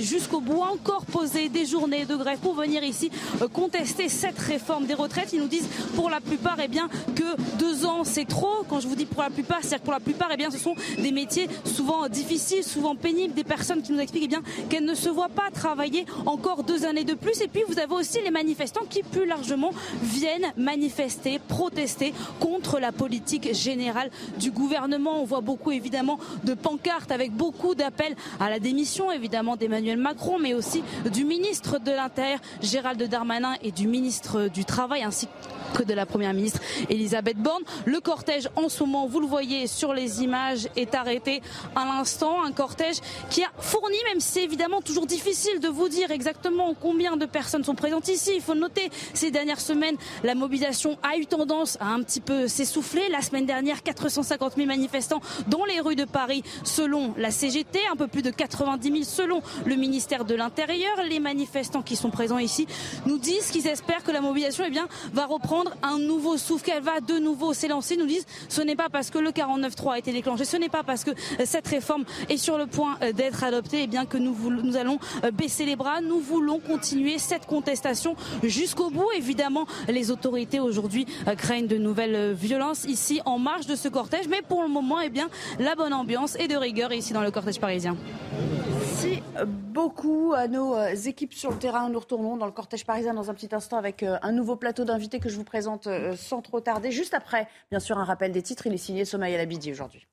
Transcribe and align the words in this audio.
Jusqu'au 0.00 0.40
bout, 0.40 0.60
encore 0.60 1.04
poser 1.06 1.48
des 1.48 1.66
journées 1.66 2.04
de 2.04 2.16
grève 2.16 2.38
pour 2.38 2.54
venir 2.54 2.84
ici 2.84 3.10
euh, 3.42 3.48
contester 3.48 4.08
cette 4.08 4.38
réforme 4.38 4.86
des 4.86 4.94
retraites. 4.94 5.32
Ils 5.32 5.40
nous 5.40 5.48
disent 5.48 5.68
pour 5.94 6.10
la 6.10 6.20
plupart 6.20 6.58
eh 6.62 6.68
bien, 6.68 6.88
que 7.14 7.58
deux 7.58 7.86
ans 7.86 8.04
c'est 8.04 8.26
trop. 8.26 8.64
Quand 8.68 8.80
je 8.80 8.88
vous 8.88 8.96
dis 8.96 9.06
pour 9.06 9.22
la 9.22 9.30
plupart, 9.30 9.58
c'est-à-dire 9.60 9.80
que 9.80 9.84
pour 9.84 9.92
la 9.92 10.00
plupart, 10.00 10.28
eh 10.32 10.36
bien, 10.36 10.50
ce 10.50 10.58
sont 10.58 10.74
des 10.98 11.12
métiers 11.12 11.48
souvent 11.64 12.08
difficiles, 12.08 12.64
souvent 12.64 12.94
pénibles, 12.94 13.34
des 13.34 13.44
personnes 13.44 13.82
qui 13.82 13.92
nous 13.92 14.00
expliquent 14.00 14.32
eh 14.32 14.68
qu'elles 14.68 14.84
ne 14.84 14.94
se 14.94 15.08
voient 15.08 15.28
pas 15.28 15.50
travailler 15.52 16.04
encore 16.26 16.62
deux 16.64 16.84
années 16.84 17.04
de 17.04 17.14
plus. 17.14 17.40
Et 17.40 17.48
puis 17.48 17.62
vous 17.68 17.78
avez 17.78 17.92
aussi 17.94 18.18
les 18.22 18.30
manifestants 18.30 18.84
qui 18.88 19.02
plus 19.02 19.26
largement 19.26 19.70
viennent 20.02 20.52
manifester, 20.56 21.38
protester 21.48 22.12
contre 22.40 22.78
la 22.78 22.92
politique 22.92 23.54
générale 23.54 24.10
du 24.38 24.50
gouvernement. 24.50 25.20
On 25.22 25.24
voit 25.24 25.40
beaucoup 25.40 25.70
évidemment 25.70 26.18
de 26.44 26.54
pancartes 26.54 27.10
avec 27.10 27.32
beaucoup 27.32 27.74
d'appels 27.74 28.16
à 28.40 28.50
la 28.50 28.58
démission 28.58 29.10
évidemment 29.12 29.56
d'Emmanuel 29.78 29.98
Emmanuel 29.98 29.98
Macron, 29.98 30.38
mais 30.38 30.54
aussi 30.54 30.82
du 31.12 31.24
ministre 31.24 31.78
de 31.78 31.92
l'Intérieur 31.92 32.40
Gérald 32.62 33.02
Darmanin 33.02 33.54
et 33.62 33.70
du 33.70 33.86
ministre 33.86 34.48
du 34.48 34.64
Travail 34.64 35.02
ainsi 35.02 35.28
que 35.74 35.82
de 35.82 35.94
la 35.94 36.06
Première 36.06 36.34
ministre 36.34 36.60
Elisabeth 36.88 37.36
Borne. 37.36 37.62
Le 37.84 38.00
cortège 38.00 38.48
en 38.56 38.68
ce 38.68 38.82
moment, 38.82 39.06
vous 39.06 39.20
le 39.20 39.26
voyez 39.26 39.66
sur 39.66 39.92
les 39.92 40.22
images, 40.22 40.68
est 40.76 40.94
arrêté 40.94 41.42
à 41.76 41.84
l'instant. 41.84 42.42
Un 42.42 42.52
cortège 42.52 42.96
qui 43.30 43.42
a 43.42 43.48
fourni, 43.58 43.96
même 44.08 44.20
si 44.20 44.32
c'est 44.32 44.44
évidemment 44.44 44.80
toujours 44.80 45.06
difficile 45.06 45.60
de 45.60 45.68
vous 45.68 45.88
dire 45.88 46.10
exactement 46.10 46.74
combien 46.74 47.16
de 47.16 47.26
personnes 47.26 47.64
sont 47.64 47.74
présentes 47.74 48.08
ici. 48.08 48.32
Il 48.34 48.42
faut 48.42 48.54
noter 48.54 48.90
ces 49.14 49.30
dernières 49.30 49.60
semaines, 49.60 49.96
la 50.24 50.34
mobilisation 50.34 50.98
a 51.02 51.16
eu 51.16 51.26
tendance 51.26 51.76
à 51.80 51.88
un 51.88 52.02
petit 52.02 52.20
peu 52.20 52.48
s'essouffler. 52.48 53.08
La 53.10 53.22
semaine 53.22 53.46
dernière, 53.46 53.82
450 53.82 54.54
000 54.56 54.66
manifestants 54.66 55.20
dans 55.46 55.64
les 55.64 55.80
rues 55.80 55.96
de 55.96 56.04
Paris 56.04 56.42
selon 56.64 57.14
la 57.16 57.30
CGT, 57.30 57.78
un 57.92 57.96
peu 57.96 58.08
plus 58.08 58.22
de 58.22 58.30
90 58.30 58.90
000 58.90 59.04
selon 59.04 59.42
le 59.68 59.76
ministère 59.76 60.24
de 60.24 60.34
l'Intérieur. 60.34 60.96
Les 61.08 61.20
manifestants 61.20 61.82
qui 61.82 61.96
sont 61.96 62.10
présents 62.10 62.38
ici 62.38 62.66
nous 63.06 63.18
disent 63.18 63.50
qu'ils 63.50 63.66
espèrent 63.66 64.02
que 64.02 64.10
la 64.10 64.20
mobilisation 64.20 64.64
eh 64.66 64.70
bien, 64.70 64.88
va 65.12 65.26
reprendre 65.26 65.72
un 65.82 65.98
nouveau 65.98 66.36
souffle, 66.36 66.64
qu'elle 66.64 66.82
va 66.82 67.00
de 67.00 67.18
nouveau 67.18 67.52
s'élancer, 67.52 67.96
nous 67.96 68.06
disent 68.06 68.26
ce 68.48 68.62
n'est 68.62 68.76
pas 68.76 68.88
parce 68.90 69.10
que 69.10 69.18
le 69.18 69.30
49.3 69.30 69.92
a 69.92 69.98
été 69.98 70.12
déclenché, 70.12 70.44
ce 70.44 70.56
n'est 70.56 70.68
pas 70.68 70.82
parce 70.82 71.04
que 71.04 71.10
euh, 71.10 71.44
cette 71.44 71.68
réforme 71.68 72.04
est 72.28 72.36
sur 72.36 72.58
le 72.58 72.66
point 72.66 72.96
euh, 73.02 73.12
d'être 73.12 73.44
adoptée, 73.44 73.82
eh 73.82 73.86
bien 73.86 74.06
que 74.06 74.16
nous, 74.16 74.34
nous 74.50 74.76
allons 74.76 74.98
euh, 75.24 75.30
baisser 75.30 75.66
les 75.66 75.76
bras. 75.76 76.00
Nous 76.00 76.20
voulons 76.20 76.58
continuer 76.58 77.18
cette 77.18 77.46
contestation 77.46 78.16
jusqu'au 78.42 78.90
bout. 78.90 79.08
Évidemment, 79.16 79.66
les 79.88 80.10
autorités 80.10 80.60
aujourd'hui 80.60 81.06
craignent 81.36 81.66
de 81.66 81.76
nouvelles 81.76 82.32
violences 82.32 82.84
ici 82.84 83.20
en 83.24 83.38
marge 83.38 83.66
de 83.66 83.76
ce 83.76 83.88
cortège, 83.88 84.28
mais 84.28 84.42
pour 84.42 84.62
le 84.62 84.68
moment, 84.68 85.00
eh 85.00 85.10
bien, 85.10 85.28
la 85.58 85.74
bonne 85.74 85.92
ambiance 85.92 86.36
est 86.36 86.48
de 86.48 86.56
rigueur 86.56 86.92
ici 86.92 87.12
dans 87.12 87.22
le 87.22 87.30
cortège 87.30 87.60
parisien. 87.60 87.96
Beaucoup 89.48 90.32
à 90.36 90.48
nos 90.48 90.76
équipes 90.94 91.34
sur 91.34 91.50
le 91.50 91.58
terrain. 91.58 91.88
Nous 91.88 91.98
retournons 91.98 92.36
dans 92.36 92.46
le 92.46 92.52
cortège 92.52 92.84
parisien 92.84 93.14
dans 93.14 93.30
un 93.30 93.34
petit 93.34 93.54
instant 93.54 93.76
avec 93.76 94.02
un 94.02 94.32
nouveau 94.32 94.56
plateau 94.56 94.84
d'invités 94.84 95.20
que 95.20 95.28
je 95.28 95.36
vous 95.36 95.44
présente 95.44 95.86
euh, 95.86 96.16
sans 96.16 96.42
trop 96.42 96.60
tarder. 96.60 96.90
Juste 96.90 97.14
après, 97.14 97.48
bien 97.70 97.80
sûr, 97.80 97.98
un 97.98 98.04
rappel 98.04 98.32
des 98.32 98.42
titres. 98.42 98.66
Il 98.66 98.74
est 98.74 98.78
signé 98.78 99.04
Somaya 99.04 99.36
Labidi 99.36 99.70
aujourd'hui. 99.70 100.07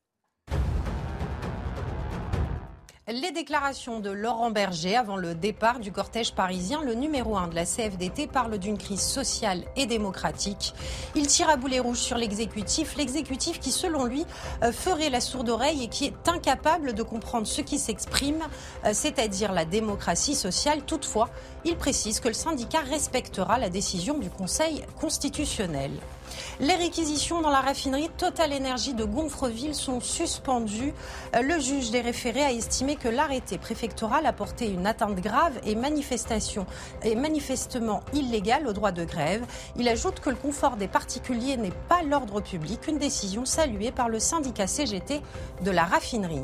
Les 3.07 3.31
déclarations 3.31 3.99
de 3.99 4.09
Laurent 4.09 4.49
Berger 4.49 4.95
avant 4.95 5.15
le 5.15 5.35
départ 5.35 5.79
du 5.79 5.91
cortège 5.91 6.33
parisien, 6.33 6.81
le 6.81 6.95
numéro 6.95 7.37
1 7.37 7.49
de 7.49 7.55
la 7.55 7.63
CFDT 7.63 8.25
parle 8.25 8.57
d'une 8.57 8.79
crise 8.79 9.03
sociale 9.03 9.63
et 9.75 9.85
démocratique. 9.85 10.73
Il 11.13 11.27
tire 11.27 11.47
à 11.47 11.55
boulet 11.55 11.79
rouge 11.79 11.99
sur 11.99 12.17
l'exécutif, 12.17 12.95
l'exécutif 12.95 13.59
qui 13.59 13.71
selon 13.71 14.05
lui 14.05 14.25
euh, 14.63 14.71
ferait 14.71 15.11
la 15.11 15.21
sourde 15.21 15.49
oreille 15.49 15.83
et 15.83 15.87
qui 15.87 16.05
est 16.05 16.27
incapable 16.27 16.93
de 16.93 17.03
comprendre 17.03 17.45
ce 17.45 17.61
qui 17.61 17.77
s'exprime, 17.77 18.41
euh, 18.85 18.89
c'est-à-dire 18.91 19.51
la 19.51 19.65
démocratie 19.65 20.33
sociale. 20.33 20.81
Toutefois, 20.81 21.29
il 21.63 21.77
précise 21.77 22.19
que 22.19 22.29
le 22.29 22.33
syndicat 22.33 22.79
respectera 22.79 23.59
la 23.59 23.69
décision 23.69 24.17
du 24.17 24.31
Conseil 24.31 24.83
constitutionnel. 24.99 25.91
Les 26.59 26.75
réquisitions 26.75 27.41
dans 27.41 27.49
la 27.49 27.61
raffinerie 27.61 28.09
Total 28.17 28.53
Energy 28.53 28.93
de 28.93 29.03
Gonfreville 29.03 29.75
sont 29.75 29.99
suspendues. 29.99 30.93
Euh, 31.35 31.41
le 31.41 31.59
juge 31.59 31.91
des 31.91 32.01
référés 32.01 32.43
a 32.43 32.51
estimé 32.51 32.95
que 32.95 33.07
l'arrêté 33.07 33.57
préfectoral 33.57 34.25
apportait 34.25 34.69
une 34.69 34.87
atteinte 34.87 35.19
grave 35.19 35.59
et, 35.65 35.71
et 35.71 37.15
manifestement 37.15 38.01
illégale 38.13 38.67
au 38.67 38.73
droit 38.73 38.91
de 38.91 39.03
grève. 39.05 39.45
Il 39.77 39.87
ajoute 39.87 40.19
que 40.19 40.29
le 40.29 40.35
confort 40.35 40.77
des 40.77 40.87
particuliers 40.87 41.57
n'est 41.57 41.71
pas 41.89 42.03
l'ordre 42.03 42.41
public, 42.41 42.87
une 42.87 42.97
décision 42.97 43.45
saluée 43.45 43.91
par 43.91 44.09
le 44.09 44.19
syndicat 44.19 44.67
CGT 44.67 45.21
de 45.63 45.71
la 45.71 45.83
raffinerie. 45.83 46.43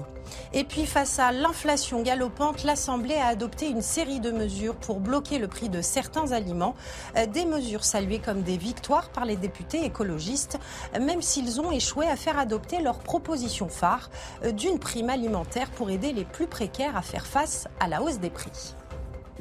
Et 0.53 0.63
puis 0.63 0.85
face 0.85 1.19
à 1.19 1.31
l'inflation 1.31 2.01
galopante, 2.01 2.63
l'Assemblée 2.63 3.15
a 3.15 3.27
adopté 3.27 3.67
une 3.67 3.81
série 3.81 4.19
de 4.19 4.31
mesures 4.31 4.75
pour 4.75 4.99
bloquer 4.99 5.39
le 5.39 5.47
prix 5.47 5.69
de 5.69 5.81
certains 5.81 6.31
aliments, 6.31 6.75
euh, 7.17 7.25
des 7.25 7.45
mesures 7.45 7.83
saluées 7.83 8.19
comme 8.19 8.41
des 8.41 8.57
victoires 8.57 9.09
par 9.09 9.25
les 9.25 9.35
députés 9.35 9.85
écologistes, 9.85 10.59
même 10.99 11.21
s'ils 11.21 11.61
ont 11.61 11.71
échoué 11.71 12.07
à 12.07 12.15
faire 12.15 12.37
adopter 12.37 12.81
leur 12.81 12.99
proposition 12.99 13.69
phare 13.69 14.09
euh, 14.43 14.51
d'une 14.51 14.79
prime 14.79 15.09
alimentaire 15.09 15.69
pour 15.71 15.89
aider 15.89 16.13
les 16.13 16.25
plus 16.25 16.47
précaires 16.47 16.97
à 16.97 17.01
faire 17.01 17.25
face 17.25 17.67
à 17.79 17.87
la 17.87 18.01
hausse 18.01 18.19
des 18.19 18.29
prix. 18.29 18.75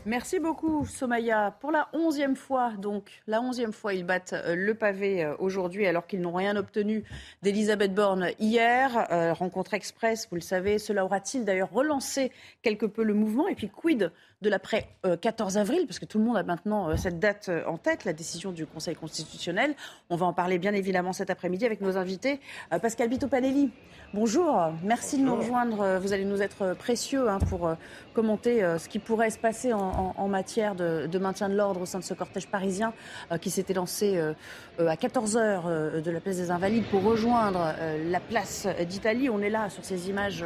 Merci 0.06 0.38
beaucoup, 0.38 0.86
Somaya. 0.86 1.54
Pour 1.60 1.70
la 1.70 1.88
onzième 1.92 2.34
fois, 2.34 2.72
donc, 2.78 3.20
la 3.26 3.42
onzième 3.42 3.72
fois, 3.72 3.92
ils 3.92 4.04
battent 4.04 4.32
euh, 4.32 4.54
le 4.54 4.74
pavé 4.74 5.22
euh, 5.22 5.34
aujourd'hui 5.38 5.86
alors 5.86 6.06
qu'ils 6.06 6.22
n'ont 6.22 6.32
rien 6.32 6.56
obtenu 6.56 7.04
d'Elisabeth 7.42 7.94
Borne 7.94 8.30
hier. 8.38 9.06
Euh, 9.12 9.34
rencontre 9.34 9.74
express, 9.74 10.26
vous 10.30 10.36
le 10.36 10.40
savez. 10.40 10.78
Cela 10.78 11.04
aura-t-il 11.04 11.44
d'ailleurs 11.44 11.70
relancé 11.70 12.32
quelque 12.62 12.86
peu 12.86 13.02
le 13.02 13.12
mouvement? 13.12 13.46
Et 13.46 13.54
puis, 13.54 13.68
quid 13.68 14.10
de 14.42 14.48
l'après 14.48 14.88
14 15.20 15.58
avril, 15.58 15.86
parce 15.86 15.98
que 15.98 16.04
tout 16.04 16.18
le 16.18 16.24
monde 16.24 16.36
a 16.36 16.42
maintenant 16.42 16.96
cette 16.96 17.18
date 17.18 17.50
en 17.66 17.76
tête, 17.76 18.04
la 18.04 18.12
décision 18.12 18.52
du 18.52 18.66
Conseil 18.66 18.94
constitutionnel. 18.94 19.74
On 20.08 20.16
va 20.16 20.26
en 20.26 20.32
parler 20.32 20.58
bien 20.58 20.72
évidemment 20.72 21.12
cet 21.12 21.30
après-midi 21.30 21.66
avec 21.66 21.80
nos 21.80 21.96
invités. 21.96 22.40
Pascal 22.82 23.08
Bito-Panelli, 23.08 23.70
bonjour, 24.14 24.72
merci 24.82 25.18
de 25.18 25.24
nous 25.24 25.36
rejoindre. 25.36 25.98
Vous 26.00 26.12
allez 26.12 26.24
nous 26.24 26.40
être 26.40 26.74
précieux 26.74 27.28
hein, 27.28 27.38
pour 27.50 27.74
commenter 28.14 28.60
ce 28.78 28.88
qui 28.88 28.98
pourrait 28.98 29.30
se 29.30 29.38
passer 29.38 29.72
en 29.72 30.00
en, 30.16 30.28
matière 30.28 30.74
de, 30.74 31.18
maintien 31.18 31.48
de 31.48 31.54
l'ordre 31.54 31.80
au 31.82 31.86
sein 31.86 31.98
de 31.98 32.04
ce 32.04 32.14
cortège 32.14 32.46
parisien 32.46 32.92
euh, 33.30 33.38
qui 33.38 33.50
s'était 33.50 33.74
lancé 33.74 34.16
euh, 34.16 34.32
euh, 34.78 34.88
à 34.88 34.94
14h 34.94 36.00
de 36.02 36.10
la 36.10 36.20
place 36.20 36.36
des 36.36 36.50
Invalides 36.50 36.84
pour 36.90 37.02
rejoindre 37.02 37.74
la 38.08 38.20
place 38.20 38.66
d'Italie. 38.88 39.28
On 39.28 39.40
est 39.40 39.50
là 39.50 39.68
sur 39.70 39.84
ces 39.84 40.08
images 40.08 40.44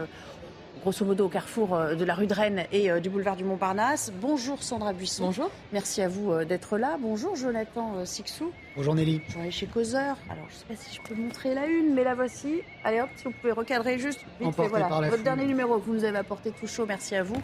grosso 0.85 1.05
modo 1.05 1.25
au 1.25 1.29
carrefour 1.29 1.79
de 1.99 2.05
la 2.05 2.15
rue 2.15 2.27
de 2.27 2.35
Rennes 2.35 2.65
et 2.71 2.91
du 3.01 3.09
boulevard 3.09 3.37
du 3.37 3.45
Montparnasse. 3.45 4.13
Bonjour 4.21 4.63
Sandra 4.63 4.93
Buisson. 4.93 5.25
Bonjour. 5.25 5.51
Merci 5.73 6.03
à 6.03 6.09
vous 6.09 6.45
d'être 6.45 6.77
là. 6.77 6.99
Bonjour 7.01 7.35
Jonathan 7.37 8.05
Sixou. 8.05 8.53
Bonjour 8.77 8.95
Nelly. 8.95 9.23
Je 9.29 9.39
vais 9.39 9.51
chez 9.51 9.67
Causeur. 9.67 10.19
Alors 10.29 10.45
je 10.49 10.55
ne 10.55 10.59
sais 10.59 10.65
pas 10.69 10.77
si 10.77 10.95
je 10.95 11.01
peux 11.01 11.15
montrer 11.15 11.55
la 11.55 11.67
une, 11.67 11.95
mais 11.95 12.05
la 12.05 12.15
voici. 12.15 12.61
Allez 12.85 13.01
hop, 13.01 13.09
si 13.17 13.25
vous 13.25 13.33
pouvez 13.41 13.53
recadrer 13.53 13.99
juste 13.99 14.21
vite 14.39 14.55
fait, 14.55 14.69
voilà. 14.69 14.89
Votre 15.09 15.23
dernier 15.23 15.47
numéro 15.47 15.79
que 15.79 15.87
vous 15.87 15.95
nous 15.95 16.05
avez 16.05 16.19
apporté 16.19 16.51
tout 16.51 16.67
chaud, 16.67 16.85
merci 16.87 17.17
à 17.17 17.23
vous. 17.23 17.41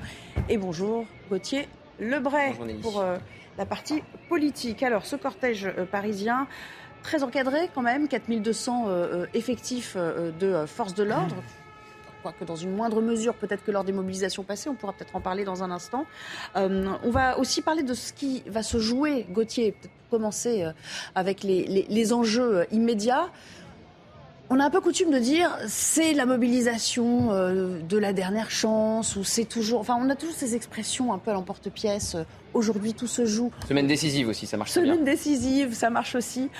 Et 0.51 0.59
bonjour 0.59 1.07
Gauthier 1.31 1.66
Lebray 2.01 2.54
pour 2.83 3.01
euh, 3.01 3.16
la 3.59 3.66
partie 3.66 4.03
politique. 4.28 4.83
Alors, 4.83 5.04
ce 5.04 5.16
cortège 5.16 5.66
euh, 5.66 5.84
parisien, 5.84 6.47
très 7.03 7.22
encadré 7.22 7.71
quand 7.75 7.83
même, 7.83 8.09
4200 8.09 8.84
euh, 8.89 9.27
effectifs 9.34 9.97
de 9.97 10.66
forces 10.66 10.95
de 10.95 11.04
l'ordre. 11.04 11.36
Quoique 12.22 12.45
dans 12.45 12.57
une 12.57 12.75
moindre 12.75 13.01
mesure, 13.01 13.34
peut-être 13.34 13.65
que 13.65 13.71
lors 13.71 13.84
des 13.84 13.93
mobilisations 13.93 14.43
passées, 14.43 14.69
on 14.69 14.75
pourra 14.75 14.93
peut-être 14.93 15.17
en 15.17 15.21
parler 15.21 15.45
dans 15.45 15.63
un 15.63 15.71
instant. 15.71 16.05
on 16.55 17.11
va 17.11 17.39
aussi 17.39 17.63
parler 17.63 17.83
de 17.83 17.95
ce 17.95 18.13
qui 18.13 18.43
va 18.47 18.63
se 18.63 18.78
jouer, 18.78 19.27
Gauthier, 19.31 19.72
peut-être 19.72 19.93
commencer 20.11 20.65
avec 21.15 21.43
les, 21.45 21.87
les 21.89 22.13
enjeux 22.13 22.67
immédiats. 22.72 23.31
On 24.53 24.59
a 24.59 24.65
un 24.65 24.71
peu 24.71 24.81
coutume 24.81 25.13
de 25.13 25.19
dire 25.21 25.57
c'est 25.69 26.13
la 26.13 26.27
mobilisation 26.27 27.31
euh, 27.31 27.78
de 27.83 27.97
la 27.97 28.13
dernière 28.13 28.51
chance 28.51 29.15
ou 29.15 29.22
c'est 29.22 29.45
toujours. 29.45 29.78
Enfin, 29.78 29.97
on 29.97 30.11
a 30.11 30.17
toujours 30.17 30.34
ces 30.34 30.57
expressions 30.57 31.13
un 31.13 31.19
peu 31.19 31.31
à 31.31 31.34
l'emporte-pièce. 31.34 32.17
Aujourd'hui, 32.53 32.93
tout 32.95 33.07
se 33.07 33.25
joue. 33.27 33.53
Semaine 33.69 33.87
décisive 33.87 34.27
aussi, 34.27 34.49
ça 34.49 34.57
marche 34.57 34.72
Semaine 34.72 35.05
bien. 35.05 35.05
décisive, 35.05 35.72
ça 35.72 35.89
marche 35.89 36.17
aussi. 36.17 36.51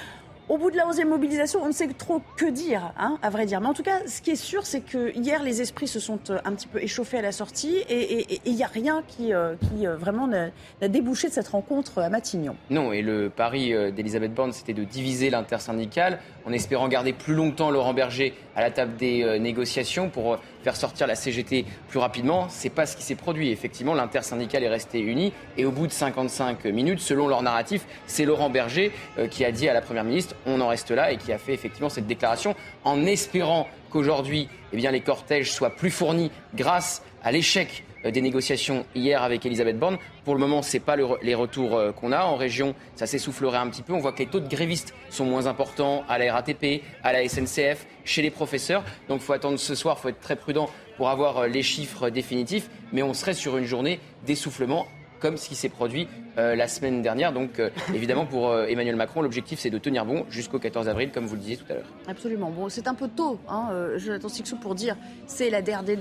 Au 0.51 0.59
bout 0.59 0.73
de 0.73 0.77
la 0.77 0.85
11e 0.85 1.05
mobilisation, 1.05 1.61
on 1.63 1.69
ne 1.69 1.73
sait 1.73 1.87
trop 1.87 2.21
que 2.37 2.47
dire, 2.47 2.93
hein, 2.99 3.19
à 3.23 3.31
vrai 3.31 3.47
dire. 3.47 3.61
Mais 3.61 3.69
en 3.69 3.73
tout 3.73 3.85
cas, 3.85 4.01
ce 4.09 4.21
qui 4.21 4.33
est 4.33 4.35
sûr, 4.35 4.67
c'est 4.67 4.81
que 4.81 5.17
hier, 5.17 5.45
les 5.45 5.61
esprits 5.61 5.87
se 5.87 6.01
sont 6.01 6.19
euh, 6.29 6.41
un 6.45 6.55
petit 6.55 6.67
peu 6.67 6.83
échauffés 6.83 7.19
à 7.19 7.23
la 7.23 7.31
sortie 7.31 7.77
et 7.89 8.41
il 8.45 8.57
n'y 8.57 8.65
a 8.65 8.67
rien 8.67 9.05
qui, 9.07 9.33
euh, 9.33 9.55
euh, 9.81 9.97
vraiment 9.97 10.27
n'a 10.27 10.89
débouché 10.89 11.29
de 11.29 11.35
cette 11.35 11.47
rencontre 11.47 12.01
à 12.01 12.11
Matignon. 12.11 12.57
Non, 12.69 12.93
et 12.93 13.01
le 13.01 13.31
pari 13.31 13.73
d'Elisabeth 13.93 14.35
Borne, 14.35 14.51
c'était 14.51 14.75
de 14.75 14.83
diviser 14.83 15.31
l'intersyndicale 15.31 16.19
en 16.47 16.53
espérant 16.53 16.89
garder 16.89 17.13
plus 17.13 17.35
longtemps 17.35 17.71
Laurent 17.71 17.95
Berger 17.95 18.35
à 18.57 18.61
la 18.61 18.71
table 18.71 18.97
des 18.97 19.39
négociations 19.39 20.09
pour 20.09 20.39
faire 20.63 20.77
sortir 20.77 21.07
la 21.07 21.15
CGT 21.15 21.65
plus 21.89 21.99
rapidement. 21.99 22.47
C'est 22.49 22.71
pas 22.71 22.87
ce 22.87 22.97
qui 22.97 23.03
s'est 23.03 23.15
produit. 23.15 23.51
Effectivement, 23.51 23.95
l'intersyndicale 23.95 24.65
est 24.65 24.69
restée 24.69 25.01
unie 25.01 25.33
et 25.57 25.65
au 25.65 25.71
bout 25.71 25.87
de 25.87 25.93
55 25.93 26.65
minutes, 26.67 27.01
selon 27.01 27.29
leur 27.29 27.43
narratif, 27.43 27.87
c'est 28.07 28.25
Laurent 28.25 28.51
Berger 28.51 28.93
qui 29.31 29.45
a 29.45 29.53
dit 29.53 29.69
à 29.69 29.75
la 29.75 29.81
Première 29.81 30.05
ministre 30.05 30.35
on 30.47 30.61
en 30.61 30.69
reste 30.69 30.91
là 30.91 31.13
et 31.13 31.17
qui 31.17 31.33
a 31.33 31.39
fait 31.39 31.55
effectivement 31.55 31.89
cette 31.89 32.07
déclaration 32.07 32.55
en 32.85 33.05
espérant 33.07 33.69
qu'aujourd'hui, 33.91 34.49
eh 34.73 34.77
les 34.77 35.01
cortèges 35.01 35.53
soient 35.53 35.71
plus 35.71 35.91
fournis 35.91 36.31
grâce 36.55 37.03
à 37.23 37.33
l'échec 37.33 37.85
euh, 37.89 37.90
des 38.05 38.21
négociations 38.23 38.87
hier 38.95 39.23
avec 39.23 39.45
Elisabeth 39.45 39.79
Borne. 39.79 39.99
Pour 40.25 40.35
le 40.35 40.41
moment, 40.41 40.63
ce 40.63 40.77
n'est 40.77 40.81
pas 40.81 40.97
les 40.97 41.35
retours 41.35 41.77
euh, 41.77 41.93
qu'on 41.93 42.13
a. 42.13 42.23
En 42.23 42.37
région, 42.37 42.75
ça 42.97 43.07
s'essoufflerait 43.07 43.59
un 43.59 43.69
petit 43.69 43.83
peu. 43.83 43.93
On 43.93 43.99
voit 43.99 44.13
que 44.13 44.21
les 44.21 44.27
taux 44.27 44.41
de 44.41 44.49
grévistes 44.49 44.95
sont 45.11 45.25
moins 45.25 45.47
importants 45.47 46.05
à 46.09 46.19
la 46.19 46.33
RATP, 46.33 46.83
à 47.03 47.13
la 47.13 47.29
SNCF, 47.29 47.87
chez 48.05 48.23
les 48.23 48.31
professeurs. 48.31 48.85
Donc 49.09 49.21
il 49.21 49.25
faut 49.25 49.33
attendre 49.33 49.59
ce 49.59 49.75
soir, 49.75 49.97
il 49.99 50.03
faut 50.03 50.09
être 50.09 50.21
très 50.21 50.37
prudent 50.37 50.71
pour 50.97 51.11
avoir 51.11 51.39
euh, 51.39 51.47
les 51.47 51.63
chiffres 51.63 52.09
définitifs. 52.11 52.71
Mais 52.93 53.03
on 53.03 53.15
serait 53.15 53.35
sur 53.35 53.57
une 53.57 53.65
journée 53.67 54.01
d'essoufflement 54.27 54.87
comme 55.21 55.37
ce 55.37 55.49
qui 55.49 55.55
s'est 55.55 55.69
produit 55.69 56.09
euh, 56.41 56.57
la 56.57 56.69
semaine 56.69 57.03
dernière. 57.03 57.33
Donc, 57.33 57.59
euh, 57.59 57.71
évidemment, 57.95 58.27
pour 58.27 58.49
euh, 58.49 58.67
Emmanuel 58.67 58.97
Macron, 58.97 59.23
l'objectif, 59.23 59.59
c'est 59.59 59.71
de 59.71 59.79
tenir 59.79 60.05
bon 60.05 60.25
jusqu'au 60.31 60.59
14 60.59 60.89
avril, 60.89 61.11
comme 61.13 61.27
vous 61.27 61.35
le 61.35 61.41
disiez 61.41 61.57
tout 61.57 61.71
à 61.71 61.75
l'heure. 61.75 61.87
Absolument. 62.09 62.51
Bon, 62.51 62.69
c'est 62.69 62.89
un 62.89 62.95
peu 62.95 63.09
tôt, 63.09 63.39
hein, 63.49 63.71
Jonathan 63.97 64.29
Sixou, 64.29 64.57
pour 64.57 64.75
dire 64.75 64.97
c'est 65.27 65.51
la 65.51 65.63
der 65.63 65.83
des 65.83 65.99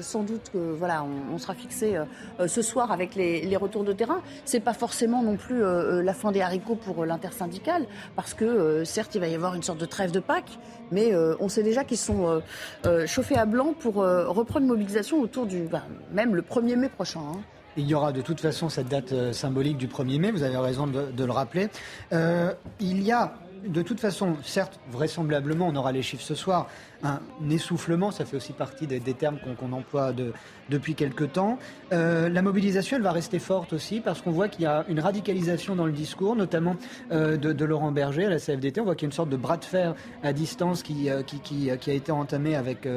sans 0.00 0.22
doute 0.22 0.50
que 0.52 0.58
voilà, 0.58 1.04
on, 1.32 1.38
sera 1.38 1.54
fixé 1.54 1.98
ce 2.46 2.62
soir 2.62 2.92
avec 2.92 3.14
les, 3.16 3.56
retours 3.56 3.82
de 3.82 3.92
terrain. 3.92 4.22
C'est 4.44 4.60
pas 4.60 4.72
forcément 4.72 5.22
non 5.22 5.36
plus 5.36 5.62
la 5.62 6.14
fin 6.14 6.30
des 6.30 6.40
haricots 6.40 6.76
pour 6.76 7.04
l'intersyndicale, 7.04 7.86
parce 8.14 8.34
que 8.34 8.84
certes, 8.84 9.14
il 9.14 9.20
va 9.20 9.28
y 9.28 9.34
avoir 9.34 9.54
une 9.54 9.62
sorte 9.62 9.78
de 9.78 9.86
trêve 9.86 10.12
de 10.12 10.20
Pâques, 10.20 10.58
mais 10.92 11.12
on 11.40 11.48
sait 11.48 11.62
déjà 11.62 11.84
qu'ils 11.84 11.98
sont 11.98 12.40
chauffés 13.06 13.36
à 13.36 13.46
blanc 13.46 13.74
pour 13.78 13.96
reprendre 13.96 14.66
mobilisation 14.66 15.20
autour 15.20 15.46
du, 15.46 15.62
ben, 15.62 15.82
même 16.12 16.36
le 16.36 16.42
1er 16.42 16.76
mai 16.76 16.88
prochain. 16.88 17.20
Hein. 17.20 17.40
Il 17.76 17.86
y 17.86 17.94
aura 17.94 18.12
de 18.12 18.20
toute 18.20 18.40
façon 18.40 18.68
cette 18.68 18.88
date 18.88 19.12
euh, 19.12 19.32
symbolique 19.32 19.78
du 19.78 19.88
1er 19.88 20.18
mai, 20.18 20.30
vous 20.30 20.42
avez 20.42 20.58
raison 20.58 20.86
de, 20.86 21.24
le 21.24 21.32
rappeler. 21.32 21.68
Euh, 22.12 22.52
il 22.80 23.02
y 23.02 23.12
a 23.12 23.34
de 23.66 23.82
toute 23.82 24.00
façon, 24.00 24.36
certes, 24.42 24.80
vraisemblablement, 24.90 25.68
on 25.68 25.76
aura 25.76 25.92
les 25.92 26.02
chiffres 26.02 26.24
ce 26.24 26.34
soir, 26.34 26.68
un 27.02 27.20
essoufflement, 27.50 28.10
ça 28.10 28.24
fait 28.24 28.36
aussi 28.36 28.52
partie 28.52 28.86
des, 28.86 29.00
termes 29.14 29.38
qu'on 29.58 29.72
emploie 29.72 30.12
depuis 30.70 30.94
quelque 30.94 31.24
temps. 31.24 31.58
Euh, 31.92 32.28
la 32.28 32.42
mobilisation, 32.42 32.96
elle 32.96 33.02
va 33.02 33.12
rester 33.12 33.38
forte 33.38 33.72
aussi, 33.72 34.00
parce 34.00 34.20
qu'on 34.20 34.30
voit 34.30 34.48
qu'il 34.48 34.62
y 34.62 34.66
a 34.66 34.84
une 34.88 35.00
radicalisation 35.00 35.76
dans 35.76 35.86
le 35.86 35.92
discours, 35.92 36.36
notamment 36.36 36.76
de, 37.10 37.64
Laurent 37.64 37.92
Berger 37.92 38.26
à 38.26 38.30
la 38.30 38.38
CFDT. 38.38 38.80
On 38.80 38.84
voit 38.84 38.94
qu'il 38.94 39.06
y 39.06 39.08
a 39.08 39.10
une 39.10 39.16
sorte 39.16 39.30
de 39.30 39.36
bras 39.36 39.56
de 39.56 39.64
fer 39.64 39.94
à 40.22 40.32
distance 40.32 40.82
qui, 40.82 41.08
qui 41.42 41.70
a 41.70 41.94
été 41.94 42.12
entamé 42.12 42.56
avec 42.56 42.88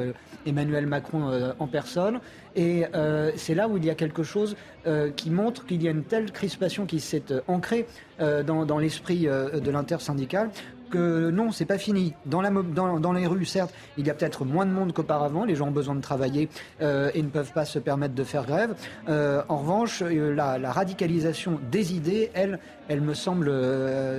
Emmanuel 0.46 0.86
Macron 0.86 1.52
en 1.58 1.66
personne. 1.66 2.20
Et 2.56 2.86
euh, 2.94 3.30
c'est 3.36 3.54
là 3.54 3.68
où 3.68 3.76
il 3.76 3.84
y 3.84 3.90
a 3.90 3.94
quelque 3.94 4.22
chose 4.22 4.56
euh, 4.86 5.10
qui 5.10 5.30
montre 5.30 5.66
qu'il 5.66 5.82
y 5.82 5.88
a 5.88 5.90
une 5.90 6.04
telle 6.04 6.32
crispation 6.32 6.86
qui 6.86 7.00
s'est 7.00 7.30
euh, 7.30 7.40
ancrée 7.46 7.86
dans, 8.18 8.78
l'esprit 8.78 9.26
de 9.26 9.70
l'intersyndicale 9.70 10.48
que 10.90 11.30
non, 11.30 11.52
c'est 11.52 11.64
pas 11.64 11.78
fini. 11.78 12.14
Dans, 12.26 12.40
la, 12.40 12.50
dans, 12.50 13.12
les 13.12 13.26
rues, 13.26 13.44
certes, 13.44 13.72
il 13.96 14.06
y 14.06 14.10
a 14.10 14.14
peut-être 14.14 14.44
moins 14.44 14.66
de 14.66 14.70
monde 14.70 14.92
qu'auparavant. 14.92 15.44
Les 15.44 15.54
gens 15.54 15.68
ont 15.68 15.72
besoin 15.72 15.94
de 15.94 16.00
travailler 16.00 16.48
et 16.80 17.22
ne 17.22 17.28
peuvent 17.28 17.52
pas 17.52 17.64
se 17.64 17.78
permettre 17.78 18.14
de 18.14 18.24
faire 18.24 18.44
grève. 18.46 18.74
en 19.08 19.56
revanche, 19.56 20.02
la, 20.02 20.58
la, 20.58 20.72
radicalisation 20.72 21.60
des 21.70 21.94
idées, 21.94 22.30
elle, 22.34 22.58
elle 22.88 23.00
me 23.00 23.14
semble 23.14 23.52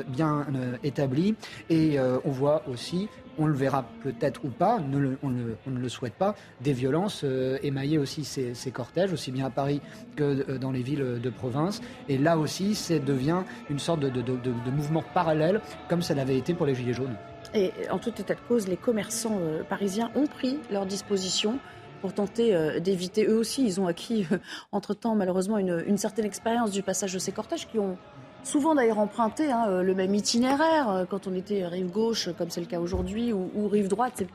bien 0.08 0.46
établie. 0.84 1.36
Et 1.70 1.98
on 2.00 2.32
voit 2.32 2.64
aussi 2.68 3.08
on 3.38 3.46
le 3.46 3.54
verra 3.54 3.86
peut-être 4.04 4.44
ou 4.46 4.50
pas, 4.50 4.80
on, 5.24 5.30
ne, 5.30 5.80
le 5.80 5.90
souhaite 5.90 6.14
pas, 6.14 6.36
des 6.62 6.74
violences 6.74 7.22
euh, 7.24 7.58
émailler 7.64 7.98
aussi 7.98 8.24
ces, 8.24 8.72
cortèges, 8.72 9.14
aussi 9.14 9.32
bien 9.32 9.46
à 9.46 9.50
Paris 9.50 9.82
que 10.16 10.24
euh, 10.50 10.58
dans 10.58 10.72
les 10.72 10.82
villes 10.82 11.20
de 11.22 11.30
province. 11.30 11.82
Et 12.10 12.18
là 12.18 12.38
aussi, 12.38 12.76
ça 12.76 13.00
devient 13.00 13.44
une 13.70 13.80
sorte 13.80 14.00
de, 14.02 14.72
mouvement 14.72 15.04
parallèle, 15.14 15.62
comme 15.90 16.02
ça 16.02 16.14
l'avait 16.14 16.38
été 16.38 16.54
pour 16.54 16.66
les 16.66 16.76
Gilets 16.76 16.94
jaunes. 16.94 17.16
Et 17.54 17.72
en 17.90 17.98
tout 17.98 18.10
état 18.10 18.36
de 18.36 18.40
cause, 18.48 18.68
les 18.68 18.78
commerçants 18.78 19.40
euh, 19.40 19.64
parisiens 19.64 20.12
ont 20.16 20.28
pris 20.28 20.60
leur 20.72 20.86
disposition 20.86 21.60
pour 22.02 22.14
tenter 22.14 22.80
d'éviter 22.80 23.26
eux 23.26 23.38
aussi. 23.38 23.66
Ils 23.66 23.82
ont 23.82 23.88
acquis 23.88 24.28
entre-temps 24.72 25.16
malheureusement 25.16 25.58
une, 25.58 25.84
une 25.88 25.98
certaine 25.98 26.26
expérience 26.26 26.70
du 26.70 26.84
passage 26.84 27.12
de 27.12 27.18
ces 27.18 27.32
cortèges 27.32 27.68
qui 27.68 27.80
ont 27.80 27.98
souvent 28.44 28.76
d'ailleurs 28.76 29.00
emprunté 29.00 29.52
hein, 29.52 29.66
euh, 29.68 29.84
le 29.84 29.94
même 29.94 30.14
itinéraire 30.14 30.90
euh, 30.90 31.06
quand 31.10 31.28
on 31.28 31.34
était 31.34 31.66
rive 31.66 31.92
gauche, 31.92 32.30
comme 32.38 32.50
c'est 32.50 32.62
le 32.62 32.68
cas 32.68 32.80
aujourd'hui, 32.80 33.34
ou, 33.34 33.68
rive 33.68 33.88
droite. 33.88 34.14
C'est 34.16 34.28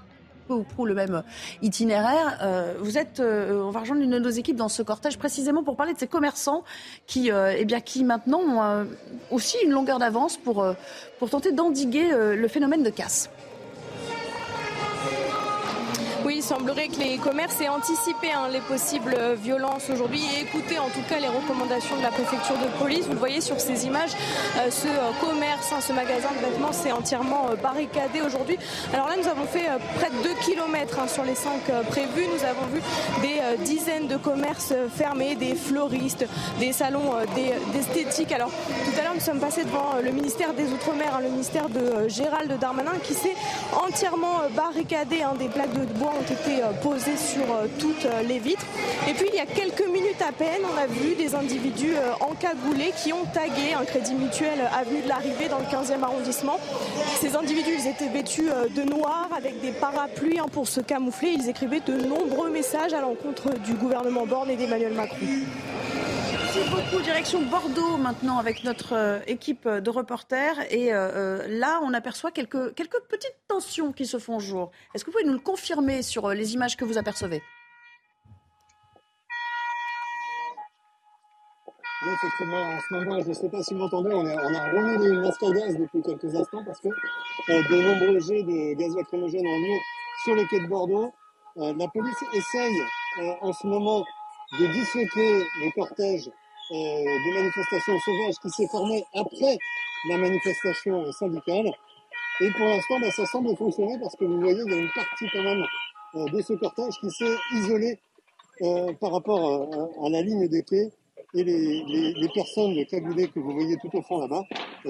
peu 0.49 0.55
ou 0.55 0.65
prou 0.65 0.87
le 0.87 0.95
même 0.95 1.23
itinéraire. 1.63 2.39
Euh, 2.43 2.75
vous 2.81 2.99
êtes, 2.99 3.21
on 3.21 3.71
va 3.71 3.81
rejoindre 3.81 4.03
une 4.03 4.11
de 4.11 4.19
nos 4.19 4.31
équipes 4.31 4.57
dans 4.57 4.69
ce 4.69 4.83
cortège 4.83 5.17
précisément 5.17 5.63
pour 5.63 5.77
parler 5.77 5.95
de 5.95 5.99
ces 5.99 6.09
commerçants 6.09 6.65
qui, 7.07 7.31
eh 7.31 7.65
bien, 7.65 7.81
qui 7.81 8.03
maintenant 8.03 8.41
ont 8.41 8.87
aussi 9.31 9.57
une 9.65 9.71
longueur 9.71 10.01
d'avance 10.01 10.37
pour, 10.37 10.67
pour 11.21 11.31
tenter 11.31 11.53
d'endiguer 11.53 12.11
le 12.35 12.49
phénomène 12.49 12.83
de 12.83 12.91
casse. 12.91 13.31
Oui, 16.25 16.35
il 16.37 16.43
semblerait 16.43 16.87
que 16.87 17.01
les 17.01 17.17
commerces 17.17 17.61
aient 17.61 17.69
anticipé 17.69 18.31
hein, 18.33 18.49
les 18.53 18.61
possibles 18.61 19.15
euh, 19.19 19.35
violences 19.35 19.91
aujourd'hui 19.91 20.21
et 20.37 20.43
écouté 20.43 20.79
en 20.79 20.89
tout 20.89 21.03
cas 21.09 21.19
les 21.19 21.27
recommandations 21.27 21.97
de 21.97 22.03
la 22.03 22.11
préfecture 22.11 22.55
de 22.59 22.79
police. 22.79 23.07
Vous 23.07 23.15
le 23.15 23.19
voyez 23.19 23.41
sur 23.41 23.59
ces 23.59 23.87
images, 23.87 24.13
euh, 24.59 24.71
ce 24.71 24.87
euh, 24.87 25.11
commerce, 25.21 25.73
hein, 25.73 25.81
ce 25.81 25.93
magasin 25.93 26.29
de 26.37 26.47
vêtements, 26.47 26.73
c'est 26.73 26.93
entièrement 26.93 27.47
barricadé 27.61 28.21
aujourd'hui. 28.21 28.57
Alors 28.93 29.09
là, 29.09 29.15
nous 29.21 29.27
avons 29.27 29.47
fait 29.47 29.67
près 29.97 30.11
de 30.11 30.23
2 30.23 30.35
km 30.45 31.01
hein, 31.01 31.09
sur 31.09 31.25
les 31.25 31.35
5 31.35 31.51
prévus. 31.89 32.27
Nous 32.33 32.45
avons 32.45 32.67
vu 32.73 32.81
des 33.23 33.65
dizaines 33.65 34.07
de 34.07 34.17
commerces 34.17 34.75
fermés, 34.95 35.35
des 35.35 35.55
fleuristes, 35.55 36.27
des 36.61 36.73
salons 36.73 37.15
d'esthétique. 37.73 38.33
Alors 38.33 38.51
tout 38.51 39.01
à 39.01 39.03
l'heure, 39.03 39.15
nous 39.15 39.21
sommes 39.21 39.41
passés 39.41 39.65
devant 39.65 39.95
le 40.03 40.11
ministère 40.13 40.55
des 40.55 40.71
Outre-mer, 40.73 41.21
le 41.21 41.31
ministère 41.31 41.69
de 41.69 42.09
Gérald 42.09 42.59
Darmanin, 42.61 42.93
qui 43.03 43.15
s'est 43.15 43.37
entièrement 43.73 44.43
barricadé 44.55 45.25
des 45.39 45.49
plaques 45.49 45.73
de 45.73 45.85
bois 45.99 46.12
ont 46.19 46.23
été 46.23 46.62
euh, 46.62 46.73
posées 46.82 47.17
sur 47.17 47.43
euh, 47.43 47.67
toutes 47.79 48.05
euh, 48.05 48.23
les 48.23 48.38
vitres. 48.38 48.67
Et 49.09 49.14
puis 49.14 49.26
il 49.32 49.37
y 49.37 49.41
a 49.41 49.47
quelques 49.47 49.87
minutes 49.87 50.23
à 50.26 50.32
peine, 50.32 50.62
on 50.64 50.79
a 50.79 50.87
vu 50.87 51.14
des 51.14 51.35
individus 51.35 51.94
encagoulés 52.20 52.93
qui 53.03 53.13
ont 53.13 53.25
tagué 53.32 53.75
un 53.79 53.84
crédit 53.84 54.15
mutuel 54.15 54.60
avenue 54.75 55.03
de 55.03 55.08
l'arrivée 55.08 55.48
dans 55.48 55.58
le 55.58 55.65
15e 55.65 56.03
arrondissement. 56.03 56.58
Ces 57.20 57.37
individus, 57.37 57.89
étaient 57.89 58.08
vêtus 58.08 58.48
de 58.77 58.82
noir 58.82 59.29
avec 59.37 59.60
des 59.60 59.72
parapluies 59.72 60.39
hein, 60.39 60.46
pour 60.53 60.69
se 60.69 60.81
camoufler. 60.81 61.31
Ils 61.31 61.48
écrivaient 61.48 61.81
de 61.81 61.94
nombreux 61.94 62.51
messages 62.51 62.93
à 62.93 63.01
l'encontre 63.01 63.51
du 63.65 63.75
gouvernement 63.75 64.27
Borne 64.27 64.51
et 64.51 64.56
d'Emmanuel 64.56 64.94
Macron. 64.94 65.17
Beaucoup. 66.71 67.03
Direction 67.03 67.43
Bordeaux 67.43 67.97
maintenant 67.97 68.39
avec 68.39 68.63
notre 68.63 68.95
euh, 68.95 69.19
équipe 69.27 69.67
de 69.69 69.91
reporters. 69.91 70.61
Et 70.71 70.93
euh, 70.93 71.11
euh, 71.15 71.47
là, 71.49 71.81
on 71.83 71.93
aperçoit 71.93 72.31
quelques, 72.31 72.75
quelques 72.75 73.01
petites 73.09 73.37
tensions 73.49 73.93
qui 73.93 74.07
se 74.07 74.19
font 74.19 74.39
jour. 74.39 74.71
Est-ce 74.95 75.05
que 75.05 75.11
vous 75.11 75.19
pouvez 75.19 75.29
nous 75.29 75.35
le 75.35 75.41
confirmer 75.41 76.03
sur 76.03 76.29
les 76.29 76.55
images 76.55 76.77
que 76.77 76.85
vous 76.85 76.99
apercevez? 76.99 77.43
Oui, 82.05 82.11
effectivement, 82.15 82.61
en 82.61 82.79
ce 82.81 82.95
moment, 82.95 83.21
je 83.21 83.29
ne 83.29 83.35
sais 83.35 83.49
pas 83.49 83.63
si 83.63 83.75
vous 83.75 83.81
m'entendez, 83.81 84.11
on, 84.13 84.27
a 84.27 84.71
remis 84.73 85.07
les 85.07 85.17
masques 85.17 85.43
à 85.43 85.51
gaz 85.51 85.77
depuis 85.77 86.03
quelques 86.03 86.35
instants 86.35 86.65
parce 86.65 86.81
que 86.81 86.89
de 86.89 87.83
nombreux 87.83 88.21
jets 88.21 88.43
de 88.43 88.75
gaz 88.75 88.95
lacrymogène 88.97 89.47
ont 89.47 89.59
lieu 89.61 89.79
sur 90.25 90.35
les 90.35 90.47
quais 90.47 90.61
de 90.61 90.67
Bordeaux. 90.67 91.13
la 91.57 91.89
police 91.89 92.25
essaye 92.35 92.83
en 93.41 93.53
ce 93.53 93.67
moment 93.67 94.05
de 94.59 94.67
disloquer 94.67 95.45
le 95.61 95.71
cortège 95.75 96.31
euh, 96.72 96.74
de 96.74 97.34
manifestations 97.34 97.98
sauvages 98.00 98.34
qui 98.41 98.48
s'est 98.48 98.67
formé 98.69 99.05
après 99.14 99.58
la 100.08 100.17
manifestation 100.17 101.12
syndicale. 101.12 101.70
Et 102.41 102.50
pour 102.52 102.64
l'instant, 102.64 102.98
bah, 102.98 103.10
ça 103.10 103.26
semble 103.26 103.55
fonctionner 103.56 103.98
parce 104.00 104.17
que 104.17 104.24
vous 104.24 104.41
voyez, 104.41 104.62
il 104.67 104.72
y 104.72 104.74
a 104.74 104.79
une 104.79 104.91
partie 104.94 105.26
quand 105.32 105.43
même 105.43 105.64
euh, 106.14 106.24
de 106.31 106.41
ce 106.41 106.55
cortège 106.55 106.94
qui 107.00 107.10
s'est 107.10 107.36
isolée 107.52 107.98
euh, 108.62 108.91
par 108.94 109.12
rapport 109.12 109.69
à, 110.02 110.08
la 110.08 110.22
ligne 110.22 110.48
des 110.48 110.62
quais. 110.62 110.91
Et 111.34 111.44
les, 111.44 112.29
personnes 112.34 112.74
cagoulées 112.86 113.29
que 113.29 113.41
vous 113.41 113.52
voyez 113.52 113.76
tout 113.76 113.94
au 113.94 114.02
fond 114.02 114.19
là-bas 114.19 114.44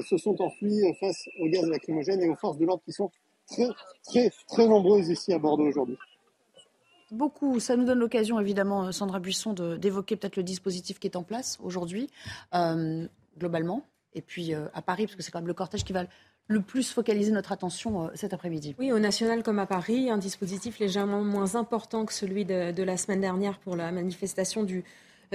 se 0.09 0.17
sont 0.17 0.41
enfuies 0.41 0.83
face 1.01 1.29
au 1.41 1.49
gaz 1.49 1.65
lacrymogène 1.69 2.23
et 2.23 2.29
aux 2.29 2.37
forces 2.37 2.59
de 2.59 2.67
l'ordre 2.67 2.83
qui 2.85 2.93
sont 2.93 3.11
très, 3.49 3.69
très, 4.05 4.31
très 4.49 4.67
nombreuses 4.67 5.09
ici 5.09 5.33
à 5.33 5.39
Bordeaux 5.39 5.67
aujourd'hui 5.67 5.99
beaucoup. 7.13 7.61
Ça 7.61 7.77
nous 7.77 7.85
donne 7.85 7.99
l'occasion, 7.99 8.41
évidemment, 8.41 8.87
euh, 8.87 8.93
Sandra 8.93 9.21
Buisson, 9.21 9.53
d'évoquer 9.53 10.17
peut-être 10.17 10.37
le 10.37 10.43
dispositif 10.43 10.99
qui 10.99 11.07
est 11.07 11.17
en 11.17 11.23
place 11.23 11.59
aujourd'hui, 11.63 12.09
euh, 12.55 13.07
globalement. 13.39 13.85
Et 14.15 14.23
puis 14.23 14.55
euh, 14.55 14.67
à 14.75 14.83
Paris, 14.83 15.07
parce 15.07 15.17
que 15.17 15.23
c'est 15.23 15.31
quand 15.31 15.41
même 15.41 15.49
le 15.49 15.55
cortège 15.55 15.85
qui 15.85 15.93
va 15.93 16.05
le 16.49 16.61
plus 16.61 16.91
focaliser 16.91 17.31
notre 17.31 17.53
attention 17.53 18.11
cet 18.15 18.35
après-midi. 18.35 18.75
Oui, 18.79 18.93
au 18.93 18.99
national 18.99 19.43
comme 19.43 19.59
à 19.61 19.67
Paris, 19.67 20.11
un 20.11 20.19
dispositif 20.19 20.81
légèrement 20.81 21.23
moins 21.23 21.55
important 21.55 22.05
que 22.05 22.13
celui 22.13 22.45
de 22.45 22.83
la 22.83 22.97
semaine 22.97 23.21
dernière 23.21 23.59
pour 23.61 23.77
la 23.77 23.91
manifestation 23.93 24.65
du 24.65 24.85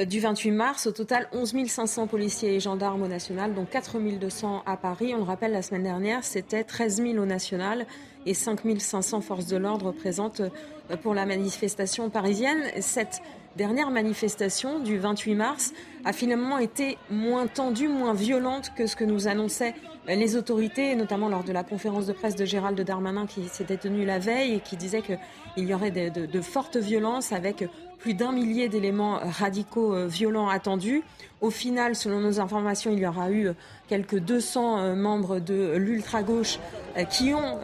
du 0.05 0.19
28 0.19 0.51
mars. 0.51 0.87
Au 0.87 0.91
total, 0.91 1.27
11 1.31 1.67
500 1.67 2.07
policiers 2.07 2.55
et 2.55 2.59
gendarmes 2.59 3.01
au 3.01 3.07
national, 3.07 3.53
dont 3.53 3.65
4 3.65 3.99
200 3.99 4.63
à 4.65 4.77
Paris. 4.77 5.13
On 5.15 5.17
le 5.17 5.23
rappelle, 5.23 5.51
la 5.51 5.61
semaine 5.61 5.83
dernière, 5.83 6.23
c'était 6.23 6.63
13 6.63 6.97
000 6.97 7.17
au 7.17 7.25
national 7.25 7.87
et 8.25 8.33
5 8.33 8.59
500 8.77 9.21
forces 9.21 9.47
de 9.47 9.57
l'ordre 9.57 9.91
présentes 9.91 10.41
euh, 10.41 10.97
pour 10.97 11.13
la 11.13 11.25
manifestation 11.25 12.09
parisienne. 12.09 12.61
Cette 12.79 13.21
dernière 13.55 13.89
manifestation 13.89 14.79
du 14.79 14.99
28 14.99 15.35
mars 15.35 15.73
a 16.05 16.13
finalement 16.13 16.59
été 16.59 16.97
moins 17.09 17.47
tendue, 17.47 17.87
moins 17.87 18.13
violente 18.13 18.71
que 18.77 18.85
ce 18.85 18.95
que 18.95 19.03
nous 19.03 19.27
annonçaient 19.27 19.73
euh, 20.09 20.15
les 20.15 20.35
autorités, 20.35 20.95
notamment 20.95 21.27
lors 21.27 21.43
de 21.43 21.53
la 21.53 21.63
conférence 21.63 22.05
de 22.05 22.13
presse 22.13 22.35
de 22.35 22.45
Gérald 22.45 22.79
Darmanin 22.79 23.25
qui 23.25 23.47
s'était 23.47 23.77
tenue 23.77 24.05
la 24.05 24.19
veille 24.19 24.55
et 24.55 24.59
qui 24.59 24.77
disait 24.77 25.01
qu'il 25.01 25.63
y 25.67 25.73
aurait 25.73 25.91
de 25.91 26.41
fortes 26.41 26.77
violences 26.77 27.31
avec 27.31 27.63
plus 28.07 28.13
d'un 28.13 28.31
millier 28.31 28.69
d'éléments 28.69 29.19
radicaux 29.21 29.93
euh, 29.93 30.07
violents 30.07 30.47
attendus. 30.47 31.03
Au 31.41 31.49
final, 31.49 31.93
selon 31.93 32.21
nos 32.21 32.39
informations, 32.39 32.89
il 32.89 32.99
y 32.99 33.05
aura 33.05 33.31
eu 33.31 33.49
quelques 33.89 34.19
200 34.19 34.77
euh, 34.77 34.95
membres 34.95 35.39
de 35.39 35.75
l'ultra-gauche 35.75 36.57
euh, 36.95 37.03
qui 37.03 37.33
ont 37.33 37.59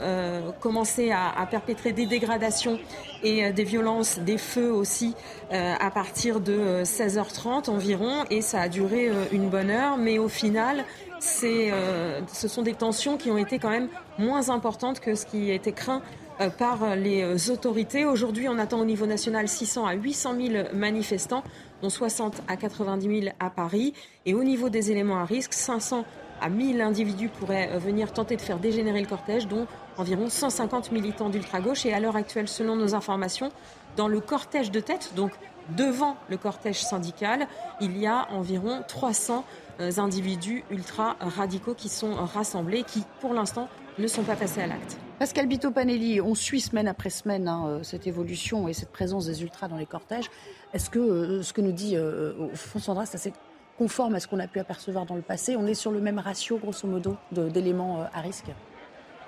commencé 0.60 1.12
à, 1.12 1.48
perpétrer 1.50 1.94
des 1.94 2.06
dégradations 2.06 2.78
et 3.24 3.54
des 3.54 3.64
violences, 3.64 4.20
des 4.20 4.38
feux 4.38 4.72
aussi, 4.72 5.16
à 5.50 5.90
partir 5.92 6.42
de 6.42 6.84
16h30 6.84 7.70
environ. 7.70 8.26
Et 8.30 8.42
ça 8.42 8.60
a 8.60 8.68
duré 8.68 9.10
une 9.32 9.50
bonne 9.50 9.70
heure. 9.70 9.98
Mais 9.98 10.20
au 10.20 10.28
final, 10.28 10.84
ce 11.22 12.48
sont 12.48 12.62
des 12.64 12.74
tensions 12.74 13.18
qui 13.18 13.32
ont 13.32 13.38
été 13.38 13.60
quand 13.60 13.70
même 13.70 13.88
moins 14.20 14.50
importantes 14.50 15.00
que 15.00 15.16
ce 15.16 15.26
qui 15.26 15.52
était 15.52 15.72
craint 15.72 16.02
euh, 16.02 16.23
par 16.58 16.96
les 16.96 17.24
euh, 17.24 17.52
autorités. 17.52 18.06
Aujourd'hui, 18.06 18.48
on 18.50 18.58
attend 18.58 18.80
au 18.80 18.86
niveau 18.86 19.06
national 19.06 19.48
600 19.48 19.86
à 19.86 19.94
800 19.94 20.36
000 20.36 20.64
manifestants, 20.74 21.44
dont 21.82 21.90
60 21.90 22.42
à 22.48 22.58
90 22.58 23.22
000 23.22 23.36
à 23.40 23.50
Paris. 23.50 23.94
Et 24.26 24.34
au 24.34 24.44
niveau 24.44 24.70
des 24.70 24.92
éléments 24.92 25.18
à 25.18 25.26
risque, 25.26 25.54
500 25.54 26.06
à 26.42 26.50
1000 26.50 26.82
individus 26.82 27.30
pourraient 27.30 27.70
euh, 27.72 27.78
venir 27.78 28.12
tenter 28.12 28.36
de 28.36 28.42
faire 28.42 28.60
dégénérer 28.60 29.02
le 29.02 29.08
cortège, 29.08 29.48
dont 29.48 29.68
environ 29.98 30.30
150 30.30 30.92
militants 30.92 31.30
d'ultra-gauche. 31.30 31.86
Et 31.86 31.94
à 31.94 32.00
l'heure 32.00 32.16
actuelle, 32.16 32.48
selon 32.48 32.76
nos 32.76 32.96
informations, 32.96 33.52
dans 33.96 34.08
le 34.08 34.20
cortège 34.20 34.72
de 34.72 34.80
tête, 34.80 35.14
donc 35.16 35.32
devant 35.70 36.18
le 36.30 36.38
cortège 36.38 36.82
syndical, 36.82 37.48
il 37.80 37.98
y 37.98 38.08
a 38.08 38.28
environ 38.32 38.82
300 38.88 39.46
individus 39.80 40.64
ultra-radicaux 40.70 41.74
qui 41.74 41.90
sont 41.90 42.14
rassemblés, 42.14 42.84
qui, 42.84 43.04
pour 43.22 43.34
l'instant, 43.34 43.70
ne 43.98 44.08
sont 44.08 44.24
pas 44.24 44.36
passés 44.36 44.62
à 44.62 44.68
l'acte. 44.68 44.98
Pascal 45.20 45.48
Bito-Panelli, 45.48 46.20
on 46.22 46.36
suit 46.36 46.60
semaine 46.60 46.88
après 46.88 47.10
semaine 47.10 47.48
hein, 47.48 47.66
euh, 47.68 47.84
cette 47.84 48.08
évolution 48.08 48.68
et 48.68 48.74
cette 48.74 48.92
présence 48.92 49.26
des 49.26 49.44
ultras 49.44 49.68
dans 49.68 49.78
les 49.78 49.86
cortèges. 49.86 50.30
Est-ce 50.74 50.90
que 50.90 51.00
euh, 51.00 51.44
ce 51.44 51.54
que 51.54 51.62
nous 51.62 51.72
dit 51.72 51.96
euh, 51.96 52.50
Sandra, 52.56 53.06
c'est 53.06 53.16
assez 53.16 53.34
conforme 53.78 54.16
à 54.16 54.20
ce 54.20 54.28
qu'on 54.28 54.40
a 54.40 54.48
pu 54.48 54.60
apercevoir 54.60 55.06
dans 55.06 55.16
le 55.16 55.22
passé? 55.22 55.56
On 55.56 55.68
est 55.68 55.76
sur 55.76 55.92
le 55.92 56.02
même 56.02 56.20
ratio, 56.20 56.58
grosso 56.58 56.88
modo, 56.88 57.16
d'éléments 57.32 58.02
euh, 58.02 58.06
à 58.14 58.22
risque? 58.22 58.48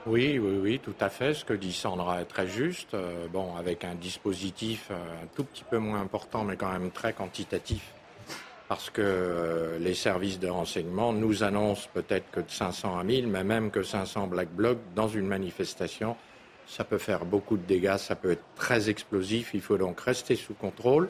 Oui, 0.08 0.38
oui, 0.38 0.60
oui, 0.62 0.80
tout 0.84 0.96
à 1.00 1.10
fait. 1.10 1.34
Ce 1.34 1.46
que 1.46 1.54
dit 1.54 1.74
Sandra 1.74 2.22
est 2.22 2.26
très 2.26 2.48
juste. 2.48 2.96
bon, 3.34 3.56
avec 3.56 3.84
un 3.84 3.96
dispositif 3.96 4.92
un 4.92 5.26
tout 5.36 5.44
petit 5.44 5.64
peu 5.64 5.80
moins 5.80 6.00
important, 6.00 6.44
mais 6.44 6.58
quand 6.58 6.72
même 6.72 6.92
très 6.92 7.12
quantitatif 7.12 7.95
parce 8.68 8.90
que 8.90 9.02
euh, 9.04 9.80
les 9.80 9.94
services 9.94 10.40
de 10.40 10.48
renseignement 10.48 11.14
nous 11.14 11.44
annoncent 11.44 11.88
peut-être 11.94 12.30
que 12.32 12.40
de 12.40 12.50
500 12.50 12.98
à 12.98 13.04
1000, 13.04 13.28
mais 13.28 13.44
même 13.44 13.70
que 13.70 13.84
500 13.84 14.28
Black 14.28 14.50
Blocs 14.50 14.80
dans 14.96 15.08
une 15.08 15.28
manifestation, 15.28 16.16
ça 16.68 16.84
peut 16.84 16.98
faire 16.98 17.26
beaucoup 17.26 17.58
de 17.58 17.64
dégâts, 17.64 17.98
ça 17.98 18.16
peut 18.16 18.32
être 18.32 18.44
très 18.56 18.90
explosif. 18.90 19.52
Il 19.54 19.62
faut 19.62 19.78
donc 19.78 20.00
rester 20.00 20.36
sous 20.36 20.56
contrôle, 20.56 21.10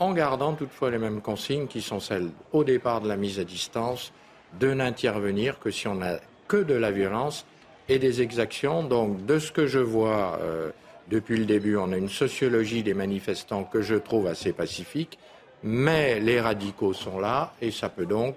en 0.00 0.12
gardant 0.12 0.54
toutefois 0.54 0.90
les 0.90 0.98
mêmes 0.98 1.20
consignes 1.20 1.68
qui 1.68 1.80
sont 1.80 2.00
celles 2.00 2.30
au 2.52 2.64
départ 2.64 3.00
de 3.00 3.08
la 3.08 3.16
mise 3.16 3.38
à 3.38 3.44
distance, 3.44 4.12
de 4.58 4.74
n'intervenir 4.74 5.60
que 5.60 5.70
si 5.70 5.86
on 5.86 5.96
n'a 5.96 6.18
que 6.48 6.56
de 6.56 6.74
la 6.74 6.90
violence 6.90 7.46
et 7.88 8.00
des 8.00 8.22
exactions. 8.22 8.82
Donc, 8.82 9.24
de 9.26 9.38
ce 9.38 9.52
que 9.52 9.68
je 9.68 9.78
vois 9.78 10.38
euh, 10.40 10.70
depuis 11.08 11.36
le 11.36 11.44
début, 11.44 11.76
on 11.76 11.92
a 11.92 11.96
une 11.96 12.08
sociologie 12.08 12.82
des 12.82 12.94
manifestants 12.94 13.62
que 13.62 13.82
je 13.82 13.94
trouve 13.94 14.26
assez 14.26 14.52
pacifique 14.52 15.18
mais 15.62 16.20
les 16.20 16.40
radicaux 16.40 16.92
sont 16.92 17.18
là 17.18 17.52
et 17.60 17.70
ça 17.70 17.88
peut 17.88 18.06
donc 18.06 18.36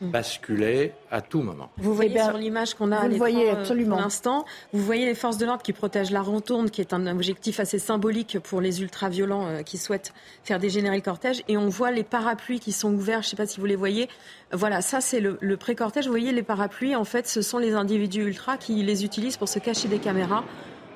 basculer 0.00 0.92
à 1.10 1.20
tout 1.20 1.40
moment. 1.40 1.70
Vous 1.78 1.94
voyez 1.94 2.16
eh 2.16 2.22
sur 2.22 2.36
l'image 2.36 2.74
qu'on 2.74 2.92
a 2.92 2.98
à 2.98 3.08
voyez 3.08 3.48
euh, 3.48 3.54
absolument. 3.54 3.96
l'instant, 3.96 4.44
vous 4.72 4.82
voyez 4.82 5.06
les 5.06 5.14
forces 5.14 5.38
de 5.38 5.46
l'ordre 5.46 5.62
qui 5.62 5.72
protègent 5.72 6.10
la 6.10 6.22
ronde, 6.22 6.70
qui 6.70 6.80
est 6.80 6.92
un 6.92 7.06
objectif 7.06 7.60
assez 7.60 7.78
symbolique 7.78 8.38
pour 8.40 8.60
les 8.60 8.82
ultra-violents 8.82 9.46
euh, 9.46 9.62
qui 9.62 9.78
souhaitent 9.78 10.12
faire 10.44 10.58
dégénérer 10.58 10.96
le 10.96 11.02
cortège. 11.02 11.42
Et 11.48 11.56
on 11.56 11.68
voit 11.68 11.90
les 11.90 12.04
parapluies 12.04 12.60
qui 12.60 12.72
sont 12.72 12.92
ouverts, 12.92 13.22
je 13.22 13.28
ne 13.28 13.30
sais 13.30 13.36
pas 13.36 13.46
si 13.46 13.58
vous 13.58 13.66
les 13.66 13.76
voyez. 13.76 14.08
Voilà, 14.52 14.82
ça 14.82 15.00
c'est 15.00 15.20
le, 15.20 15.56
pré-cortège. 15.56 16.04
Vous 16.04 16.12
voyez 16.12 16.32
les 16.32 16.42
parapluies, 16.42 16.94
en 16.94 17.04
fait, 17.04 17.26
ce 17.26 17.42
sont 17.42 17.58
les 17.58 17.74
individus 17.74 18.22
ultra 18.22 18.58
qui 18.58 18.82
les 18.82 19.04
utilisent 19.04 19.36
pour 19.36 19.48
se 19.48 19.58
cacher 19.58 19.88
des 19.88 19.98
caméras. 19.98 20.44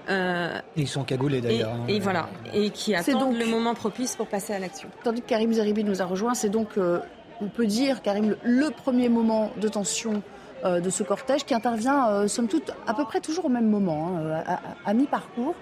Euh, 0.08 0.58
Ils 0.76 0.88
sont 0.88 1.04
cagoulés 1.04 1.40
d'ailleurs. 1.40 1.74
Et, 1.88 1.96
hein. 1.96 2.00
voilà, 2.02 2.28
et 2.54 2.70
qui 2.70 2.94
attendent 2.94 3.32
donc... 3.32 3.38
le 3.38 3.46
moment 3.46 3.74
propice 3.74 4.16
pour 4.16 4.26
passer 4.26 4.52
à 4.52 4.58
l'action. 4.58 4.88
Tandis 5.04 5.22
que 5.22 5.28
Karim 5.28 5.52
Zeribi 5.52 5.84
nous 5.84 6.02
a 6.02 6.04
rejoint, 6.04 6.34
c'est 6.34 6.48
donc, 6.48 6.78
euh, 6.78 7.00
on 7.40 7.48
peut 7.48 7.66
dire, 7.66 8.02
Karim, 8.02 8.36
le, 8.42 8.70
premier 8.70 9.08
moment 9.08 9.50
de 9.60 9.68
tension 9.68 10.22
euh, 10.64 10.80
de 10.80 10.90
ce 10.90 11.02
cortège 11.02 11.44
qui 11.44 11.54
intervient, 11.54 12.26
somme 12.28 12.48
toute, 12.48 12.72
à 12.86 12.94
peu 12.94 13.04
près 13.04 13.20
toujours 13.20 13.46
au 13.46 13.48
même 13.48 13.68
moment, 13.68 14.18
hein, 14.18 14.44
à, 14.84 14.94
mi-parcours, 14.94 15.54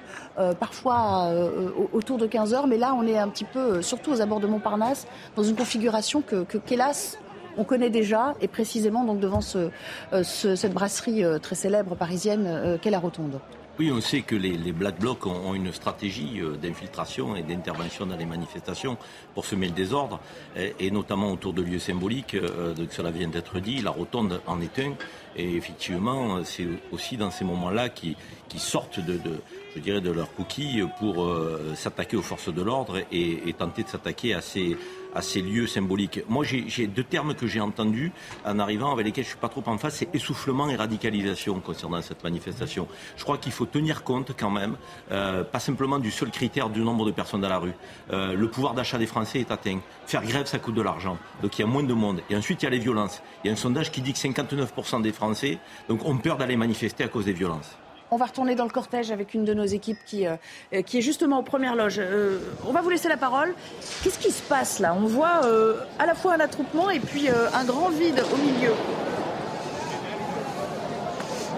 parfois 0.58 1.30
autour 1.92 2.18
de 2.18 2.26
15 2.26 2.54
heures, 2.54 2.66
mais 2.66 2.78
là 2.78 2.94
on 2.94 3.06
est 3.06 3.18
un 3.18 3.28
petit 3.28 3.44
peu, 3.44 3.82
surtout 3.82 4.12
aux 4.12 4.20
abords 4.20 4.40
de 4.40 4.46
Montparnasse, 4.46 5.06
dans 5.36 5.42
une 5.42 5.56
configuration 5.56 6.22
que, 6.22 6.44
qu'hélas, 6.58 7.16
on 7.56 7.64
connaît 7.64 7.90
déjà, 7.90 8.34
et 8.40 8.48
précisément 8.48 9.04
donc 9.04 9.20
devant 9.20 9.40
ce, 9.40 9.70
cette 10.22 10.72
brasserie 10.72 11.22
très 11.42 11.54
célèbre 11.54 11.94
parisienne 11.94 12.78
qu'est 12.80 12.90
la 12.90 12.98
Rotonde. 12.98 13.40
Oui, 13.78 13.92
on 13.92 14.00
sait 14.00 14.22
que 14.22 14.34
les, 14.34 14.72
Black 14.72 14.98
Blocs 14.98 15.24
ont, 15.26 15.54
une 15.54 15.72
stratégie 15.72 16.40
euh, 16.40 16.56
d'infiltration 16.56 17.36
et 17.36 17.42
d'intervention 17.44 18.06
dans 18.06 18.16
les 18.16 18.26
manifestations 18.26 18.96
pour 19.34 19.44
semer 19.44 19.68
le 19.68 19.72
désordre, 19.72 20.18
et, 20.56 20.90
notamment 20.90 21.30
autour 21.30 21.52
de 21.52 21.62
lieux 21.62 21.78
symboliques. 21.78 22.34
Euh, 22.34 22.74
cela 22.90 23.12
vient 23.12 23.28
d'être 23.28 23.60
dit, 23.60 23.80
la 23.80 23.92
rotonde 23.92 24.40
en 24.48 24.60
est 24.60 24.80
un. 24.80 24.94
Et 25.36 25.54
effectivement, 25.54 26.42
c'est 26.42 26.66
aussi 26.90 27.16
dans 27.16 27.30
ces 27.30 27.44
moments-là 27.44 27.88
qui, 27.88 28.16
sortent 28.56 28.98
de, 28.98 29.20
je 29.76 29.80
dirais, 29.80 30.00
de 30.00 30.10
leur 30.10 30.34
cookie 30.34 30.82
pour 30.98 31.22
euh, 31.22 31.72
s'attaquer 31.76 32.16
aux 32.16 32.22
forces 32.22 32.52
de 32.52 32.62
l'ordre 32.62 32.98
et, 33.12 33.54
tenter 33.56 33.84
de 33.84 33.88
s'attaquer 33.88 34.34
à 34.34 34.40
ces, 34.40 34.76
à 35.14 35.22
ces 35.22 35.40
lieux 35.42 35.66
symboliques. 35.66 36.20
Moi, 36.28 36.44
j'ai 36.44 36.86
deux 36.86 37.04
termes 37.04 37.34
que 37.34 37.46
j'ai 37.46 37.60
entendus 37.60 38.12
en 38.44 38.58
arrivant, 38.58 38.92
avec 38.92 39.06
lesquels 39.06 39.24
je 39.24 39.30
suis 39.30 39.38
pas 39.38 39.48
trop 39.48 39.62
en 39.66 39.78
face, 39.78 39.96
c'est 39.96 40.14
essoufflement 40.14 40.68
et 40.68 40.76
radicalisation 40.76 41.60
concernant 41.60 42.02
cette 42.02 42.22
manifestation. 42.24 42.88
Je 43.16 43.24
crois 43.24 43.38
qu'il 43.38 43.52
faut 43.52 43.66
tenir 43.66 44.04
compte 44.04 44.32
quand 44.38 44.50
même, 44.50 44.76
euh, 45.10 45.44
pas 45.44 45.60
simplement 45.60 45.98
du 45.98 46.10
seul 46.10 46.30
critère 46.30 46.68
du 46.70 46.80
nombre 46.80 47.06
de 47.06 47.10
personnes 47.10 47.40
dans 47.40 47.48
la 47.48 47.58
rue. 47.58 47.74
Euh, 48.12 48.34
le 48.34 48.50
pouvoir 48.50 48.74
d'achat 48.74 48.98
des 48.98 49.06
Français 49.06 49.40
est 49.40 49.50
atteint. 49.50 49.80
Faire 50.06 50.22
grève, 50.24 50.46
ça 50.46 50.58
coûte 50.58 50.74
de 50.74 50.82
l'argent. 50.82 51.18
Donc 51.42 51.58
il 51.58 51.62
y 51.62 51.64
a 51.64 51.68
moins 51.68 51.82
de 51.82 51.94
monde. 51.94 52.22
Et 52.30 52.36
ensuite, 52.36 52.62
il 52.62 52.66
y 52.66 52.68
a 52.68 52.70
les 52.70 52.78
violences. 52.78 53.22
Il 53.44 53.48
y 53.48 53.50
a 53.50 53.52
un 53.52 53.56
sondage 53.56 53.90
qui 53.90 54.00
dit 54.00 54.12
que 54.12 54.18
59% 54.18 55.02
des 55.02 55.12
Français 55.12 55.58
donc, 55.88 56.04
ont 56.04 56.16
peur 56.16 56.36
d'aller 56.36 56.56
manifester 56.56 57.04
à 57.04 57.08
cause 57.08 57.24
des 57.24 57.32
violences. 57.32 57.76
On 58.10 58.16
va 58.16 58.26
retourner 58.26 58.54
dans 58.54 58.64
le 58.64 58.70
cortège 58.70 59.10
avec 59.10 59.34
une 59.34 59.44
de 59.44 59.52
nos 59.52 59.66
équipes 59.66 59.98
qui, 60.06 60.26
euh, 60.26 60.36
euh, 60.72 60.82
est 60.92 61.00
justement 61.00 61.40
aux 61.40 61.42
premières 61.42 61.76
loges. 61.76 61.98
Euh, 61.98 62.38
on 62.66 62.72
va 62.72 62.80
vous 62.80 62.88
laisser 62.88 63.08
la 63.08 63.18
parole. 63.18 63.54
Qu'est-ce 64.02 64.18
qui 64.18 64.30
se 64.30 64.42
passe 64.42 64.78
là? 64.78 64.94
On 64.98 65.06
voit 65.06 65.42
à 65.98 66.06
la 66.06 66.14
fois 66.14 66.34
un 66.34 66.40
attroupement 66.40 66.90
et 66.90 67.00
puis 67.00 67.28
un 67.28 67.64
grand 67.64 67.90
vide 67.90 68.22
au 68.32 68.36
milieu. 68.36 68.72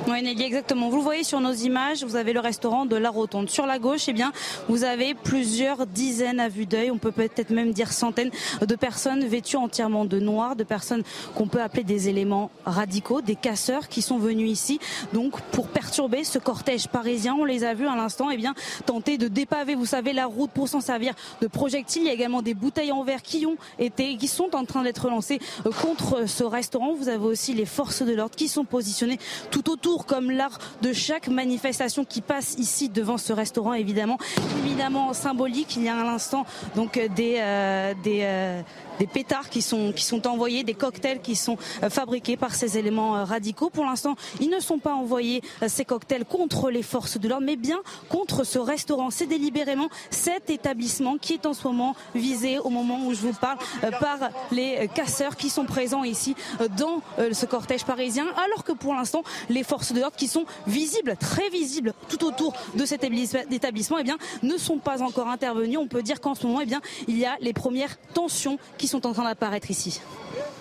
Oui, 0.09 0.23
Nelly, 0.23 0.45
exactement. 0.45 0.89
Vous 0.89 0.97
le 0.97 1.03
voyez 1.03 1.25
sur 1.25 1.41
nos 1.41 1.53
images, 1.53 2.05
vous 2.05 2.17
avez 2.17 2.33
le 2.33 2.41
restaurant 2.41 2.87
de 2.87 2.97
la 2.97 3.11
Rotonde. 3.11 3.51
Sur 3.51 3.67
la 3.67 3.79
gauche, 3.79 4.09
eh 4.09 4.13
bien, 4.15 4.33
vous 4.69 4.83
avez 4.83 5.15
plusieurs 5.15 5.87
dizaines 5.87 6.41
à 6.41 6.49
vue 6.49 6.65
d'œil, 6.65 6.91
on 6.91 6.97
peut 6.97 7.13
peut-être 7.13 7.51
même 7.51 7.73
dire 7.73 7.93
centaines 7.93 8.31
de 8.67 8.75
personnes 8.77 9.27
vêtues 9.27 9.57
entièrement 9.57 10.07
de 10.07 10.19
noir, 10.19 10.57
de 10.57 10.65
personnes 10.65 11.03
qu'on 11.35 11.49
peut 11.49 11.61
appeler 11.61 11.85
des 11.85 12.09
éléments 12.09 12.51
radicaux, 12.65 13.21
des 13.21 13.37
casseurs 13.37 13.89
qui 13.89 14.01
sont 14.01 14.19
venus 14.19 14.51
ici, 14.51 14.81
donc 15.13 15.39
pour 15.53 15.69
perturber 15.69 16.25
ce 16.25 16.39
cortège 16.39 16.89
parisien. 16.89 17.37
On 17.39 17.45
les 17.45 17.63
a 17.65 17.75
vus 17.75 17.87
à 17.87 17.95
l'instant, 17.95 18.31
eh 18.31 18.37
bien, 18.39 18.55
tenter 18.87 19.19
de 19.19 19.29
dépaver, 19.29 19.75
vous 19.75 19.87
savez, 19.87 20.15
la 20.15 20.27
route 20.27 20.51
pour 20.51 20.69
s'en 20.69 20.81
servir 20.81 21.13
de 21.43 21.47
projectiles. 21.47 22.03
Il 22.03 22.09
y 22.09 22.11
a 22.11 22.15
également 22.15 22.43
des 22.43 22.55
bouteilles 22.55 22.93
en 22.93 23.05
verre 23.05 23.23
qui 23.23 23.45
ont 23.45 23.57
été, 23.79 24.17
qui 24.17 24.29
sont 24.29 24.57
en 24.57 24.65
train 24.65 24.83
d'être 24.83 25.09
lancées 25.09 25.41
euh, 25.67 25.71
contre 25.71 26.27
ce 26.27 26.43
restaurant. 26.43 26.95
Vous 26.95 27.09
avez 27.09 27.25
aussi 27.25 27.53
les 27.53 27.67
forces 27.67 28.03
de 28.03 28.15
l'ordre 28.15 28.35
qui 28.35 28.49
sont 28.49 28.65
positionnées 28.65 29.19
tout 29.51 29.71
autour 29.71 29.90
comme 29.99 30.31
l'art 30.31 30.59
de 30.83 30.93
chaque 30.93 31.29
manifestation 31.29 32.05
qui 32.05 32.21
passe 32.21 32.55
ici 32.59 32.89
devant 32.89 33.19
ce 33.19 33.33
restaurant, 33.33 33.75
évidemment, 33.75 34.19
évidemment 34.65 35.13
symbolique. 35.13 35.77
Il 35.77 35.85
y 35.85 35.89
a 35.89 35.97
à 35.99 36.05
l'instant 36.05 36.45
donc 36.77 37.01
des, 37.17 37.37
euh, 37.39 37.95
des, 38.03 38.21
euh, 38.23 38.63
des 39.01 39.07
pétards 39.07 39.49
qui 39.49 39.63
sont, 39.63 39.93
qui 39.93 40.05
sont 40.05 40.27
envoyés, 40.27 40.63
des 40.63 40.75
cocktails 40.75 41.23
qui 41.23 41.35
sont 41.35 41.57
euh, 41.83 41.89
fabriqués 41.89 42.37
par 42.37 42.55
ces 42.55 42.77
éléments 42.77 43.17
euh, 43.17 43.25
radicaux. 43.25 43.71
Pour 43.71 43.87
l'instant, 43.87 44.15
ils 44.41 44.51
ne 44.51 44.61
sont 44.61 44.79
pas 44.79 44.93
envoyés, 44.93 45.43
euh, 45.63 45.69
ces 45.69 45.87
cocktails, 45.87 46.27
contre 46.27 46.71
les 46.71 46.83
forces 46.83 47.19
de 47.19 47.27
l'ordre, 47.27 47.47
mais 47.47 47.57
bien 47.57 47.81
contre 48.11 48.45
ce 48.45 48.59
restaurant. 48.59 49.11
C'est 49.11 49.27
délibérément 49.27 49.89
cet 50.11 50.51
établissement 50.51 51.17
qui 51.17 51.33
est 51.33 51.47
en 51.47 51.55
ce 51.55 51.67
moment 51.67 51.97
visé 52.15 52.59
au 52.59 52.69
moment 52.69 53.07
où 53.07 53.15
je 53.15 53.23
vous 53.23 53.33
parle 53.33 53.57
par 54.01 54.19
les 54.53 54.89
casseurs 54.95 55.37
qui 55.37 55.49
sont 55.49 55.65
présents 55.65 56.05
ici 56.05 56.35
dans 56.77 57.01
ce 57.33 57.47
cortège 57.47 57.85
parisien, 57.85 58.27
alors 58.45 58.65
que 58.65 58.73
pour 58.73 58.95
l'instant, 58.95 59.23
les 59.49 59.63
forces 59.63 59.93
de 59.93 60.01
l'ordre 60.01 60.17
qui 60.17 60.29
sont 60.29 60.45
visibles, 60.67 61.17
très 61.19 61.49
visibles 61.49 61.95
tout 62.09 62.25
autour 62.25 62.53
de 62.75 62.85
cet 62.85 63.05
établissement, 63.05 63.99
eh 63.99 64.05
bien, 64.05 64.19
ne 64.43 64.59
sont 64.59 64.79
pas 64.79 65.03
encore 65.03 65.29
intervenus. 65.29 65.79
On 65.79 65.87
peut 65.87 66.03
dire 66.03 66.21
qu'en 66.21 66.35
ce 66.35 66.47
moment, 66.47 66.61
eh 66.61 66.67
bien, 66.67 66.81
il 67.09 67.19
y 67.19 67.25
a 67.25 67.37
les 67.41 67.53
premières 67.53 67.97
tensions 68.13 68.59
qui 68.77 68.89
sont 68.91 69.07
en 69.07 69.13
train 69.13 69.25
d'apparaître 69.25 69.71
ici. 69.71 70.01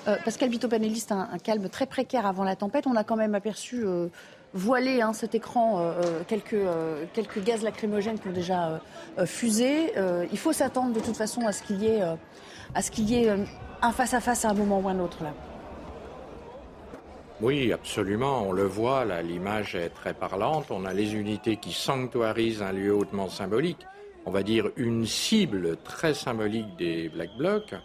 Euh, 0.07 0.15
Pascal 0.23 0.49
Bito, 0.49 0.67
panéliste, 0.67 1.11
un, 1.11 1.27
calme 1.43 1.67
très 1.69 1.85
précaire 1.85 2.25
avant 2.25 2.43
la 2.43 2.55
tempête. 2.55 2.87
On 2.87 2.95
a 2.95 3.03
quand 3.03 3.15
même 3.15 3.35
aperçu 3.35 3.83
euh, 3.83 4.07
voiler 4.53 5.01
hein, 5.01 5.13
cet 5.13 5.35
écran 5.35 5.79
euh, 5.79 6.21
quelques, 6.27 6.55
quelques 7.13 7.43
gaz 7.43 7.63
lacrymogènes 7.63 8.19
qui 8.19 8.27
ont 8.27 8.33
déjà 8.33 8.81
fusé. 9.25 9.93
il 10.31 10.37
faut 10.37 10.53
s'attendre 10.53 10.93
de 10.93 10.99
toute 10.99 11.17
façon 11.17 11.45
à 11.45 11.51
ce 11.51 11.63
qu'il 11.63 11.83
y 11.83 11.87
ait, 11.87 12.01
à 12.73 12.81
ce 12.81 12.91
qu'il 12.91 13.09
y 13.09 13.23
ait 13.23 13.29
un 13.81 13.91
face-à-face 13.91 14.45
-à, 14.45 14.49
un 14.49 14.53
moment 14.53 14.79
ou 14.79 14.87
un 14.89 14.99
autre 14.99 15.23
là. 15.23 15.33
Oui, 17.41 17.71
absolument. 17.71 18.43
On 18.47 18.51
le 18.51 18.65
voit, 18.65 19.05
là, 19.05 19.21
l'image 19.21 19.73
est 19.73 19.89
très 19.89 20.13
parlante. 20.13 20.71
On 20.71 20.83
a 20.83 20.93
les 20.93 21.15
unités 21.15 21.55
qui 21.55 21.71
sanctuarisent 21.71 22.61
un 22.61 22.73
lieu 22.73 22.93
hautement 22.93 23.29
symbolique. 23.29 23.85
On 24.25 24.31
va 24.31 24.43
dire 24.43 24.69
une 24.75 25.05
cible 25.05 25.77
très 25.77 26.13
symbolique 26.13 26.75
des 26.77 27.07
Black 27.09 27.29
Blocs. 27.37 27.75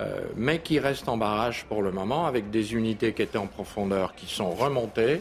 Euh, 0.00 0.22
mais 0.34 0.58
qui 0.58 0.80
reste 0.80 1.08
en 1.08 1.16
barrage 1.16 1.66
pour 1.68 1.80
le 1.80 1.92
moment 1.92 2.26
avec 2.26 2.50
des 2.50 2.74
unités 2.74 3.12
qui 3.12 3.22
étaient 3.22 3.38
en 3.38 3.46
profondeur 3.46 4.16
qui 4.16 4.26
sont 4.26 4.50
remontées 4.50 5.20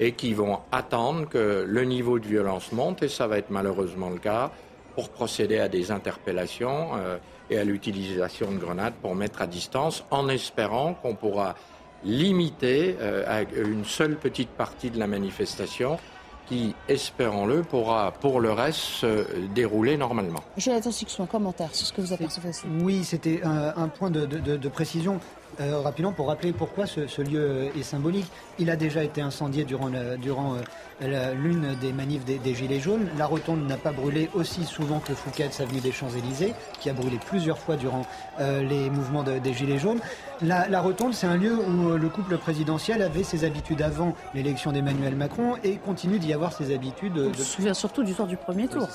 et 0.00 0.12
qui 0.12 0.32
vont 0.32 0.60
attendre 0.72 1.28
que 1.28 1.64
le 1.68 1.84
niveau 1.84 2.18
de 2.18 2.26
violence 2.26 2.72
monte, 2.72 3.02
et 3.02 3.08
ça 3.08 3.26
va 3.26 3.36
être 3.36 3.50
malheureusement 3.50 4.08
le 4.08 4.18
cas, 4.18 4.50
pour 4.94 5.10
procéder 5.10 5.58
à 5.58 5.68
des 5.68 5.90
interpellations 5.90 6.92
euh, 6.94 7.18
et 7.50 7.58
à 7.58 7.64
l'utilisation 7.64 8.50
de 8.50 8.56
grenades 8.56 8.94
pour 9.02 9.14
mettre 9.14 9.42
à 9.42 9.46
distance, 9.46 10.04
en 10.10 10.28
espérant 10.28 10.94
qu'on 10.94 11.14
pourra 11.14 11.54
limiter 12.02 12.96
euh, 13.00 13.24
à 13.26 13.42
une 13.42 13.84
seule 13.84 14.16
petite 14.16 14.50
partie 14.50 14.90
de 14.90 14.98
la 14.98 15.06
manifestation 15.06 15.98
qui, 16.46 16.74
espérons-le, 16.88 17.62
pourra 17.62 18.12
pour 18.12 18.40
le 18.40 18.52
reste 18.52 18.78
se 18.78 19.26
dérouler 19.54 19.96
normalement. 19.96 20.40
Jonathan 20.56 20.90
Sixon, 20.90 21.24
un 21.24 21.26
commentaire 21.26 21.74
sur 21.74 21.86
ce 21.86 21.92
que 21.92 22.00
vous 22.00 22.12
avez 22.12 22.26
perçu. 22.26 22.66
Oui, 22.80 23.04
c'était 23.04 23.40
un, 23.44 23.88
point 23.88 24.10
de, 24.10 24.68
précision. 24.68 25.20
Euh, 25.60 25.80
rapidement, 25.80 26.12
pour 26.12 26.28
rappeler 26.28 26.52
pourquoi 26.52 26.86
ce, 26.86 27.22
lieu 27.22 27.68
est 27.78 27.82
symbolique. 27.82 28.26
Il 28.58 28.70
a 28.70 28.76
déjà 28.76 29.04
été 29.04 29.20
incendié 29.20 29.64
durant, 29.64 29.90
durant 30.18 30.54
euh, 30.54 30.58
l'une 31.00 31.74
des 31.80 31.92
manifs 31.92 32.24
des, 32.24 32.54
Gilets 32.54 32.80
jaunes. 32.80 33.08
La 33.18 33.26
rotonde 33.26 33.66
n'a 33.66 33.76
pas 33.76 33.92
brûlé 33.92 34.30
aussi 34.34 34.64
souvent 34.64 35.00
que 35.00 35.14
Fouquet's 35.14 35.60
avenue 35.60 35.80
des 35.80 35.92
Champs-Élysées, 35.92 36.54
qui 36.80 36.88
a 36.90 36.92
brûlé 36.92 37.18
plusieurs 37.18 37.58
fois 37.58 37.76
durant 37.76 38.06
euh, 38.40 38.62
les 38.62 38.90
mouvements 38.90 39.22
des 39.22 39.52
Gilets 39.52 39.78
jaunes. 39.78 40.00
La, 40.42 40.80
rotonde, 40.80 41.14
c'est 41.14 41.26
un 41.26 41.36
lieu 41.36 41.56
où 41.56 41.90
euh, 41.90 41.98
le 41.98 42.08
couple 42.08 42.36
présidentiel 42.36 43.02
avait 43.02 43.22
ses 43.22 43.44
habitudes 43.44 43.82
avant 43.82 44.14
l'élection 44.34 44.72
d'Emmanuel 44.72 45.16
Macron 45.16 45.54
et 45.64 45.76
continue 45.76 46.18
d'y 46.18 46.32
avoir 46.32 46.52
ses 46.52 46.74
habitudes. 46.74 47.18
On 47.18 47.34
se 47.34 47.44
souvient 47.44 47.74
surtout 47.74 48.02
du 48.02 48.12
soir 48.12 48.28
du 48.28 48.36
premier 48.36 48.68
tour. 48.68 48.88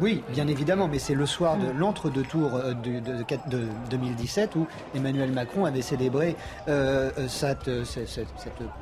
Oui, 0.00 0.22
bien 0.30 0.46
évidemment, 0.48 0.88
mais 0.88 0.98
c'est 0.98 1.14
le 1.14 1.26
soir 1.26 1.58
de 1.58 1.66
mm. 1.66 1.78
l'entre-deux-tours 1.78 2.50
de, 2.82 3.00
de, 3.00 3.66
2017 3.90 4.56
où 4.56 4.66
Emmanuel 4.94 5.32
Macron 5.32 5.64
avait 5.64 5.82
célébré 5.82 6.36
cette, 7.28 7.70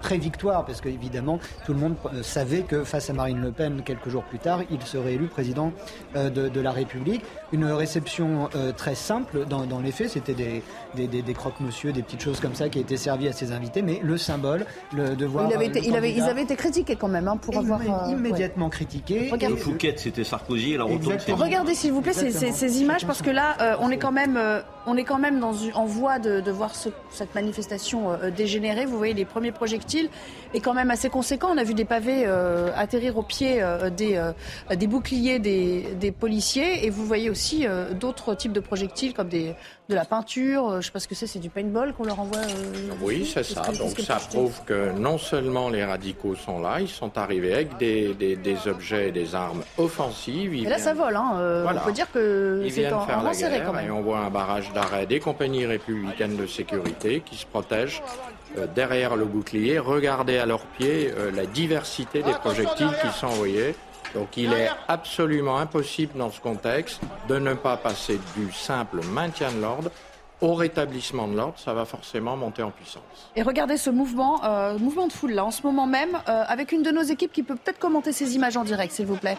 pré-victoire, 0.00 0.64
parce 0.64 0.81
qu'évidemment, 0.81 1.40
tout 1.67 1.73
le 1.73 1.81
monde 1.81 1.95
savait 2.38 2.62
que 2.62 2.85
face 2.85 3.11
à 3.11 3.12
Marine 3.12 3.40
Le 3.40 3.50
Pen, 3.50 3.83
quelques 3.85 4.09
jours 4.11 4.23
plus 4.23 4.38
tard, 4.38 4.61
il 4.71 4.80
serait 4.83 5.14
élu 5.14 5.26
président 5.26 5.73
de, 6.14 6.61
la 6.61 6.71
République. 6.71 7.23
Une 7.52 7.64
réception 7.64 8.49
très 8.76 8.95
simple 8.95 9.45
dans, 9.49 9.80
les 9.80 9.90
faits, 9.90 10.11
c'était 10.11 10.35
des, 10.35 10.62
des, 10.95 11.07
des 11.09 11.35
croque-monsieur 11.35 11.92
des 11.92 12.02
petites 12.02 12.23
choses 12.23 12.40
comme 12.40 12.54
ça 12.54 12.68
qui 12.68 12.78
étaient 12.78 12.97
servies 12.97 13.28
à 13.28 13.33
ses 13.33 13.52
invités, 13.52 13.83
mais 13.83 14.00
le 14.02 14.16
symbole, 14.16 14.66
le 14.93 15.17
devoir. 15.17 15.49
Il 15.50 15.54
avait 15.54 15.67
été, 15.67 15.80
il 15.84 15.97
avait, 15.97 16.12
ils 16.12 16.23
avaient 16.23 16.43
été 16.43 16.56
critiqués 16.56 16.97
quand 16.97 17.08
même 17.08 17.28
hein, 17.28 17.36
pour 17.36 17.56
avoir. 17.56 17.80
Euh, 17.80 18.10
immédiatement 18.10 18.69
critiqué. 18.69 19.28
Regardez. 19.30 19.56
Fouquet, 19.56 19.95
c'était 19.97 20.25
Sarkozy 20.25 20.75
et 20.75 20.76
la 20.76 20.84
rotonde. 20.84 21.19
Regardez 21.28 21.75
s'il 21.75 21.93
vous 21.93 22.00
plaît 22.00 22.12
ces, 22.12 22.30
ces, 22.30 22.80
images 22.80 23.06
parce 23.06 23.23
que 23.23 23.30
là, 23.30 23.56
euh, 23.60 23.76
on 23.80 23.91
est 23.91 23.99
quand 23.99 24.12
même, 24.12 24.36
euh, 24.36 24.60
on 24.86 24.97
est 24.97 25.04
quand 25.04 25.19
même 25.19 25.41
dans, 25.41 25.52
en 25.75 25.84
voie 25.84 26.19
de, 26.19 26.41
de 26.41 26.50
voir 26.50 26.75
ce, 26.75 26.89
cette 27.10 27.34
manifestation 27.34 28.19
dégénérer. 28.36 28.86
Vous 28.86 28.97
voyez 28.97 29.15
les 29.15 29.25
premiers 29.25 29.52
projectiles 29.52 30.08
est 30.54 30.60
quand 30.60 30.75
même 30.75 30.91
assez 30.91 31.08
conséquent. 31.08 31.49
On 31.52 31.58
a 31.58 31.65
vu 31.65 31.75
des 31.75 31.84
pavés 31.84 32.27
atterrir 32.76 33.17
au 33.19 33.23
pied 33.23 33.62
des, 33.97 34.21
des 34.75 34.86
boucliers 34.86 35.38
des, 35.38 35.88
des, 35.99 36.12
policiers 36.12 36.86
et 36.86 36.91
vous 36.91 37.04
voyez 37.04 37.30
aussi 37.30 37.67
d'autres 37.99 38.34
types 38.34 38.52
de 38.52 38.60
projectiles 38.60 39.14
comme 39.14 39.28
des, 39.28 39.54
de 39.88 39.95
la 39.95 40.04
peinture. 40.04 40.71
je 40.73 40.76
ne 40.76 40.80
sais 40.82 40.91
pas 40.91 41.00
ce 41.00 41.08
que 41.08 41.14
c'est, 41.14 41.26
c'est 41.26 41.38
du 41.38 41.49
paintball 41.49 41.95
qu'on 41.95 42.04
leur 42.04 42.21
envoie 42.21 42.38
euh, 42.38 42.91
Oui, 43.00 43.30
c'est 43.32 43.43
ça. 43.43 43.62
Donc 43.78 43.99
ça 43.99 44.17
prouve 44.17 44.60
que 44.67 44.93
non 44.93 45.17
seulement 45.17 45.71
les 45.71 45.84
radicaux 45.84 46.34
sont 46.34 46.60
là, 46.60 46.80
ils 46.80 46.88
sont 46.88 47.17
arrivés 47.17 47.54
avec 47.54 47.78
des, 47.78 48.14
des, 48.14 48.69
objets 48.69 49.08
et 49.08 49.12
des 49.12 49.34
armes 49.34 49.62
offensives. 49.78 50.52
et 50.54 50.69
là, 50.69 50.78
ça 50.78 50.93
vole. 50.93 51.17
Hein. 51.17 51.32
Euh, 51.36 51.67
on 51.67 51.86
peut 51.86 51.93
dire 51.93 52.10
que 52.12 52.67
c'est 52.71 52.93
en, 52.93 53.06
faire 53.06 53.23
la 53.23 53.60
quand 53.60 53.73
même. 53.73 53.86
Et 53.86 53.91
on 53.91 54.02
voit 54.02 54.19
un 54.19 54.30
barrage 54.30 54.73
d'arrêt 54.73 55.06
des 55.06 55.21
compagnies 55.21 55.64
républicaines 55.64 56.36
de 56.36 56.47
sécurité 56.47 57.23
qui 57.25 57.36
se 57.36 57.47
protègent 57.47 58.02
euh, 58.02 58.32
derrière 58.75 59.17
le 59.17 59.25
bouclier. 59.25 59.78
Regardez 59.78 60.39
à 60.39 60.47
leurs 60.47 60.65
pieds 60.65 61.13
la 61.34 61.47
diversité 61.47 62.23
des 62.23 62.32
projectiles 62.32 62.91
qui 63.00 63.08
sont 63.19 63.26
envoyés. 63.26 63.75
Donc 64.15 64.37
il 64.37 64.52
est 64.52 64.71
absolument 64.89 65.58
impossible 65.58 66.19
dans 66.19 66.30
ce 66.30 66.41
contexte 66.41 67.00
de 67.28 67.39
ne 67.39 67.54
pas 67.54 67.76
passer 67.76 68.19
du 68.37 68.52
simple 68.52 69.00
maintien 69.04 69.52
de 69.52 69.61
l'ordre 69.61 69.91
au 70.41 70.54
rétablissement 70.54 71.26
de 71.26 71.37
l'ordre, 71.37 71.58
ça 71.58 71.73
va 71.75 71.84
forcément 71.84 72.37
monter 72.37 72.63
en 72.63 72.71
puissance. 72.71 73.02
Et 73.34 73.43
regardez 73.43 73.76
ce 73.76 73.91
mouvement, 73.91 74.45
euh, 74.45 74.78
mouvement 74.78 75.06
de 75.06 75.13
foule 75.13 75.32
là, 75.32 75.45
en 75.45 75.50
ce 75.50 75.63
moment 75.63 75.87
même, 75.87 76.17
euh, 76.28 76.45
avec 76.47 76.73
une 76.73 76.82
de 76.82 76.91
nos 76.91 77.02
équipes 77.02 77.32
qui 77.32 77.43
peut 77.43 77.56
peut-être 77.56 77.78
commenter 77.78 78.13
ces 78.13 78.37
images 78.37 78.56
en 78.56 78.65
direct, 78.65 78.93
s'il 78.93 79.06
vous 79.06 79.17
plaît. 79.17 79.37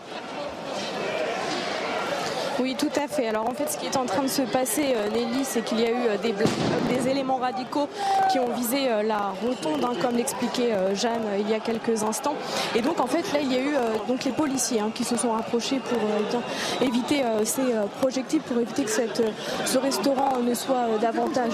Oui, 2.62 2.76
tout 2.78 2.90
à 3.02 3.08
fait. 3.08 3.30
Alors 3.30 3.48
en 3.48 3.54
fait, 3.54 3.70
ce 3.70 3.78
qui 3.78 3.86
est 3.86 3.96
en 3.96 4.06
train 4.06 4.24
de 4.24 4.28
se 4.28 4.42
passer, 4.42 4.94
euh, 4.94 5.10
Nelly, 5.12 5.46
c'est 5.46 5.64
qu'il 5.64 5.80
y 5.80 5.86
a 5.86 5.92
eu 5.92 6.08
euh, 6.10 6.18
des, 6.18 6.34
des, 6.34 7.08
éléments 7.08 7.38
radicaux 7.38 7.88
qui 8.30 8.38
ont 8.38 8.50
visé 8.50 8.90
euh, 8.92 9.02
la 9.02 9.32
rotonde, 9.42 9.86
hein, 9.86 9.94
comme 10.02 10.18
l'expliquait 10.18 10.74
Jeanne 10.94 11.22
il 11.40 11.50
y 11.50 11.54
a 11.54 11.60
quelques 11.60 12.04
instants. 12.04 12.36
Et 12.76 12.82
donc 12.82 13.00
en 13.00 13.08
fait, 13.08 13.32
là, 13.32 13.40
il 13.42 13.52
y 13.52 13.56
a 13.56 13.62
eu 13.62 13.76
donc 14.08 14.26
les 14.26 14.32
policiers 14.32 14.82
hein, 14.82 14.92
qui 14.94 15.06
se 15.06 15.16
sont 15.16 15.32
rapprochés 15.32 15.80
pour 15.80 16.00
éviter 16.86 17.24
ces 17.46 17.64
projectiles, 18.02 18.42
pour 18.42 18.60
éviter 18.60 18.84
que 18.84 18.92
ce 18.92 19.78
restaurant 19.78 20.38
ne 20.40 20.54
soit 20.54 20.98
davantage 21.02 21.54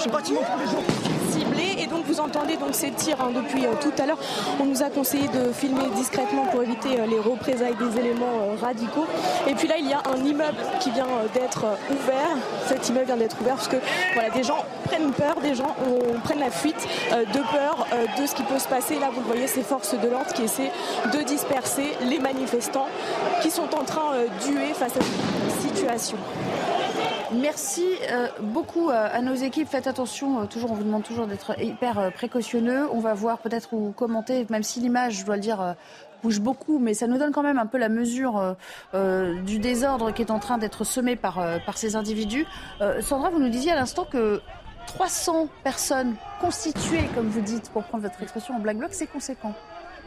ciblé. 1.30 1.76
Et 1.78 1.88
donc 1.88 2.06
vous 2.06 2.20
entendez 2.20 2.58
donc 2.58 2.70
ces 2.74 2.92
tirs 2.92 3.18
hein, 3.22 3.32
depuis 3.34 3.66
tout 3.82 4.02
à 4.02 4.06
l'heure. 4.06 4.20
On 4.60 4.66
nous 4.66 4.82
a 4.82 4.90
conseillé 4.90 5.28
de 5.28 5.52
filmer 5.52 5.90
discrètement 5.96 6.46
pour 6.46 6.64
éviter 6.64 6.98
les 7.08 7.20
représailles 7.20 7.76
des 7.76 8.00
éléments 8.00 8.56
radicaux. 8.62 9.06
Et 9.48 9.54
puis 9.54 9.68
là, 9.68 9.76
il 9.78 9.88
y 9.88 9.94
a 9.94 10.02
un 10.14 10.24
immeuble 10.24 10.58
qui 10.80 10.92
vient 10.96 11.08
euh, 11.08 11.28
d'être 11.34 11.66
euh, 11.66 11.94
ouvert. 11.94 12.38
Cet 12.68 12.90
immeuble 12.90 13.06
vient 13.06 13.18
d'être 13.18 13.40
ouvert 13.42 13.56
parce 13.56 13.68
que 13.68 13.78
voilà, 14.14 14.30
des 14.30 14.44
gens 14.44 14.66
prennent 14.86 15.12
peur, 15.12 15.36
des 15.42 15.54
gens 15.54 15.76
prennent 16.24 16.40
la 16.40 16.50
fuite 16.50 16.88
euh, 17.12 17.26
de 17.26 17.40
peur 17.52 17.86
de 18.18 18.26
ce 18.26 18.34
qui 18.34 18.44
peut 18.44 18.60
se 18.60 18.68
passer. 18.68 18.98
Là, 19.00 19.10
vous 19.14 19.20
le 19.20 19.28
voyez, 19.28 19.48
ces 19.48 19.62
forces 19.64 19.94
de 20.00 20.08
l'ordre 20.08 20.32
qui 20.34 20.44
essaient 20.44 20.72
de 21.14 21.22
disperser 21.24 21.92
les 22.02 22.20
manifestants 22.20 22.88
qui 23.42 23.52
sont 23.52 23.74
en 23.76 23.84
train 23.84 24.14
d'huer 24.44 24.74
face 24.74 24.96
à 24.96 25.02
cette 25.02 25.62
situation. 25.62 26.18
Merci 27.34 27.86
beaucoup 28.40 28.90
à 28.92 29.20
nos 29.22 29.34
équipes. 29.34 29.68
Faites 29.68 29.88
attention, 29.88 30.46
toujours, 30.48 30.72
on 30.72 30.76
vous 30.76 30.84
demande 30.84 31.04
toujours 31.04 31.28
d'être 31.28 31.60
hyper 31.60 32.12
précautionneux. 32.14 32.88
On 32.94 33.00
va 33.00 33.14
voir 33.14 33.40
peut-être 33.40 33.74
ou 33.74 33.92
commenter, 33.92 34.46
même 34.50 34.64
si 34.64 34.80
l'image, 34.80 35.20
je 35.20 35.26
dois 35.26 35.36
le 35.36 35.42
dire, 35.42 35.76
bouge 36.26 36.42
beaucoup, 36.42 36.80
mais 36.80 36.96
ça 36.96 37.06
nous 37.06 37.20
donne 37.20 37.32
quand 37.32 37.44
même 37.44 37.60
un 37.60 37.68
peu 37.68 37.78
la 37.78 37.88
mesure 37.88 38.38
euh, 38.38 38.54
euh, 38.96 39.40
du 39.44 39.60
désordre 39.60 40.12
qui 40.12 40.24
est 40.24 40.32
en 40.32 40.40
train 40.40 40.58
d'être 40.58 40.84
semé 40.84 41.16
par, 41.16 41.38
euh, 41.38 41.60
par 41.64 41.78
ces 41.78 41.96
individus. 41.96 42.48
Sandra, 43.02 43.30
vous 43.30 43.38
nous 43.38 43.50
disiez 43.50 43.72
à 43.72 43.76
l'instant 43.76 44.06
que 44.06 44.42
300 44.88 45.50
personnes 45.64 46.16
constituées, 46.42 47.08
comme 47.14 47.28
vous 47.28 47.42
dites, 47.42 47.70
pour 47.70 47.84
prendre 47.84 48.04
votre 48.04 48.24
expression 48.24 48.56
en 48.56 48.60
Black 48.60 48.78
Bloc, 48.78 48.90
c'est 48.94 49.06
conséquent. 49.06 49.54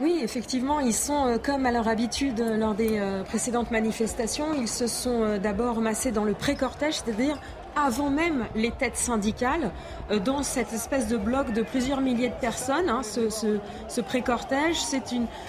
Oui, 0.01 0.19
effectivement, 0.21 0.81
ils 0.81 0.93
sont 0.93 1.39
comme 1.43 1.65
à 1.65 1.71
leur 1.71 1.87
habitude 1.87 2.39
lors 2.57 2.73
des 2.73 3.01
précédentes 3.25 3.71
manifestations. 3.71 4.53
Ils 4.53 4.69
se 4.69 4.87
sont 4.87 5.37
d'abord 5.37 5.81
massés 5.81 6.11
dans 6.11 6.23
le 6.23 6.33
pré-cortège, 6.33 6.95
c'est-à-dire 6.95 7.37
avant 7.75 8.09
même 8.09 8.45
les 8.55 8.71
têtes 8.71 8.95
syndicales, 8.95 9.71
euh, 10.11 10.19
dans 10.19 10.43
cette 10.43 10.73
espèce 10.73 11.07
de 11.07 11.17
bloc 11.17 11.53
de 11.53 11.61
plusieurs 11.61 12.01
milliers 12.01 12.29
de 12.29 12.39
personnes. 12.39 12.89
Hein, 12.89 13.01
ce, 13.03 13.29
ce, 13.29 14.01
pré-cortège, 14.01 14.77
c'est 14.77 15.01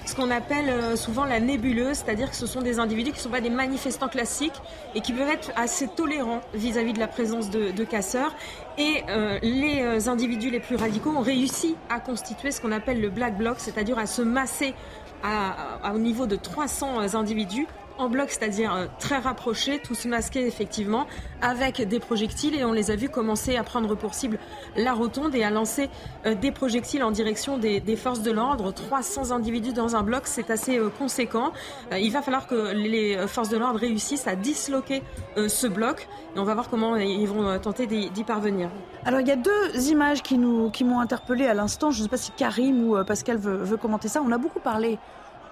ce 0.05 0.15
qu'on 0.15 0.31
appelle 0.31 0.69
euh, 0.69 0.97
souvent 0.97 1.25
la 1.25 1.41
nébuleuse, 1.41 1.99
c'est-à-dire 1.99 2.31
que 2.31 2.37
ce 2.37 2.47
sont 2.47 2.61
des 2.61 2.79
individus 2.79 3.11
qui 3.13 3.19
ne 3.19 3.23
sont 3.23 3.31
pas 3.31 3.41
des 3.41 3.51
manifestants 3.51 4.09
classiques 4.09 4.61
et 4.95 5.01
qui 5.01 5.13
peuvent 5.13 5.29
être 5.29 5.51
assez 5.57 5.89
tolérants 5.89 6.41
vis-à-vis 6.55 6.93
de 6.93 6.99
la 6.99 7.09
présence 7.09 7.51
de, 7.51 7.85
casseurs. 7.85 8.35
Et 8.79 9.03
euh, 9.09 9.39
les 9.43 10.09
individus 10.09 10.51
les 10.51 10.61
plus 10.61 10.77
radicaux 10.77 11.11
ont 11.11 11.23
réussi 11.23 11.77
à 11.89 11.99
constituer 11.99 12.51
ce 12.51 12.61
qu'on 12.61 12.73
appelle 12.73 13.01
le 13.01 13.09
black 13.09 13.37
bloc, 13.37 13.57
c'est-à-dire 13.59 13.99
à 13.99 14.07
se 14.07 14.23
masser 14.23 14.75
à, 15.23 15.93
au 15.95 15.99
niveau 15.99 16.27
de 16.27 16.37
300 16.37 17.15
individus 17.15 17.67
en 18.01 18.09
bloc, 18.09 18.31
c'est-à-dire 18.31 18.75
euh, 18.75 18.87
très 18.99 19.19
rapprochés, 19.19 19.79
tous 19.79 20.07
masqués 20.07 20.47
effectivement, 20.47 21.07
avec 21.43 21.87
des 21.87 22.01
projectiles. 22.01 22.55
Et 22.59 22.65
on 22.65 22.73
les 22.73 22.91
a 22.91 22.97
vus 22.97 23.09
commencer 23.09 23.57
à 23.57 23.63
prendre 23.63 23.95
pour 23.95 24.15
cible 24.15 24.39
la 24.77 24.93
rotonde 24.93 25.35
et 25.35 25.45
à 25.45 25.51
lancer 25.51 25.91
euh, 26.27 26.35
des 26.35 26.51
projectiles 26.51 27.05
en 27.05 27.11
direction 27.11 27.59
des, 27.59 27.81
forces 27.97 28.23
de 28.23 28.31
l'ordre. 28.31 28.73
300 28.73 29.31
individus 29.33 29.73
dans 29.73 29.97
un 29.97 30.03
bloc, 30.03 30.23
c'est 30.25 30.51
assez 30.51 30.79
euh, 30.79 30.89
conséquent. 30.89 31.53
il 31.93 32.11
va 32.11 32.23
falloir 32.23 32.47
que 32.47 32.73
les 32.73 33.27
forces 33.27 33.49
de 33.49 33.59
l'ordre 33.59 33.79
réussissent 33.79 34.27
à 34.27 34.37
disloquer 34.37 35.03
ce 35.37 35.67
bloc. 35.67 36.09
Et 36.35 36.39
on 36.39 36.45
va 36.45 36.55
voir 36.55 36.69
comment 36.71 36.97
ils 36.97 37.27
vont 37.27 37.59
tenter 37.59 37.87
d'y 37.87 38.25
parvenir. 38.25 38.71
Alors 39.05 39.21
il 39.21 39.29
y 39.29 39.33
a 39.33 39.37
deux 39.37 39.91
images 39.91 40.23
qui 40.23 40.39
m'ont 40.39 40.71
qui 40.71 40.85
interpellé 40.85 41.47
à 41.47 41.55
l'instant. 41.55 41.91
Je 41.91 41.99
ne 41.99 42.05
sais 42.05 42.09
pas 42.09 42.17
si 42.17 42.31
Karim 42.33 42.89
ou 42.89 43.05
Pascal 43.05 43.37
veut 43.39 43.77
commenter 43.77 44.09
ça. 44.09 44.23
On 44.25 44.33
a 44.33 44.39
beaucoup 44.39 44.61
parlé 44.61 44.99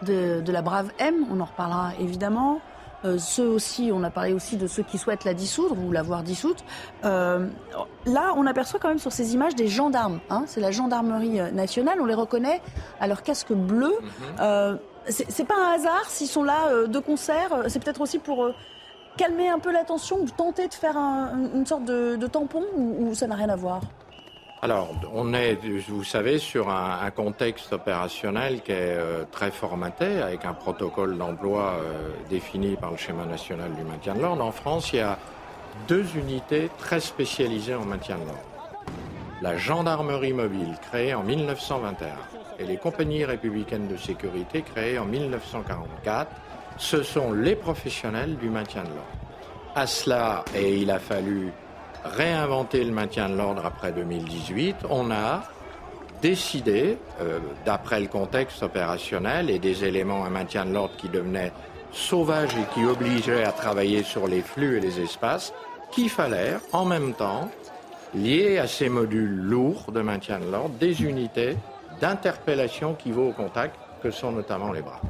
de, 0.02 0.52
la 0.52 0.62
brave 0.62 0.90
M, 0.98 1.26
on 1.30 1.40
en 1.40 1.44
reparlera 1.44 1.92
évidemment. 2.00 2.60
Euh, 3.04 3.16
ceux 3.18 3.46
aussi, 3.46 3.90
on 3.92 4.02
a 4.02 4.10
parlé 4.10 4.32
aussi 4.32 4.56
de 4.56 4.66
ceux 4.66 4.82
qui 4.82 4.98
souhaitent 4.98 5.24
la 5.24 5.34
dissoudre 5.34 5.76
ou 5.78 5.92
l'avoir 5.92 6.24
dissoute. 6.24 6.64
Euh, 7.04 7.46
là, 8.06 8.32
on 8.36 8.44
aperçoit 8.44 8.80
quand 8.80 8.88
même 8.88 8.98
sur 8.98 9.12
ces 9.12 9.34
images 9.34 9.54
des 9.54 9.68
gendarmes. 9.68 10.18
Hein, 10.30 10.44
c'est 10.46 10.60
la 10.60 10.72
gendarmerie 10.72 11.38
euh, 11.38 11.50
nationale. 11.52 12.00
On 12.00 12.06
les 12.06 12.14
reconnaît 12.14 12.60
à 12.98 13.06
leur 13.06 13.22
casque 13.22 13.52
bleu. 13.52 13.92
Mhm. 14.40 14.78
c'est 15.06 15.46
pas 15.46 15.54
un 15.54 15.74
hasard 15.74 16.04
s'ils 16.08 16.26
sont 16.26 16.42
là 16.42 16.86
de 16.86 16.98
concert. 16.98 17.50
C'est 17.68 17.82
peut-être 17.82 18.00
aussi 18.00 18.18
pour 18.18 18.50
calmer 19.16 19.48
un 19.48 19.58
peu 19.58 19.72
la 19.72 19.84
tension 19.84 20.20
ou 20.20 20.26
tenter 20.28 20.68
de 20.68 20.74
faire 20.74 20.96
une 20.96 21.66
sorte 21.66 21.84
de, 21.84 22.26
tampon 22.26 22.64
ou 22.76 23.14
ça 23.14 23.26
n'a 23.26 23.36
rien 23.36 23.48
à 23.48 23.56
voir? 23.56 23.80
Alors, 24.60 24.90
on 25.14 25.34
est, 25.34 25.56
vous 25.88 26.02
savez, 26.02 26.38
sur 26.38 26.68
un, 26.68 27.10
contexte 27.12 27.72
opérationnel 27.72 28.60
qui 28.60 28.72
est 28.72 28.96
euh, 28.96 29.24
très 29.30 29.52
formaté, 29.52 30.20
avec 30.20 30.44
un 30.44 30.52
protocole 30.52 31.16
d'emploi 31.16 31.76
euh, 31.78 32.10
défini 32.28 32.74
par 32.74 32.90
le 32.90 32.96
schéma 32.96 33.24
national 33.24 33.72
du 33.74 33.82
maintien 33.82 34.14
de 34.14 34.20
l'ordre. 34.20 34.44
En 34.44 34.50
France, 34.50 34.92
il 34.92 34.96
y 34.96 35.02
a 35.02 35.16
deux 35.86 36.04
unités 36.16 36.70
très 36.76 36.98
spécialisées 36.98 37.76
en 37.76 37.84
maintien 37.84 38.16
de 38.16 38.24
l'ordre. 38.24 38.42
La 39.42 39.56
gendarmerie 39.56 40.32
mobile, 40.32 40.74
créée 40.90 41.14
en 41.14 41.22
1921, 41.22 42.08
et 42.58 42.64
les 42.64 42.78
compagnies 42.78 43.24
républicaines 43.24 43.86
de 43.86 43.96
sécurité, 43.96 44.62
créées 44.62 44.98
en 44.98 45.04
1944, 45.04 46.32
ce 46.78 47.04
sont 47.04 47.32
les 47.32 47.54
professionnels 47.54 48.36
du 48.36 48.50
maintien 48.50 48.82
de 48.82 48.88
l'ordre. 48.88 49.76
À 49.76 49.86
cela, 49.86 50.44
et 50.56 50.78
il 50.78 50.90
a 50.90 50.98
fallu 50.98 51.52
réinventer 52.04 52.84
le 52.84 52.92
maintien 52.92 53.28
de 53.28 53.36
l'ordre 53.36 53.64
après 53.64 53.92
2018, 53.92 54.76
on 54.90 55.10
a 55.10 55.42
décidé, 56.22 56.98
euh, 57.20 57.38
d'après 57.64 58.00
le 58.00 58.08
contexte 58.08 58.62
opérationnel 58.62 59.50
et 59.50 59.58
des 59.58 59.84
éléments 59.84 60.24
à 60.24 60.30
maintien 60.30 60.64
de 60.64 60.72
l'ordre 60.72 60.96
qui 60.96 61.08
devenaient 61.08 61.52
sauvages 61.92 62.54
et 62.54 62.74
qui 62.74 62.84
obligeaient 62.84 63.44
à 63.44 63.52
travailler 63.52 64.02
sur 64.02 64.26
les 64.26 64.42
flux 64.42 64.78
et 64.78 64.80
les 64.80 65.00
espaces, 65.00 65.52
qu'il 65.90 66.10
fallait 66.10 66.56
en 66.72 66.84
même 66.84 67.14
temps 67.14 67.50
lier 68.14 68.58
à 68.58 68.66
ces 68.66 68.88
modules 68.88 69.34
lourds 69.34 69.92
de 69.92 70.00
maintien 70.00 70.38
de 70.38 70.50
l'ordre 70.50 70.74
des 70.78 71.02
unités 71.02 71.56
d'interpellation 72.00 72.94
qui 72.94 73.10
vont 73.10 73.30
au 73.30 73.32
contact, 73.32 73.76
que 74.02 74.10
sont 74.10 74.32
notamment 74.32 74.72
les 74.72 74.82
bras. 74.82 75.00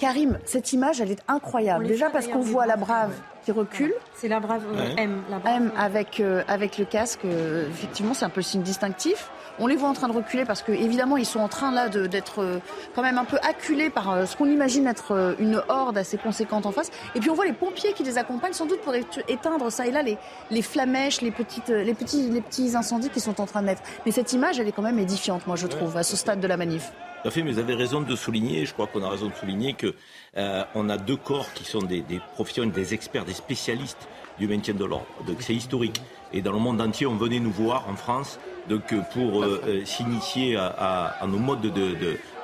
Karim, 0.00 0.38
cette 0.46 0.72
image, 0.72 1.02
elle 1.02 1.10
est 1.10 1.22
incroyable. 1.28 1.86
Déjà 1.86 2.08
parce 2.08 2.26
qu'on 2.26 2.40
voit 2.40 2.64
la 2.64 2.76
brave 2.76 3.12
qui 3.44 3.52
recule. 3.52 3.92
C'est 4.14 4.28
la 4.28 4.40
brave 4.40 4.62
euh, 4.74 4.94
M. 4.96 5.22
M 5.44 5.72
avec, 5.76 6.20
euh, 6.20 6.42
avec 6.48 6.78
le 6.78 6.86
casque, 6.86 7.20
euh, 7.26 7.68
effectivement, 7.68 8.14
c'est 8.14 8.24
un 8.24 8.30
peu 8.30 8.40
le 8.40 8.44
signe 8.44 8.62
distinctif. 8.62 9.30
On 9.60 9.66
les 9.66 9.76
voit 9.76 9.88
en 9.88 9.92
train 9.92 10.08
de 10.08 10.12
reculer 10.12 10.44
parce 10.44 10.62
que, 10.62 10.72
évidemment, 10.72 11.16
ils 11.16 11.26
sont 11.26 11.40
en 11.40 11.48
train 11.48 11.70
là 11.70 11.88
d'être 11.88 12.60
quand 12.94 13.02
même 13.02 13.18
un 13.18 13.24
peu 13.24 13.36
acculés 13.42 13.90
par 13.90 14.26
ce 14.26 14.36
qu'on 14.36 14.46
imagine 14.46 14.86
être 14.86 15.36
une 15.38 15.62
horde 15.68 15.98
assez 15.98 16.16
conséquente 16.16 16.66
en 16.66 16.72
face. 16.72 16.90
Et 17.14 17.20
puis 17.20 17.30
on 17.30 17.34
voit 17.34 17.44
les 17.44 17.52
pompiers 17.52 17.92
qui 17.92 18.02
les 18.02 18.16
accompagnent, 18.16 18.54
sans 18.54 18.66
doute 18.66 18.80
pour 18.80 18.94
éteindre 18.94 19.70
ça 19.70 19.86
et 19.86 19.90
là 19.90 20.02
les, 20.02 20.16
les 20.50 20.62
flamèches, 20.62 21.20
les, 21.20 21.30
petites, 21.30 21.68
les, 21.68 21.94
petits, 21.94 22.30
les 22.30 22.40
petits 22.40 22.74
incendies 22.74 23.10
qui 23.10 23.20
sont 23.20 23.40
en 23.40 23.46
train 23.46 23.60
de 23.60 23.66
naître. 23.66 23.82
Mais 24.06 24.12
cette 24.12 24.32
image, 24.32 24.58
elle 24.58 24.68
est 24.68 24.72
quand 24.72 24.82
même 24.82 24.98
édifiante, 24.98 25.46
moi, 25.46 25.56
je 25.56 25.66
trouve, 25.66 25.96
à 25.96 26.02
ce 26.02 26.16
stade 26.16 26.40
de 26.40 26.46
la 26.46 26.56
manif. 26.56 26.92
Tout 27.22 27.28
à 27.28 27.30
fait, 27.30 27.42
mais 27.42 27.52
vous 27.52 27.58
avez 27.58 27.74
raison 27.74 28.00
de 28.00 28.16
souligner, 28.16 28.64
je 28.64 28.72
crois 28.72 28.86
qu'on 28.86 29.02
a 29.02 29.08
raison 29.10 29.28
de 29.28 29.34
souligner 29.34 29.74
que 29.74 29.94
euh, 30.38 30.64
on 30.74 30.88
a 30.88 30.96
deux 30.96 31.16
corps 31.16 31.52
qui 31.52 31.64
sont 31.64 31.80
des, 31.82 32.02
professionnels, 32.32 32.72
des 32.72 32.94
experts, 32.94 33.26
des 33.26 33.34
spécialistes 33.34 34.08
du 34.38 34.48
maintien 34.48 34.72
de 34.72 34.84
l'ordre. 34.86 35.06
Donc 35.26 35.42
c'est 35.42 35.54
historique. 35.54 36.00
Et 36.32 36.40
dans 36.40 36.52
le 36.52 36.58
monde 36.58 36.80
entier, 36.80 37.06
on 37.06 37.16
venait 37.16 37.40
nous 37.40 37.50
voir 37.50 37.86
en 37.90 37.96
France 37.96 38.38
donc 38.70 38.94
pour 39.12 39.42
euh, 39.42 39.60
euh, 39.66 39.84
s'initier 39.84 40.56
à, 40.56 41.18
nos 41.28 41.38
modes 41.38 41.70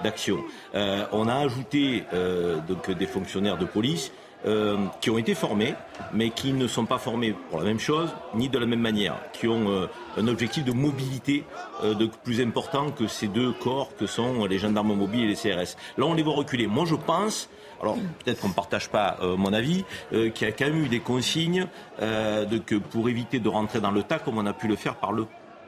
d'action. 0.03 0.37
De, 0.75 0.81
on 1.13 1.29
a 1.29 1.37
ajouté 1.37 2.05
donc 2.69 2.91
des 2.91 3.07
fonctionnaires 3.07 3.57
de 3.57 3.65
police 3.65 4.13
euh, 4.47 4.77
qui 5.01 5.11
ont 5.11 5.19
été 5.19 5.35
formés, 5.35 5.75
mais 6.13 6.31
qui 6.31 6.53
ne 6.53 6.69
sont 6.69 6.87
pas 6.87 6.99
formés 6.99 7.35
pour 7.51 7.59
la 7.59 7.65
même 7.65 7.81
chose, 7.81 8.11
ni 8.35 8.49
de 8.49 8.59
la 8.59 8.67
même 8.67 8.81
manière, 8.81 9.17
qui 9.33 9.49
ont 9.49 9.69
euh, 9.71 9.87
un 10.17 10.29
objectif 10.29 10.63
de 10.65 10.71
mobilité 10.71 11.43
euh, 11.83 11.95
de 11.95 12.07
plus 12.23 12.41
important 12.41 12.93
que 12.93 13.09
ces 13.09 13.27
deux 13.27 13.53
corps 13.53 13.97
que 13.97 14.07
sont 14.07 14.45
les 14.45 14.59
gendarmes 14.59 14.95
mobiles 14.95 15.25
et 15.25 15.29
les 15.29 15.35
CRS. 15.35 15.75
Là, 15.99 16.05
on 16.07 16.15
les 16.15 16.23
voit 16.23 16.35
reculer. 16.35 16.69
Moi, 16.69 16.85
je 16.87 16.95
pense 16.95 17.49
alors 17.81 17.97
peut-être 18.25 18.41
qu'on 18.41 18.49
ne 18.49 18.55
partage 18.55 18.89
pas 18.89 19.19
mon 19.37 19.53
avis, 19.53 19.85
qu'il 20.11 20.49
y 20.49 20.51
a 20.51 20.53
quand 20.53 20.65
même 20.65 20.83
eu 20.83 20.89
des 20.89 21.01
consignes 21.01 21.67
pour 22.91 23.11
éviter 23.11 23.39
de 23.39 23.51
rentrer 23.51 23.81
dans 23.81 23.91
le 23.91 24.03
tas 24.03 24.19
comme 24.19 24.39
on 24.39 24.47
a 24.47 24.55
pu 24.55 24.67
le 24.67 24.77
faire 24.77 24.95
par 24.95 25.13
le 25.13 25.27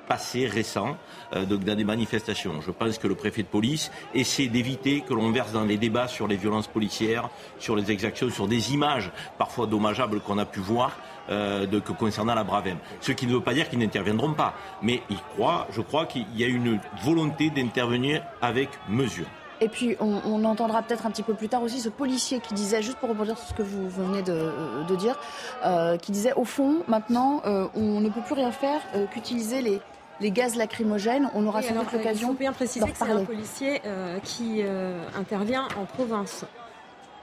passé 0.09 0.47
récent 0.47 0.97
euh, 1.35 1.45
dans 1.45 1.75
des 1.75 1.85
manifestations. 1.85 2.61
Je 2.63 2.71
pense 2.71 2.99
que 2.99 3.07
le 3.07 3.15
préfet 3.15 3.43
de 3.43 3.49
police 3.49 3.91
essaie 4.15 4.47
d'éviter 4.47 5.03
que 5.03 5.13
l'on 5.13 5.31
verse 5.31 5.53
dans 5.53 5.65
les 5.65 5.77
débats 5.77 6.09
sur 6.09 6.27
les 6.27 6.37
violences 6.37 6.67
policières, 6.67 7.29
sur 7.59 7.77
les 7.77 7.91
exactions, 7.91 8.31
sur 8.31 8.49
des 8.49 8.73
images 8.73 9.13
parfois 9.37 9.67
dommageables 9.67 10.21
qu'on 10.21 10.39
a 10.39 10.47
pu 10.47 10.61
voir 10.61 10.97
euh, 11.29 11.67
que 11.81 11.93
concernant 11.93 12.35
la 12.35 12.45
Bravem. 12.45 12.79
Ce 13.03 13.13
qui 13.13 13.27
ne 13.27 13.33
veut 13.35 13.43
pas 13.43 13.53
dire 13.53 13.69
qu'ils 13.69 13.79
n'interviendront 13.79 14.33
pas, 14.33 14.55
mais 14.83 15.03
je 15.09 15.81
crois 15.83 16.07
qu'il 16.07 16.25
y 16.35 16.43
a 16.43 16.47
une 16.47 16.81
volonté 17.05 17.51
d'intervenir 17.51 18.23
avec 18.41 18.71
mesure. 18.89 19.27
Et 19.61 19.69
puis, 19.69 19.97
on, 19.99 20.45
entendra 20.45 20.83
peut-être 20.83 21.05
un 21.05 21.11
petit 21.11 21.25
peu 21.25 21.35
plus 21.35 21.49
tard 21.49 21.63
aussi 21.63 21.81
ce 21.81 21.89
policier 21.89 22.39
qui 22.39 22.55
disait, 22.55 22.81
juste 22.81 22.99
pour 22.99 23.09
rebondir 23.09 23.37
sur 23.37 23.49
ce 23.49 23.55
que 23.55 23.63
vous 23.63 23.89
venez 23.89 24.23
de, 24.23 24.95
dire, 24.95 25.19
euh, 25.65 25.97
qui 25.97 26.13
disait, 26.13 26.33
au 26.35 26.45
fond, 26.45 26.85
maintenant, 26.87 27.43
on 27.75 28.01
ne 28.01 28.09
peut 28.09 28.21
plus 28.21 28.35
rien 28.35 28.53
faire 28.53 28.81
qu'utiliser 29.11 29.61
les, 29.61 29.81
les 30.21 30.31
gaz 30.31 30.57
lacrymogènes. 30.57 31.31
On 31.35 31.47
aura 31.47 31.63
sans 31.63 31.75
doute 31.75 31.93
l'occasion. 31.93 32.29
Il 32.29 32.33
faut 32.33 32.39
bien 32.39 32.53
préciser 32.53 32.91
que 32.91 32.97
c'est 32.97 33.11
un 33.11 33.25
policier 33.25 33.81
euh, 33.85 34.19
qui 34.21 34.63
euh, 34.63 35.01
intervient 35.19 35.69
en 35.77 35.85
province. 35.85 36.45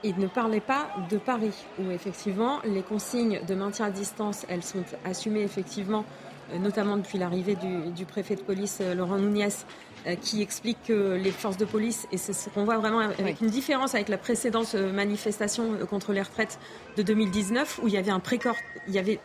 Il 0.03 0.17
ne 0.19 0.27
parlait 0.27 0.62
pas 0.62 0.88
de 1.10 1.17
Paris, 1.17 1.65
où 1.79 1.89
effectivement 1.89 2.60
les 2.63 2.84
consignes 2.84 3.41
de 3.47 3.55
maintien 3.55 3.88
à 3.88 3.89
distance, 3.89 4.45
elles 4.49 4.62
sont 4.62 4.84
assumées 5.03 5.41
effectivement, 5.41 6.05
euh, 6.53 6.60
notamment 6.60 6.97
depuis 6.97 7.17
l'arrivée 7.17 7.55
du, 7.55 8.05
préfet 8.05 8.36
de 8.36 8.41
police 8.41 8.81
Laurent 8.95 9.17
Nouniès, 9.17 9.65
qui 10.21 10.43
explique 10.43 10.77
que 10.84 11.15
les 11.15 11.31
forces 11.31 11.58
de 11.58 11.65
police, 11.65 12.08
et 12.12 12.17
c'est 12.17 12.34
ce 12.34 12.47
qu'on 12.51 12.63
voit 12.63 12.77
vraiment 12.77 12.99
avec 12.99 13.41
une 13.41 13.47
différence 13.47 13.95
avec 13.95 14.08
la 14.08 14.19
précédente 14.19 14.75
manifestation 14.75 15.79
contre 15.89 16.13
les 16.13 16.21
retraites 16.21 16.60
de 16.95 17.01
2019, 17.01 17.79
où 17.81 17.88
il 17.88 17.95
y 17.95 17.97
avait 17.97 18.12
un 18.12 18.19
précor, 18.19 18.53
il 18.88 18.93
y 18.93 18.99
avait 18.99 19.19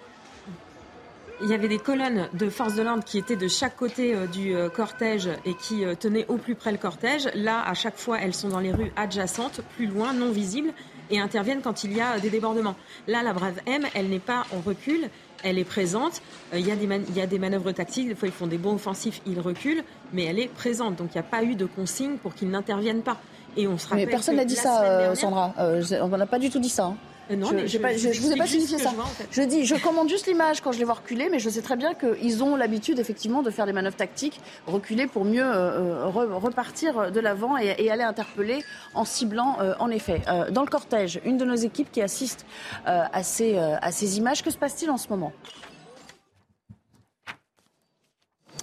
il 1.42 1.48
y 1.48 1.55
avait 1.55 1.68
des 1.68 1.79
colonnes 1.79 2.29
de 2.35 2.50
forces 2.50 2.74
de 2.74 2.83
l'ordre 2.83 3.05
qui 3.05 3.18
étaient 3.18 3.37
de 3.37 3.48
chaque 3.48 3.76
côté 3.76 4.14
euh, 4.14 4.26
du 4.26 4.55
euh, 4.55 4.68
cortège 4.68 5.29
et 5.44 5.55
qui 5.55 5.85
euh, 5.85 5.94
tenaient 5.94 6.26
au 6.29 6.37
plus 6.37 6.55
près 6.55 6.72
le 6.72 6.79
cortège. 6.79 7.29
Là, 7.35 7.62
à 7.66 7.74
chaque 7.74 7.96
fois, 7.96 8.18
elles 8.20 8.35
sont 8.35 8.48
dans 8.48 8.61
les 8.61 8.72
rues 8.72 8.92
adjacentes, 8.96 9.61
plus 9.76 9.87
loin, 9.87 10.12
non 10.12 10.31
visibles, 10.31 10.72
et 11.11 11.18
interviennent 11.18 11.62
quand 11.62 11.83
il 11.85 11.96
y 11.96 12.00
a 12.00 12.18
des 12.18 12.31
débordements. 12.31 12.76
Là, 13.09 13.22
la 13.22 13.33
Brave 13.33 13.61
M, 13.66 13.85
elle 13.94 14.09
n'est 14.09 14.18
pas 14.18 14.44
en 14.55 14.61
recul, 14.61 15.09
elle 15.42 15.59
est 15.59 15.64
présente. 15.64 16.20
Il 16.55 16.66
y, 16.66 16.70
a 16.70 16.76
des 16.76 16.85
il 17.09 17.16
y 17.16 17.20
a 17.20 17.26
des 17.26 17.38
manœuvres 17.38 17.72
tactiques, 17.72 18.09
des 18.09 18.14
fois 18.14 18.29
ils 18.29 18.35
font 18.35 18.46
des 18.46 18.59
bons 18.59 18.74
offensifs, 18.74 19.20
ils 19.26 19.40
reculent, 19.40 19.83
mais 20.12 20.24
elle 20.24 20.38
est 20.38 20.48
présente. 20.48 20.96
Donc 20.96 21.09
il 21.14 21.18
n'y 21.18 21.20
a 21.20 21.29
pas 21.29 21.42
eu 21.42 21.55
de 21.55 21.64
consigne 21.64 22.16
pour 22.16 22.35
qu'ils 22.35 22.50
n'interviennent 22.50 23.03
pas. 23.03 23.16
Et 23.57 23.66
on 23.66 23.79
se 23.79 23.88
rappelle 23.88 24.05
mais 24.05 24.11
personne 24.11 24.37
n'a 24.37 24.44
dit 24.44 24.55
ça, 24.55 25.14
Sandra. 25.16 25.55
on 25.59 26.09
n'a 26.09 26.26
pas 26.26 26.38
du 26.38 26.50
tout 26.50 26.61
dit 26.61 26.68
ça. 26.68 26.85
Hein. 26.85 26.96
Euh, 27.31 27.37
non, 27.37 27.49
je, 27.66 27.79
mais 27.79 27.99
je, 27.99 28.21
vous 28.21 28.33
ai 28.33 28.37
pas 28.37 28.47
signifié 28.47 28.79
ça. 28.79 28.90
Je 29.31 29.43
dis, 29.43 29.64
je 29.64 29.75
commande 29.77 30.09
juste 30.09 30.27
l'image 30.27 30.61
quand 30.61 30.73
je 30.73 30.79
les 30.79 30.85
vois 30.85 30.95
reculer, 30.95 31.29
mais 31.31 31.38
je 31.38 31.49
sais 31.49 31.62
très 31.62 31.77
bien 31.77 31.95
qu'ils 31.95 32.43
ont 32.43 32.57
l'habitude 32.57 32.99
effectivement 32.99 33.43
de 33.43 33.51
faire 33.51 33.66
des 33.66 33.73
manœuvres 33.73 33.97
tactiques, 33.97 34.40
reculer 34.66 35.07
pour 35.07 35.25
mieux 35.25 35.45
euh, 35.45 36.07
euh, 36.07 36.37
repartir 36.37 37.12
de 37.12 37.21
l'avant 37.21 37.57
et, 37.57 37.90
aller 37.90 38.03
interpeller 38.03 38.64
en 38.95 39.05
ciblant, 39.05 39.59
en 39.79 39.90
effet. 39.90 40.23
dans 40.51 40.62
le 40.62 40.69
cortège, 40.69 41.21
une 41.25 41.37
de 41.37 41.45
nos 41.45 41.57
équipes 41.57 41.90
qui 41.90 42.03
assiste 42.03 42.47
à 42.85 43.23
ces, 43.23 43.59
à 43.59 43.90
ces 43.90 44.19
images, 44.19 44.43
que 44.43 44.51
se 44.51 44.59
passe-t-il 44.59 44.90
en 44.90 44.97
ce 44.97 45.09
moment? 45.09 45.33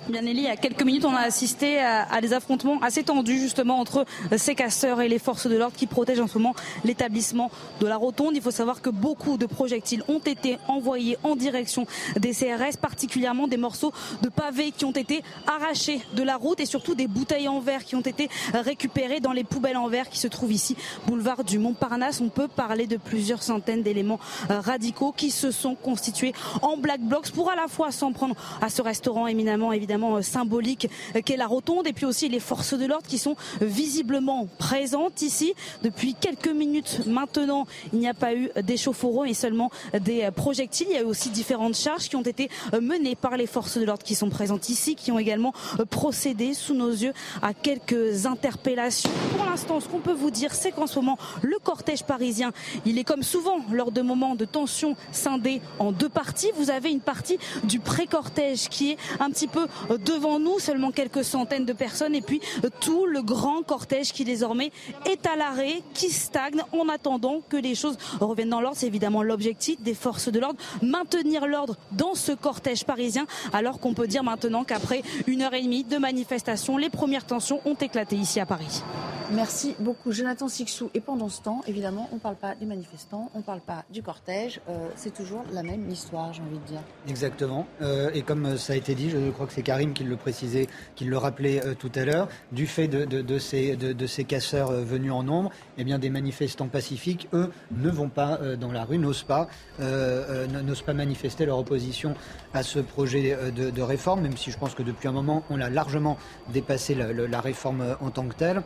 Bien 0.10 0.22
Nelly, 0.22 0.40
il 0.40 0.46
y 0.46 0.48
a 0.48 0.56
quelques 0.56 0.84
minutes, 0.84 1.04
on 1.04 1.14
a 1.14 1.20
assisté 1.20 1.80
à, 1.80 2.22
des 2.22 2.32
affrontements 2.32 2.80
assez 2.82 3.04
tendus 3.04 3.40
justement 3.40 3.78
entre 3.78 4.06
ces 4.38 4.56
casseurs 4.56 5.02
et 5.02 5.10
les 5.10 5.20
forces 5.20 5.48
de 5.48 5.58
l'ordre 5.58 5.76
qui 5.76 5.86
protègent 5.86 6.22
en 6.22 6.28
ce 6.28 6.38
moment 6.38 6.56
l'établissement 6.86 7.52
de 7.82 7.88
la 7.88 7.98
rotonde. 7.98 8.34
Il 8.34 8.42
faut 8.42 8.52
savoir 8.52 8.82
que 8.82 8.90
beaucoup 8.90 9.38
de 9.38 9.46
projectiles 9.46 10.04
ont 10.08 10.20
été 10.20 10.60
envoyés 10.70 11.18
en 11.24 11.36
direction 11.36 11.86
des 12.18 12.32
CRS, 12.32 12.78
particulièrement 12.82 13.48
des 13.48 13.58
morceaux 13.58 13.92
de 14.22 14.30
pavés 14.30 14.72
qui 14.72 14.86
ont 14.86 14.94
été 14.94 15.24
arrachés 15.46 16.00
de 16.16 16.24
la 16.24 16.38
route 16.38 16.62
et 16.62 16.66
surtout 16.66 16.96
des 16.96 17.08
bouteilles 17.08 17.50
en 17.50 17.60
verre 17.60 17.84
qui 17.84 17.98
ont 17.98 18.02
été 18.02 18.30
récupérées 18.54 19.20
dans 19.20 19.34
les 19.34 19.44
poubelles 19.44 19.76
en 19.76 19.90
verre 19.90 20.10
qui 20.10 20.20
se 20.20 20.30
trouvent 20.30 20.54
ici, 20.54 20.78
boulevard 21.06 21.44
du 21.44 21.60
Montparnasse. 21.60 22.22
On 22.22 22.30
peut 22.30 22.48
parler 22.48 22.88
de 22.88 22.96
plusieurs 22.96 23.44
centaines 23.44 23.84
d'éléments 23.84 24.22
euh, 24.52 24.62
radicaux 24.62 25.12
qui 25.12 25.32
se 25.32 25.52
sont 25.52 25.76
constitués 25.76 26.32
en 26.62 26.78
black 26.78 27.02
blocs 27.02 27.32
pour 27.32 27.52
à 27.52 27.58
la 27.58 27.68
fois 27.68 27.92
s'en 27.92 28.14
prendre 28.14 28.36
à 28.62 28.70
ce 28.70 28.82
restaurant 28.82 29.28
éminemment 29.28 29.74
évidemment 29.74 29.97
euh, 30.04 30.22
symbolique 30.22 30.88
euh, 31.16 31.22
qu'est 31.24 31.38
la 31.38 31.48
rotonde. 31.48 31.88
Et 31.88 31.94
puis 31.94 32.06
aussi 32.06 32.30
les 32.30 32.40
forces 32.40 32.74
de 32.74 32.86
l'ordre 32.86 33.08
qui 33.08 33.18
sont 33.18 33.36
visiblement 33.62 34.48
présentes 34.58 35.22
ici. 35.22 35.54
Depuis 35.84 36.14
quelques 36.14 36.50
minutes 36.50 37.02
maintenant 37.06 37.66
il 37.94 38.00
n'y 38.00 38.08
a 38.08 38.14
pas 38.14 38.34
eu 38.34 38.50
d'échauffourée 38.64 39.30
et 39.30 39.34
seulement 39.34 39.72
des 40.00 40.30
projectiles. 40.36 40.88
Il 40.90 40.96
y 40.96 41.00
a 41.00 41.02
eu 41.02 41.06
aussi 41.06 41.30
différentes 41.30 41.76
charges 41.76 42.10
qui 42.10 42.16
ont 42.16 42.22
été 42.22 42.50
euh, 42.74 42.82
menées 42.82 43.16
par 43.16 43.38
les 43.38 43.48
forces 43.48 43.78
de 43.78 43.86
l'ordre 43.86 44.04
qui 44.04 44.16
sont 44.16 44.30
présentes 44.30 44.70
ici 44.70 44.96
qui 44.96 45.12
ont 45.12 45.20
également 45.20 45.54
procédé 45.90 46.54
sous 46.54 46.74
nos 46.74 46.90
yeux 46.92 47.14
à 47.42 47.54
quelques 47.54 48.26
interpellations. 48.26 49.10
Pour 49.36 49.46
l'instant 49.46 49.80
ce 49.80 49.88
qu'on 49.88 50.00
peut 50.00 50.14
vous 50.14 50.32
dire 50.32 50.54
c'est 50.54 50.72
qu'en 50.72 50.88
ce 50.88 51.00
moment 51.00 51.18
le 51.42 51.58
cortège 51.64 52.04
parisien 52.04 52.52
il 52.86 52.98
est 52.98 53.04
comme 53.04 53.24
souvent 53.24 53.58
lors 53.72 53.92
de 53.92 54.02
moments 54.02 54.36
de 54.36 54.46
tension 54.46 54.96
scindé 55.12 55.62
en 55.80 55.92
deux 55.92 56.10
parties. 56.10 56.52
Vous 56.56 56.70
avez 56.70 56.90
une 56.90 57.02
partie 57.02 57.38
du 57.64 57.80
pré-cortège 57.80 58.70
qui 58.70 58.92
est 58.92 58.98
un 59.20 59.30
petit 59.30 59.48
peu 59.48 59.68
devant 59.90 60.40
nous, 60.40 60.60
seulement 60.60 60.92
quelques 60.92 61.24
centaines 61.24 61.66
de 61.66 61.74
personnes, 61.74 62.16
et 62.16 62.22
puis 62.22 62.42
tout 62.80 63.06
le 63.06 63.22
grand 63.22 63.64
cortège 63.64 64.14
qui 64.14 64.24
désormais 64.24 64.72
est 65.06 65.26
à 65.26 65.36
l'arrêt, 65.36 65.82
qui 65.94 66.10
stagne 66.10 66.62
en 66.72 66.90
attendant 66.90 67.42
que 67.48 67.58
les 67.58 67.76
choses 67.76 67.98
reviennent 68.20 68.50
dans 68.50 68.62
l'ordre. 68.62 68.78
C'est 68.78 68.88
évidemment 68.88 69.24
l'objectif 69.24 69.80
des 69.82 69.94
forces 69.94 70.30
de 70.30 70.40
l'ordre, 70.40 70.60
maintenir 70.82 71.48
l'ordre 71.48 71.76
dans 71.92 72.16
ce 72.16 72.32
cortège 72.32 72.86
parisien, 72.86 73.26
alors 73.54 73.80
qu'on 73.80 73.94
peut 73.94 74.08
dire 74.08 74.24
maintenant 74.24 74.64
qu'après 74.64 75.04
une 75.26 75.42
heure 75.42 75.54
et 75.54 75.62
demie 75.62 75.84
de 75.84 75.98
manifestation, 75.98 76.78
les 76.78 76.90
premières 76.90 77.26
tensions 77.26 77.62
ont 77.66 77.76
éclaté 77.76 78.16
ici 78.16 78.40
à 78.40 78.46
Paris. 78.46 78.82
Merci 79.32 79.76
beaucoup, 79.80 80.14
Jonathan 80.14 80.48
Sixou. 80.48 80.90
Et 80.94 81.02
pendant 81.02 81.28
ce 81.28 81.42
temps, 81.42 81.62
évidemment, 81.68 82.08
on 82.14 82.16
ne 82.16 82.20
parle 82.20 82.38
pas 82.38 82.56
des 82.56 82.66
manifestants, 82.66 83.30
on 83.34 83.40
ne 83.40 83.44
parle 83.44 83.60
pas 83.60 83.84
du 83.92 84.02
cortège. 84.02 84.62
Euh, 84.70 84.88
c'est 84.96 85.14
toujours 85.14 85.44
la 85.52 85.64
même 85.64 85.90
histoire, 85.90 86.32
j'ai 86.32 86.42
envie 86.42 86.60
de 86.60 86.66
dire. 86.66 86.80
Exactement. 87.10 87.68
Euh, 87.82 88.10
et 88.14 88.22
comme 88.22 88.58
ça 88.58 88.74
a 88.74 88.76
été 88.78 88.96
dit, 88.96 89.10
je 89.10 89.30
crois 89.32 89.46
que 89.46 89.52
c'est 89.52 89.64
Karim 89.64 89.92
qui 89.92 90.06
le 90.06 90.16
précisait, 90.16 90.68
qui 90.96 91.04
le 91.04 91.18
rappelait 91.18 91.62
euh, 91.66 91.74
tout 91.74 91.92
à 91.96 92.06
l'heure, 92.06 92.30
du 92.54 92.68
fait 92.68 92.88
de, 92.88 93.38
ces, 93.38 94.24
casseurs 94.24 94.72
venus 94.72 95.12
en 95.12 95.24
nombre, 95.24 95.52
eh 95.78 95.84
bien, 95.84 96.00
des 96.00 96.10
manifestants 96.10 96.68
pacifiques, 96.68 97.28
eux, 97.34 97.52
ne 97.72 97.90
vont 97.90 98.10
pas 98.10 98.40
dans 98.60 98.72
la 98.72 98.86
rue, 98.86 98.98
n'osent 98.98 99.24
pas, 99.24 99.48
n'osent 99.80 100.82
pas 100.82 100.94
manifester 100.94 101.46
leur 101.46 101.60
opposition 101.60 102.16
à 102.54 102.64
ce 102.64 102.80
projet 102.80 103.38
de, 103.56 103.82
réforme, 103.82 104.22
même 104.22 104.38
si 104.38 104.52
je 104.52 104.58
pense 104.58 104.74
que 104.74 104.84
depuis 104.84 105.08
un 105.08 105.12
moment, 105.12 105.44
on 105.50 105.60
a 105.60 105.70
largement 105.70 106.18
dépassé 106.50 106.96
la 106.96 107.42
réforme 107.42 107.98
en 108.02 108.10
tant 108.10 108.26
que 108.28 108.36
telle. 108.36 108.64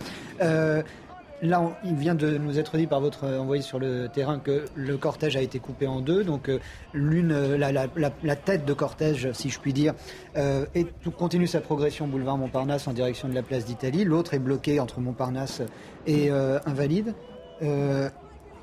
Euh, 0.51 0.81
là, 1.41 1.71
il 1.83 1.95
vient 1.95 2.15
de 2.15 2.37
nous 2.37 2.59
être 2.59 2.77
dit 2.77 2.87
par 2.87 3.01
votre 3.01 3.25
envoyé 3.25 3.61
sur 3.61 3.79
le 3.79 4.07
terrain 4.07 4.39
que 4.39 4.65
le 4.75 4.97
cortège 4.97 5.35
a 5.35 5.41
été 5.41 5.59
coupé 5.59 5.87
en 5.87 6.01
deux. 6.01 6.23
Donc, 6.23 6.49
euh, 6.49 6.59
l'une, 6.93 7.31
euh, 7.31 7.57
la, 7.57 8.35
tête 8.35 8.65
de 8.65 8.73
cortège, 8.73 9.31
si 9.33 9.49
je 9.49 9.59
puis 9.59 9.73
dire, 9.73 9.93
continue 11.17 11.47
sa 11.47 11.61
progression 11.61 12.07
boulevard 12.07 12.37
Montparnasse 12.37 12.87
en 12.87 12.93
direction 12.93 13.27
de 13.27 13.33
la 13.33 13.43
place 13.43 13.65
d'Italie. 13.65 14.03
L'autre 14.03 14.33
est 14.33 14.39
bloqué 14.39 14.79
entre 14.79 14.99
Montparnasse 14.99 15.61
et 16.05 16.29
Invalide. 16.29 17.13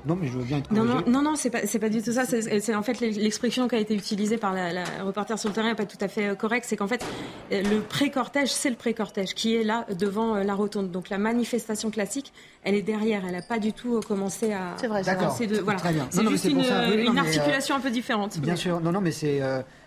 Non, 0.05 0.15
mais 0.19 0.27
je 0.27 0.37
veux 0.37 0.43
bien 0.43 0.59
être 0.59 0.71
Non, 0.71 0.85
non, 0.85 1.03
non, 1.07 1.21
non 1.21 1.35
c'est 1.35 1.49
pas, 1.49 1.59
pas 1.59 1.89
du 1.89 2.01
tout 2.01 2.13
ça. 2.13 2.23
C'est 2.25 2.75
en 2.75 2.83
fait 2.83 2.99
l'expression 2.99 3.67
qui 3.67 3.75
a 3.75 3.79
été 3.79 3.93
utilisée 3.93 4.37
par 4.37 4.53
la, 4.53 4.83
reporter 5.03 5.37
sur 5.37 5.49
le 5.49 5.55
terrain 5.55 5.69
n'est 5.69 5.75
pas 5.75 5.85
tout 5.85 5.97
à 6.01 6.07
fait 6.07 6.29
euh, 6.29 6.35
correcte. 6.35 6.65
C'est 6.67 6.77
qu'en 6.77 6.87
fait, 6.87 7.03
euh, 7.51 7.61
le 7.63 7.81
pré-cortège, 7.81 8.49
c'est 8.49 8.69
le 8.69 8.75
pré-cortège 8.75 9.33
qui 9.33 9.55
est 9.55 9.63
là 9.63 9.85
devant 9.97 10.35
euh, 10.35 10.43
la 10.43 10.53
rotonde. 10.53 10.91
Donc 10.91 11.09
la 11.09 11.17
manifestation 11.17 11.91
classique, 11.91 12.31
elle 12.63 12.75
est 12.75 12.81
derrière. 12.81 13.23
Elle 13.25 13.33
n'a 13.33 13.41
pas 13.41 13.59
du 13.59 13.73
tout 13.73 13.99
commencé 14.07 14.53
à. 14.53 14.75
C'est 14.77 14.87
vrai, 14.87 15.03
d'accord. 15.03 15.37
Voilà. 15.63 15.79
C'est 16.09 16.27
juste 16.27 16.45
une, 16.45 16.59
une 16.59 17.17
articulation 17.17 17.75
un 17.75 17.81
peu 17.81 17.91
différente. 17.91 18.39
Bien 18.39 18.55
sûr, 18.55 18.79
non, 18.79 18.91
non, 18.91 19.01
mais 19.01 19.11
c'est. 19.11 19.41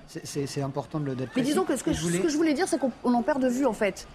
c'est 0.07 0.62
important 0.62 1.01
de 1.01 1.07
le 1.07 1.16
Mais 1.37 1.42
disons 1.42 1.64
que 1.64 1.77
ce 1.77 1.85
que, 1.85 1.92
ce 1.92 2.18
que 2.18 2.29
je 2.29 2.37
voulais 2.37 2.55
dire, 2.55 2.68
c'est 2.68 2.79
qu'on 2.79 3.14
en 3.14 3.22
perd 3.22 3.42
de 3.42 3.48
vue, 3.48 3.66
en 3.66 3.72
fait. 3.72 4.07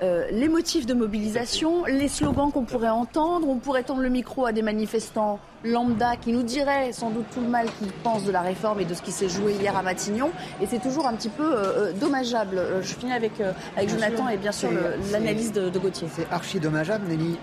Euh, 0.00 0.26
les 0.30 0.48
motifs 0.48 0.86
de 0.86 0.94
mobilisation, 0.94 1.84
les 1.84 2.06
slogans 2.06 2.52
qu'on 2.52 2.64
pourrait 2.64 2.88
entendre. 2.88 3.48
On 3.48 3.56
pourrait 3.56 3.82
tendre 3.82 4.00
le 4.00 4.08
micro 4.08 4.46
à 4.46 4.52
des 4.52 4.62
manifestants 4.62 5.40
lambda 5.64 6.14
qui 6.14 6.30
nous 6.30 6.44
diraient 6.44 6.92
sans 6.92 7.10
doute 7.10 7.24
tout 7.34 7.40
le 7.40 7.48
mal 7.48 7.66
qu'ils 7.80 7.90
pensent 7.90 8.22
de 8.22 8.30
la 8.30 8.42
réforme 8.42 8.78
et 8.78 8.84
de 8.84 8.94
ce 8.94 9.02
qui 9.02 9.10
s'est 9.10 9.28
joué 9.28 9.54
hier 9.54 9.76
à 9.76 9.82
Matignon. 9.82 10.30
Et 10.62 10.66
c'est 10.66 10.78
toujours 10.78 11.08
un 11.08 11.14
petit 11.14 11.28
peu 11.28 11.42
euh, 11.42 11.88
euh, 11.88 11.92
dommageable. 11.92 12.62
Je 12.80 12.94
finis 12.94 13.12
avec, 13.12 13.32
avec 13.76 13.88
Jonathan 13.88 14.28
et 14.28 14.36
bien 14.36 14.52
sûr 14.52 14.70
l'analyse 15.10 15.52
de, 15.52 15.76
Gauthier. 15.78 16.08
C'est 16.12 16.30
archi 16.30 16.60
dommageable, 16.60 17.06
Nelly. 17.08 17.36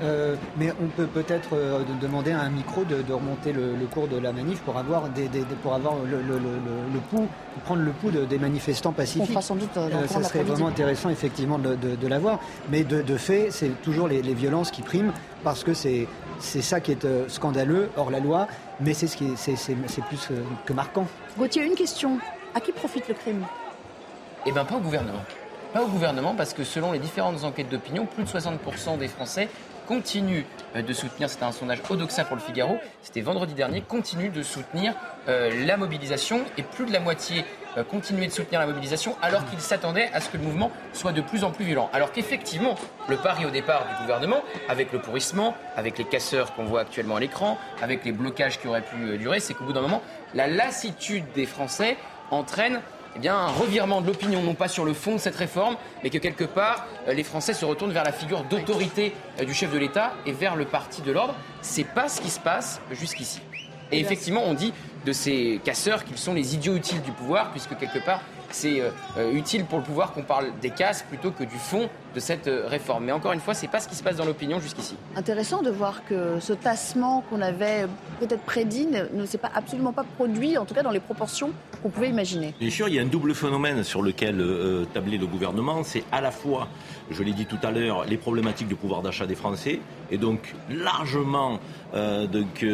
mais 0.58 0.72
on 0.82 0.88
peut 0.88 1.08
peut-être 1.08 1.56
demander 2.02 2.32
à 2.32 2.42
un 2.42 2.50
micro 2.50 2.84
de, 2.84 3.12
remonter 3.12 3.52
le, 3.52 3.86
cours 3.92 4.08
de 4.08 4.18
la 4.18 4.32
manif 4.32 4.60
pour 4.62 4.78
avoir, 4.78 5.10
des, 5.10 5.28
pour 5.62 5.74
avoir 5.74 5.96
le, 6.10 6.22
le, 6.22 7.00
pouls, 7.10 7.28
prendre 7.66 7.82
le 7.82 7.92
pouls 7.92 8.12
des 8.12 8.40
manifestants 8.40 8.92
pacifiques. 8.92 9.24
On 9.24 9.28
fera 9.28 9.42
sans 9.42 9.56
doute 9.56 9.70
Ça 10.08 10.24
serait 10.24 10.44
vraiment 10.44 10.68
intéressant 10.68 11.10
effectivement 11.10 11.60
de, 11.60 12.08
l'avoir. 12.08 12.40
Mais 12.70 12.84
de, 12.84 13.18
fait, 13.18 13.48
c'est 13.52 13.70
toujours 13.82 14.08
les, 14.08 14.22
violences 14.22 14.72
qui 14.72 14.82
priment 14.82 15.14
parce 15.44 15.64
que 15.64 15.74
c'est 15.74 16.08
ça 16.40 16.80
qui 16.80 16.92
est 16.92 17.06
euh, 17.06 17.30
scandaleux 17.30 17.90
hors 17.96 18.12
la 18.12 18.20
loi, 18.20 18.48
mais 18.80 18.94
c'est 18.94 19.08
ce 19.08 19.18
qui 19.18 19.28
c'est 19.36 19.56
plus 20.06 20.28
euh, 20.32 20.44
que 20.66 20.74
marquant. 20.74 21.08
Gauthier, 21.38 21.64
une 21.64 21.76
question. 21.76 22.18
À 22.54 22.60
qui 22.60 22.72
profite 22.72 23.08
le 23.08 23.14
crime? 23.14 23.46
Eh 24.46 24.52
bien, 24.52 24.66
pas 24.66 24.76
au 24.76 24.80
gouvernement. 24.80 25.24
Pas 25.74 25.82
au 25.84 25.88
gouvernement 25.88 26.36
parce 26.36 26.54
que 26.54 26.64
selon 26.64 26.92
les 26.92 27.00
différentes 27.00 27.44
enquêtes 27.44 27.70
d'opinion, 27.70 28.06
plus 28.06 28.24
de 28.24 28.30
60% 28.30 28.98
des 28.98 29.08
Français 29.08 29.50
continuent 29.88 30.46
euh, 30.76 30.82
de 30.82 30.94
soutenir, 30.94 31.30
c'était 31.30 31.44
un 31.44 31.52
sondage 31.52 31.82
Odoxa 31.90 32.26
pour 32.26 32.36
le 32.36 32.42
Figaro, 32.42 32.78
c'était 33.02 33.22
vendredi 33.22 33.54
dernier, 33.54 33.82
continuent 33.82 34.32
de 34.32 34.42
soutenir 34.42 34.94
la 35.28 35.76
mobilisation 35.76 36.42
et 36.56 36.62
plus 36.62 36.86
de 36.86 36.92
la 36.92 37.00
moitié 37.00 37.44
continuer 37.84 38.28
de 38.28 38.32
soutenir 38.32 38.60
la 38.60 38.68
mobilisation 38.68 39.16
alors 39.22 39.46
qu'il 39.46 39.60
s'attendait 39.60 40.10
à 40.14 40.22
ce 40.22 40.30
que 40.30 40.38
le 40.38 40.44
mouvement 40.44 40.72
soit 40.94 41.12
de 41.12 41.22
plus 41.22 41.44
en 41.44 41.52
plus 41.52 41.66
violent. 41.66 41.90
Alors 41.94 42.12
qu'effectivement, 42.12 42.76
le 43.08 43.18
pari 43.18 43.46
au 43.46 43.50
départ 43.50 43.86
du 43.88 44.02
gouvernement, 44.02 44.44
avec 44.70 44.92
le 44.92 45.00
pourrissement, 45.00 45.56
avec 45.76 45.98
les 45.98 46.06
casseurs 46.06 46.54
qu'on 46.54 46.66
voit 46.66 46.82
actuellement 46.82 47.18
à 47.18 47.20
l'écran, 47.20 47.58
avec 47.82 48.06
les 48.06 48.12
blocages 48.12 48.60
qui 48.60 48.68
auraient 48.68 48.82
pu 48.82 48.96
euh, 49.04 49.18
durer, 49.18 49.40
c'est 49.40 49.54
qu'au 49.54 49.66
bout 49.66 49.74
d'un 49.74 49.82
moment, 49.82 50.02
la 50.34 50.48
lassitude 50.48 51.26
des 51.34 51.46
Français 51.46 51.98
entraîne 52.32 52.82
eh 53.16 53.20
bien, 53.20 53.36
un 53.36 53.48
revirement 53.48 54.02
de 54.02 54.08
l'opinion, 54.08 54.42
non 54.42 54.56
pas 54.56 54.68
sur 54.68 54.84
le 54.84 54.94
fond 54.94 55.14
de 55.14 55.20
cette 55.20 55.38
réforme, 55.38 55.78
mais 56.04 56.10
que 56.10 56.18
quelque 56.18 56.44
part, 56.44 56.86
euh, 57.08 57.14
les 57.14 57.24
Français 57.24 57.54
se 57.54 57.64
retournent 57.64 57.94
vers 57.94 58.04
la 58.04 58.12
figure 58.12 58.44
d'autorité 58.44 59.14
du 59.46 59.54
chef 59.54 59.72
de 59.72 59.78
l'État 59.78 60.14
et 60.26 60.34
vers 60.34 60.56
le 60.56 60.66
parti 60.66 61.02
de 61.02 61.12
l'ordre. 61.12 61.36
C'est 61.62 61.86
pas 61.86 62.10
ce 62.10 62.20
qui 62.20 62.30
se 62.30 62.40
passe 62.40 62.82
jusqu'ici. 62.92 63.42
Et 63.92 64.00
effectivement, 64.00 64.42
on 64.46 64.54
dit 64.54 64.74
de 65.06 65.14
ces 65.14 65.62
casseurs 65.64 66.04
qu'ils 66.04 66.18
sont 66.18 66.34
les 66.34 66.56
idiots 66.56 66.76
utiles 66.76 67.02
du 67.02 67.12
pouvoir, 67.12 67.52
puisque 67.52 67.78
quelque 67.78 68.04
part, 68.04 68.22
c'est 68.50 68.82
euh, 68.82 68.90
euh, 69.18 69.32
utile 69.32 69.66
pour 69.66 69.80
le 69.80 69.84
pouvoir 69.84 70.12
qu'on 70.14 70.24
parle 70.24 70.48
des 70.62 70.72
casses 70.72 71.04
plutôt 71.04 71.32
que 71.32 71.44
du 71.44 71.58
fond 71.58 71.90
de 72.16 72.20
cette 72.20 72.48
euh, 72.48 72.66
réforme. 72.68 73.06
Mais 73.06 73.12
encore 73.12 73.34
une 73.34 73.40
fois, 73.40 73.54
ce 73.54 73.64
n'est 73.64 73.68
pas 73.68 73.80
ce 73.80 73.88
qui 73.88 73.96
se 73.96 74.02
passe 74.02 74.16
dans 74.16 74.26
l'opinion 74.26 74.60
jusqu'ici. 74.60 74.96
Intéressant 75.16 75.62
de 75.62 75.70
voir 75.70 76.06
que 76.06 76.40
ce 76.40 76.54
tassement 76.54 77.24
qu'on 77.30 77.42
avait 77.42 77.86
peut-être 78.20 78.42
prédit 78.42 78.88
ne 79.14 79.26
s'est 79.26 79.38
pas 79.38 79.52
absolument 79.54 79.94
pas 79.94 80.06
produit, 80.16 80.58
en 80.58 80.66
tout 80.66 80.74
cas 80.74 80.84
dans 80.84 80.92
les 80.92 81.00
proportions 81.00 81.52
qu'on 81.84 81.90
pouvait 81.90 82.10
imaginer. 82.10 82.54
Bien 82.60 82.70
sûr, 82.70 82.88
il 82.88 82.96
y 82.96 83.00
a 83.00 83.02
un 83.02 83.08
double 83.08 83.36
phénomène 83.36 83.84
sur 83.84 84.02
lequel 84.02 84.44
tablait 84.94 85.18
le 85.18 85.28
gouvernement. 85.28 85.84
C'est 85.84 86.04
à 86.12 86.22
la 86.22 86.32
fois, 86.32 86.68
je 87.12 87.22
l'ai 87.22 87.34
dit 87.34 87.46
tout 87.46 87.60
à 87.64 87.72
l'heure, 87.72 88.06
les 88.06 88.18
problématiques 88.18 88.68
de 88.68 88.76
pouvoir 88.76 89.02
d'achat 89.02 89.26
des 89.26 89.36
Français, 89.36 89.80
et 90.12 90.18
donc 90.18 90.56
largement 90.70 91.60
donc, 91.94 92.66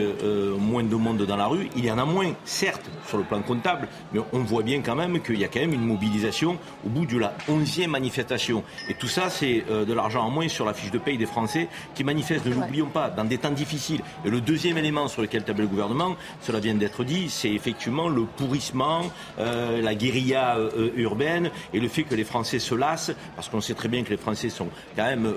moins 0.59 0.83
de 0.83 0.95
monde 0.95 1.25
dans 1.25 1.37
la 1.37 1.47
rue. 1.47 1.69
Il 1.75 1.85
y 1.85 1.91
en 1.91 1.97
a 1.97 2.05
moins, 2.05 2.33
certes, 2.45 2.89
sur 3.07 3.17
le 3.17 3.23
plan 3.23 3.41
comptable, 3.41 3.87
mais 4.13 4.19
on 4.33 4.39
voit 4.39 4.63
bien 4.63 4.81
quand 4.81 4.95
même 4.95 5.21
qu'il 5.21 5.39
y 5.39 5.43
a 5.43 5.47
quand 5.47 5.59
même 5.59 5.73
une 5.73 5.85
mobilisation 5.85 6.57
au 6.85 6.89
bout 6.89 7.05
de 7.05 7.17
la 7.17 7.33
11e 7.49 7.87
manifestation. 7.87 8.63
Et 8.89 8.93
tout 8.93 9.07
ça, 9.07 9.29
c'est 9.31 9.63
euh, 9.69 9.85
de 9.85 9.93
l'argent 9.93 10.23
en 10.23 10.29
moins 10.29 10.47
sur 10.47 10.65
la 10.65 10.73
fiche 10.73 10.91
de 10.91 10.97
paye 10.97 11.17
des 11.17 11.25
Français 11.25 11.67
qui 11.95 12.03
manifestent, 12.03 12.45
ne 12.45 12.53
l'oublions 12.53 12.87
pas, 12.87 13.09
dans 13.09 13.23
des 13.23 13.37
temps 13.37 13.51
difficiles. 13.51 14.01
Et 14.25 14.29
le 14.29 14.41
deuxième 14.41 14.77
élément 14.77 15.07
sur 15.07 15.21
lequel 15.21 15.43
table 15.43 15.61
le 15.61 15.67
gouvernement, 15.67 16.15
cela 16.41 16.59
vient 16.59 16.75
d'être 16.75 17.03
dit, 17.03 17.29
c'est 17.29 17.51
effectivement 17.51 18.09
le 18.09 18.23
pourrissement, 18.23 19.01
euh, 19.39 19.81
la 19.81 19.95
guérilla 19.95 20.57
urbaine 20.95 21.49
et 21.73 21.79
le 21.79 21.87
fait 21.87 22.03
que 22.03 22.15
les 22.15 22.23
Français 22.23 22.59
se 22.59 22.75
lassent, 22.75 23.11
parce 23.35 23.49
qu'on 23.49 23.61
sait 23.61 23.73
très 23.73 23.87
bien 23.87 24.03
que 24.03 24.09
les 24.09 24.17
Français 24.17 24.49
sont 24.49 24.67
quand 24.95 25.05
même 25.05 25.31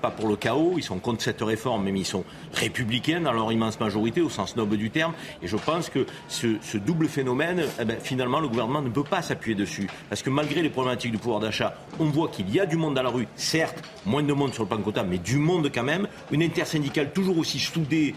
pas 0.00 0.10
pour 0.10 0.28
le 0.28 0.36
chaos, 0.36 0.74
ils 0.76 0.82
sont 0.82 0.98
contre 0.98 1.22
cette 1.22 1.40
réforme, 1.40 1.84
mais 1.84 1.92
ils 1.98 2.04
sont 2.04 2.24
républicains 2.52 3.20
dans 3.20 3.32
leur 3.32 3.50
immense 3.52 3.78
majorité, 3.80 4.20
au 4.20 4.28
sens 4.28 4.56
noble 4.56 4.76
du 4.76 4.90
terme. 4.90 5.12
Et 5.42 5.46
je 5.46 5.56
pense 5.56 5.88
que 5.88 6.06
ce, 6.28 6.76
double 6.78 7.08
phénomène, 7.08 7.62
eh 7.80 7.84
ben, 7.84 7.98
finalement, 8.00 8.40
le 8.40 8.48
gouvernement 8.48 8.82
ne 8.82 8.88
peut 8.88 9.04
pas 9.04 9.22
s'appuyer 9.22 9.54
dessus. 9.54 9.88
Parce 10.08 10.22
que 10.22 10.30
malgré 10.30 10.62
les 10.62 10.70
problématiques 10.70 11.12
du 11.12 11.18
pouvoir 11.18 11.40
d'achat, 11.40 11.74
on 11.98 12.04
voit 12.04 12.28
qu'il 12.28 12.50
y 12.50 12.60
a 12.60 12.66
du 12.66 12.76
monde 12.76 12.94
dans 12.94 13.02
la 13.02 13.10
rue, 13.10 13.17
certes, 13.36 13.82
moins 14.06 14.22
de 14.22 14.32
monde 14.32 14.54
sur 14.54 14.62
le 14.62 14.68
plan 14.68 14.78
quota, 14.78 15.02
mais 15.02 15.18
du 15.18 15.36
monde 15.36 15.70
quand 15.72 15.82
même. 15.82 16.08
Une 16.30 16.42
intersyndicale 16.42 17.12
toujours 17.12 17.38
aussi 17.38 17.58
soudée, 17.58 18.14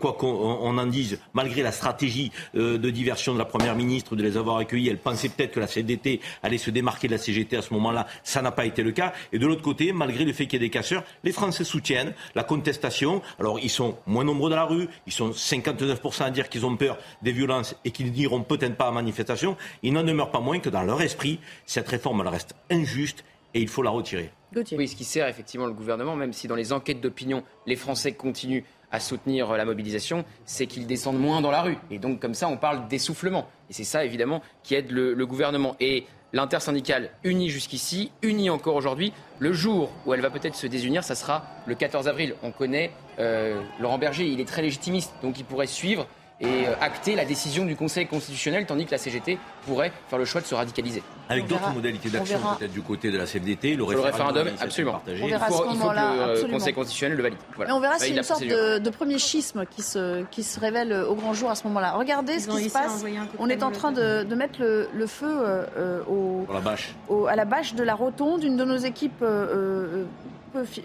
quoi 0.00 0.14
qu'on 0.14 0.78
en 0.78 0.86
dise, 0.86 1.18
malgré 1.32 1.62
la 1.62 1.72
stratégie 1.72 2.30
euh, 2.56 2.78
de 2.78 2.90
diversion 2.90 3.34
de 3.34 3.38
la 3.38 3.44
Première 3.44 3.74
ministre 3.74 4.16
de 4.16 4.22
les 4.22 4.36
avoir 4.36 4.56
accueillis. 4.58 4.88
Elle 4.88 4.98
pensait 4.98 5.28
peut-être 5.28 5.52
que 5.52 5.60
la 5.60 5.66
CDT 5.66 6.20
allait 6.42 6.58
se 6.58 6.70
démarquer 6.70 7.08
de 7.08 7.12
la 7.12 7.18
CGT 7.18 7.56
à 7.56 7.62
ce 7.62 7.72
moment-là. 7.74 8.06
Ça 8.22 8.42
n'a 8.42 8.52
pas 8.52 8.66
été 8.66 8.82
le 8.82 8.92
cas. 8.92 9.12
Et 9.32 9.38
de 9.38 9.46
l'autre 9.46 9.62
côté, 9.62 9.92
malgré 9.92 10.24
le 10.24 10.32
fait 10.32 10.46
qu'il 10.46 10.60
y 10.60 10.64
ait 10.64 10.66
des 10.66 10.70
casseurs, 10.70 11.04
les 11.22 11.32
Français 11.32 11.64
soutiennent 11.64 12.14
la 12.34 12.44
contestation. 12.44 13.22
Alors, 13.38 13.58
ils 13.60 13.70
sont 13.70 13.96
moins 14.06 14.24
nombreux 14.24 14.50
dans 14.50 14.56
la 14.56 14.64
rue. 14.64 14.88
Ils 15.06 15.12
sont 15.12 15.30
59% 15.30 16.22
à 16.22 16.30
dire 16.30 16.48
qu'ils 16.48 16.66
ont 16.66 16.76
peur 16.76 16.98
des 17.22 17.32
violences 17.32 17.76
et 17.84 17.90
qu'ils 17.90 18.12
n'iront 18.12 18.42
peut-être 18.42 18.76
pas 18.76 18.88
à 18.88 18.92
manifestation. 18.92 19.56
Il 19.82 19.92
n'en 19.92 20.04
demeure 20.04 20.30
pas 20.30 20.40
moins 20.40 20.58
que 20.58 20.68
dans 20.68 20.82
leur 20.82 21.00
esprit, 21.02 21.38
cette 21.66 21.88
réforme, 21.88 22.20
reste 22.22 22.54
injuste 22.70 23.24
et 23.54 23.60
il 23.60 23.68
faut 23.68 23.82
la 23.82 23.90
retirer. 23.90 24.30
Oui, 24.72 24.86
ce 24.86 24.94
qui 24.94 25.04
sert 25.04 25.26
effectivement 25.26 25.66
le 25.66 25.72
gouvernement, 25.72 26.14
même 26.14 26.32
si 26.32 26.46
dans 26.46 26.54
les 26.54 26.72
enquêtes 26.72 27.00
d'opinion, 27.00 27.42
les 27.66 27.76
Français 27.76 28.12
continuent 28.12 28.62
à 28.92 29.00
soutenir 29.00 29.52
la 29.52 29.64
mobilisation, 29.64 30.24
c'est 30.44 30.66
qu'ils 30.66 30.86
descendent 30.86 31.18
moins 31.18 31.40
dans 31.40 31.50
la 31.50 31.62
rue. 31.62 31.76
Et 31.90 31.98
donc, 31.98 32.20
comme 32.20 32.34
ça, 32.34 32.46
on 32.46 32.56
parle 32.56 32.86
d'essoufflement. 32.86 33.48
Et 33.68 33.72
c'est 33.72 33.84
ça, 33.84 34.04
évidemment, 34.04 34.42
qui 34.62 34.76
aide 34.76 34.92
le, 34.92 35.26
gouvernement. 35.26 35.74
Et 35.80 36.04
l'intersyndicale 36.32 37.10
unie 37.24 37.50
jusqu'ici, 37.50 38.12
unie 38.22 38.50
encore 38.50 38.76
aujourd'hui. 38.76 39.12
Le 39.40 39.52
jour 39.52 39.90
où 40.06 40.14
elle 40.14 40.20
va 40.20 40.30
peut-être 40.30 40.54
se 40.54 40.68
désunir, 40.68 41.02
ça 41.02 41.16
sera 41.16 41.44
le 41.66 41.74
14 41.74 42.06
avril. 42.06 42.36
On 42.44 42.52
connaît 42.52 42.92
euh, 43.18 43.60
Laurent 43.80 43.98
Berger, 43.98 44.26
il 44.26 44.40
est 44.40 44.44
très 44.44 44.62
légitimiste, 44.62 45.12
donc 45.22 45.40
il 45.40 45.44
pourrait 45.44 45.66
suivre 45.66 46.06
et 46.40 46.68
euh, 46.68 46.74
acter 46.80 47.14
la 47.14 47.24
décision 47.24 47.64
du 47.64 47.76
Conseil 47.76 48.06
constitutionnel, 48.06 48.66
tandis 48.66 48.86
que 48.86 48.90
la 48.90 48.98
CGT 48.98 49.38
pourrait 49.66 49.92
faire 50.08 50.18
le 50.18 50.24
choix 50.24 50.40
de 50.40 50.46
se 50.46 50.54
radicaliser. 50.54 51.02
Avec 51.28 51.46
d'autres 51.46 51.72
modalités 51.72 52.10
d'action, 52.10 52.38
peut-être 52.58 52.72
du 52.72 52.82
côté 52.82 53.10
de 53.10 53.18
la 53.18 53.24
CFDT, 53.24 53.76
le 53.76 53.84
référendum, 53.84 54.48
absolument. 54.60 55.00
On 55.06 55.26
verra 55.26 55.46
il 55.48 55.54
faut, 55.54 55.64
il 55.70 55.78
faut 55.78 55.88
que 55.88 56.46
le 56.46 56.52
Conseil 56.52 56.74
constitutionnel 56.74 57.16
le 57.16 57.22
valide. 57.22 57.38
Mais 57.58 57.72
on 57.72 57.80
verra 57.80 57.98
si 57.98 58.14
une 58.14 58.22
sorte 58.22 58.42
de, 58.44 58.90
premier 58.90 59.18
schisme 59.18 59.64
qui 59.66 59.82
se, 59.82 60.22
qui 60.30 60.44
se 60.44 60.60
révèle 60.60 60.92
au 60.92 61.14
grand 61.14 61.34
jour 61.34 61.50
à 61.50 61.54
ce 61.56 61.64
moment-là. 61.64 61.92
Regardez 61.92 62.38
ce 62.38 62.48
qui 62.48 62.68
se 62.68 62.72
passe. 62.72 63.04
On 63.38 63.48
est 63.48 63.62
en 63.62 63.70
train 63.70 63.92
de, 63.92 64.22
de 64.22 64.34
mettre 64.34 64.60
le, 64.60 64.88
le 64.94 65.06
feu 65.06 65.26
euh, 65.26 66.00
au, 66.08 66.46
la 66.52 66.60
bâche. 66.60 66.94
à 67.28 67.36
la 67.36 67.44
bâche 67.44 67.74
de 67.74 67.82
la 67.82 67.94
rotonde. 67.94 68.44
Une 68.44 68.56
de 68.56 68.64
nos 68.64 68.76
équipes 68.76 69.22
euh, 69.22 70.04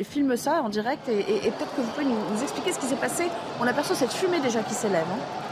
filme 0.04 0.36
ça 0.36 0.62
en 0.64 0.70
direct 0.70 1.08
et, 1.10 1.24
peut-être 1.24 1.76
que 1.76 1.82
vous 1.82 1.92
pouvez 1.92 2.06
nous, 2.06 2.42
expliquer 2.42 2.72
ce 2.74 2.80
qui 2.80 2.88
s'est 2.88 2.96
passé. 2.96 3.26
On 3.60 3.68
aperçoit 3.68 3.96
cette 3.96 4.14
fumée 4.14 4.40
déjà 4.40 4.62
qui 4.62 4.74
s'élève. 4.74 5.06
Hein. 5.12 5.49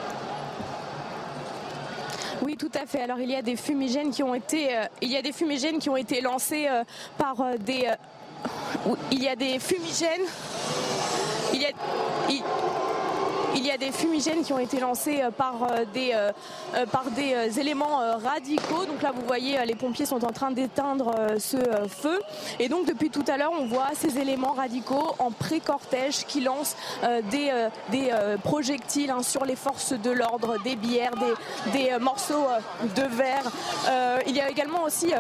Oui, 2.42 2.56
tout 2.56 2.72
à 2.76 2.86
fait. 2.86 3.02
Alors 3.02 3.20
il 3.20 3.30
y 3.30 3.36
a 3.36 3.42
des 3.42 3.56
fumigènes 3.56 4.12
qui 4.12 4.24
ont 4.24 4.36
été, 4.36 4.76
euh, 4.76 4.86
il 5.02 5.12
y 5.12 5.18
a 5.18 5.22
des 5.22 5.32
fumigènes 5.32 5.80
qui 5.80 5.90
ont 5.90 5.98
été 5.98 6.22
lancés 6.22 6.68
euh, 6.70 6.84
par 7.18 7.42
euh, 7.42 7.58
des, 7.58 7.92
il 9.12 9.24
y 9.24 9.28
a 9.28 9.36
des 9.36 9.60
fumigènes, 9.60 10.28
il 11.54 11.62
y 11.62 11.66
a, 11.66 11.70
y 13.66 13.72
a 13.72 13.78
des 13.78 13.92
fumigènes 13.92 14.44
qui 14.44 14.54
ont 14.54 14.60
été 14.60 14.80
lancés 14.80 15.22
euh, 15.22 15.32
par 15.32 15.56
euh, 15.64 15.86
des, 15.94 16.12
euh, 16.14 16.86
par 16.92 17.06
des 17.12 17.60
éléments 17.60 18.00
radicaux. 18.24 18.86
Donc 18.86 19.02
là, 19.02 19.12
vous 19.14 19.26
voyez, 19.26 19.58
les 19.66 19.76
pompiers 19.76 20.06
sont 20.06 20.24
en 20.24 20.32
train 20.32 20.52
d'éteindre 20.52 21.12
ce 21.40 21.58
feu. 21.88 22.20
Et 22.60 22.70
donc, 22.70 22.86
depuis 22.86 23.10
tout 23.10 23.24
à 23.28 23.38
l'heure, 23.38 23.52
on 23.58 23.66
voit 23.66 23.90
ces 23.94 24.18
éléments 24.18 24.54
radicaux 24.54 25.16
en 25.20 25.32
pré-cortège 25.32 26.26
qui 26.26 26.42
lancent 26.42 26.76
des, 27.32 27.52
des 27.90 28.12
projectiles 28.44 29.12
hein, 29.12 29.24
sur 29.24 29.46
les 29.46 29.56
forces 29.56 29.94
de 29.94 30.12
l'ordre, 30.12 30.62
des 30.64 30.76
bières, 30.76 31.14
des, 31.16 31.80
des 31.80 31.98
morceaux 32.00 32.46
de 32.96 33.04
verre. 33.04 33.52
il 34.28 34.36
y 34.36 34.42
a 34.42 34.50
également 34.50 34.84
aussi 34.84 35.14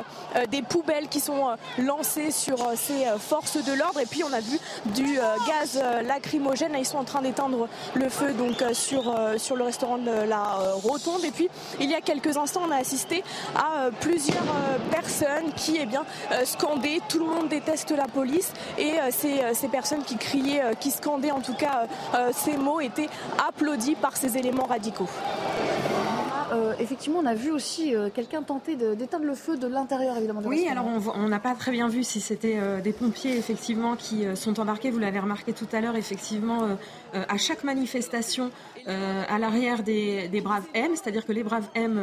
des 0.49 0.61
poubelles 0.61 1.07
qui 1.07 1.19
sont 1.19 1.55
lancées 1.77 2.31
sur 2.31 2.57
ces 2.75 3.05
forces 3.19 3.63
de 3.63 3.73
l'ordre. 3.73 3.99
Et 3.99 4.05
puis, 4.05 4.23
on 4.23 4.33
a 4.33 4.39
vu 4.39 4.59
du 4.85 5.19
gaz 5.47 5.81
lacrymogène. 6.05 6.75
Ils 6.77 6.85
sont 6.85 6.97
en 6.97 7.03
train 7.03 7.21
d'éteindre 7.21 7.67
le 7.95 8.09
feu 8.09 8.26
donc 8.33 8.61
euh, 8.61 8.73
sur, 8.73 9.09
euh, 9.09 9.37
sur 9.37 9.55
le 9.55 9.63
restaurant 9.63 9.97
de 9.97 10.11
la 10.11 10.59
euh, 10.59 10.73
Rotonde. 10.73 11.23
Et 11.23 11.31
puis 11.31 11.49
il 11.79 11.89
y 11.89 11.95
a 11.95 12.01
quelques 12.01 12.37
instants, 12.37 12.61
on 12.67 12.71
a 12.71 12.77
assisté 12.77 13.23
à 13.55 13.89
plusieurs 13.99 14.43
personnes 14.91 15.51
qui 15.55 15.77
eh 15.79 15.85
bien, 15.85 16.03
scandaient 16.43 16.99
tout 17.07 17.19
le 17.19 17.25
monde 17.25 17.49
déteste 17.49 17.91
la 17.91 18.07
police 18.07 18.51
et 18.77 18.93
ces, 19.11 19.41
ces 19.53 19.67
personnes 19.67 20.03
qui 20.03 20.17
criaient, 20.17 20.75
qui 20.79 20.91
scandaient 20.91 21.31
en 21.31 21.41
tout 21.41 21.53
cas 21.53 21.87
ces 22.33 22.57
mots 22.57 22.79
étaient 22.79 23.09
applaudis 23.47 23.95
par 23.95 24.17
ces 24.17 24.37
éléments 24.37 24.65
radicaux. 24.65 25.09
Euh, 26.51 26.73
effectivement, 26.79 27.19
on 27.19 27.25
a 27.25 27.33
vu 27.33 27.51
aussi 27.51 27.95
euh, 27.95 28.09
quelqu'un 28.13 28.41
tenter 28.41 28.75
d'éteindre 28.75 29.25
le 29.25 29.35
feu 29.35 29.57
de 29.57 29.67
l'intérieur, 29.67 30.17
évidemment. 30.17 30.41
oui, 30.45 30.67
alors 30.69 30.85
on 31.15 31.27
n'a 31.27 31.39
pas 31.39 31.53
très 31.55 31.71
bien 31.71 31.87
vu 31.87 32.03
si 32.03 32.21
c'était 32.21 32.57
euh, 32.57 32.81
des 32.81 32.93
pompiers, 32.93 33.37
effectivement, 33.37 33.95
qui 33.95 34.25
sont 34.35 34.59
embarqués. 34.59 34.91
Vous 34.91 34.99
l'avez 34.99 35.19
remarqué 35.19 35.53
tout 35.53 35.67
à 35.73 35.81
l'heure, 35.81 35.95
effectivement, 35.95 36.67
à 37.13 37.37
chaque 37.37 37.63
manifestation, 37.63 38.51
à 38.85 39.39
l'arrière 39.39 39.83
des, 39.83 40.27
des, 40.27 40.41
Braves 40.41 40.65
M, 40.73 40.91
c'est-à-dire 40.93 41.25
que 41.25 41.31
les 41.31 41.43
Braves 41.43 41.67
M 41.75 41.99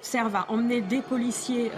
servent 0.00 0.36
à 0.36 0.46
emmener 0.48 0.80
des 0.80 1.00
policiers 1.00 1.70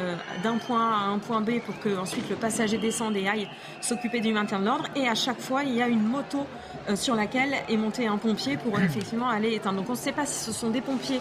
d'un 0.42 0.58
point 0.58 0.80
A 0.80 1.04
à 1.04 1.08
un 1.08 1.18
point 1.18 1.40
B 1.40 1.60
pour 1.64 1.78
que 1.80 1.96
ensuite 1.98 2.28
le 2.30 2.36
passager 2.36 2.78
descende 2.78 3.16
et 3.16 3.28
aille 3.28 3.48
s'occuper 3.80 4.20
du 4.20 4.32
maintien 4.32 4.60
de 4.60 4.64
l'ordre. 4.64 4.84
Et 4.96 5.08
à 5.08 5.14
chaque 5.14 5.40
fois, 5.40 5.64
il 5.64 5.74
y 5.74 5.82
a 5.82 5.88
une 5.88 6.02
moto 6.02 6.46
sur 6.94 7.14
laquelle 7.14 7.54
est 7.68 7.76
monté 7.76 8.06
un 8.06 8.16
pompier 8.16 8.56
pour 8.56 8.78
effectivement 8.80 9.28
aller 9.28 9.54
éteindre. 9.54 9.78
Donc 9.78 9.88
on 9.88 9.92
ne 9.92 9.98
sait 9.98 10.12
pas 10.12 10.26
si 10.26 10.44
ce 10.44 10.52
sont 10.52 10.70
des 10.70 10.80
pompiers 10.80 11.20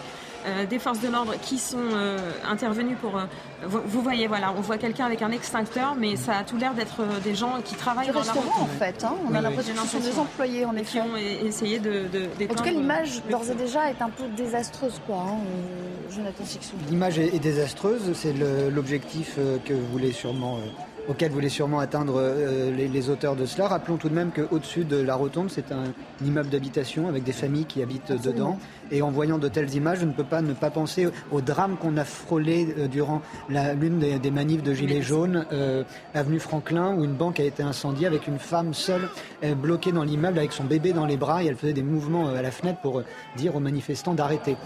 des 0.68 0.78
forces 0.78 1.00
de 1.00 1.08
l'ordre 1.08 1.34
qui 1.40 1.58
sont 1.58 1.78
euh, 1.92 2.18
intervenus 2.48 2.96
pour. 3.00 3.16
Euh, 3.16 3.24
vous, 3.64 4.02
voyez, 4.02 4.26
voilà, 4.26 4.52
on 4.56 4.60
voit 4.60 4.78
quelqu'un 4.78 5.06
avec 5.06 5.22
un 5.22 5.30
extincteur, 5.30 5.96
mais 5.98 6.16
ça 6.16 6.38
a 6.38 6.44
tout 6.44 6.56
l'air 6.56 6.74
d'être 6.74 7.02
des 7.24 7.34
gens 7.34 7.60
qui 7.64 7.74
travaillent 7.74 8.10
dans 8.12 8.18
restaurant, 8.20 8.62
en 8.62 8.66
fait. 8.66 9.04
Hein. 9.04 9.14
on 9.28 9.34
a 9.34 9.40
l'impression 9.40 9.74
que 9.74 9.80
ce 9.80 9.86
sont 9.86 9.98
des 9.98 10.18
employés, 10.18 10.64
en 10.64 10.76
effet. 10.76 10.98
Qui 10.98 11.00
ont 11.00 11.16
essayé 11.16 11.78
de. 11.78 12.06
en 12.50 12.54
tout 12.54 12.62
cas, 12.64 12.70
l'image, 12.70 13.22
d'ores 13.28 13.50
et 13.50 13.54
déjà, 13.54 13.90
est 13.90 14.00
un 14.00 14.10
peu 14.10 14.24
désastreuse, 14.36 15.00
quoi, 15.06 15.16
hein, 15.16 15.38
Jonathan 16.14 16.44
Sixou. 16.44 16.76
L'image 16.88 17.18
est, 17.18 17.38
désastreuse, 17.38 18.12
c'est 18.14 18.34
l'objectif 18.70 19.38
que 19.64 19.74
vous 19.74 19.86
voulez 19.92 20.12
sûrement 20.12 20.58
auquel 21.08 21.32
voulaient 21.32 21.48
sûrement 21.48 21.80
atteindre 21.80 22.16
euh, 22.18 22.70
les, 22.70 23.10
auteurs 23.10 23.34
de 23.34 23.46
cela. 23.46 23.66
Rappelons 23.66 23.96
tout 23.96 24.10
de 24.10 24.14
même 24.14 24.30
qu'au-dessus 24.30 24.84
de 24.84 24.98
la 24.98 25.14
rotonde, 25.14 25.50
c'est 25.50 25.72
un, 25.72 25.84
immeuble 26.24 26.50
d'habitation 26.50 27.08
avec 27.08 27.24
des 27.24 27.32
familles 27.32 27.64
qui 27.64 27.82
habitent 27.82 28.12
dedans. 28.22 28.58
Et 28.90 29.02
en 29.02 29.10
voyant 29.10 29.38
de 29.38 29.48
telles 29.48 29.74
images, 29.74 30.00
je 30.00 30.04
ne 30.04 30.12
peux 30.12 30.24
pas 30.24 30.42
ne 30.42 30.52
pas 30.52 30.70
penser 30.70 31.08
au 31.30 31.40
drame 31.40 31.76
qu'on 31.76 31.96
a 31.96 32.04
frôlé 32.04 32.74
euh, 32.78 32.88
durant 32.88 33.22
l'une 33.48 33.98
des, 33.98 34.30
manifs 34.30 34.62
de 34.62 34.74
Gilets 34.74 35.02
jaunes, 35.02 35.46
euh, 35.52 35.84
avenue 36.14 36.38
Franklin, 36.38 36.94
où 36.94 37.04
une 37.04 37.14
banque 37.14 37.40
a 37.40 37.44
été 37.44 37.62
incendiée 37.62 38.06
avec 38.06 38.26
une 38.26 38.38
femme 38.38 38.74
seule 38.74 39.08
bloquée 39.56 39.92
dans 39.92 40.04
l'immeuble 40.04 40.38
avec 40.38 40.52
son 40.52 40.64
bébé 40.64 40.92
dans 40.92 41.06
les 41.06 41.16
bras 41.16 41.42
et 41.42 41.46
elle 41.46 41.56
faisait 41.56 41.72
des 41.72 41.82
mouvements 41.82 42.28
à 42.28 42.42
la 42.42 42.50
fenêtre 42.50 42.80
pour 42.80 43.02
dire 43.36 43.56
aux 43.56 43.60
manifestants 43.60 44.14
d'arrêter. 44.14 44.56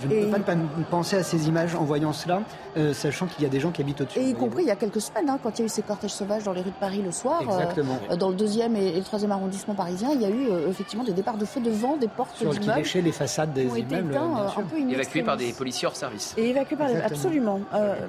Je 0.00 0.08
ne 0.08 0.24
peux 0.24 0.42
pas 0.42 0.54
ne 0.54 0.62
pas 0.62 0.68
penser 0.90 1.16
à 1.16 1.22
ces 1.22 1.48
images 1.48 1.74
en 1.74 1.84
voyant 1.84 2.12
cela, 2.12 2.42
euh, 2.76 2.94
sachant 2.94 3.26
qu'il 3.26 3.42
y 3.42 3.46
a 3.46 3.50
des 3.50 3.60
gens 3.60 3.70
qui 3.70 3.82
habitent 3.82 4.00
au-dessus. 4.00 4.18
Et 4.18 4.30
y 4.30 4.34
compris 4.34 4.62
il 4.62 4.68
y 4.68 4.70
a 4.70 4.76
quelques 4.76 5.00
semaines, 5.00 5.28
hein, 5.28 5.38
quand 5.42 5.58
il 5.58 5.60
y 5.60 5.62
a 5.62 5.66
eu 5.66 5.68
ces 5.68 5.82
cortèges 5.82 6.12
sauvages 6.12 6.44
dans 6.44 6.52
les 6.52 6.62
rues 6.62 6.70
de 6.70 6.80
Paris 6.80 7.02
le 7.04 7.12
soir, 7.12 7.42
euh, 8.10 8.16
dans 8.16 8.30
le 8.30 8.34
deuxième 8.34 8.74
et, 8.76 8.92
le 8.92 9.02
troisième 9.02 9.32
arrondissement 9.32 9.74
parisien, 9.74 10.10
il 10.14 10.22
y 10.22 10.24
a 10.24 10.30
eu 10.30 10.48
euh, 10.48 10.70
effectivement 10.70 11.04
des 11.04 11.12
départs 11.12 11.36
de 11.36 11.44
feu 11.44 11.60
devant 11.60 11.96
des 11.96 12.08
portes 12.08 12.36
Sur. 12.36 12.50
Qui 12.58 12.70
léchaient 12.70 13.02
les 13.02 13.12
façades 13.12 13.52
des 13.52 13.66
immeubles. 13.76 14.16
un 14.16 14.62
peu 14.62 14.78
évacués 14.78 15.22
par 15.22 15.36
des 15.36 15.52
policiers 15.52 15.86
hors 15.86 15.96
service. 15.96 16.34
Et 16.36 16.50
évacués 16.50 16.76
par 16.76 16.88
absolument. 17.04 17.60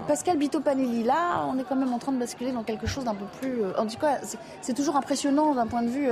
Pascal 0.07 0.37
Bito-Panelli, 0.37 1.03
là, 1.03 1.45
on 1.47 1.59
est 1.59 1.63
quand 1.63 1.75
même 1.75 1.93
en 1.93 1.99
train 1.99 2.11
de 2.11 2.19
basculer 2.19 2.51
dans 2.51 2.63
quelque 2.63 2.87
chose 2.87 3.05
d'un 3.05 3.15
peu 3.15 3.25
plus. 3.39 3.63
en 3.77 3.85
tout 3.85 3.97
cas, 3.97 4.19
c'est 4.61 4.73
toujours 4.73 4.95
impressionnant 4.95 5.53
d'un 5.53 5.67
point 5.67 5.83
de 5.83 5.89
vue, 5.89 6.09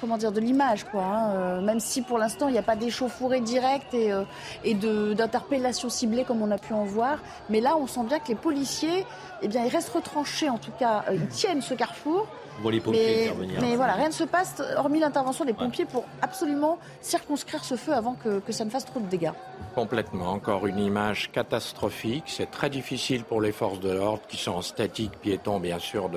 comment 0.00 0.16
dire, 0.16 0.32
de 0.32 0.40
l'image, 0.40 0.84
quoi. 0.84 1.02
Hein, 1.04 1.60
même 1.60 1.80
si 1.80 2.02
pour 2.02 2.18
l'instant 2.18 2.48
il 2.48 2.52
n'y 2.52 2.58
a 2.58 2.62
pas 2.62 2.76
d'échauffourée 2.76 3.40
directe 3.40 3.94
et 3.94 4.12
euh, 4.14 4.24
et 4.64 4.74
d'interpellations 4.74 5.88
ciblées 5.88 6.24
comme 6.24 6.42
on 6.42 6.50
a 6.50 6.58
pu 6.58 6.72
en 6.72 6.84
voir. 6.84 7.18
Mais 7.50 7.60
là, 7.60 7.76
on 7.76 7.86
sent 7.86 8.04
bien 8.08 8.18
que 8.18 8.28
les 8.28 8.34
policiers, 8.34 9.04
eh 9.42 9.48
bien, 9.48 9.64
ils 9.64 9.70
restent 9.70 9.90
retranchés, 9.90 10.48
en 10.48 10.58
tout 10.58 10.72
cas, 10.78 11.04
euh, 11.08 11.14
ils 11.14 11.26
tiennent 11.28 11.62
ce 11.62 11.74
carrefour. 11.74 12.26
Les 12.70 12.80
pompiers 12.80 13.32
mais, 13.38 13.46
mais 13.60 13.76
voilà, 13.76 13.94
rien 13.94 14.08
ne 14.08 14.12
se 14.12 14.24
passe, 14.24 14.62
hormis 14.76 15.00
l'intervention 15.00 15.44
des 15.44 15.52
pompiers, 15.52 15.84
pour 15.84 16.04
absolument 16.22 16.78
circonscrire 17.00 17.64
ce 17.64 17.76
feu 17.76 17.92
avant 17.92 18.14
que, 18.14 18.40
que 18.40 18.52
ça 18.52 18.64
ne 18.64 18.70
fasse 18.70 18.84
trop 18.84 19.00
de 19.00 19.06
dégâts. 19.06 19.32
Complètement. 19.74 20.30
Encore 20.30 20.66
une 20.66 20.78
image 20.78 21.30
catastrophique. 21.32 22.24
C'est 22.26 22.50
très 22.50 22.70
difficile 22.70 23.24
pour 23.24 23.40
les 23.40 23.52
forces 23.52 23.80
de 23.80 23.90
l'ordre 23.90 24.22
qui 24.28 24.36
sont 24.36 24.52
en 24.52 24.62
statique 24.62 25.12
piéton, 25.20 25.58
bien 25.60 25.78
sûr, 25.78 26.08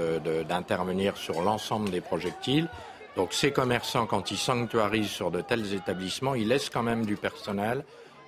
d'intervenir 0.47 1.13
de, 1.13 1.17
sur 1.17 1.41
l'ensemble 1.41 1.89
des 1.89 2.01
projectiles. 2.01 2.67
Donc 3.15 3.33
ces 3.33 3.51
commerçants, 3.51 4.05
quand 4.05 4.29
ils 4.29 4.37
sanctuarisent 4.37 5.09
sur 5.09 5.31
de 5.31 5.41
tels 5.41 5.73
établissements, 5.73 6.35
ils 6.35 6.47
laissent 6.47 6.69
quand 6.69 6.83
même 6.83 7.05
du 7.05 7.15
personnel 7.15 7.83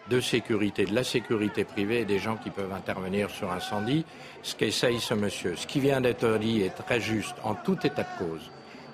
de 0.09 0.19
sécurité, 0.19 0.85
de 0.85 0.95
la 0.95 1.03
sécurité 1.03 1.63
privée 1.63 2.01
et 2.01 2.05
des 2.05 2.19
gens 2.19 2.37
qui 2.37 2.49
peuvent 2.49 2.73
intervenir 2.73 3.29
sur 3.29 3.51
incendie, 3.51 4.05
ce 4.41 4.55
qu'essaye 4.55 4.99
ce 4.99 5.13
monsieur. 5.13 5.55
Ce 5.55 5.67
qui 5.67 5.79
vient 5.79 6.01
d'être 6.01 6.37
dit 6.37 6.61
est 6.61 6.75
très 6.75 6.99
juste 6.99 7.35
en 7.43 7.55
tout 7.55 7.77
état 7.85 8.03
de 8.03 8.25
cause. 8.25 8.51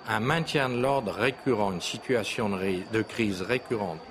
Un 0.07 0.19
maintien 0.19 0.69
de 0.69 0.79
l'ordre 0.79 1.11
récurrent, 1.11 1.71
une 1.71 1.81
situation 1.81 2.49
de 2.49 3.01
crise 3.01 3.41
récurrente, 3.41 4.01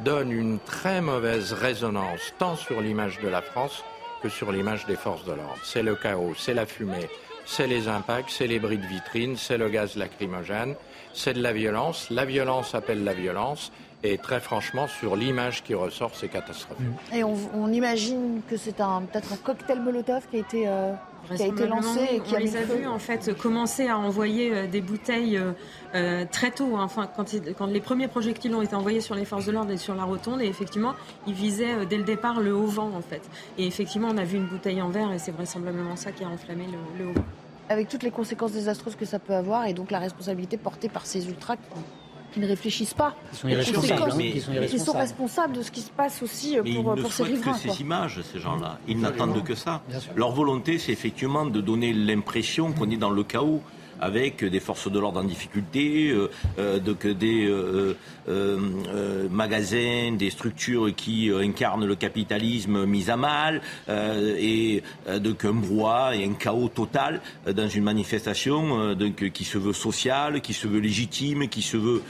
donne 0.00 0.30
une 0.30 0.58
très 0.58 1.00
mauvaise 1.00 1.52
résonance 1.52 2.32
tant 2.38 2.56
sur 2.56 2.80
l'image 2.80 3.18
de 3.20 3.28
la 3.28 3.42
France 3.42 3.82
que 4.22 4.28
sur 4.28 4.52
l'image 4.52 4.86
des 4.86 4.96
forces 4.96 5.24
de 5.24 5.32
l'ordre. 5.32 5.58
C'est 5.62 5.82
le 5.82 5.94
chaos, 5.94 6.34
c'est 6.36 6.54
la 6.54 6.66
fumée, 6.66 7.08
c'est 7.46 7.66
les 7.66 7.88
impacts, 7.88 8.30
c'est 8.30 8.46
les 8.46 8.58
bris 8.58 8.78
de 8.78 8.86
vitrine, 8.86 9.36
c'est 9.36 9.58
le 9.58 9.68
gaz 9.68 9.96
lacrymogène, 9.96 10.74
c'est 11.14 11.34
de 11.34 11.42
la 11.42 11.52
violence. 11.52 12.10
La 12.10 12.24
violence 12.24 12.74
appelle 12.74 13.04
la 13.04 13.14
violence. 13.14 13.72
Et 14.04 14.16
très 14.16 14.38
franchement, 14.38 14.86
sur 14.86 15.16
l'image 15.16 15.64
qui 15.64 15.74
ressort, 15.74 16.12
c'est 16.14 16.28
catastrophique. 16.28 16.86
Et 17.12 17.24
on, 17.24 17.72
imagine 17.72 18.42
que 18.48 18.56
c'est 18.56 18.80
un, 18.80 19.02
peut-être 19.02 19.32
un 19.32 19.36
cocktail 19.36 19.80
Molotov 19.80 20.22
qui 20.30 20.36
a 20.36 20.38
été, 20.38 20.68
euh, 20.68 20.92
qui 21.34 21.42
a 21.42 21.46
été 21.46 21.66
lancé 21.66 22.00
et 22.12 22.20
qui 22.20 22.34
on 22.34 22.36
a 22.36 22.40
les 22.40 22.56
a 22.56 22.60
vus 22.62 22.86
en 22.86 23.00
fait 23.00 23.36
commencer 23.36 23.88
à 23.88 23.98
envoyer 23.98 24.52
euh, 24.52 24.66
des 24.68 24.80
bouteilles 24.80 25.40
euh, 25.96 26.24
très 26.30 26.52
tôt. 26.52 26.76
Hein. 26.76 26.84
Enfin, 26.84 27.08
quand, 27.16 27.34
quand, 27.56 27.66
les 27.66 27.80
premiers 27.80 28.06
projectiles 28.06 28.54
ont 28.54 28.62
été 28.62 28.76
envoyés 28.76 29.00
sur 29.00 29.16
les 29.16 29.24
forces 29.24 29.46
de 29.46 29.52
l'ordre 29.52 29.72
et 29.72 29.76
sur 29.76 29.96
la 29.96 30.04
rotonde, 30.04 30.42
et 30.42 30.46
effectivement, 30.46 30.94
ils 31.26 31.34
visaient 31.34 31.84
dès 31.86 31.96
le 31.96 32.04
départ 32.04 32.40
le 32.40 32.54
haut 32.54 32.66
vent 32.66 32.92
en 32.94 33.02
fait. 33.02 33.22
Et 33.58 33.66
effectivement, 33.66 34.08
on 34.12 34.16
a 34.16 34.24
vu 34.24 34.36
une 34.36 34.46
bouteille 34.46 34.80
en 34.80 34.90
verre 34.90 35.12
et 35.12 35.18
c'est 35.18 35.32
vraisemblablement 35.32 35.96
ça 35.96 36.12
qui 36.12 36.22
a 36.22 36.28
enflammé 36.28 36.66
le, 36.66 37.04
le 37.04 37.10
haut 37.10 37.14
vent 37.14 37.24
avec 37.70 37.88
toutes 37.88 38.02
les 38.02 38.10
conséquences 38.10 38.52
désastreuses 38.52 38.96
que 38.96 39.04
ça 39.04 39.18
peut 39.18 39.34
avoir 39.34 39.66
et 39.66 39.74
donc 39.74 39.90
la 39.90 39.98
responsabilité 39.98 40.56
portée 40.56 40.88
par 40.88 41.04
ces 41.04 41.28
ultras 41.28 41.56
qui, 41.56 41.62
ne 42.36 42.46
réfléchissent 42.46 42.94
pas. 42.94 43.14
Ils 43.32 43.38
sont 43.38 43.48
irresponsables. 43.48 44.22
ils, 44.22 44.80
sont 44.80 44.92
responsables 44.92 45.56
de 45.56 45.62
ce 45.62 45.70
qui 45.70 45.80
se 45.80 45.90
passe 45.90 46.22
aussi 46.22 46.58
euh, 46.58 46.62
pour, 46.62 46.94
ils 46.96 47.02
pour 47.02 47.12
ces 47.12 47.24
riverains. 47.24 47.52
que 47.52 47.70
ces 47.70 47.80
images, 47.80 48.20
ces 48.32 48.38
gens-là. 48.38 48.78
Ils 48.86 49.00
n'attendent 49.00 49.42
que 49.42 49.54
ça. 49.54 49.82
Leur 50.14 50.32
volonté, 50.32 50.78
c'est 50.78 50.92
effectivement 50.92 51.46
de 51.46 51.60
donner 51.60 51.92
l'impression 51.92 52.72
qu'on 52.72 52.90
est 52.90 52.96
dans 52.96 53.10
le 53.10 53.24
chaos 53.24 53.62
avec 54.00 54.44
des 54.44 54.60
forces 54.60 54.90
de 54.90 54.98
l'ordre 54.98 55.20
en 55.20 55.24
difficulté, 55.24 56.10
euh, 56.10 56.28
euh 56.58 56.78
des 57.14 57.48
euh, 57.48 59.28
magasins, 59.30 60.12
des 60.12 60.30
structures 60.30 60.94
qui 60.94 61.30
incarnent 61.32 61.86
le 61.86 61.96
capitalisme 61.96 62.84
mis 62.84 63.10
à 63.10 63.16
mal, 63.16 63.60
et 63.88 64.82
donc 65.20 65.44
un 65.44 65.52
brouhaha 65.52 66.16
et 66.16 66.24
un 66.24 66.34
chaos 66.34 66.68
total 66.68 67.20
dans 67.50 67.68
une 67.68 67.84
manifestation 67.84 68.94
donc, 68.94 69.30
qui 69.30 69.44
se 69.44 69.58
veut 69.58 69.72
sociale, 69.72 70.40
qui 70.40 70.52
se 70.52 70.66
veut 70.68 70.80
légitime, 70.80 71.48
qui 71.48 71.62
se 71.62 71.76
veut 71.76 72.02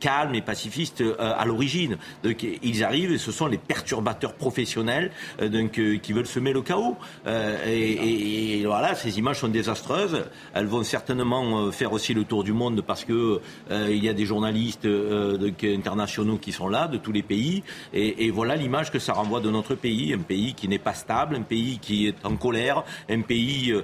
calme 0.00 0.34
et 0.34 0.42
pacifiste 0.42 1.02
à 1.18 1.44
l'origine. 1.46 1.96
Donc 2.22 2.44
ils 2.62 2.84
arrivent 2.84 3.12
et 3.12 3.18
ce 3.18 3.32
sont 3.32 3.46
les 3.46 3.58
perturbateurs 3.58 4.34
professionnels 4.34 5.10
donc, 5.40 5.80
qui 6.02 6.12
veulent 6.12 6.26
semer 6.26 6.52
le 6.52 6.62
chaos. 6.62 6.96
Et, 7.26 8.62
voilà, 8.66 8.94
ces 8.94 9.18
images 9.18 9.40
sont 9.40 9.48
désastreuses. 9.48 10.24
Vont 10.68 10.84
certainement 10.84 11.66
euh, 11.66 11.70
faire 11.70 11.92
aussi 11.92 12.14
le 12.14 12.24
tour 12.24 12.44
du 12.44 12.52
monde 12.52 12.82
parce 12.82 13.04
que 13.04 13.40
euh, 13.70 13.88
il 13.90 14.04
y 14.04 14.08
a 14.08 14.12
des 14.14 14.24
journalistes 14.24 14.84
euh, 14.84 15.50
internationaux 15.62 16.38
qui 16.38 16.52
sont 16.52 16.68
là, 16.68 16.86
de 16.88 16.98
tous 16.98 17.12
les 17.12 17.22
pays. 17.22 17.62
Et, 17.92 18.30
voilà 18.30 18.56
l'image 18.56 18.92
que 18.92 18.98
ça 18.98 19.14
renvoie 19.14 19.40
de 19.40 19.50
notre 19.50 19.74
pays, 19.74 20.12
un 20.12 20.18
pays 20.18 20.54
qui 20.54 20.68
n'est 20.68 20.78
pas 20.78 20.92
stable, 20.92 21.34
un 21.34 21.42
pays 21.42 21.78
qui 21.80 22.06
est 22.06 22.24
en 22.24 22.36
colère, 22.36 22.84
un 23.08 23.22
pays 23.22 23.74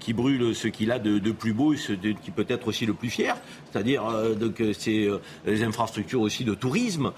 qui 0.00 0.12
brûle 0.12 0.54
ce 0.54 0.68
qu'il 0.68 0.92
a 0.92 0.98
de, 0.98 1.32
plus 1.32 1.52
beau 1.52 1.74
et 1.74 1.76
ce, 1.76 1.92
qui 1.92 2.30
peut 2.30 2.46
être 2.48 2.68
aussi 2.68 2.86
le 2.86 2.94
plus 2.94 3.10
fier. 3.10 3.36
C'est-à-dire 3.74 4.04
que 4.54 4.72
c'est 4.72 5.08
les 5.44 5.64
infrastructures 5.64 6.20
aussi 6.20 6.44
de 6.44 6.54
tourisme 6.54 7.10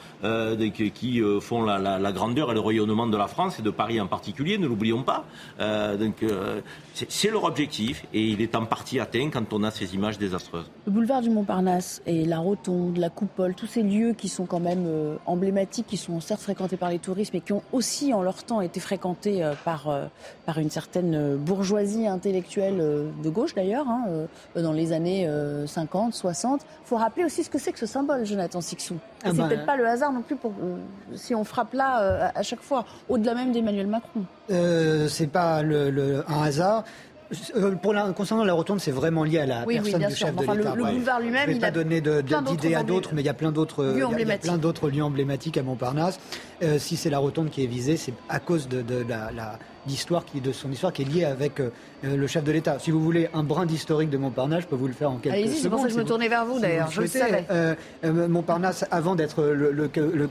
qui 0.95 1.23
font 1.43 1.65
la, 1.65 2.13
grandeur 2.13 2.51
et 2.51 2.55
le 2.55 2.61
rayonnement 2.61 3.07
de 3.07 3.17
la 3.17 3.27
France 3.27 3.59
et 3.59 3.63
de 3.63 3.71
Paris 3.71 4.01
en 4.01 4.07
particulier, 4.07 4.57
ne 4.57 4.67
l'oublions 4.67 5.03
pas. 5.03 5.27
donc 5.99 6.25
c'est 6.95 7.31
leur 7.31 7.45
objectif 7.45 8.07
et 8.15 8.23
il 8.23 8.41
est 8.41 8.55
en 8.55 8.65
partie 8.65 8.99
atteint 9.01 9.29
quand 9.31 9.53
on 9.53 9.63
a 9.63 9.71
ces 9.71 9.95
images 9.95 10.19
désastreuses. 10.19 10.71
Le 10.87 10.93
boulevard 10.93 11.21
du 11.21 11.31
Montparnasse 11.31 12.01
et 12.07 12.25
la 12.25 12.39
Rotonde, 12.39 12.97
la 12.97 13.11
Coupole, 13.11 13.55
tous 13.55 13.67
ces 13.67 13.83
lieux 13.83 14.15
qui 14.15 14.29
sont 14.29 14.47
quand 14.47 14.61
même 14.61 14.85
euh, 14.87 15.17
emblématiques, 15.27 15.87
qui 15.87 15.97
sont 15.97 16.21
certes 16.21 16.41
fréquentés 16.41 16.77
par 16.77 16.91
les 16.91 16.99
touristes, 16.99 17.35
mais 17.35 17.41
qui 17.41 17.53
ont 17.53 17.63
aussi 17.73 18.15
en 18.15 18.23
leur 18.23 18.45
temps 18.45 18.61
été 18.61 18.81
fréquentés 18.81 19.45
euh, 19.45 19.53
par, 19.65 19.89
euh, 19.89 20.07
par 20.47 20.59
une 20.59 20.71
certaine 20.71 21.37
bourgeoisie 21.37 22.07
intellectuelle 22.07 22.77
de 23.23 23.31
gauche 23.31 23.55
d'ailleurs, 23.55 23.87
hein, 23.89 24.27
dans 24.55 24.73
les 24.73 24.93
années 24.93 25.29
50, 25.67 26.15
60. 26.15 26.46
Il 26.55 26.89
faut 26.89 26.97
rappeler 26.97 27.25
aussi 27.25 27.45
ce 27.45 27.51
que 27.51 27.59
c'est 27.59 27.73
que 27.73 27.79
ce 27.79 27.87
symbole, 27.87 28.25
Jonathan 28.25 28.61
Sixou. 28.61 28.97
Ah 29.23 29.29
c'est 29.31 29.37
bah, 29.37 29.49
peut-être 29.49 29.67
pas 29.67 29.77
le 29.77 29.87
hasard 29.87 30.13
non 30.13 30.23
plus 30.23 30.37
pour, 30.37 30.53
si 31.15 31.35
on 31.35 31.45
frappe 31.45 31.75
là 31.75 32.33
à 32.35 32.43
chaque 32.43 32.63
fois, 32.63 32.85
au-delà 33.09 33.35
même 33.35 33.53
d'Emmanuel 33.53 33.87
Macron. 33.87 34.25
c'est 34.49 35.31
pas 35.31 35.63
le, 35.63 36.25
un 36.29 36.43
hasard. 36.43 36.85
Euh, 37.57 37.73
pour 37.73 37.93
la, 37.93 38.13
concernant 38.13 38.45
la 38.45 38.53
rotonde, 38.53 38.81
c'est 38.81 38.93
vraiment 38.93 39.25
lié 39.25 39.41
à 39.41 39.47
la 39.47 39.65
personne 39.65 40.07
du 40.07 40.15
chef 40.15 40.35
de 40.35 40.41
l'État. 40.41 40.75
Le, 40.75 40.85
boulevard 40.85 41.21
lui-même, 41.21 41.51
il 41.51 41.59
pas 41.59 41.71
donner 41.71 42.01
d'idées 42.01 42.75
à 42.75 42.83
d'autres, 42.83 43.11
mais 43.15 43.23
il 43.23 43.27
y 43.27 43.31
a 43.31 43.35
plein 43.35 43.53
d'autres 43.53 43.85
lieux, 43.85 44.07
plein 44.41 44.59
d'autres 44.59 44.91
lieux 44.91 45.03
emblématiques 45.03 45.57
à 45.57 45.63
Montparnasse. 45.63 46.21
Euh, 46.63 46.79
si 46.79 46.97
c'est 46.97 47.11
la 47.11 47.19
rotonde 47.19 47.51
qui 47.51 47.65
est 47.65 47.67
visée, 47.67 47.97
c'est 47.97 48.15
à 48.29 48.39
cause 48.39 48.69
de, 48.69 48.85
la, 49.09 49.31
la 49.33 49.59
l'histoire 49.87 50.25
qui 50.25 50.41
de 50.41 50.53
son 50.53 50.71
histoire 50.71 50.93
qui 50.93 51.03
est 51.03 51.05
liée 51.05 51.25
avec 51.25 51.61
euh, 51.61 51.71
le 52.03 52.27
chef 52.27 52.45
de 52.45 52.53
l'État. 52.53 52.79
Si 52.79 52.91
vous 52.91 53.01
voulez 53.01 53.29
un 53.35 53.43
brin 53.43 53.67
d'historique 53.67 54.11
de 54.11 54.19
Montparnasse, 54.19 54.63
je 54.63 54.69
peux 54.69 54.77
vous 54.77 54.87
le 54.87 54.93
faire 54.93 55.11
en 55.11 55.17
quelques 55.17 55.35
Allez-y, 55.35 55.57
c'est 55.57 55.69
pour 55.69 55.81
ça 55.81 55.87
que 55.87 55.93
je 55.93 55.99
me 55.99 56.05
tournais 56.05 56.29
vers 56.29 56.45
vous 56.45 56.59
d'ailleurs. 56.59 56.91
je 56.91 57.01
le 57.01 57.07
savais. 57.07 57.45
Euh, 57.51 57.75
euh, 58.05 58.29
Montparnasse, 58.29 58.85
avant 58.91 59.15
d'être 59.15 59.43
le, 59.43 59.91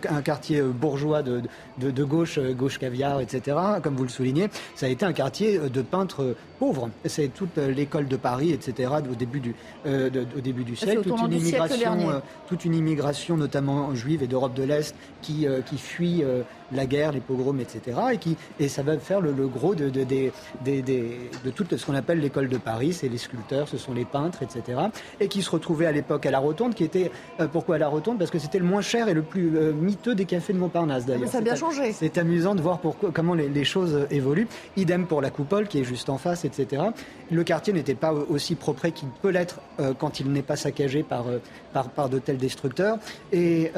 un 0.10 0.22
quartier 0.22 0.62
bourgeois 0.62 1.22
de, 1.24 1.42
de, 1.80 2.04
gauche, 2.04 2.40
gauche 2.40 2.78
caviar, 2.78 3.22
etc., 3.22 3.58
comme 3.82 3.96
vous 3.96 4.04
le 4.04 4.10
soulignez, 4.10 4.50
ça 4.76 4.86
a 4.86 4.90
été 4.90 5.06
un 5.06 5.14
quartier 5.14 5.60
de 5.60 5.82
peintres 5.82 6.36
pauvres. 6.60 6.90
C'est 7.06 7.30
toute 7.30 7.58
l'école 7.58 8.08
de 8.08 8.18
Paris, 8.18 8.52
etc., 8.52 8.92
au 9.10 9.16
début 9.16 9.40
du, 9.40 9.56
au 9.86 10.42
début 10.42 10.64
du 10.64 10.76
siècle. 10.76 11.02
Toute 11.04 11.20
une, 11.22 11.34
immigration, 11.34 12.22
toute 12.48 12.66
une 12.66 12.76
immigration, 12.76 13.38
notamment 13.38 13.94
juive 13.96 14.24
et 14.24 14.28
d'Europe 14.28 14.54
de 14.54 14.64
l'Est, 14.64 14.96
qui, 15.22 15.48
qui 15.66 15.78
fuit 15.78 16.24
la 16.72 16.86
guerre, 16.86 17.12
les 17.12 17.20
pogroms, 17.20 17.60
etc. 17.60 17.98
Et, 18.14 18.18
qui, 18.18 18.38
et 18.60 18.68
ça 18.68 18.84
va 18.84 18.98
faire 18.98 19.22
le, 19.22 19.32
gros 19.48 19.76
de, 19.76 19.90
de, 19.90 20.04
de, 20.04 20.32
de, 20.66 21.52
tout 21.52 21.66
ce 21.76 21.86
qu'on 21.86 21.96
appelle 21.96 22.20
l'école 22.20 22.50
de 22.50 22.58
Paris. 22.58 22.94
C'est 22.94 23.10
les 23.10 23.18
sculpteurs, 23.18 23.68
ce 23.68 23.78
sont 23.78 23.94
les 23.94 24.06
peintres, 24.06 24.44
etc. 24.44 24.80
Et 25.20 25.28
qui 25.28 25.42
se 25.42 25.50
retrouvaient 25.50 25.86
à 25.86 25.92
l'époque 25.92 26.26
à 26.26 26.32
la 26.32 26.40
Rotonde, 26.40 26.74
qui 26.74 26.84
était. 26.84 27.12
Euh, 27.40 27.48
pourquoi 27.48 27.76
à 27.76 27.78
la 27.78 27.88
Rotonde? 27.88 28.18
Parce 28.18 28.32
que 28.32 28.40
c'était 28.40 28.60
le 28.60 28.66
moins 28.66 28.82
cher 28.82 29.08
et 29.08 29.14
le 29.14 29.22
plus 29.22 29.58
euh, 29.58 29.74
miteux 29.74 30.16
des 30.16 30.26
cafés 30.26 30.54
de 30.54 30.58
Montparnasse, 30.58 31.06
d'ailleurs. 31.06 31.30
Ça 31.30 31.40
a 31.40 31.42
bien 31.42 31.56
changé. 31.56 31.92
C'est 31.92 32.18
amusant 32.18 32.56
de 32.56 32.62
voir 32.62 32.80
pourquoi, 32.80 33.12
comment 33.14 33.34
les, 33.34 33.64
choses 33.66 34.06
évoluent. 34.12 34.48
Idem 34.78 35.08
pour 35.08 35.22
la 35.22 35.30
coupole, 35.30 35.68
qui 35.68 35.80
est 35.80 35.84
juste 35.84 36.10
en 36.10 36.18
face, 36.18 36.46
etc. 36.46 36.84
Le 37.32 37.44
quartier 37.44 37.74
n'était 37.74 37.96
pas 37.96 38.14
aussi 38.14 38.56
propre 38.56 38.88
qu'il 38.90 39.08
peut 39.22 39.30
l'être 39.30 39.60
euh, 39.80 39.94
quand 39.98 40.20
il 40.20 40.32
n'est 40.32 40.44
pas 40.44 40.56
saccagé 40.56 41.02
par, 41.02 41.26
par, 41.74 41.90
par, 41.90 42.10
de 42.10 42.20
tels 42.20 42.38
destructeurs. 42.38 42.98
Et 43.32 43.72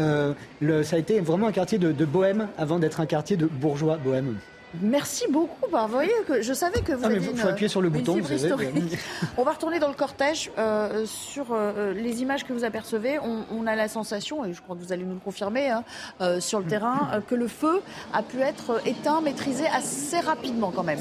le, 0.60 0.84
ça 0.84 0.96
a 0.96 1.00
été 1.00 1.20
vraiment 1.20 1.48
un 1.48 1.52
quartier 1.52 1.78
de, 1.78 1.92
de 1.92 2.06
bohème 2.06 2.48
avant 2.58 2.80
d'être 2.80 2.87
un 3.00 3.06
quartier 3.06 3.38
de 3.38 3.46
bourgeois 3.46 3.98
bohème. 3.98 4.38
Merci 4.82 5.26
beaucoup. 5.30 5.70
Bah, 5.72 5.86
vous 5.88 5.94
voyez 5.94 6.12
que 6.28 6.42
je 6.42 6.54
savais 6.54 6.82
que 6.82 6.92
vous 6.92 7.06
ah, 7.06 7.08
aviez 7.08 7.20
faut 7.36 7.48
appuyer 7.48 7.70
sur 7.70 7.82
le 7.82 7.90
bouton. 7.90 8.18
on 9.38 9.44
va 9.44 9.52
retourner 9.52 9.80
dans 9.80 9.88
le 9.88 9.94
cortège. 9.94 10.52
Euh, 10.58 11.06
sur 11.06 11.48
euh, 11.52 11.94
les 11.94 12.22
images 12.22 12.44
que 12.44 12.54
vous 12.54 12.64
apercevez, 12.64 13.20
on, 13.20 13.66
a 13.66 13.76
la 13.76 13.88
sensation, 13.88 14.46
et 14.46 14.54
je 14.54 14.62
crois 14.62 14.76
que 14.76 14.82
vous 14.82 14.92
allez 14.92 15.04
nous 15.04 15.14
le 15.14 15.20
confirmer, 15.20 15.70
hein, 15.70 15.84
euh, 16.22 16.40
sur 16.40 16.60
le 16.60 16.66
terrain, 16.66 17.22
que 17.28 17.36
le 17.36 17.48
feu 17.48 17.82
a 18.14 18.24
pu 18.24 18.42
être 18.42 18.82
éteint, 18.86 19.22
maîtrisé 19.22 19.66
assez 19.68 20.20
rapidement 20.20 20.72
quand 20.72 20.84
même. 20.84 21.00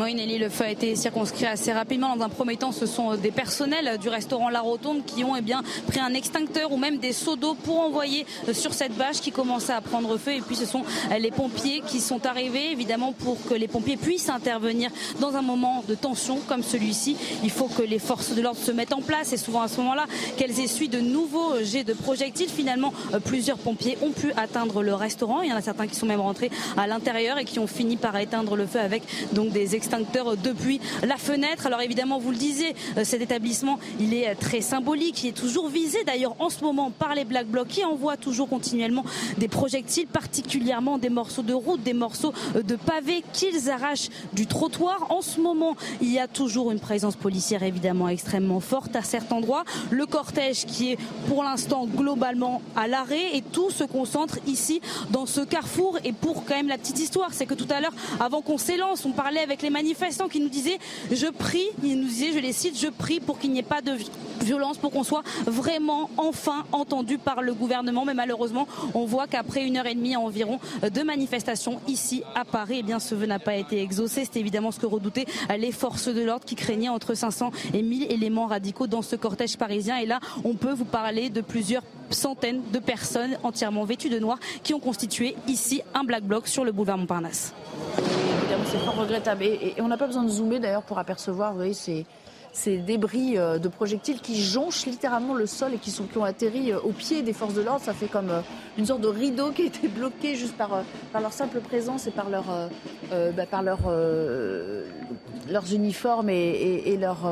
Oui, 0.00 0.14
Nelly, 0.14 0.38
le 0.38 0.48
feu 0.48 0.62
a 0.64 0.70
été 0.70 0.94
circonscrit 0.94 1.46
assez 1.46 1.72
rapidement. 1.72 2.14
Dans 2.14 2.24
un 2.24 2.28
premier 2.28 2.56
temps, 2.56 2.70
ce 2.70 2.86
sont 2.86 3.16
des 3.16 3.32
personnels 3.32 3.98
du 3.98 4.08
restaurant 4.08 4.48
La 4.48 4.60
Rotonde 4.60 5.04
qui 5.04 5.24
ont 5.24 5.34
eh 5.34 5.40
bien, 5.40 5.64
pris 5.88 5.98
un 5.98 6.14
extincteur 6.14 6.70
ou 6.70 6.76
même 6.76 6.98
des 6.98 7.12
seaux 7.12 7.34
d'eau 7.34 7.54
pour 7.54 7.80
envoyer 7.80 8.24
sur 8.52 8.74
cette 8.74 8.94
bâche 8.94 9.20
qui 9.20 9.32
commençait 9.32 9.72
à 9.72 9.80
prendre 9.80 10.16
feu. 10.16 10.34
Et 10.34 10.40
puis, 10.40 10.54
ce 10.54 10.66
sont 10.66 10.84
les 11.18 11.32
pompiers 11.32 11.82
qui 11.84 11.98
sont 11.98 12.26
arrivés, 12.26 12.70
évidemment, 12.70 13.10
pour 13.10 13.44
que 13.44 13.54
les 13.54 13.66
pompiers 13.66 13.96
puissent 13.96 14.28
intervenir 14.28 14.88
dans 15.18 15.34
un 15.34 15.42
moment 15.42 15.82
de 15.88 15.96
tension 15.96 16.38
comme 16.46 16.62
celui-ci. 16.62 17.16
Il 17.42 17.50
faut 17.50 17.66
que 17.66 17.82
les 17.82 17.98
forces 17.98 18.36
de 18.36 18.40
l'ordre 18.40 18.60
se 18.60 18.70
mettent 18.70 18.92
en 18.92 19.02
place 19.02 19.32
et 19.32 19.36
souvent 19.36 19.62
à 19.62 19.68
ce 19.68 19.78
moment-là 19.78 20.06
qu'elles 20.36 20.60
essuient 20.60 20.88
de 20.88 21.00
nouveaux 21.00 21.60
jets 21.64 21.82
de 21.82 21.92
projectiles. 21.92 22.50
Finalement, 22.50 22.92
plusieurs 23.24 23.58
pompiers 23.58 23.98
ont 24.00 24.12
pu 24.12 24.30
atteindre 24.36 24.80
le 24.80 24.94
restaurant. 24.94 25.42
Il 25.42 25.50
y 25.50 25.52
en 25.52 25.56
a 25.56 25.62
certains 25.62 25.88
qui 25.88 25.96
sont 25.96 26.06
même 26.06 26.20
rentrés 26.20 26.52
à 26.76 26.86
l'intérieur 26.86 27.38
et 27.38 27.44
qui 27.44 27.58
ont 27.58 27.66
fini 27.66 27.96
par 27.96 28.16
éteindre 28.16 28.54
le 28.54 28.64
feu 28.64 28.78
avec 28.78 29.02
donc 29.32 29.50
des 29.50 29.74
extincteurs 29.74 29.87
depuis 30.42 30.80
la 31.06 31.16
fenêtre. 31.16 31.66
Alors 31.66 31.80
évidemment, 31.80 32.18
vous 32.18 32.30
le 32.30 32.36
disiez, 32.36 32.74
cet 33.04 33.20
établissement, 33.20 33.78
il 34.00 34.14
est 34.14 34.34
très 34.34 34.60
symbolique, 34.60 35.24
il 35.24 35.28
est 35.28 35.32
toujours 35.32 35.68
visé 35.68 36.04
d'ailleurs 36.04 36.34
en 36.38 36.50
ce 36.50 36.62
moment 36.62 36.90
par 36.90 37.14
les 37.14 37.24
Black 37.24 37.46
Blocs 37.46 37.68
qui 37.68 37.84
envoient 37.84 38.16
toujours 38.16 38.48
continuellement 38.48 39.04
des 39.38 39.48
projectiles, 39.48 40.06
particulièrement 40.06 40.98
des 40.98 41.10
morceaux 41.10 41.42
de 41.42 41.52
route, 41.52 41.82
des 41.82 41.92
morceaux 41.94 42.32
de 42.54 42.76
pavés 42.76 43.22
qu'ils 43.32 43.70
arrachent 43.70 44.08
du 44.32 44.46
trottoir. 44.46 45.06
En 45.10 45.20
ce 45.20 45.40
moment, 45.40 45.76
il 46.00 46.12
y 46.12 46.18
a 46.18 46.28
toujours 46.28 46.70
une 46.70 46.80
présence 46.80 47.16
policière 47.16 47.62
évidemment 47.62 48.08
extrêmement 48.08 48.60
forte 48.60 48.96
à 48.96 49.02
certains 49.02 49.36
endroits. 49.36 49.64
Le 49.90 50.06
cortège 50.06 50.64
qui 50.64 50.92
est 50.92 50.98
pour 51.28 51.42
l'instant 51.42 51.86
globalement 51.86 52.62
à 52.76 52.88
l'arrêt 52.88 53.36
et 53.36 53.42
tout 53.42 53.70
se 53.70 53.84
concentre 53.84 54.38
ici 54.46 54.80
dans 55.10 55.26
ce 55.26 55.40
carrefour. 55.40 55.98
Et 56.04 56.12
pour 56.12 56.44
quand 56.44 56.56
même 56.56 56.68
la 56.68 56.78
petite 56.78 56.98
histoire, 56.98 57.32
c'est 57.32 57.46
que 57.46 57.54
tout 57.54 57.68
à 57.70 57.80
l'heure, 57.80 57.92
avant 58.20 58.40
qu'on 58.40 58.58
s'élance, 58.58 59.04
on 59.04 59.12
parlait 59.12 59.40
avec 59.40 59.62
les 59.62 59.70
manifestants 59.78 60.28
qui 60.28 60.40
nous 60.40 60.48
disaient 60.48 60.78
je 61.12 61.26
prie, 61.26 61.68
ils 61.84 61.98
nous 62.00 62.08
disaient, 62.08 62.32
je 62.32 62.38
les 62.40 62.52
cite, 62.52 62.78
je 62.78 62.88
prie 62.88 63.20
pour 63.20 63.38
qu'il 63.38 63.52
n'y 63.52 63.60
ait 63.60 63.62
pas 63.62 63.80
de 63.80 63.92
violence, 64.44 64.76
pour 64.76 64.90
qu'on 64.90 65.04
soit 65.04 65.22
vraiment 65.46 66.10
enfin 66.16 66.64
entendu 66.72 67.16
par 67.18 67.42
le 67.42 67.54
gouvernement. 67.54 68.04
Mais 68.04 68.14
malheureusement, 68.14 68.66
on 68.94 69.04
voit 69.04 69.26
qu'après 69.26 69.64
une 69.64 69.76
heure 69.76 69.86
et 69.86 69.94
demie 69.94 70.16
environ 70.16 70.58
de 70.82 71.02
manifestations 71.02 71.80
ici 71.86 72.22
à 72.34 72.44
Paris, 72.44 72.78
eh 72.80 72.82
bien 72.82 72.98
ce 72.98 73.14
vœu 73.14 73.26
n'a 73.26 73.38
pas 73.38 73.54
été 73.54 73.80
exaucé. 73.80 74.24
C'est 74.24 74.40
évidemment 74.40 74.72
ce 74.72 74.80
que 74.80 74.86
redoutaient 74.86 75.26
les 75.56 75.72
forces 75.72 76.08
de 76.08 76.22
l'ordre 76.22 76.44
qui 76.44 76.56
craignaient 76.56 76.88
entre 76.88 77.14
500 77.14 77.52
et 77.72 77.82
1000 77.82 78.10
éléments 78.10 78.46
radicaux 78.46 78.88
dans 78.88 79.02
ce 79.02 79.14
cortège 79.14 79.56
parisien. 79.56 79.98
Et 79.98 80.06
là, 80.06 80.18
on 80.44 80.54
peut 80.54 80.72
vous 80.72 80.84
parler 80.84 81.30
de 81.30 81.40
plusieurs 81.40 81.82
centaines 82.10 82.62
de 82.72 82.78
personnes 82.78 83.38
entièrement 83.44 83.84
vêtues 83.84 84.10
de 84.10 84.18
noir 84.18 84.38
qui 84.62 84.74
ont 84.74 84.80
constitué 84.80 85.36
ici 85.46 85.82
un 85.94 86.04
black 86.04 86.24
bloc 86.24 86.48
sur 86.48 86.64
le 86.64 86.72
boulevard 86.72 86.98
Montparnasse. 86.98 87.54
C'est 88.70 88.78
fort 88.78 88.96
regrettable. 88.96 89.44
Et, 89.44 89.74
on 89.80 89.88
n'a 89.88 89.96
pas 89.96 90.06
besoin 90.06 90.24
de 90.24 90.28
zoomer 90.28 90.58
d'ailleurs 90.58 90.82
pour 90.82 90.98
apercevoir, 90.98 91.54
ces 91.72 92.76
débris 92.78 93.38
euh, 93.38 93.58
de 93.58 93.68
projectiles 93.68 94.20
qui 94.20 94.42
jonchent 94.42 94.84
littéralement 94.84 95.34
le 95.34 95.46
sol 95.46 95.74
et 95.74 95.78
qui, 95.78 95.90
sont, 95.90 96.04
qui 96.04 96.18
ont 96.18 96.24
atterri 96.24 96.72
euh, 96.72 96.80
au 96.80 96.90
pied 96.90 97.22
des 97.22 97.32
forces 97.32 97.54
de 97.54 97.62
l'ordre. 97.62 97.80
Ça 97.80 97.94
fait 97.94 98.08
comme 98.08 98.30
euh, 98.30 98.40
une 98.78 98.86
sorte 98.86 99.00
de 99.00 99.08
rideau 99.08 99.50
qui 99.50 99.62
a 99.62 99.66
été 99.66 99.88
bloqué 99.88 100.34
juste 100.36 100.56
par, 100.56 100.82
par 101.12 101.20
leur 101.20 101.32
simple 101.32 101.60
présence 101.60 102.06
et 102.06 102.10
par 102.10 102.30
leur, 102.30 102.44
bah, 103.10 103.46
par 103.50 103.62
leur, 103.62 103.80
leurs 105.50 105.74
uniformes 105.74 106.30
et, 106.30 106.82
et, 106.86 106.96
leur. 106.96 107.28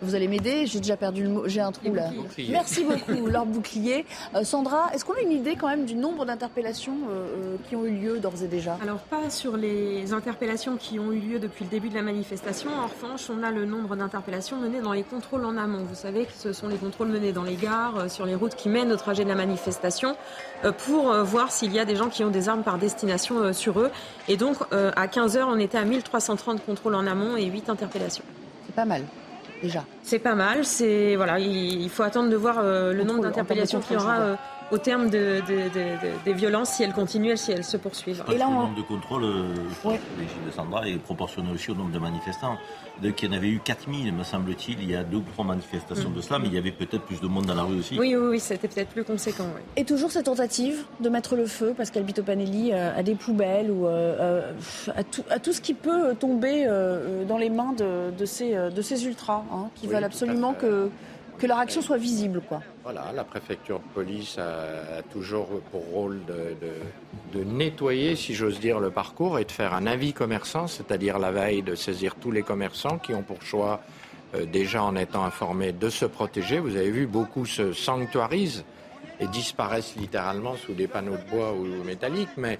vous 0.00 0.14
allez 0.14 0.28
m'aider 0.28 0.66
J'ai 0.66 0.78
déjà 0.78 0.96
perdu 0.96 1.24
le 1.24 1.28
mot. 1.28 1.42
J'ai 1.46 1.60
un 1.60 1.72
trou 1.72 1.92
là. 1.92 2.10
Merci 2.50 2.84
beaucoup. 3.08 3.26
leur 3.26 3.46
bouclier. 3.46 4.06
Sandra, 4.44 4.90
est-ce 4.94 5.04
qu'on 5.04 5.14
a 5.14 5.20
une 5.20 5.32
idée 5.32 5.56
quand 5.56 5.68
même 5.68 5.86
du 5.86 5.96
nombre 5.96 6.24
d'interpellations 6.24 6.96
qui 7.68 7.76
ont 7.76 7.84
eu 7.84 7.90
lieu 7.90 8.18
d'ores 8.18 8.42
et 8.42 8.48
déjà? 8.48 8.78
Alors 8.82 8.98
pas 8.98 9.28
sur 9.30 9.56
les 9.56 10.12
interpellations 10.12 10.76
qui 10.76 10.98
ont 10.98 11.12
eu 11.12 11.18
lieu 11.18 11.38
depuis 11.38 11.64
le 11.64 11.70
début 11.70 11.88
de 11.88 11.94
la 11.94 12.02
manifestation. 12.02 12.70
En 12.70 12.86
revanche, 12.86 13.28
on 13.30 13.42
a 13.42 13.50
le 13.50 13.64
nombre 13.64 13.96
d'interpellations 13.96 14.56
menée 14.56 14.80
dans 14.80 14.92
les 14.92 15.02
contrôles 15.02 15.44
en 15.44 15.56
amont. 15.56 15.84
Vous 15.88 15.94
savez 15.94 16.24
que 16.24 16.32
ce 16.32 16.52
sont 16.52 16.68
les 16.68 16.76
contrôles 16.76 17.08
menés 17.08 17.32
dans 17.32 17.42
les 17.42 17.56
gares, 17.56 17.96
euh, 17.96 18.08
sur 18.08 18.26
les 18.26 18.34
routes 18.34 18.54
qui 18.54 18.68
mènent 18.68 18.92
au 18.92 18.96
trajet 18.96 19.24
de 19.24 19.28
la 19.28 19.34
manifestation, 19.34 20.16
euh, 20.64 20.72
pour 20.84 21.10
euh, 21.10 21.22
voir 21.22 21.50
s'il 21.50 21.72
y 21.72 21.78
a 21.78 21.84
des 21.84 21.96
gens 21.96 22.08
qui 22.08 22.24
ont 22.24 22.30
des 22.30 22.48
armes 22.48 22.62
par 22.62 22.78
destination 22.78 23.52
sur 23.52 23.80
eux. 23.80 23.90
Et 24.28 24.36
donc, 24.36 24.56
à 24.72 25.06
15h, 25.06 25.44
on 25.48 25.58
était 25.58 25.78
à 25.78 25.84
1330 25.84 26.64
contrôles 26.64 26.94
en 26.94 27.06
amont 27.06 27.36
et 27.36 27.44
8 27.44 27.70
interpellations. 27.70 28.24
C'est 28.66 28.74
pas 28.74 28.84
mal. 28.84 29.02
Déjà. 29.62 29.84
C'est 30.02 30.18
pas 30.18 30.34
mal. 30.34 30.64
C'est 30.64 31.16
voilà, 31.16 31.38
il 31.38 31.88
faut 31.88 32.02
attendre 32.02 32.28
de 32.28 32.36
voir 32.36 32.62
le 32.62 33.04
nombre 33.04 33.22
d'interpellations 33.22 33.80
qu'il 33.80 33.94
y 33.94 33.96
aura 33.96 34.36
au 34.70 34.78
terme 34.78 35.10
de, 35.10 35.42
des 36.24 36.32
violences 36.32 36.70
si 36.70 36.82
elles 36.82 36.92
continuent, 36.92 37.36
si 37.36 37.52
elles 37.52 37.64
se 37.64 37.76
poursuivent. 37.76 38.24
Et 38.32 38.36
là, 38.36 38.46
le 38.48 38.54
nombre 38.54 38.76
de 38.76 38.82
contrôles, 38.82 39.24
je 39.24 39.88
ouais. 39.88 40.00
de 40.46 40.50
Sandra, 40.50 40.88
est 40.88 40.98
proportionnel 40.98 41.54
aussi 41.54 41.70
au 41.70 41.74
nombre 41.74 41.92
de 41.92 41.98
manifestants 41.98 42.56
qu'il 43.16 43.30
y 43.30 43.32
en 43.32 43.36
avait 43.36 43.48
eu 43.48 43.60
4000, 43.60 44.12
me 44.12 44.22
semble-t-il, 44.24 44.82
il 44.82 44.90
y 44.90 44.96
a 44.96 45.04
deux 45.04 45.18
ou 45.18 45.24
trois 45.32 45.44
manifestations 45.44 46.10
de 46.10 46.20
cela, 46.20 46.38
mais 46.38 46.48
il 46.48 46.54
y 46.54 46.58
avait 46.58 46.72
peut-être 46.72 47.02
plus 47.02 47.20
de 47.20 47.26
monde 47.26 47.46
dans 47.46 47.54
la 47.54 47.62
rue 47.62 47.78
aussi. 47.78 47.98
Oui, 47.98 48.14
oui, 48.16 48.28
oui 48.30 48.40
c'était 48.40 48.68
peut-être 48.68 48.90
plus 48.90 49.04
conséquent. 49.04 49.48
Et 49.76 49.84
toujours 49.84 50.10
cette 50.10 50.26
tentative 50.26 50.84
de 51.00 51.08
mettre 51.08 51.36
le 51.36 51.46
feu, 51.46 51.74
Pascal 51.76 52.04
Bitopanelli, 52.04 52.72
euh, 52.72 52.96
à 52.96 53.02
des 53.02 53.14
poubelles 53.14 53.70
ou 53.70 53.86
euh, 53.86 54.16
euh, 54.18 54.52
à, 54.94 55.04
tout, 55.04 55.24
à, 55.30 55.38
tout, 55.38 55.52
ce 55.52 55.60
qui 55.60 55.74
peut 55.74 56.14
tomber 56.14 56.66
dans 57.28 57.38
les 57.38 57.50
mains 57.50 57.72
de, 57.72 58.10
de, 58.16 58.24
ces, 58.24 58.54
de 58.54 58.82
ces 58.82 59.06
ultras, 59.06 59.44
hein, 59.52 59.68
qui 59.74 59.86
veulent 59.86 60.04
absolument 60.04 60.54
que 60.54 60.90
que 61.38 61.46
leur 61.46 61.58
action 61.58 61.82
soit 61.82 61.96
visible. 61.96 62.40
Quoi. 62.48 62.62
Voilà, 62.82 63.12
la 63.14 63.24
préfecture 63.24 63.78
de 63.78 63.94
police 63.94 64.38
a, 64.38 65.02
toujours 65.12 65.48
pour 65.70 65.84
rôle 65.86 66.20
de, 66.26 67.44
nettoyer, 67.44 68.16
si 68.16 68.34
j'ose 68.34 68.60
dire, 68.60 68.80
le 68.80 68.90
parcours 68.90 69.38
et 69.38 69.44
de 69.44 69.52
faire 69.52 69.74
un 69.74 69.86
avis 69.86 70.12
commerçant, 70.12 70.66
c'est-à-dire 70.66 71.18
la 71.18 71.30
veille 71.30 71.62
de 71.62 71.74
saisir 71.74 72.14
tous 72.14 72.30
les 72.30 72.42
commerçants 72.42 72.98
qui 72.98 73.12
ont 73.12 73.22
pour 73.22 73.42
choix, 73.42 73.80
euh, 74.34 74.46
déjà 74.46 74.82
en 74.82 74.96
étant 74.96 75.24
informés, 75.24 75.72
de 75.72 75.90
se 75.90 76.06
protéger. 76.06 76.58
Vous 76.58 76.76
avez 76.76 76.90
vu, 76.90 77.06
beaucoup 77.06 77.44
se 77.44 77.72
sanctuarisent 77.72 78.64
et 79.20 79.26
disparaissent 79.26 79.96
littéralement 79.96 80.56
sous 80.56 80.72
des 80.72 80.86
panneaux 80.86 81.16
de 81.16 81.30
bois 81.30 81.52
ou 81.52 81.66
métalliques, 81.84 82.36
mais 82.36 82.58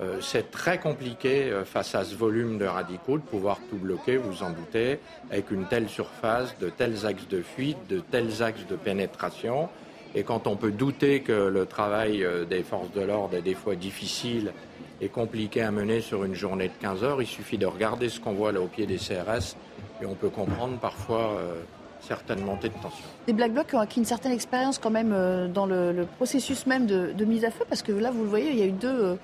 euh, 0.00 0.18
c'est 0.20 0.50
très 0.50 0.78
compliqué 0.78 1.50
euh, 1.50 1.64
face 1.64 1.94
à 1.94 2.04
ce 2.04 2.16
volume 2.16 2.58
de 2.58 2.64
radicaux 2.64 3.16
de 3.16 3.22
pouvoir 3.22 3.58
tout 3.70 3.76
bloquer, 3.76 4.16
vous 4.16 4.42
en 4.42 4.50
doutez, 4.50 4.98
avec 5.30 5.52
une 5.52 5.66
telle 5.66 5.88
surface, 5.88 6.58
de 6.58 6.68
tels 6.68 7.06
axes 7.06 7.28
de 7.28 7.42
fuite, 7.42 7.78
de 7.88 8.00
tels 8.00 8.42
axes 8.42 8.66
de 8.68 8.74
pénétration. 8.74 9.68
Et 10.16 10.24
quand 10.24 10.48
on 10.48 10.56
peut 10.56 10.72
douter 10.72 11.20
que 11.20 11.32
le 11.32 11.66
travail 11.66 12.24
euh, 12.24 12.44
des 12.44 12.64
forces 12.64 12.90
de 12.92 13.02
l'ordre 13.02 13.36
est 13.36 13.42
des 13.42 13.54
fois 13.54 13.76
difficile 13.76 14.52
et 15.00 15.08
compliqué 15.08 15.62
à 15.62 15.70
mener 15.70 16.00
sur 16.00 16.24
une 16.24 16.34
journée 16.34 16.68
de 16.68 16.74
15 16.80 17.04
heures, 17.04 17.22
il 17.22 17.28
suffit 17.28 17.58
de 17.58 17.66
regarder 17.66 18.08
ce 18.08 18.18
qu'on 18.18 18.32
voit 18.32 18.50
là 18.50 18.60
au 18.60 18.66
pied 18.66 18.86
des 18.86 18.96
CRS 18.96 19.56
et 20.02 20.06
on 20.06 20.14
peut 20.14 20.28
comprendre 20.28 20.78
parfois 20.78 21.40
certaines 22.00 22.44
montées 22.44 22.68
de 22.68 22.74
tension. 22.74 23.04
Des 23.26 23.32
Black 23.32 23.52
Blocs 23.52 23.74
ont 23.74 23.80
acquis 23.80 23.98
une 23.98 24.04
certaine 24.04 24.32
expérience 24.32 24.78
quand 24.78 24.90
même 24.90 25.50
dans 25.52 25.66
le, 25.66 26.06
processus 26.16 26.66
même 26.66 26.86
de, 26.86 27.24
mise 27.24 27.44
à 27.44 27.50
feu, 27.50 27.64
parce 27.68 27.82
que 27.82 27.92
là, 27.92 28.10
vous 28.10 28.22
le 28.22 28.28
voyez, 28.28 28.50
il 28.50 28.58
y 28.58 28.62
a 28.62 28.66
eu 28.66 28.72
deux 28.72 29.18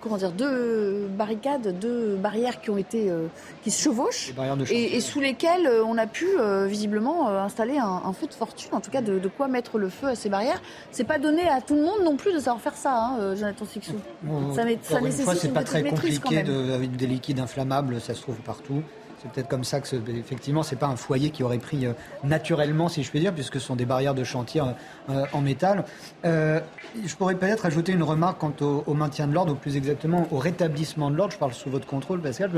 comment 0.00 0.16
dire, 0.16 0.32
deux 0.32 1.06
barricades, 1.08 1.78
deux 1.78 2.16
barrières 2.16 2.60
qui 2.60 2.70
ont 2.70 2.78
été, 2.78 3.10
euh, 3.10 3.26
qui 3.62 3.70
se 3.70 3.82
chevauchent 3.82 4.32
et, 4.70 5.00
sous 5.00 5.20
lesquelles 5.20 5.66
euh, 5.66 5.84
on 5.84 5.98
a 5.98 6.06
pu 6.06 6.26
euh, 6.38 6.66
visiblement 6.66 7.28
installer 7.28 7.78
un, 7.78 8.12
feu 8.12 8.26
de 8.26 8.34
fortune, 8.34 8.70
en 8.72 8.80
tout 8.80 8.90
cas 8.90 9.02
de, 9.02 9.28
quoi 9.28 9.48
mettre 9.48 9.78
le 9.78 9.88
feu 9.88 10.08
à 10.08 10.14
ces 10.14 10.28
barrières. 10.28 10.60
C'est 10.90 11.04
pas 11.04 11.18
donné 11.18 11.48
à 11.48 11.60
tout 11.60 11.74
le 11.74 11.82
monde 11.82 12.02
non 12.04 12.16
plus 12.16 12.32
de 12.32 12.38
savoir 12.38 12.60
faire 12.60 12.76
ça, 12.76 12.94
hein, 12.94 13.34
Jonathan 13.36 13.64
Sixou. 13.64 13.92
ça, 14.54 14.62
ça 14.82 14.98
une 14.98 15.04
nécessite 15.04 15.34
c'est 15.36 15.52
pas 15.52 15.64
très 15.64 15.82
compliqué 15.82 16.42
de, 16.42 16.72
avec 16.72 16.96
des 16.96 17.06
liquides 17.06 17.40
inflammables, 17.40 18.00
ça 18.00 18.14
se 18.14 18.22
trouve 18.22 18.36
partout. 18.36 18.82
C'est 19.22 19.30
peut-être 19.30 19.48
comme 19.48 19.64
ça 19.64 19.80
que, 19.80 19.96
effectivement, 20.18 20.62
c'est 20.62 20.76
pas 20.76 20.86
un 20.86 20.96
foyer 20.96 21.28
qui 21.28 21.42
aurait 21.42 21.58
pris 21.58 21.86
naturellement, 22.24 22.88
si 22.88 23.02
je 23.02 23.10
puis 23.10 23.20
dire, 23.20 23.34
puisque 23.34 23.54
ce 23.54 23.66
sont 23.66 23.76
des 23.76 23.84
barrières 23.84 24.14
de 24.14 24.24
chantier 24.24 24.62
en 25.32 25.40
métal. 25.40 25.84
Je 26.24 27.14
pourrais 27.14 27.36
peut-être 27.36 27.66
ajouter 27.66 27.92
une 27.92 28.02
remarque 28.02 28.38
quant 28.38 28.52
au, 28.60 28.94
maintien 28.94 29.26
de 29.26 29.32
l'ordre, 29.32 29.52
ou 29.52 29.56
plus 29.56 29.76
exactement 29.76 30.26
au 30.30 30.38
rétablissement 30.38 31.10
de 31.10 31.16
l'ordre. 31.16 31.32
Je 31.32 31.38
parle 31.38 31.52
sous 31.52 31.70
votre 31.70 31.86
contrôle, 31.86 32.20
Pascal. 32.20 32.50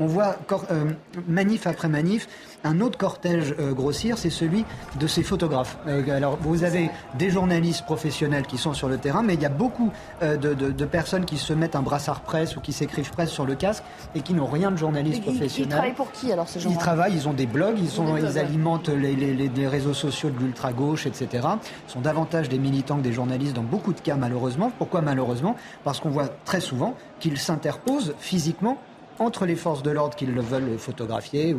On 0.00 0.06
voit 0.06 0.36
euh, 0.70 0.84
manif 1.28 1.66
après 1.66 1.88
manif 1.88 2.28
un 2.64 2.80
autre 2.80 2.98
cortège 2.98 3.54
euh, 3.60 3.72
grossir, 3.72 4.18
c'est 4.18 4.30
celui 4.30 4.64
de 4.98 5.06
ces 5.06 5.22
photographes. 5.22 5.78
Euh, 5.86 6.16
alors, 6.16 6.38
vous 6.40 6.64
avez 6.64 6.90
des 7.16 7.30
journalistes 7.30 7.84
professionnels 7.84 8.46
qui 8.46 8.58
sont 8.58 8.74
sur 8.74 8.88
le 8.88 8.98
terrain, 8.98 9.22
mais 9.22 9.34
il 9.34 9.42
y 9.42 9.46
a 9.46 9.50
beaucoup 9.50 9.92
de, 10.20 10.84
personnes 10.84 11.24
qui 11.24 11.36
se 11.36 11.52
mettent 11.52 11.76
un 11.76 11.82
brassard 11.82 12.22
presse 12.22 12.56
ou 12.56 12.60
qui 12.60 12.72
s'écrivent 12.72 13.10
presse 13.10 13.30
sur 13.30 13.44
le 13.44 13.54
casque 13.54 13.84
et 14.14 14.20
qui 14.20 14.34
n'ont 14.34 14.46
rien 14.46 14.70
de 14.70 14.76
journaliste 14.76 15.22
professionnel. 15.22 15.68
Ils 15.68 15.68
travaillent 15.68 15.92
pour 15.92 16.10
qui 16.12 16.32
alors 16.32 16.48
ces 16.48 16.60
gens 16.60 16.70
Ils 16.70 16.78
travaillent, 16.78 17.14
ils 17.14 17.28
ont 17.28 17.32
des 17.32 17.46
blogs, 17.46 17.78
ils, 17.78 17.88
sont, 17.88 18.16
ils 18.16 18.38
alimentent 18.38 18.88
les, 18.88 19.14
les, 19.14 19.68
réseaux 19.68 19.94
sociaux 19.94 20.30
de 20.30 20.38
l'ultra-gauche, 20.38 21.06
etc. 21.06 21.46
Sont 21.88 22.00
davantage 22.00 22.48
des 22.48 22.58
militants 22.58 22.98
que 22.98 23.02
des 23.02 23.12
journalistes 23.12 23.54
dans 23.54 23.62
beaucoup 23.62 23.94
de 23.94 24.00
cas 24.00 24.14
malheureusement. 24.16 24.70
Pourquoi 24.76 25.00
malheureusement? 25.00 25.56
Parce 25.84 26.00
qu'on 26.00 26.10
voit 26.10 26.28
très 26.44 26.60
souvent 26.60 26.94
qu'ils 27.18 27.38
s'interposent 27.38 28.14
physiquement 28.20 28.78
entre 29.18 29.46
les 29.46 29.56
forces 29.56 29.82
de 29.82 29.90
l'ordre 29.90 30.14
qui 30.16 30.26
le 30.26 30.40
veulent 30.40 30.78
photographier 30.78 31.54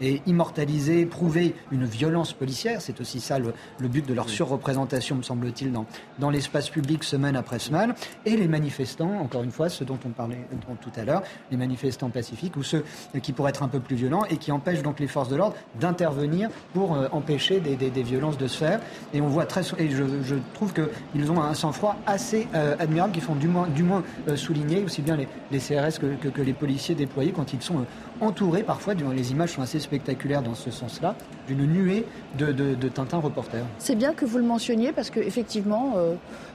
et 0.00 0.22
immortaliser, 0.26 1.06
prouver 1.06 1.54
une 1.70 1.84
violence 1.84 2.32
policière. 2.32 2.80
C'est 2.80 3.00
aussi 3.00 3.20
ça 3.20 3.38
le, 3.38 3.52
but 3.88 4.06
de 4.06 4.14
leur 4.14 4.28
surreprésentation, 4.28 5.16
me 5.16 5.22
semble-t-il, 5.22 5.72
dans, 5.72 5.86
dans 6.18 6.30
l'espace 6.30 6.70
public 6.70 7.04
semaine 7.04 7.36
après 7.36 7.58
semaine. 7.58 7.94
Et 8.24 8.36
les 8.36 8.48
manifestants, 8.48 9.20
encore 9.20 9.42
une 9.42 9.50
fois, 9.50 9.68
ceux 9.68 9.84
dont 9.84 9.98
on 10.04 10.10
parlait 10.10 10.46
tout 10.80 10.92
à 10.96 11.04
l'heure, 11.04 11.22
les 11.50 11.56
manifestants 11.56 12.10
pacifiques 12.10 12.56
ou 12.56 12.62
ceux 12.62 12.84
qui 13.22 13.32
pourraient 13.32 13.50
être 13.50 13.62
un 13.62 13.68
peu 13.68 13.80
plus 13.80 13.96
violents 13.96 14.24
et 14.30 14.36
qui 14.36 14.52
empêchent 14.52 14.82
donc 14.82 15.00
les 15.00 15.06
forces 15.06 15.28
de 15.28 15.36
l'ordre 15.36 15.56
d'intervenir 15.80 16.50
pour 16.72 16.94
euh, 16.94 17.08
empêcher 17.12 17.60
des, 17.60 17.76
des, 17.76 18.02
violences 18.02 18.38
de 18.38 18.46
se 18.46 18.58
faire. 18.58 18.80
Et 19.12 19.20
on 19.20 19.28
voit 19.28 19.46
très 19.46 19.62
et 19.78 19.90
je, 19.90 20.04
je 20.22 20.34
trouve 20.54 20.72
qu'ils 20.72 21.32
ont 21.32 21.42
un 21.42 21.54
sang-froid 21.54 21.96
assez 22.06 22.48
euh, 22.54 22.76
admirable, 22.78 23.12
qui 23.12 23.20
font 23.20 23.34
du 23.34 23.48
moins, 23.48 23.66
du 23.68 23.82
moins 23.82 24.02
euh, 24.28 24.36
souligner 24.36 24.84
aussi 24.84 25.02
bien 25.02 25.16
les, 25.16 25.28
les 25.50 25.58
CRS 25.58 25.98
que, 25.98 26.14
que, 26.16 26.28
que 26.28 26.42
les 26.42 26.52
policiers 26.52 26.93
déployés 26.94 27.32
quand 27.32 27.52
ils 27.52 27.62
sont 27.62 27.84
entourés, 28.20 28.62
parfois, 28.62 28.94
les 28.94 29.32
images 29.32 29.52
sont 29.52 29.62
assez 29.62 29.80
spectaculaires 29.80 30.42
dans 30.42 30.54
ce 30.54 30.70
sens-là, 30.70 31.14
d'une 31.46 31.66
nuée 31.66 32.06
de, 32.38 32.52
de, 32.52 32.88
Tintin 32.88 33.18
reporters. 33.18 33.64
C'est 33.78 33.96
bien 33.96 34.14
que 34.14 34.24
vous 34.24 34.38
le 34.38 34.44
mentionniez 34.44 34.92
parce 34.92 35.10
qu'effectivement, 35.10 35.94
euh, 35.96 36.14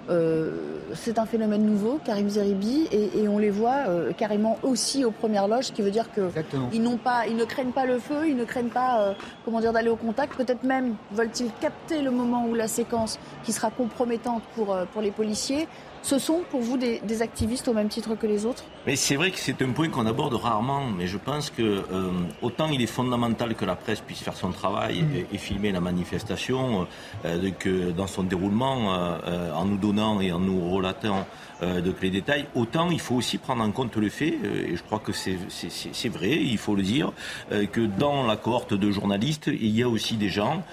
euh, 0.09 0.51
c'est 0.93 1.19
un 1.19 1.25
phénomène 1.25 1.65
nouveau, 1.65 1.99
Karim 2.03 2.29
Zeribi, 2.29 2.87
et, 2.91 3.27
on 3.27 3.37
les 3.37 3.49
voit 3.49 3.87
euh, 3.87 4.11
carrément 4.13 4.57
aussi 4.63 5.05
aux 5.05 5.11
premières 5.11 5.47
loges, 5.47 5.65
ce 5.65 5.71
qui 5.71 5.81
veut 5.81 5.91
dire 5.91 6.09
qu'ils 6.11 6.81
n'ont 6.81 6.97
pas, 6.97 7.27
ils 7.27 7.35
ne 7.35 7.45
craignent 7.45 7.71
pas 7.71 7.85
le 7.85 7.99
feu, 7.99 8.27
ils 8.27 8.35
ne 8.35 8.45
craignent 8.45 8.69
pas, 8.69 9.13
comment 9.45 9.59
dire, 9.59 9.73
d'aller 9.73 9.89
au 9.89 9.95
contact. 9.95 10.35
Peut-être 10.35 10.63
même 10.63 10.95
veulent-ils 11.11 11.51
capter 11.59 12.01
le 12.01 12.11
moment 12.11 12.45
où 12.47 12.55
la 12.55 12.67
séquence 12.67 13.19
qui 13.43 13.51
sera 13.51 13.69
compromettante 13.69 14.43
pour, 14.55 14.75
pour 14.93 15.01
les 15.01 15.11
policiers 15.11 15.67
ce 16.01 16.19
sont 16.19 16.41
pour 16.49 16.61
vous 16.61 16.77
des, 16.77 17.21
activistes 17.21 17.67
au 17.67 17.73
même 17.73 17.89
titre 17.89 18.15
que 18.15 18.27
les 18.27 18.45
autres? 18.45 18.63
Mais 18.85 18.95
c'est 18.95 19.15
vrai 19.15 19.31
que 19.31 19.39
c'est 19.39 19.61
un 19.61 19.71
point 19.71 19.89
qu'on 19.89 20.05
aborde 20.05 20.33
rarement, 20.33 20.85
mais 20.85 21.07
je 21.07 21.17
pense 21.17 21.49
que 21.49 21.61
euh, 21.61 22.11
autant 22.41 22.69
il 22.69 22.81
est 22.81 22.87
fondamental 22.87 23.55
que 23.55 23.65
la 23.65 23.75
presse 23.75 23.99
puisse 23.99 24.19
faire 24.19 24.35
son 24.35 24.51
travail 24.51 25.01
mm. 25.01 25.33
et, 25.33 25.37
filmer 25.37 25.71
la 25.71 25.81
manifestation, 25.81 26.87
euh, 27.25 27.51
que 27.57 27.91
dans 27.91 28.07
son 28.07 28.23
déroulement, 28.23 28.93
euh, 28.93 29.51
en 29.53 29.65
nous 29.65 29.77
donnant 29.77 30.21
et 30.21 30.31
en 30.31 30.39
nous 30.39 30.69
relatant 30.69 31.25
euh, 31.61 31.81
donc 31.81 32.01
les 32.01 32.09
détails. 32.09 32.45
Autant 32.55 32.89
il 32.89 32.99
faut 32.99 33.15
aussi 33.15 33.37
prendre 33.37 33.63
en 33.63 33.71
compte 33.71 33.95
le 33.97 34.09
fait, 34.09 34.37
euh, 34.43 34.71
et 34.71 34.75
je 34.75 34.83
crois 34.83 34.99
que 34.99 35.11
c'est 35.11 36.09
vrai, 36.09 36.31
il 36.31 36.57
faut 36.57 36.75
le 36.75 36.83
dire, 36.83 37.11
euh, 37.51 37.65
que 37.65 37.81
dans 37.81 38.25
la 38.25 38.37
cohorte 38.37 38.73
de 38.73 38.91
journalistes, 38.91 39.47
il 39.47 39.69
y 39.69 39.83
a 39.83 39.89
aussi 39.89 40.15
des 40.15 40.29
gens 40.29 40.63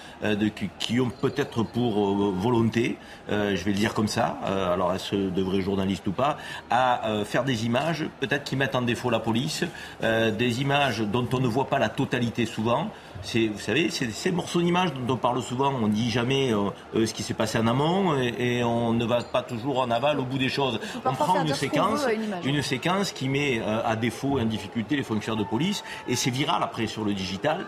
qui 0.78 1.00
ont 1.00 1.10
peut-être 1.10 1.62
pour 1.62 2.14
volonté, 2.32 2.96
je 3.28 3.64
vais 3.64 3.70
le 3.70 3.76
dire 3.76 3.94
comme 3.94 4.08
ça, 4.08 4.38
alors 4.44 4.94
est-ce 4.94 5.14
de 5.14 5.42
vrais 5.42 5.60
journalistes 5.60 6.06
ou 6.06 6.12
pas, 6.12 6.38
à 6.70 7.22
faire 7.24 7.44
des 7.44 7.66
images, 7.66 8.06
peut-être 8.20 8.44
qui 8.44 8.56
mettent 8.56 8.74
en 8.74 8.82
défaut 8.82 9.10
la 9.10 9.20
police, 9.20 9.64
des 10.02 10.60
images 10.60 11.00
dont 11.00 11.26
on 11.32 11.40
ne 11.40 11.46
voit 11.46 11.68
pas 11.68 11.78
la 11.78 11.88
totalité 11.88 12.46
souvent 12.46 12.90
vous 13.22 13.58
savez, 13.58 13.90
c'est 13.90 14.10
ces 14.10 14.32
morceaux 14.32 14.60
d'image 14.60 14.92
dont 14.94 15.14
on 15.14 15.16
parle 15.16 15.42
souvent. 15.42 15.72
On 15.72 15.88
ne 15.88 15.92
dit 15.92 16.10
jamais 16.10 16.52
euh, 16.52 16.70
euh, 16.94 17.06
ce 17.06 17.14
qui 17.14 17.22
s'est 17.22 17.34
passé 17.34 17.58
en 17.58 17.66
amont 17.66 18.16
et, 18.18 18.62
on 18.64 18.92
ne 18.92 19.04
va 19.04 19.22
pas 19.22 19.42
toujours 19.42 19.80
en 19.80 19.90
aval 19.90 20.18
au 20.20 20.24
bout 20.24 20.38
des 20.38 20.48
choses. 20.48 20.80
On 21.04 21.14
prend 21.14 21.42
une 21.42 21.54
séquence, 21.54 22.06
une, 22.44 22.62
séquence 22.62 23.12
qui 23.12 23.28
met 23.28 23.60
euh, 23.60 23.82
à 23.84 23.96
défaut 23.96 24.38
et 24.38 24.42
en 24.42 24.46
difficulté 24.46 24.96
les 24.96 25.02
fonctionnaires 25.02 25.42
de 25.42 25.48
police 25.48 25.84
et 26.08 26.16
c'est 26.16 26.30
viral 26.30 26.62
après 26.62 26.86
sur 26.86 27.04
le 27.04 27.14
digital 27.14 27.66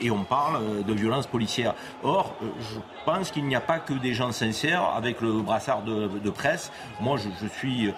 et 0.00 0.10
on 0.10 0.24
parle 0.24 0.84
de 0.84 0.92
violence 0.92 1.26
policière. 1.26 1.74
Or, 2.02 2.34
je 2.60 2.78
pense 3.04 3.30
qu'il 3.30 3.44
n'y 3.44 3.56
a 3.56 3.60
pas 3.60 3.78
que 3.78 3.92
des 3.92 4.14
gens 4.14 4.32
sincères 4.32 4.84
avec 4.94 5.20
le 5.20 5.40
brassard 5.42 5.82
de, 5.82 6.30
presse. 6.30 6.70
Moi, 7.00 7.16
je, 7.16 7.46
suis 7.48 7.92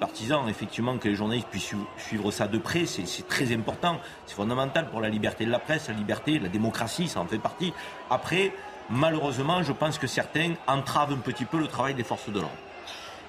partisan 0.00 0.46
effectivement 0.48 0.98
que 0.98 1.08
les 1.08 1.14
journalistes 1.14 1.48
puissent 1.48 1.74
suivre 1.96 2.30
ça 2.30 2.46
de 2.46 2.58
près. 2.58 2.86
C'est 2.86 3.26
très 3.26 3.54
important. 3.54 3.98
C'est 4.26 4.34
fondamental 4.34 4.88
pour 4.90 5.00
la 5.00 5.08
liberté 5.08 5.44
de 5.44 5.50
la 5.50 5.58
presse 5.58 5.81
la 5.88 5.94
liberté, 5.94 6.38
la 6.38 6.48
démocratie, 6.48 7.08
ça 7.08 7.20
en 7.20 7.26
fait 7.26 7.38
partie. 7.38 7.72
Après, 8.10 8.52
malheureusement, 8.90 9.62
je 9.62 9.72
pense 9.72 9.98
que 9.98 10.06
certains 10.06 10.54
entravent 10.66 11.14
un 11.14 11.18
petit 11.18 11.44
peu 11.44 11.58
le 11.58 11.66
travail 11.66 11.94
des 11.94 12.04
forces 12.04 12.28
de 12.28 12.40
l'ordre. 12.40 12.56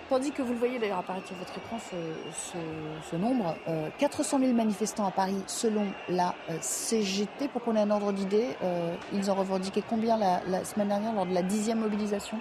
Tandis 0.09 0.31
que 0.31 0.41
vous 0.41 0.53
le 0.53 0.59
voyez 0.59 0.79
d'ailleurs 0.79 0.99
apparaître 0.99 1.27
sur 1.27 1.35
votre 1.37 1.57
écran, 1.57 1.77
ce, 1.79 3.15
nombre, 3.15 3.55
400 3.97 4.37
euh, 4.37 4.39
000 4.41 4.53
manifestants 4.53 5.07
à 5.07 5.11
Paris 5.11 5.41
selon 5.47 5.87
la 6.09 6.35
euh, 6.49 6.57
CGT. 6.59 7.47
Pour 7.47 7.63
qu'on 7.63 7.75
ait 7.75 7.79
un 7.79 7.89
ordre 7.89 8.11
d'idée, 8.11 8.49
euh, 8.63 8.93
ils 9.13 9.31
ont 9.31 9.35
revendiqué 9.35 9.81
combien 9.89 10.17
la, 10.17 10.41
la, 10.45 10.65
semaine 10.65 10.89
dernière 10.89 11.13
lors 11.13 11.25
de 11.25 11.33
la 11.33 11.41
dixième 11.41 11.79
mobilisation? 11.79 12.37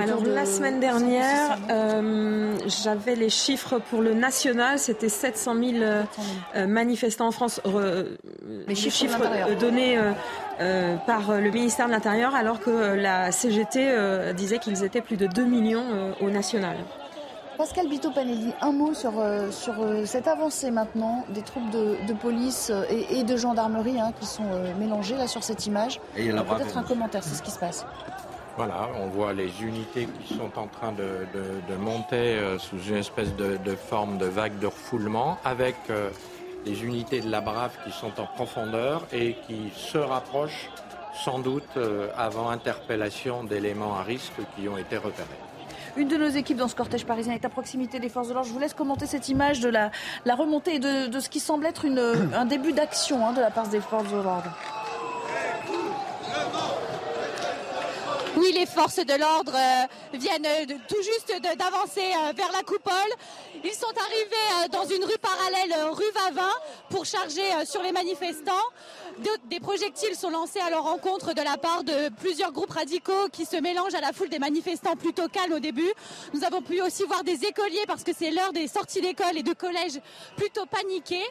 Alors 0.00 0.24
la 0.24 0.46
semaine 0.46 0.80
dernière, 0.80 1.58
euh, 1.70 2.56
j'avais 2.66 3.14
les 3.14 3.30
chiffres 3.30 3.78
pour 3.78 4.02
le 4.02 4.14
national, 4.14 4.78
c'était 4.78 5.08
700 5.08 5.54
000 5.54 5.72
euh, 5.82 6.66
manifestants 6.66 7.28
en 7.28 7.30
France. 7.30 7.60
les 8.66 8.74
chiffres, 8.74 9.18
donnés 9.58 9.98
euh, 10.60 10.96
par 11.06 11.40
le 11.40 11.50
ministère 11.50 11.86
de 11.86 11.92
l'Intérieur, 11.92 12.34
alors 12.34 12.60
que 12.60 12.94
la 12.94 13.32
CGT 13.32 14.32
disait 14.34 14.58
qu'ils 14.58 14.84
étaient 14.84 15.00
plus 15.00 15.16
de 15.16 15.26
2 15.26 15.44
millions 15.44 16.14
au 16.20 16.30
national. 16.30 16.76
Pascal 17.58 17.88
Bito 17.88 18.10
Panelli, 18.10 18.52
un 18.60 18.72
mot 18.72 18.92
sur, 18.92 19.12
sur 19.50 19.74
cette 20.04 20.28
avancée 20.28 20.70
maintenant 20.70 21.24
des 21.30 21.40
troupes 21.40 21.70
de, 21.70 22.12
police 22.12 22.70
et, 22.90 23.24
de 23.24 23.36
gendarmerie 23.36 23.98
hein, 23.98 24.12
qui 24.20 24.26
sont 24.26 24.44
mélangées 24.78 25.16
là 25.16 25.26
sur 25.26 25.42
cette 25.42 25.66
image. 25.66 26.00
Peut-être 26.14 26.76
un 26.76 26.82
commentaire, 26.82 27.24
c'est 27.24 27.34
ce 27.34 27.42
qui 27.42 27.50
se 27.50 27.58
passe. 27.58 27.86
Voilà, 28.56 28.88
on 28.98 29.08
voit 29.08 29.34
les 29.34 29.62
unités 29.62 30.08
qui 30.24 30.34
sont 30.34 30.58
en 30.58 30.66
train 30.66 30.92
de, 30.92 31.76
monter 31.76 32.16
euh, 32.16 32.58
sous 32.58 32.78
une 32.88 32.96
espèce 32.96 33.36
de, 33.36 33.76
forme 33.76 34.16
de 34.16 34.24
vague 34.24 34.58
de 34.58 34.66
refoulement, 34.66 35.36
avec 35.44 35.76
euh, 35.90 36.08
les 36.64 36.82
unités 36.82 37.20
de 37.20 37.30
la 37.30 37.42
Brave 37.42 37.72
qui 37.84 37.92
sont 37.92 38.18
en 38.18 38.24
profondeur 38.24 39.06
et 39.12 39.36
qui 39.46 39.70
se 39.74 39.98
rapprochent 39.98 40.70
sans 41.22 41.38
doute 41.38 41.64
euh, 41.76 42.08
avant 42.16 42.48
interpellation 42.48 43.44
d'éléments 43.44 43.98
à 43.98 44.02
risque 44.02 44.40
qui 44.56 44.68
ont 44.70 44.78
été 44.78 44.96
repérés. 44.96 45.28
Une 45.98 46.08
de 46.08 46.16
nos 46.16 46.28
équipes 46.28 46.56
dans 46.56 46.68
ce 46.68 46.74
cortège 46.74 47.04
parisien 47.04 47.34
est 47.34 47.44
à 47.44 47.50
proximité 47.50 48.00
des 48.00 48.08
forces 48.08 48.28
de 48.28 48.32
l'ordre. 48.32 48.48
Je 48.48 48.54
vous 48.54 48.58
laisse 48.58 48.74
commenter 48.74 49.04
cette 49.04 49.28
image 49.28 49.60
de 49.60 49.68
la, 49.68 49.90
remontée 50.34 50.76
et 50.76 50.78
de, 50.78 51.20
ce 51.20 51.28
qui 51.28 51.40
semble 51.40 51.66
être 51.66 51.84
un 51.86 52.44
début 52.46 52.72
d'action 52.72 53.26
hein, 53.26 53.32
de 53.34 53.40
la 53.40 53.50
part 53.50 53.68
des 53.68 53.80
forces 53.80 54.10
de 54.10 54.16
l'ordre. 54.16 54.50
Oui, 58.36 58.52
les 58.52 58.66
forces 58.66 58.98
de 58.98 59.14
l'ordre 59.14 59.54
euh, 59.54 60.18
viennent 60.18 60.46
tout 60.88 61.02
juste 61.02 61.40
d'avancer 61.40 62.02
euh, 62.02 62.32
vers 62.36 62.52
la 62.52 62.62
coupole. 62.62 62.92
Ils 63.64 63.72
sont 63.72 63.86
arrivés 63.86 64.64
euh, 64.64 64.68
dans 64.68 64.84
une 64.84 65.02
rue 65.04 65.16
parallèle, 65.16 65.74
rue 65.92 66.10
Vavin, 66.14 66.50
pour 66.90 67.06
charger 67.06 67.42
sur 67.64 67.82
les 67.82 67.92
manifestants. 67.92 68.52
Des 69.46 69.58
projectiles 69.58 70.14
sont 70.14 70.28
lancés 70.28 70.60
à 70.60 70.68
leur 70.68 70.82
rencontre 70.82 71.32
de 71.32 71.40
la 71.40 71.56
part 71.56 71.82
de 71.82 72.10
plusieurs 72.20 72.52
groupes 72.52 72.72
radicaux 72.72 73.28
qui 73.32 73.46
se 73.46 73.56
mélangent 73.56 73.94
à 73.94 74.02
la 74.02 74.12
foule 74.12 74.28
des 74.28 74.38
manifestants 74.38 74.96
plutôt 74.96 75.28
calmes 75.28 75.54
au 75.54 75.58
début. 75.58 75.90
Nous 76.34 76.44
avons 76.44 76.60
pu 76.60 76.82
aussi 76.82 77.04
voir 77.04 77.24
des 77.24 77.42
écoliers 77.44 77.84
parce 77.86 78.04
que 78.04 78.12
c'est 78.16 78.30
l'heure 78.30 78.52
des 78.52 78.68
sorties 78.68 79.00
d'école 79.00 79.38
et 79.38 79.42
de 79.42 79.54
collège 79.54 79.98
plutôt 80.36 80.66
paniqués. 80.66 81.26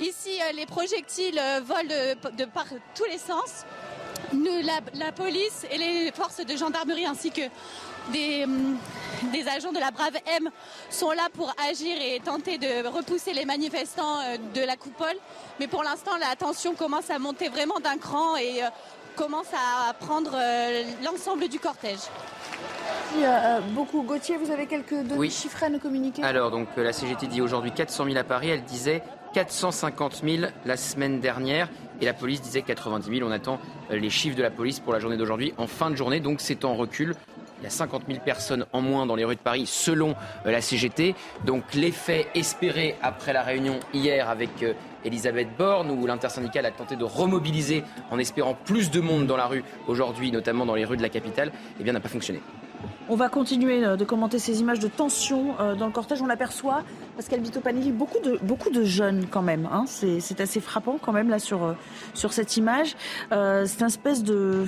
Ici, 0.00 0.30
les 0.54 0.66
projectiles 0.66 1.40
volent 1.64 2.14
de 2.32 2.44
par 2.46 2.66
tous 2.94 3.04
les 3.04 3.18
sens 3.18 3.66
la, 4.32 5.12
police 5.12 5.66
et 5.70 5.78
les 5.78 6.12
forces 6.12 6.44
de 6.44 6.56
gendarmerie 6.56 7.06
ainsi 7.06 7.30
que 7.30 7.42
hum, 8.44 8.76
des, 9.32 9.48
agents 9.48 9.72
de 9.72 9.78
la 9.78 9.90
Brave 9.90 10.16
M 10.38 10.48
sont 10.90 11.10
là 11.10 11.28
pour 11.32 11.52
agir 11.70 11.96
et 12.00 12.20
tenter 12.20 12.58
de 12.58 12.86
repousser 12.88 13.32
les 13.32 13.44
manifestants 13.44 14.20
euh, 14.20 14.36
de 14.54 14.64
la 14.64 14.76
coupole. 14.76 15.16
Mais 15.60 15.66
pour 15.66 15.82
l'instant, 15.82 16.12
la 16.18 16.34
tension 16.36 16.74
commence 16.74 17.10
à 17.10 17.18
monter 17.18 17.48
vraiment 17.48 17.78
d'un 17.80 17.98
cran 17.98 18.36
et 18.36 18.62
euh, 18.62 18.68
commence 19.16 19.52
à 19.54 19.92
prendre 19.94 20.32
euh, 20.34 20.82
l'ensemble 21.04 21.48
du 21.48 21.58
cortège. 21.58 22.00
beaucoup. 23.70 24.02
Gauthier, 24.02 24.36
vous 24.36 24.50
avez 24.50 24.66
quelques 24.66 25.02
données 25.02 25.30
chiffres 25.30 25.62
à 25.62 25.68
nous 25.68 25.78
communiquer? 25.78 26.22
Alors, 26.22 26.50
donc, 26.50 26.68
la 26.76 26.92
CGT 26.92 27.26
dit 27.26 27.40
aujourd'hui 27.40 27.72
400 27.72 28.04
000 28.04 28.16
à 28.16 28.24
Paris. 28.24 28.50
Elle 28.50 28.64
disait 28.64 29.02
450 29.32 30.22
000 30.24 30.46
la 30.64 30.76
semaine 30.76 31.20
dernière 31.20 31.68
et 32.00 32.04
la 32.04 32.14
police 32.14 32.40
disait 32.40 32.62
90 32.62 33.18
000. 33.18 33.28
On 33.28 33.32
attend 33.32 33.60
euh, 33.90 33.96
les 33.96 34.10
chiffres 34.10 34.36
de 34.36 34.42
la 34.42 34.50
police 34.50 34.80
pour 34.80 34.92
la 34.92 34.98
journée 34.98 35.16
d'aujourd'hui 35.16 35.54
en 35.58 35.66
fin 35.66 35.90
de 35.90 35.96
journée, 35.96 36.20
donc 36.20 36.40
c'est 36.40 36.64
en 36.64 36.74
recul. 36.74 37.14
Il 37.60 37.64
y 37.64 37.66
a 37.66 37.70
50 37.70 38.02
000 38.06 38.20
personnes 38.22 38.66
en 38.72 38.82
moins 38.82 39.06
dans 39.06 39.16
les 39.16 39.24
rues 39.24 39.36
de 39.36 39.40
Paris 39.40 39.64
selon 39.66 40.14
euh, 40.44 40.50
la 40.50 40.60
CGT. 40.60 41.14
Donc 41.44 41.74
l'effet 41.74 42.26
espéré 42.34 42.96
après 43.02 43.32
la 43.32 43.42
réunion 43.42 43.80
hier 43.94 44.28
avec 44.28 44.62
euh, 44.62 44.74
Elisabeth 45.04 45.48
Borne, 45.56 45.90
où 45.90 46.06
l'intersyndicale 46.06 46.66
a 46.66 46.70
tenté 46.70 46.96
de 46.96 47.04
remobiliser 47.04 47.82
en 48.10 48.18
espérant 48.18 48.54
plus 48.54 48.90
de 48.90 49.00
monde 49.00 49.26
dans 49.26 49.36
la 49.36 49.46
rue 49.46 49.64
aujourd'hui, 49.86 50.32
notamment 50.32 50.66
dans 50.66 50.74
les 50.74 50.84
rues 50.84 50.96
de 50.96 51.02
la 51.02 51.08
capitale, 51.08 51.52
eh 51.80 51.84
bien 51.84 51.92
n'a 51.92 52.00
pas 52.00 52.08
fonctionné. 52.08 52.40
On 53.08 53.14
va 53.14 53.28
continuer 53.28 53.82
de 53.96 54.04
commenter 54.04 54.38
ces 54.38 54.60
images 54.60 54.80
de 54.80 54.88
tension 54.88 55.54
dans 55.78 55.86
le 55.86 55.92
cortège. 55.92 56.20
On 56.22 56.26
l'aperçoit, 56.26 56.82
Pascal 57.14 57.40
Vito 57.40 57.60
Panelli, 57.60 57.92
beaucoup 57.92 58.18
de, 58.18 58.38
beaucoup 58.42 58.70
de 58.70 58.82
jeunes 58.82 59.26
quand 59.30 59.42
même. 59.42 59.68
Hein. 59.72 59.84
C'est 59.86 60.40
assez 60.40 60.60
frappant 60.60 60.98
quand 61.00 61.12
même 61.12 61.30
là 61.30 61.38
sur, 61.38 61.76
sur 62.14 62.32
cette 62.32 62.56
image. 62.56 62.96
Euh, 63.32 63.64
c'est 63.66 63.80
une 63.80 63.86
espèce 63.86 64.22
de 64.22 64.66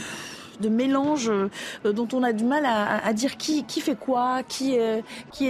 mélange 0.68 1.30
euh, 1.30 1.50
dont 1.92 2.08
on 2.12 2.22
a 2.22 2.32
du 2.32 2.44
mal 2.44 2.64
à, 2.66 3.12
dire 3.12 3.36
qui, 3.36 3.64
fait 3.80 3.96
quoi, 3.96 4.42
qui, 4.46 4.74
est, 4.74 5.02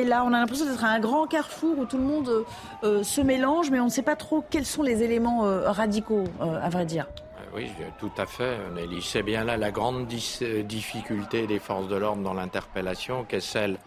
là. 0.05 0.25
On 0.25 0.33
a 0.33 0.41
l'impression 0.41 0.67
d'être 0.67 0.85
un 0.85 1.01
grand 1.01 1.27
carrefour 1.27 1.79
où 1.79 1.85
tout 1.85 1.99
le 1.99 2.05
monde 2.05 2.45
euh, 2.85 3.03
se 3.03 3.21
mélange, 3.21 3.71
mais 3.71 3.81
on 3.81 3.87
ne 3.87 3.91
sait 3.91 4.03
pas 4.03 4.17
trop 4.17 4.45
quels 4.49 4.67
sont 4.67 4.83
les 4.83 5.03
éléments 5.03 5.43
radicaux, 5.67 6.25
à 6.41 6.69
vrai 6.69 6.85
dire. 6.85 7.07
Oui, 7.59 7.73
tout 7.99 8.13
à 8.17 8.25
fait, 8.25 8.57
Nelly. 8.73 9.03
C'est 9.03 9.25
bien 9.25 9.43
là 9.43 9.57
la 9.57 9.73
grande 9.73 10.07
difficulté 10.07 11.49
des 11.49 11.59
forces 11.59 11.89
de 11.89 11.97
l'ordre 11.97 12.23
dans 12.23 12.35
l'interpellation, 12.35 13.25
qu'est 13.25 13.41
celle 13.41 13.79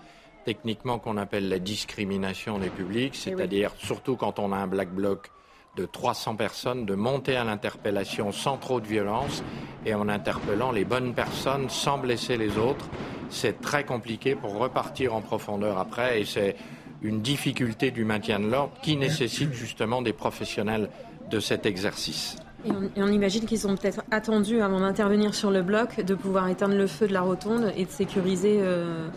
techniquement 0.44 1.00
qu'on 1.00 1.16
appelle 1.16 1.48
la 1.48 1.58
discrimination 1.58 2.60
des 2.60 2.70
publics, 2.70 3.14
eh 3.16 3.30
c'est-à-dire 3.30 3.72
surtout 3.78 4.18
quand 4.18 4.40
on 4.40 4.52
a 4.52 4.58
un 4.58 4.68
black 4.68 4.90
bloc 4.94 5.32
de 5.78 5.86
300 5.86 6.36
personnes, 6.36 6.86
de 6.86 6.96
monter 6.96 7.38
à 7.38 7.46
l'interpellation 7.46 8.34
sans 8.34 8.58
trop 8.58 8.82
de 8.82 8.88
violence 8.88 9.42
et 9.86 9.94
en 9.94 10.10
interpellant 10.10 10.74
les 10.74 10.84
bonnes 10.84 11.14
personnes 11.14 11.70
sans 11.70 11.98
blesser 11.98 12.36
les 12.36 12.58
autres. 12.58 12.90
C'est 13.30 13.62
très 13.62 13.86
compliqué 13.86 14.36
pour 14.36 14.58
repartir 14.58 15.16
en 15.16 15.22
profondeur 15.22 15.78
après 15.78 16.20
et 16.20 16.26
c'est 16.26 16.58
une 17.02 17.22
difficulté 17.22 17.92
du 17.92 18.04
maintien 18.04 18.42
de 18.42 18.48
l'ordre 18.48 18.74
qui 18.84 18.98
nécessite 18.98 19.54
justement 19.54 20.02
des 20.02 20.12
professionnels 20.12 20.90
de 21.30 21.40
cet 21.40 21.66
exercice. 21.66 22.36
Et 22.66 23.02
on, 23.02 23.08
imagine 23.08 23.46
qu'ils 23.46 23.68
ont 23.68 23.76
peut-être 23.76 24.04
attendu 24.12 24.62
avant 24.62 24.80
d'intervenir 24.80 25.34
sur 25.34 25.52
le 25.52 25.62
bloc 25.62 26.00
de 26.02 26.16
pouvoir 26.16 26.48
éteindre 26.48 26.76
le 26.76 26.88
feu 26.88 27.08
de 27.08 27.14
la 27.14 27.22
rotonde 27.22 27.72
et 27.76 27.86
de 27.86 27.90
sécuriser 27.90 28.60
euh, 28.62 29.08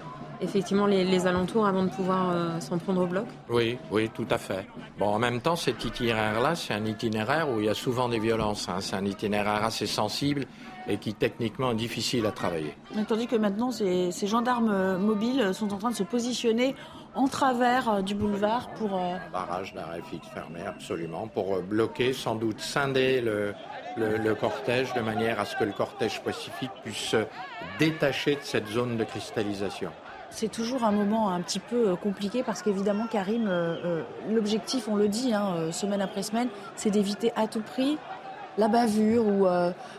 effectivement 0.40 0.86
les, 0.86 1.26
alentours 1.26 1.66
avant 1.66 1.84
de 1.84 1.90
pouvoir 1.90 2.30
euh, 2.30 2.60
s'en 2.60 2.78
prendre 2.78 3.02
au 3.02 3.06
bloc 3.06 3.26
Oui, 3.50 3.78
oui, 3.90 4.10
tout 4.14 4.26
à 4.30 4.38
fait. 4.38 4.66
Bon, 4.98 5.06
en 5.06 5.18
même 5.18 5.40
temps, 5.40 5.56
cet 5.56 5.84
itinéraire-là, 5.84 6.54
c'est 6.54 6.74
un 6.74 6.84
itinéraire 6.84 7.50
où 7.50 7.60
il 7.60 7.66
y 7.66 7.68
a 7.68 7.74
souvent 7.74 8.08
des 8.08 8.18
violences. 8.18 8.68
Hein. 8.68 8.78
C'est 8.80 8.96
un 8.96 9.04
itinéraire 9.04 9.64
assez 9.64 9.86
sensible 9.86 10.46
et 10.86 10.98
qui 10.98 11.14
techniquement 11.14 11.72
est 11.72 11.76
difficile 11.76 12.26
à 12.26 12.30
travailler. 12.30 12.74
Tandis 13.08 13.26
que 13.26 13.36
maintenant, 13.36 13.70
ces, 13.70 14.10
gendarmes 14.26 14.70
euh, 14.70 14.98
mobiles 14.98 15.52
sont 15.52 15.72
en 15.72 15.78
train 15.78 15.90
de 15.90 15.96
se 15.96 16.02
positionner 16.02 16.74
en 17.14 17.28
travers 17.28 17.88
euh, 17.88 18.02
du 18.02 18.14
boulevard 18.14 18.68
pour... 18.70 18.94
Un 18.94 19.20
barrage 19.32 19.74
d'arrêt 19.74 20.02
fixe 20.10 20.28
fermé, 20.28 20.60
absolument, 20.66 21.28
pour 21.28 21.60
bloquer, 21.62 22.12
sans 22.12 22.34
doute 22.34 22.60
scinder 22.60 23.20
le, 23.20 23.54
le, 23.96 24.34
cortège 24.34 24.92
de 24.94 25.00
manière 25.00 25.40
à 25.40 25.44
ce 25.44 25.56
que 25.56 25.64
le 25.64 25.72
cortège 25.72 26.20
pacifique 26.22 26.72
puisse 26.82 26.96
se 26.96 27.24
détacher 27.78 28.36
de 28.36 28.42
cette 28.42 28.68
zone 28.68 28.96
de 28.96 29.04
cristallisation. 29.04 29.90
C'est 30.34 30.50
toujours 30.50 30.82
un 30.82 30.90
moment 30.90 31.30
un 31.30 31.40
petit 31.42 31.60
peu 31.60 31.90
euh, 31.90 31.94
compliqué 31.94 32.42
parce 32.42 32.60
qu'évidemment, 32.60 33.06
Karim, 33.06 33.46
euh, 33.46 33.76
euh, 33.84 34.02
l'objectif, 34.28 34.88
on 34.88 34.96
le 34.96 35.06
dit, 35.06 35.32
hein, 35.32 35.70
semaine 35.70 36.00
après 36.00 36.24
semaine, 36.24 36.48
c'est 36.74 36.90
d'éviter 36.90 37.32
à 37.36 37.46
tout 37.46 37.60
prix 37.60 37.98
la 38.58 38.68
bavure 38.68 39.26
ou 39.26 39.46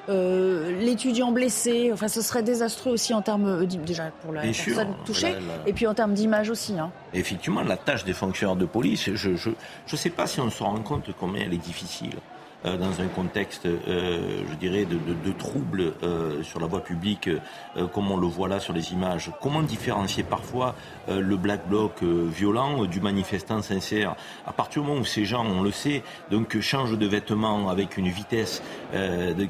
l'étudiant 0.07 1.31
blessé. 1.31 1.91
Enfin, 1.93 2.07
ce 2.07 2.21
serait 2.21 2.43
désastreux 2.43 2.91
aussi 2.91 3.13
en 3.13 3.21
termes 3.21 3.65
déjà 3.65 4.11
pour 4.21 4.33
la 4.33 4.41
personne 4.41 4.95
touchée 5.05 5.35
et 5.65 5.73
puis 5.73 5.87
en 5.87 5.93
termes 5.93 6.13
d'image 6.13 6.49
aussi. 6.49 6.77
Hein. 6.77 6.91
Effectivement, 7.13 7.61
la 7.61 7.77
tâche 7.77 8.03
des 8.03 8.13
fonctionnaires 8.13 8.55
de 8.55 8.65
police, 8.65 9.09
je 9.13 9.29
ne 9.29 9.35
je, 9.35 9.95
sais 9.95 10.09
pas 10.09 10.27
si 10.27 10.39
on 10.39 10.49
se 10.49 10.63
rend 10.63 10.79
compte 10.81 11.09
combien 11.19 11.43
elle 11.43 11.53
est 11.53 11.57
difficile. 11.57 12.15
Euh, 12.65 12.77
dans 12.77 13.01
un 13.01 13.07
contexte, 13.07 13.65
euh, 13.65 14.43
je 14.49 14.55
dirais, 14.55 14.85
de, 14.85 15.31
troubles 15.31 15.93
euh, 16.03 16.41
sur 16.43 16.59
la 16.59 16.67
voie 16.67 16.83
publique, 16.83 17.29
comme 17.93 18.11
on 18.11 18.17
le 18.17 18.27
voit 18.27 18.47
là 18.47 18.59
sur 18.59 18.73
les 18.73 18.93
images. 18.93 19.31
Comment 19.41 19.61
différencier 19.61 20.23
parfois 20.23 20.75
le 21.07 21.35
black 21.35 21.67
bloc 21.67 22.03
violent 22.03 22.85
du 22.85 23.01
manifestant 23.01 23.61
sincère? 23.61 24.15
À 24.45 24.53
partir 24.53 24.81
du 24.81 24.87
moment 24.87 25.01
où 25.01 25.05
ces 25.05 25.25
gens, 25.25 25.45
on 25.45 25.61
le 25.61 25.71
sait, 25.71 26.03
donc 26.31 26.59
changent 26.59 26.97
de 26.97 27.05
vêtements 27.05 27.69
avec 27.69 27.97
une 27.97 28.07
vitesse 28.07 28.61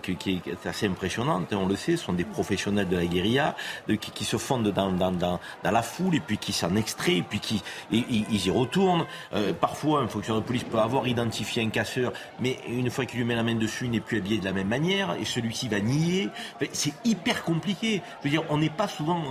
qui 0.02 0.42
est 0.46 0.68
assez 0.68 0.88
impressionnante, 0.88 1.54
on 1.54 1.68
le 1.68 1.76
sait, 1.76 1.98
ce 1.98 2.06
sont 2.06 2.14
des 2.14 2.24
professionnels 2.26 2.88
de 2.88 2.98
la 2.98 3.06
guérilla, 3.06 3.56
qui, 4.00 4.26
se 4.26 4.38
fondent 4.38 4.72
dans, 4.72 5.40
la 5.64 5.82
foule 5.82 6.16
et 6.16 6.22
puis 6.22 6.38
qui 6.38 6.54
s'en 6.54 6.76
extraient, 6.76 7.18
et 7.18 7.24
puis 7.24 7.40
qui 7.40 7.62
ils 7.92 8.48
y 8.48 8.50
retournent. 8.50 9.06
parfois, 9.62 10.02
un 10.02 10.08
fonctionnaire 10.08 10.42
de 10.42 10.48
police 10.48 10.64
peut 10.64 10.80
avoir 10.80 11.08
identifié 11.08 11.64
un 11.64 11.70
casseur, 11.70 12.12
mais 12.40 12.58
une 12.68 12.90
fois 12.90 13.05
qui 13.06 13.18
lui 13.18 13.24
met 13.24 13.36
la 13.36 13.44
main 13.44 13.56
dessus 13.56 13.88
n'est 13.88 14.00
plus 14.00 14.18
habillé 14.18 14.40
de 14.40 14.46
la 14.46 14.54
même 14.54 14.68
manière 14.68 15.16
et 15.20 15.26
celui-ci 15.26 15.68
va 15.68 15.80
nier. 15.80 16.30
C'est 16.72 16.94
hyper 17.04 17.44
compliqué. 17.44 18.02
Je 18.20 18.26
veux 18.26 18.30
dire, 18.30 18.44
on 18.50 18.58
n'est 18.58 18.70
pas 18.70 18.88
souvent 18.88 19.22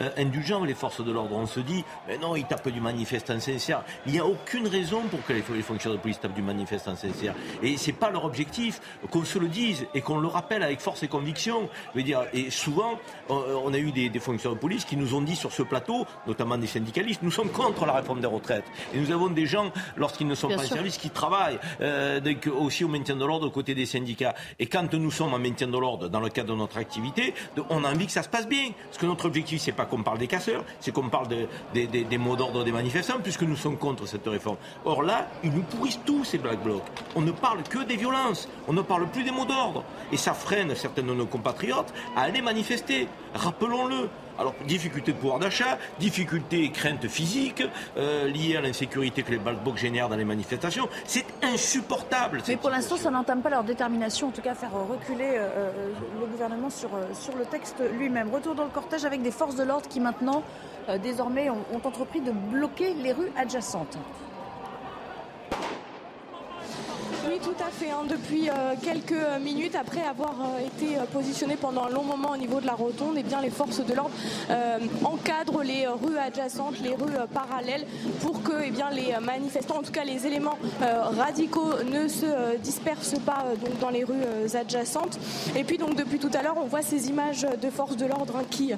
euh, 0.00 0.10
indulgent 0.16 0.64
les 0.64 0.74
forces 0.74 1.04
de 1.04 1.12
l'ordre. 1.12 1.36
On 1.36 1.46
se 1.46 1.60
dit, 1.60 1.84
mais 2.08 2.18
non, 2.18 2.36
ils 2.36 2.44
tapent 2.44 2.68
du 2.68 2.80
manifestant 2.80 3.38
sincère. 3.40 3.82
Il 4.06 4.12
n'y 4.12 4.18
a 4.18 4.26
aucune 4.26 4.66
raison 4.66 5.02
pour 5.02 5.24
que 5.24 5.32
les, 5.32 5.42
fonctionnaires 5.42 5.98
de 5.98 6.02
police 6.02 6.20
tapent 6.20 6.34
du 6.34 6.42
manifestant 6.42 6.96
sincère. 6.96 7.34
Et 7.62 7.76
c'est 7.76 7.92
pas 7.92 8.10
leur 8.10 8.24
objectif. 8.24 8.80
Qu'on 9.10 9.24
se 9.24 9.38
le 9.38 9.48
dise 9.48 9.86
et 9.94 10.00
qu'on 10.00 10.18
le 10.18 10.28
rappelle 10.28 10.62
avec 10.62 10.80
force 10.80 11.02
et 11.02 11.08
conviction. 11.08 11.68
Je 11.92 11.98
veux 11.98 12.04
dire, 12.04 12.22
et 12.32 12.50
souvent, 12.50 12.98
on, 13.28 13.72
a 13.72 13.78
eu 13.78 13.92
des, 13.92 14.10
fonctionnaires 14.18 14.56
de 14.56 14.60
police 14.60 14.84
qui 14.84 14.96
nous 14.96 15.14
ont 15.14 15.20
dit 15.20 15.36
sur 15.36 15.52
ce 15.52 15.62
plateau, 15.62 16.06
notamment 16.26 16.58
des 16.58 16.66
syndicalistes, 16.66 17.22
nous 17.22 17.30
sommes 17.30 17.50
contre 17.50 17.86
la 17.86 17.94
réforme 17.94 18.20
des 18.20 18.26
retraites. 18.26 18.64
Et 18.94 18.98
nous 18.98 19.10
avons 19.10 19.28
des 19.28 19.46
gens, 19.46 19.72
lorsqu'ils 19.96 20.26
ne 20.26 20.34
sont 20.34 20.48
pas 20.48 20.56
en 20.56 20.58
service, 20.58 20.98
qui 20.98 21.10
travaillent 21.10 21.58
euh, 21.80 22.20
aussi 22.58 22.84
au 22.84 22.88
maintien 22.88 23.16
de 23.16 23.23
l'ordre 23.24 23.46
aux 23.46 23.50
côtés 23.50 23.74
des 23.74 23.86
syndicats. 23.86 24.34
Et 24.58 24.66
quand 24.66 24.92
nous 24.94 25.10
sommes 25.10 25.34
en 25.34 25.38
maintien 25.38 25.68
de 25.68 25.78
l'ordre 25.78 26.08
dans 26.08 26.20
le 26.20 26.28
cadre 26.28 26.54
de 26.54 26.58
notre 26.58 26.78
activité, 26.78 27.34
on 27.70 27.84
a 27.84 27.90
envie 27.92 28.06
que 28.06 28.12
ça 28.12 28.22
se 28.22 28.28
passe 28.28 28.48
bien. 28.48 28.70
Parce 28.84 28.98
que 28.98 29.06
notre 29.06 29.26
objectif, 29.26 29.60
c'est 29.60 29.72
pas 29.72 29.86
qu'on 29.86 30.02
parle 30.02 30.18
des 30.18 30.26
casseurs, 30.26 30.64
c'est 30.80 30.92
qu'on 30.92 31.08
parle 31.08 31.28
des 31.72 32.18
mots 32.18 32.36
d'ordre 32.36 32.64
des 32.64 32.72
manifestants, 32.72 33.20
puisque 33.22 33.42
nous 33.42 33.56
sommes 33.56 33.78
contre 33.78 34.06
cette 34.06 34.26
réforme. 34.26 34.56
Or 34.84 35.02
là, 35.02 35.28
ils 35.42 35.52
nous 35.52 35.62
pourrissent 35.62 36.00
tous 36.04 36.24
ces 36.24 36.38
black 36.38 36.62
blocs. 36.62 36.82
On 37.14 37.20
ne 37.20 37.32
parle 37.32 37.62
que 37.62 37.84
des 37.84 37.96
violences, 37.96 38.48
on 38.68 38.72
ne 38.72 38.82
parle 38.82 39.08
plus 39.08 39.24
des 39.24 39.30
mots 39.30 39.44
d'ordre. 39.44 39.84
Et 40.12 40.16
ça 40.16 40.34
freine 40.34 40.74
certains 40.74 41.02
de 41.02 41.14
nos 41.14 41.26
compatriotes 41.26 41.92
à 42.16 42.22
aller 42.22 42.42
manifester. 42.42 43.08
Rappelons-le. 43.34 44.08
Alors, 44.36 44.54
difficulté 44.66 45.12
de 45.12 45.16
pouvoir 45.16 45.38
d'achat, 45.38 45.78
difficulté 46.00 46.64
et 46.64 46.70
crainte 46.70 47.06
physique 47.06 47.62
euh, 47.96 48.26
liées 48.28 48.56
à 48.56 48.60
l'insécurité 48.60 49.22
que 49.22 49.30
les 49.30 49.38
balbocs 49.38 49.76
génèrent 49.76 50.08
dans 50.08 50.16
les 50.16 50.24
manifestations. 50.24 50.88
C'est 51.04 51.26
insupportable. 51.42 52.42
Mais 52.48 52.56
pour 52.56 52.70
l'instant, 52.70 52.96
ça 52.96 53.10
n'entame 53.10 53.42
pas 53.42 53.50
leur 53.50 53.62
détermination, 53.62 54.28
en 54.28 54.30
tout 54.32 54.42
cas 54.42 54.52
à 54.52 54.54
faire 54.56 54.72
reculer 54.72 55.34
euh, 55.36 55.48
euh, 55.56 55.92
le 56.20 56.26
gouvernement 56.26 56.68
sur, 56.68 56.90
sur 57.12 57.36
le 57.36 57.44
texte 57.44 57.76
lui-même. 57.96 58.28
Retour 58.32 58.56
dans 58.56 58.64
le 58.64 58.70
cortège 58.70 59.04
avec 59.04 59.22
des 59.22 59.30
forces 59.30 59.54
de 59.54 59.62
l'ordre 59.62 59.88
qui 59.88 60.00
maintenant, 60.00 60.42
désormais, 61.02 61.48
ont 61.50 61.64
entrepris 61.84 62.20
de 62.20 62.32
bloquer 62.32 62.94
les 62.94 63.12
rues 63.12 63.30
adjacentes. 63.36 63.98
Oui, 67.26 67.33
tout 67.44 67.54
à 67.62 67.70
fait. 67.70 67.90
Hein. 67.90 68.04
Depuis 68.08 68.48
euh, 68.48 68.74
quelques 68.82 69.42
minutes, 69.42 69.74
après 69.74 70.02
avoir 70.02 70.34
euh, 70.40 70.66
été 70.66 70.96
euh, 70.96 71.04
positionné 71.12 71.56
pendant 71.56 71.84
un 71.84 71.90
long 71.90 72.02
moment 72.02 72.30
au 72.30 72.36
niveau 72.38 72.58
de 72.58 72.66
la 72.66 72.72
rotonde, 72.72 73.16
eh 73.18 73.22
bien, 73.22 73.42
les 73.42 73.50
forces 73.50 73.84
de 73.84 73.92
l'ordre 73.92 74.10
encadrent 75.04 75.62
les 75.62 75.86
rues 75.86 76.18
adjacentes, 76.18 76.80
les 76.82 76.94
rues 76.94 77.16
parallèles, 77.32 77.86
pour 78.20 78.42
que 78.42 78.52
eh 78.64 78.70
bien, 78.70 78.90
les 78.90 79.14
manifestants, 79.20 79.78
en 79.78 79.82
tout 79.82 79.92
cas 79.92 80.04
les 80.04 80.26
éléments 80.26 80.58
radicaux, 80.80 81.72
ne 81.84 82.08
se 82.08 82.56
dispersent 82.58 83.18
pas 83.24 83.44
donc, 83.60 83.78
dans 83.80 83.90
les 83.90 84.04
rues 84.04 84.24
adjacentes. 84.54 85.18
Et 85.56 85.64
puis, 85.64 85.78
donc, 85.78 85.96
depuis 85.96 86.18
tout 86.18 86.30
à 86.34 86.42
l'heure, 86.42 86.56
on 86.56 86.66
voit 86.66 86.82
ces 86.82 87.08
images 87.08 87.46
de 87.60 87.70
forces 87.70 87.96
de 87.96 88.06
l'ordre 88.06 88.36
hein, 88.36 88.44
qui 88.50 88.72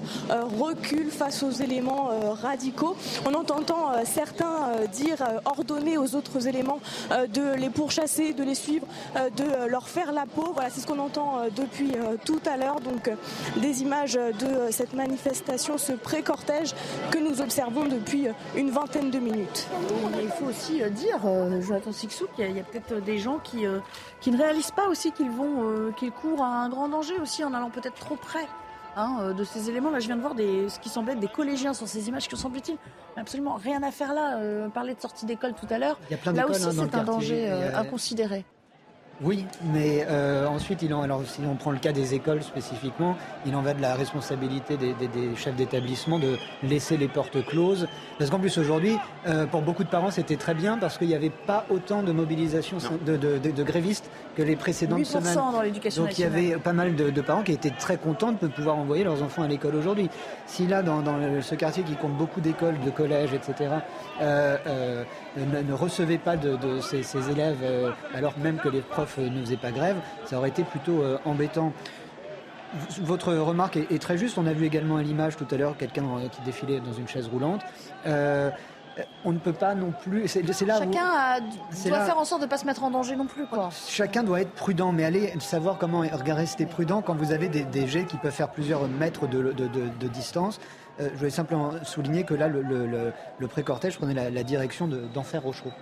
reculent 0.58 1.10
face 1.10 1.42
aux 1.42 1.50
éléments 1.50 2.10
radicaux. 2.42 2.96
On 3.26 3.34
entend 3.34 3.56
certains 4.04 4.86
dire, 4.92 5.18
ordonner 5.44 5.98
aux 5.98 6.14
autres 6.14 6.46
éléments 6.46 6.80
de 7.10 7.54
les 7.54 7.70
pourchasser, 7.70 8.32
de 8.32 8.42
les 8.42 8.55
suivre, 8.56 8.86
euh, 9.16 9.30
de 9.30 9.44
euh, 9.44 9.68
leur 9.68 9.88
faire 9.88 10.12
la 10.12 10.26
peau. 10.26 10.50
Voilà, 10.54 10.70
c'est 10.70 10.80
ce 10.80 10.86
qu'on 10.86 10.98
entend 10.98 11.38
euh, 11.38 11.48
depuis 11.54 11.92
tout 12.24 12.40
à 12.46 12.56
l'heure. 12.56 12.80
Donc 12.80 13.10
des 13.56 13.82
images 13.82 14.14
de 14.14 14.70
cette 14.70 14.94
manifestation, 14.94 15.78
ce 15.78 15.92
pré-cortège 15.92 16.74
que 17.10 17.18
nous 17.18 17.40
observons 17.40 17.84
depuis 17.84 18.28
une 18.56 18.70
vingtaine 18.70 19.10
de 19.10 19.18
minutes. 19.18 19.68
Il 20.20 20.28
faut 20.28 20.46
aussi 20.46 20.82
dire, 20.90 21.20
Jonathan 21.60 21.92
Sixou, 21.92 22.26
qu'il 22.34 22.50
y 22.50 22.60
a, 22.60 22.62
peut-être 22.62 23.02
des 23.02 23.18
gens 23.18 23.38
qui, 23.38 23.64
qui 24.20 24.30
ne 24.30 24.38
réalisent 24.38 24.70
pas 24.70 24.88
aussi 24.88 25.12
qu'ils 25.12 25.30
vont, 25.30 25.92
qu'ils 25.96 26.12
courent 26.12 26.42
à 26.42 26.48
un 26.48 26.68
grand 26.68 26.88
danger 26.88 27.18
aussi 27.20 27.44
en 27.44 27.54
allant 27.54 27.70
peut-être 27.70 27.94
trop 27.96 28.16
près. 28.16 28.46
Hein, 28.98 29.34
de 29.36 29.44
ces 29.44 29.68
éléments. 29.68 29.90
Là, 29.90 30.00
je 30.00 30.06
viens 30.06 30.16
de 30.16 30.22
voir 30.22 30.34
des, 30.34 30.70
ce 30.70 30.80
qui 30.80 30.88
semble 30.88 31.10
être 31.10 31.20
des 31.20 31.28
collégiens 31.28 31.74
sur 31.74 31.86
ces 31.86 32.08
images 32.08 32.28
qui 32.28 32.36
semble-t-il 32.36 32.78
absolument 33.14 33.54
rien 33.54 33.82
à 33.82 33.90
faire 33.90 34.14
là. 34.14 34.38
Euh, 34.38 34.70
parler 34.70 34.94
de 34.94 35.00
sortie 35.00 35.26
d'école 35.26 35.52
tout 35.52 35.66
à 35.68 35.78
l'heure. 35.78 35.98
Là 36.32 36.48
aussi, 36.48 36.64
hein, 36.64 36.70
c'est 36.72 36.94
un 36.94 37.04
danger 37.04 37.50
euh, 37.50 37.76
inconsidéré. 37.76 38.46
Oui, 39.22 39.46
mais 39.72 40.06
euh, 40.08 40.46
ensuite, 40.46 40.82
il 40.82 40.92
en, 40.92 41.00
alors 41.00 41.22
si 41.24 41.40
on 41.50 41.54
prend 41.54 41.70
le 41.70 41.78
cas 41.78 41.92
des 41.92 42.12
écoles 42.12 42.42
spécifiquement, 42.42 43.16
il 43.46 43.56
en 43.56 43.62
va 43.62 43.72
de 43.72 43.80
la 43.80 43.94
responsabilité 43.94 44.76
des, 44.76 44.94
chefs 45.36 45.56
d'établissement 45.56 46.18
de 46.18 46.36
laisser 46.62 46.98
les 46.98 47.08
portes 47.08 47.44
closes. 47.46 47.88
Parce 48.18 48.30
qu'en 48.30 48.38
plus 48.38 48.58
aujourd'hui, 48.58 48.98
euh, 49.26 49.46
pour 49.46 49.62
beaucoup 49.62 49.84
de 49.84 49.88
parents, 49.88 50.10
c'était 50.10 50.36
très 50.36 50.52
bien 50.52 50.76
parce 50.76 50.98
qu'il 50.98 51.08
n'y 51.08 51.14
avait 51.14 51.30
pas 51.30 51.64
autant 51.70 52.02
de 52.02 52.12
mobilisation 52.12 52.76
de, 53.06 53.62
grévistes 53.62 54.10
que 54.36 54.42
les 54.42 54.56
précédentes 54.56 55.06
semaines. 55.06 55.34
Dans 55.34 55.62
l'éducation 55.62 56.02
Donc 56.04 56.18
il 56.18 56.22
y 56.22 56.24
avait 56.24 56.56
pas 56.58 56.74
mal 56.74 56.94
de, 56.94 57.20
parents 57.22 57.42
qui 57.42 57.52
étaient 57.52 57.70
très 57.70 57.96
contents 57.96 58.32
de 58.32 58.46
pouvoir 58.48 58.76
envoyer 58.76 59.04
leurs 59.04 59.22
enfants 59.22 59.42
à 59.42 59.48
l'école 59.48 59.76
aujourd'hui. 59.76 60.10
Si 60.46 60.66
là, 60.66 60.82
dans, 60.82 61.02
ce 61.40 61.54
quartier 61.54 61.84
qui 61.84 61.94
compte 61.96 62.16
beaucoup 62.16 62.42
d'écoles, 62.42 62.78
de 62.84 62.90
collèges, 62.90 63.32
etc., 63.32 63.76
euh, 64.20 65.04
ne, 65.36 65.72
recevait 65.72 66.18
pas 66.18 66.36
de, 66.36 66.80
ces, 66.80 67.02
ces, 67.02 67.30
élèves 67.30 67.58
alors 68.14 68.34
même 68.38 68.56
que 68.56 68.68
les 68.68 68.80
profs 68.80 69.18
ne 69.18 69.40
faisait 69.40 69.56
pas 69.56 69.70
grève, 69.70 69.96
ça 70.24 70.38
aurait 70.38 70.48
été 70.48 70.64
plutôt 70.64 71.02
euh, 71.02 71.18
embêtant. 71.24 71.72
Votre 73.00 73.32
remarque 73.34 73.76
est, 73.76 74.02
très 74.02 74.18
juste. 74.18 74.38
On 74.38 74.46
a 74.46 74.52
vu 74.52 74.66
également 74.66 74.96
à 74.96 75.02
l'image 75.02 75.36
tout 75.36 75.46
à 75.50 75.56
l'heure 75.56 75.76
quelqu'un 75.76 76.04
qui 76.30 76.42
défilait 76.42 76.80
dans 76.80 76.92
une 76.92 77.08
chaise 77.08 77.28
roulante. 77.28 77.62
Euh, 78.06 78.50
on 79.24 79.32
ne 79.32 79.38
peut 79.38 79.52
pas 79.52 79.74
non 79.74 79.92
plus. 79.92 80.26
C'est 80.26 80.42
là 80.66 80.78
chacun 80.78 81.40
doit 81.88 82.00
faire 82.00 82.18
en 82.18 82.24
sorte 82.24 82.40
de 82.40 82.46
ne 82.46 82.50
pas 82.50 82.58
se 82.58 82.66
mettre 82.66 82.82
en 82.82 82.90
danger 82.90 83.14
non 83.14 83.26
plus. 83.26 83.46
Quoi. 83.46 83.70
Chacun 83.88 84.24
doit 84.24 84.40
être 84.40 84.52
prudent, 84.52 84.92
mais 84.92 85.04
allez 85.04 85.32
savoir 85.38 85.78
comment 85.78 86.00
rester 86.00 86.66
prudent 86.66 87.02
quand 87.02 87.14
vous 87.14 87.32
avez 87.32 87.48
des, 87.48 87.86
jets 87.86 88.04
qui 88.04 88.16
peuvent 88.16 88.32
faire 88.32 88.50
plusieurs 88.50 88.88
mètres 88.88 89.26
de, 89.26 90.08
distance. 90.08 90.60
Euh, 91.00 91.08
je 91.12 91.18
voulais 91.18 91.30
simplement 91.30 91.72
souligner 91.84 92.24
que 92.24 92.34
là, 92.34 92.48
le, 92.48 93.46
pré-cortège 93.48 93.96
prenait 93.96 94.30
la, 94.30 94.42
direction 94.42 94.88
d'Enfer 94.88 95.42
Rochereau 95.42 95.72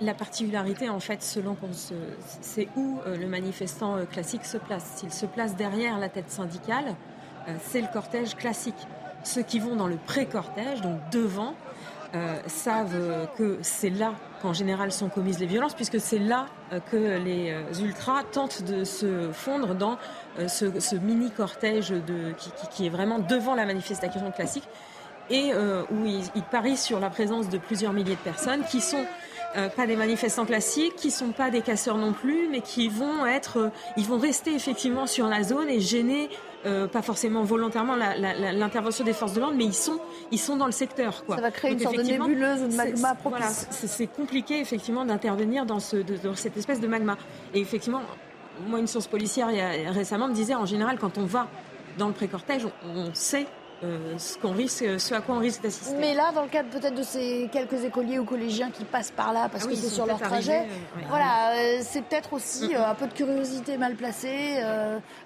la, 0.00 0.14
particularité, 0.14 0.88
en 0.88 1.00
fait, 1.00 1.20
selon 1.20 1.56
qu'on 1.56 1.72
se, 1.72 1.94
c'est 2.40 2.68
où 2.76 3.00
euh, 3.06 3.16
le 3.16 3.26
manifestant 3.26 3.96
euh, 3.96 4.04
classique 4.04 4.44
se 4.44 4.56
place. 4.56 4.84
S'il 4.94 5.12
se 5.12 5.26
place 5.26 5.56
derrière 5.56 5.98
la 5.98 6.08
tête 6.08 6.30
syndicale, 6.30 6.94
c'est 7.60 7.82
le 7.82 7.88
cortège 7.92 8.36
classique. 8.36 8.86
Ceux 9.22 9.42
qui 9.42 9.58
vont 9.58 9.76
dans 9.76 9.88
le 9.88 9.96
pré-cortège, 9.96 10.80
donc 10.80 10.98
devant, 11.12 11.54
savent 12.46 13.28
que 13.36 13.58
c'est 13.60 13.90
là 13.90 14.14
qu'en 14.40 14.54
général 14.54 14.92
sont 14.92 15.10
commises 15.10 15.40
les 15.40 15.46
violences, 15.46 15.74
puisque 15.74 16.00
c'est 16.00 16.20
là 16.20 16.46
que 16.90 17.18
les 17.18 17.54
ultras 17.82 18.22
tentent 18.22 18.62
de 18.62 18.84
se 18.84 19.30
fondre 19.32 19.74
dans 19.74 19.98
ce, 20.48 20.96
mini 20.96 21.30
cortège 21.30 21.90
de, 21.90 22.32
qui, 22.70 22.86
est 22.86 22.90
vraiment 22.90 23.18
devant 23.18 23.54
la 23.54 23.66
manifestation 23.66 24.30
classique 24.30 24.68
et 25.30 25.52
où 25.90 26.04
ils, 26.04 26.24
ils 26.34 26.42
parient 26.42 26.76
sur 26.76 27.00
la 27.00 27.08
présence 27.08 27.48
de 27.48 27.58
plusieurs 27.58 27.92
milliers 27.92 28.16
de 28.16 28.20
personnes 28.20 28.62
qui 28.64 28.80
sont 28.80 29.04
euh, 29.56 29.68
pas 29.68 29.86
des 29.86 29.94
manifestants 29.94 30.46
classiques, 30.46 30.96
qui 30.96 31.12
sont 31.12 31.30
pas 31.30 31.48
des 31.48 31.60
casseurs 31.60 31.96
non 31.96 32.12
plus, 32.12 32.48
mais 32.50 32.60
qui 32.60 32.88
vont 32.88 33.24
être, 33.24 33.58
euh, 33.58 33.70
ils 33.96 34.04
vont 34.04 34.18
rester 34.18 34.52
effectivement 34.52 35.06
sur 35.06 35.28
la 35.28 35.44
zone 35.44 35.68
et 35.68 35.78
gêner, 35.78 36.28
euh, 36.66 36.88
pas 36.88 37.02
forcément 37.02 37.44
volontairement 37.44 37.94
l'intervention 37.94 39.04
des 39.04 39.12
forces 39.12 39.32
de 39.34 39.40
l'ordre, 39.40 39.56
mais 39.56 39.64
ils 39.64 39.74
sont, 39.74 40.00
ils 40.32 40.40
sont 40.40 40.56
dans 40.56 40.66
le 40.66 40.72
secteur. 40.72 41.24
Quoi. 41.24 41.36
Ça 41.36 41.42
va 41.42 41.52
créer 41.52 41.72
une 41.72 41.78
sorte 41.78 41.96
de 41.96 42.02
nébuleuse 42.02 42.62
ou 42.62 42.68
de 42.68 42.74
magma 42.74 43.14
propice. 43.14 43.38
Voilà, 43.38 43.52
c'est 43.70 44.08
compliqué 44.08 44.58
effectivement 44.58 45.04
d'intervenir 45.04 45.66
dans, 45.66 45.78
ce, 45.78 45.98
dans 45.98 46.34
cette 46.34 46.56
espèce 46.56 46.80
de 46.80 46.88
magma. 46.88 47.16
Et 47.54 47.60
effectivement, 47.60 48.02
moi, 48.66 48.78
une 48.78 48.86
source 48.86 49.06
policière 49.06 49.48
récemment 49.92 50.28
me 50.28 50.34
disait, 50.34 50.54
en 50.54 50.66
général, 50.66 50.98
quand 50.98 51.18
on 51.18 51.24
va 51.24 51.48
dans 51.98 52.08
le 52.08 52.12
pré-cortège, 52.12 52.66
on 52.84 53.12
sait 53.14 53.46
ce, 54.18 54.38
qu'on 54.38 54.52
risque, 54.52 54.84
ce 54.98 55.14
à 55.14 55.20
quoi 55.20 55.36
on 55.36 55.38
risque 55.38 55.62
d'assister. 55.62 55.94
Mais 55.98 56.14
là, 56.14 56.32
dans 56.34 56.42
le 56.42 56.48
cadre 56.48 56.68
peut-être 56.70 56.94
de 56.94 57.02
ces 57.02 57.48
quelques 57.52 57.84
écoliers 57.84 58.18
ou 58.18 58.24
collégiens 58.24 58.70
qui 58.70 58.84
passent 58.84 59.10
par 59.10 59.32
là 59.32 59.48
parce 59.50 59.64
ah 59.66 59.70
que 59.70 59.74
c'est 59.74 59.88
sur 59.88 60.06
leur 60.06 60.18
trajet, 60.18 60.60
euh, 60.60 61.00
voilà, 61.08 61.52
euh, 61.56 61.78
c'est 61.82 62.02
peut-être 62.02 62.32
aussi 62.32 62.74
un 62.74 62.94
peu 62.94 63.06
de 63.06 63.12
curiosité 63.12 63.76
mal 63.76 63.94
placée, 63.94 64.60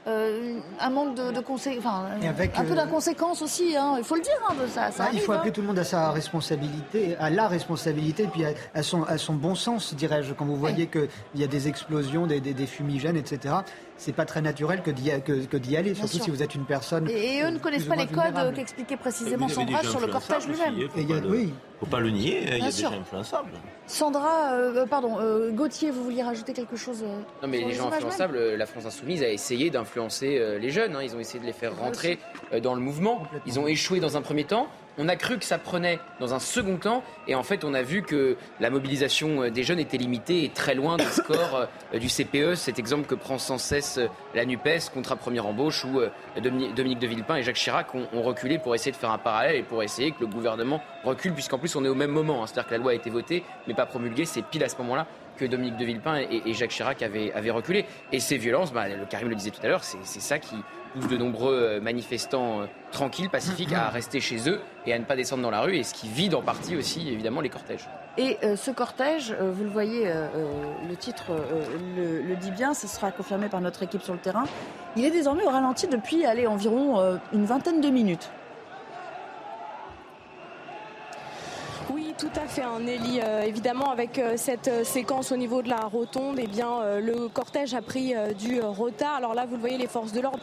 un 0.07 0.91
manque 0.91 1.15
de, 1.15 1.33
de 1.33 1.79
enfin, 1.79 2.07
un 2.23 2.65
peu 2.65 2.75
d'inconséquence 2.75 3.43
aussi. 3.43 3.77
Hein, 3.77 3.95
il 3.99 4.05
faut 4.05 4.17
le 4.17 4.23
dire, 4.23 4.33
hein, 4.49 4.55
ça, 4.69 4.91
ça 4.91 5.09
Il 5.13 5.21
faut 5.21 5.33
appeler 5.33 5.51
hein. 5.51 5.53
tout 5.53 5.61
le 5.61 5.67
monde 5.67 5.79
à 5.79 5.85
sa 5.85 6.11
responsabilité, 6.11 7.17
à 7.19 7.31
la 7.31 7.49
responsabilité, 7.49 8.29
puis 8.31 8.45
à, 8.75 8.83
son, 8.83 9.03
à 9.05 9.19
son 9.19 9.35
bon 9.35 9.55
sens, 9.55 9.95
dirais-je. 9.95 10.35
Quand 10.35 10.45
vous 10.45 10.57
voyez 10.57 10.87
qu'il 10.87 11.09
y 11.35 11.45
a 11.45 11.47
des 11.47 11.69
explosions, 11.69 12.27
des, 12.27 12.41
des, 12.41 12.55
des 12.55 12.67
fumigènes, 12.67 13.17
etc 13.17 13.55
c'est 13.99 14.13
pas 14.13 14.25
très 14.25 14.41
naturel 14.41 14.83
que 14.83 14.91
d'y, 14.91 15.11
que, 15.21 15.77
aller, 15.77 15.95
surtout 15.95 16.19
si 16.19 16.31
vous 16.31 16.43
êtes 16.43 16.55
une 16.55 16.65
personne. 16.65 17.09
Et, 17.11 17.43
eux 17.43 17.51
ne 17.51 17.59
connaissent 17.59 17.85
pas 17.85 17.97
les 17.97 18.07
codes 18.07 18.55
qu'expliquait 18.55 18.97
précisément 18.97 19.49
Sandra 19.49 19.83
sur 19.83 20.01
le 20.01 20.07
cortège 20.07 20.47
lui-même. 20.47 20.75
Il 20.79 20.89
faut, 20.89 21.29
oui. 21.29 21.53
faut 21.81 21.87
pas 21.87 22.01
le 22.01 22.11
nier, 22.11 22.43
il 22.45 22.59
y 22.59 22.63
a 22.63 22.71
des 22.71 22.83
gens 22.83 22.93
influençables. 22.93 23.51
Sandra, 23.87 24.53
euh, 24.53 24.87
pardon, 24.87 25.19
euh, 25.19 25.51
Gauthier, 25.51 25.91
vous 25.91 26.05
vouliez 26.05 26.23
rajouter 26.23 26.53
quelque 26.53 26.77
chose 26.77 27.03
euh, 27.03 27.21
Non, 27.43 27.49
mais 27.49 27.59
les 27.59 27.75
gens 27.75 27.91
influençables, 27.91 28.39
la 28.39 28.67
France 28.67 28.87
Insoumise 28.87 29.23
a 29.23 29.29
essayé 29.29 29.71
d'influencer 29.71 30.59
les 30.61 30.71
jeunes. 30.71 30.95
Hein. 30.95 31.03
Ils 31.03 31.17
ont 31.17 31.21
essayé 31.21 31.41
de 31.41 31.47
les 31.47 31.53
faire 31.53 31.77
rentrer 31.77 32.19
dans 32.63 32.75
le 32.75 32.81
mouvement. 32.81 33.25
Ils 33.47 33.59
ont 33.59 33.67
échoué 33.67 33.99
dans 33.99 34.17
un 34.17 34.23
premier 34.23 34.45
temps. 34.45 34.69
On 35.01 35.09
a 35.09 35.15
cru 35.15 35.39
que 35.39 35.45
ça 35.45 35.59
prenait 35.59 36.01
dans 36.19 36.35
un 36.35 36.41
second 36.41 36.77
temps, 36.77 37.05
et 37.29 37.37
en 37.37 37.45
fait, 37.45 37.63
on 37.63 37.73
a 37.73 37.83
vu 37.83 38.03
que 38.03 38.37
la 38.59 38.69
mobilisation 38.69 39.45
euh, 39.45 39.51
des 39.51 39.63
jeunes 39.63 39.79
était 39.79 39.97
limitée 39.97 40.43
et 40.43 40.49
très 40.49 40.75
loin 40.75 40.97
des 40.97 41.05
scores 41.05 41.69
euh, 41.95 41.99
du 42.01 42.09
CPE, 42.09 42.57
cet 42.57 42.81
exemple 42.81 43.07
que 43.07 43.15
prend 43.15 43.39
sans 43.39 43.59
cesse 43.59 43.99
euh, 43.99 44.09
la 44.35 44.45
NUPES 44.45 44.91
contre 44.93 45.13
un 45.13 45.17
première 45.17 45.47
embauche 45.47 45.85
où 45.85 46.01
Dominique 46.41 46.99
de 46.99 47.07
Villepin 47.07 47.37
et 47.37 47.43
Jacques 47.45 47.57
Chirac 47.57 47.95
ont, 47.95 48.23
reculé 48.23 48.59
pour 48.59 48.75
essayer 48.75 48.91
de 48.91 48.97
faire 48.97 49.13
un 49.13 49.19
parallèle 49.19 49.57
et 49.57 49.63
pour 49.63 49.83
essayer 49.83 50.11
que 50.11 50.21
le 50.21 50.27
gouvernement 50.27 50.83
recule, 51.05 51.33
puisqu'en 51.33 51.59
plus 51.59 51.75
on 51.77 51.85
est 51.85 51.89
au 51.89 51.95
même 51.95 52.11
moment. 52.11 52.43
Hein. 52.43 52.47
C'est-à-dire 52.47 52.67
que 52.67 52.75
la 52.75 52.79
loi 52.79 52.91
a 52.91 52.95
été 52.95 53.09
votée, 53.09 53.45
mais 53.69 53.75
pas 53.75 53.87
promulguée. 53.87 54.25
C'est 54.25 54.43
pile 54.43 54.65
à 54.65 54.69
ce 54.69 54.77
moment-là 54.79 55.07
que 55.37 55.45
Dominique 55.45 55.77
de 55.77 55.85
Villepin 55.85 56.17
et, 56.17 56.53
Jacques 56.53 56.71
Chirac 56.71 57.01
avaient, 57.03 57.51
reculé. 57.51 57.87
Et 58.13 58.21
ces 58.21 58.37
violences, 58.37 58.73
bah, 58.73 58.89
le 58.89 59.07
Karim 59.07 59.29
le 59.29 59.37
disait 59.37 59.51
tout 59.51 59.61
à 59.63 59.69
l'heure, 59.69 59.85
c'est 59.85 60.21
ça 60.21 60.39
qui, 60.39 60.57
pousse 60.89 61.09
de 61.09 61.17
nombreux 61.17 61.55
euh, 61.55 61.81
manifestants 61.81 62.63
euh, 62.63 62.67
tranquilles, 62.93 63.31
pacifiques, 63.31 63.73
à 63.73 63.89
rester 63.89 64.21
chez 64.21 64.49
eux 64.49 64.61
et 64.87 64.93
à 64.93 64.99
ne 64.99 65.05
pas 65.05 65.17
descendre 65.17 65.43
dans 65.43 65.51
la 65.51 65.61
rue, 65.61 65.77
et 65.77 65.83
ce 65.83 65.95
qui 65.95 66.09
vide 66.09 66.35
en 66.35 66.43
partie 66.43 66.77
aussi, 66.77 67.09
évidemment, 67.09 67.41
les 67.41 67.49
cortèges. 67.49 67.89
Et 68.17 68.39
euh, 68.43 68.57
ce 68.57 68.71
cortège, 68.71 69.33
vous 69.39 69.65
le 69.65 69.71
voyez, 69.71 70.11
le 70.89 70.97
titre 70.97 71.33
le, 71.97 72.35
dit 72.37 72.51
bien, 72.51 72.75
ce 72.75 72.89
sera 72.89 73.13
confirmé 73.13 73.49
par 73.49 73.61
notre 73.61 73.83
équipe 73.83 74.03
sur 74.03 74.15
le 74.15 74.19
terrain, 74.19 74.45
il 74.97 75.05
est 75.05 75.11
désormais 75.11 75.45
au 75.45 75.51
ralenti 75.51 75.87
depuis 75.87 76.25
allez, 76.25 76.47
environ 76.47 77.19
une 77.33 77.45
vingtaine 77.45 77.81
de 77.81 77.91
minutes. 77.91 78.31
Tout 82.19 82.29
à 82.35 82.49
fait, 82.49 82.63
un 82.63 82.81
Nelly. 82.81 83.21
Euh, 83.23 83.43
évidemment, 83.43 83.91
avec 83.91 84.19
euh, 84.19 84.35
cette 84.37 84.67
euh, 84.67 84.83
séquence 84.83 85.31
au 85.31 85.37
niveau 85.37 85.63
de 85.63 85.69
la 85.69 85.83
rotonde, 85.83 86.39
eh 86.43 86.49
bien, 86.49 86.69
le 87.01 87.29
cortège 87.29 87.75
a 87.75 87.83
pris 87.83 88.15
du 88.39 88.61
retard. 88.61 89.15
Alors 89.17 89.35
là, 89.35 89.47
vous 89.47 89.55
le 89.55 89.61
voyez, 89.61 89.79
les 89.79 89.87
forces 89.87 90.13
de 90.13 90.21
l'ordre 90.21 90.41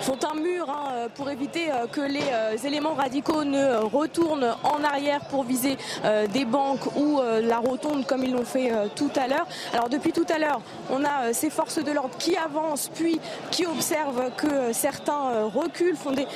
font 0.00 0.18
un 0.30 0.34
mur 0.34 0.68
hein, 0.68 1.08
pour 1.14 1.30
éviter 1.30 1.66
que 1.92 2.00
les 2.00 2.66
éléments 2.66 2.94
radicaux 2.94 3.44
ne 3.44 3.76
retournent 3.76 4.54
en 4.64 4.82
arrière 4.82 5.20
pour 5.26 5.44
viser 5.44 5.76
des 6.32 6.44
banques 6.44 6.96
ou 6.96 7.20
la 7.42 7.58
rotonde 7.58 8.06
comme 8.06 8.24
ils 8.24 8.32
l'ont 8.32 8.44
fait 8.44 8.72
tout 8.96 9.10
à 9.16 9.28
l'heure. 9.28 9.46
Alors 9.72 9.88
depuis 9.88 10.12
tout 10.12 10.26
à 10.34 10.38
l'heure, 10.38 10.60
on 10.90 11.04
a 11.04 11.32
ces 11.32 11.50
forces 11.50 11.82
de 11.82 11.92
l'ordre 11.92 12.16
qui 12.18 12.36
avancent 12.36 12.88
puis 12.88 13.20
qui 13.50 13.66
observent 13.66 14.30
que 14.36 14.72
certains 14.72 15.44
reculent, 15.54 15.96
font 15.96 16.12
des, 16.12 16.26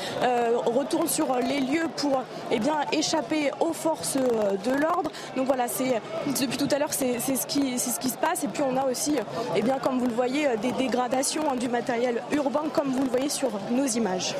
retournent 0.67 1.09
sur 1.09 1.35
les 1.37 1.61
lieux 1.61 1.89
pour 1.97 2.23
eh 2.51 2.59
bien, 2.59 2.81
échapper 2.93 3.51
aux 3.61 3.73
forces 3.73 4.19
euh, 4.28 4.28
de 4.29 4.71
l'ordre. 4.73 5.11
Donc 5.37 5.47
voilà, 5.47 5.69
c'est 5.69 6.01
depuis 6.41 6.57
tout 6.57 6.69
à 6.71 6.79
l'heure, 6.79 6.93
c'est 6.93 7.19
ce 7.19 7.47
qui 7.47 7.79
ce 7.79 7.99
qui 7.99 8.09
se 8.09 8.17
passe. 8.17 8.45
Et 8.45 8.49
puis 8.49 8.63
on 8.63 8.77
a 8.77 8.85
aussi, 8.85 9.17
eh 9.57 9.63
bien, 9.63 9.79
comme 9.79 9.99
vous 9.99 10.07
le 10.07 10.15
voyez, 10.15 10.49
euh, 10.49 10.57
des 10.57 10.73
dégradations 10.73 11.51
hein, 11.51 11.57
du 11.57 11.69
matériel 11.69 12.23
urbain, 12.33 12.65
comme 12.73 12.89
vous 12.89 13.05
le 13.05 13.11
voyez 13.11 13.29
sur 13.29 13.51
nos 13.71 13.87
images. 13.87 14.35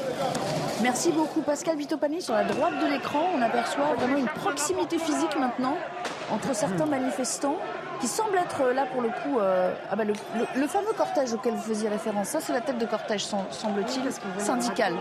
Merci 0.83 1.11
beaucoup 1.11 1.41
Pascal 1.41 1.77
Vitopani. 1.77 2.23
Sur 2.23 2.35
la 2.35 2.45
droite 2.45 2.75
de 2.81 2.87
l'écran, 2.87 3.25
on 3.37 3.43
aperçoit 3.43 3.95
vraiment 3.99 4.19
une 4.19 4.27
proximité 4.27 4.99
physique 4.99 5.39
maintenant 5.39 5.77
entre 6.31 6.55
certains 6.55 6.87
manifestants 6.87 7.57
qui 8.01 8.07
semblent 8.07 8.39
être 8.39 8.73
là 8.73 8.87
pour 8.87 9.03
le 9.03 9.09
coup. 9.09 9.39
Euh, 9.41 9.73
ah 9.91 9.97
bah, 9.97 10.05
le, 10.05 10.67
fameux 10.67 10.93
cortège 10.97 11.33
auquel 11.33 11.55
vous 11.55 11.63
faisiez 11.63 11.89
référence, 11.89 12.29
ça 12.29 12.41
c'est 12.41 12.53
la 12.53 12.61
tête 12.61 12.79
de 12.79 12.87
cortège, 12.87 13.25
semble-t-il, 13.25 14.03
syndical. 14.41 14.95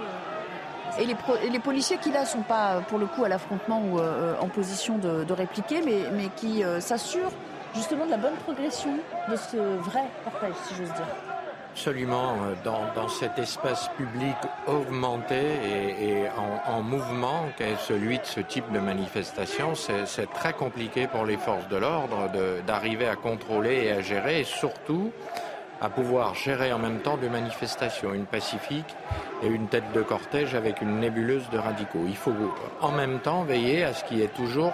Et 1.00 1.06
les, 1.06 1.60
policiers 1.60 1.98
qui 1.98 2.12
là 2.12 2.26
sont 2.26 2.42
pas 2.42 2.82
pour 2.88 2.98
le 2.98 3.06
coup 3.06 3.24
à 3.24 3.30
l'affrontement 3.30 3.82
ou 3.82 4.00
euh, 4.00 4.36
en 4.40 4.48
position 4.48 4.98
de, 4.98 5.32
répliquer, 5.32 5.82
mais, 5.84 6.30
qui 6.36 6.64
euh, 6.64 6.80
s'assurent 6.80 7.32
justement 7.76 8.06
de 8.06 8.12
la 8.12 8.18
bonne 8.18 8.36
progression 8.46 8.98
de 9.30 9.36
ce 9.36 9.58
vrai 9.58 10.04
cortège, 10.24 10.56
si 10.68 10.76
j'ose 10.76 10.94
dire. 10.94 11.06
Absolument, 11.72 12.34
euh, 12.44 12.56
dans, 12.96 13.08
cet 13.10 13.38
espace 13.38 13.90
public 13.90 14.36
augmenté 14.66 15.40
et, 16.02 16.26
en, 16.66 16.82
mouvement 16.82 17.46
qu'est 17.58 17.78
celui 17.78 18.18
de 18.18 18.26
ce 18.26 18.40
type 18.40 18.72
de 18.72 18.80
manifestation, 18.80 19.74
c'est 19.76 20.32
très 20.34 20.54
compliqué 20.54 21.06
pour 21.06 21.26
les 21.26 21.38
forces 21.38 21.68
de 21.68 21.78
l'ordre 21.78 22.30
d'arriver 22.66 23.08
à 23.08 23.16
contrôler 23.16 23.86
et 23.86 23.92
à 23.92 24.02
gérer, 24.02 24.40
et 24.40 24.44
surtout 24.44 25.12
à 25.80 25.90
pouvoir 25.90 26.34
gérer 26.34 26.74
en 26.74 26.80
même 26.80 27.00
temps 27.00 27.18
deux 27.18 27.30
manifestations, 27.30 28.14
une 28.14 28.26
pacifique 28.26 28.96
et 29.44 29.48
une 29.48 29.68
tête 29.68 29.92
de 29.94 30.02
cortège 30.02 30.56
avec 30.56 30.82
une 30.82 31.00
nébuleuse 31.00 31.50
de 31.52 31.58
radicaux. 31.58 32.06
Il 32.08 32.16
faut 32.16 32.34
en 32.82 32.92
même 32.92 33.20
temps 33.20 33.44
veiller 33.44 33.84
à 33.84 33.94
ce 33.94 34.04
qu'il 34.04 34.18
y 34.18 34.24
ait 34.24 34.28
toujours 34.28 34.74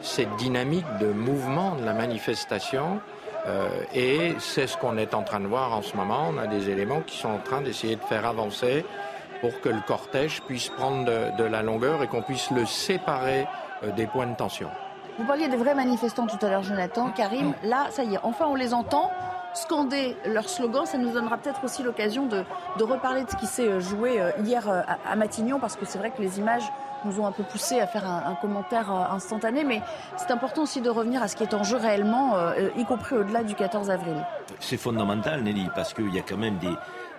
cette 0.00 0.34
dynamique 0.36 0.86
de 1.00 1.06
mouvement 1.06 1.76
de 1.76 1.84
la 1.84 1.94
manifestation. 1.94 3.00
Euh, 3.46 3.68
et 3.94 4.34
c'est 4.38 4.66
ce 4.66 4.76
qu'on 4.76 4.96
est 4.96 5.14
en 5.14 5.22
train 5.22 5.40
de 5.40 5.46
voir 5.46 5.72
en 5.72 5.82
ce 5.82 5.96
moment. 5.96 6.28
On 6.30 6.38
a 6.38 6.46
des 6.46 6.70
éléments 6.70 7.00
qui 7.00 7.16
sont 7.16 7.30
en 7.30 7.38
train 7.38 7.60
d'essayer 7.60 7.96
de 7.96 8.02
faire 8.02 8.26
avancer 8.26 8.84
pour 9.40 9.60
que 9.60 9.68
le 9.68 9.80
cortège 9.86 10.42
puisse 10.42 10.68
prendre 10.68 11.04
de, 11.36 11.44
la 11.44 11.62
longueur 11.62 12.02
et 12.02 12.06
qu'on 12.06 12.22
puisse 12.22 12.50
le 12.50 12.64
séparer 12.64 13.46
euh, 13.82 13.90
des 13.92 14.06
points 14.06 14.26
de 14.26 14.36
tension. 14.36 14.68
Vous 15.18 15.24
parliez 15.24 15.48
des 15.48 15.56
vrais 15.56 15.74
manifestants 15.74 16.26
tout 16.26 16.44
à 16.44 16.48
l'heure, 16.48 16.62
Jonathan. 16.62 17.10
Karim, 17.10 17.54
là, 17.64 17.88
ça 17.90 18.04
y 18.04 18.14
est, 18.14 18.18
enfin 18.22 18.46
on 18.48 18.54
les 18.54 18.72
entend 18.72 19.10
scander 19.54 20.16
leur 20.26 20.48
slogan. 20.48 20.86
Ça 20.86 20.98
nous 20.98 21.10
donnera 21.10 21.38
peut-être 21.38 21.64
aussi 21.64 21.82
l'occasion 21.82 22.26
de, 22.26 22.44
reparler 22.82 23.24
de 23.24 23.30
ce 23.30 23.36
qui 23.36 23.46
s'est 23.46 23.80
joué 23.80 24.20
euh, 24.20 24.30
hier 24.44 24.68
euh, 24.68 24.80
à 25.06 25.16
Matignon, 25.16 25.58
parce 25.58 25.76
que 25.76 25.84
c'est 25.84 25.98
vrai 25.98 26.10
que 26.10 26.20
les 26.20 26.38
images 26.38 26.64
nous 27.04 27.20
ont 27.20 27.26
un 27.26 27.32
peu 27.32 27.42
poussé 27.42 27.80
à 27.80 27.86
faire 27.86 28.06
un, 28.06 28.34
commentaire 28.36 28.92
euh, 28.92 29.14
instantané, 29.14 29.64
mais 29.64 29.82
c'est 30.16 30.30
important 30.30 30.62
aussi 30.62 30.80
de 30.80 30.90
revenir 30.90 31.22
à 31.22 31.28
ce 31.28 31.36
qui 31.36 31.42
est 31.42 31.54
en 31.54 31.64
jeu 31.64 31.76
réellement, 31.76 32.36
y 32.76 32.84
compris 32.84 33.16
au-delà 33.16 33.42
du 33.42 33.54
14 33.54 33.90
avril. 33.90 34.24
C'est 34.60 34.76
fondamental, 34.76 35.42
Nelly, 35.42 35.68
parce 35.74 35.94
qu'il 35.94 36.14
y 36.14 36.18
a 36.18 36.22
quand 36.22 36.36
même 36.36 36.58
des, 36.58 36.74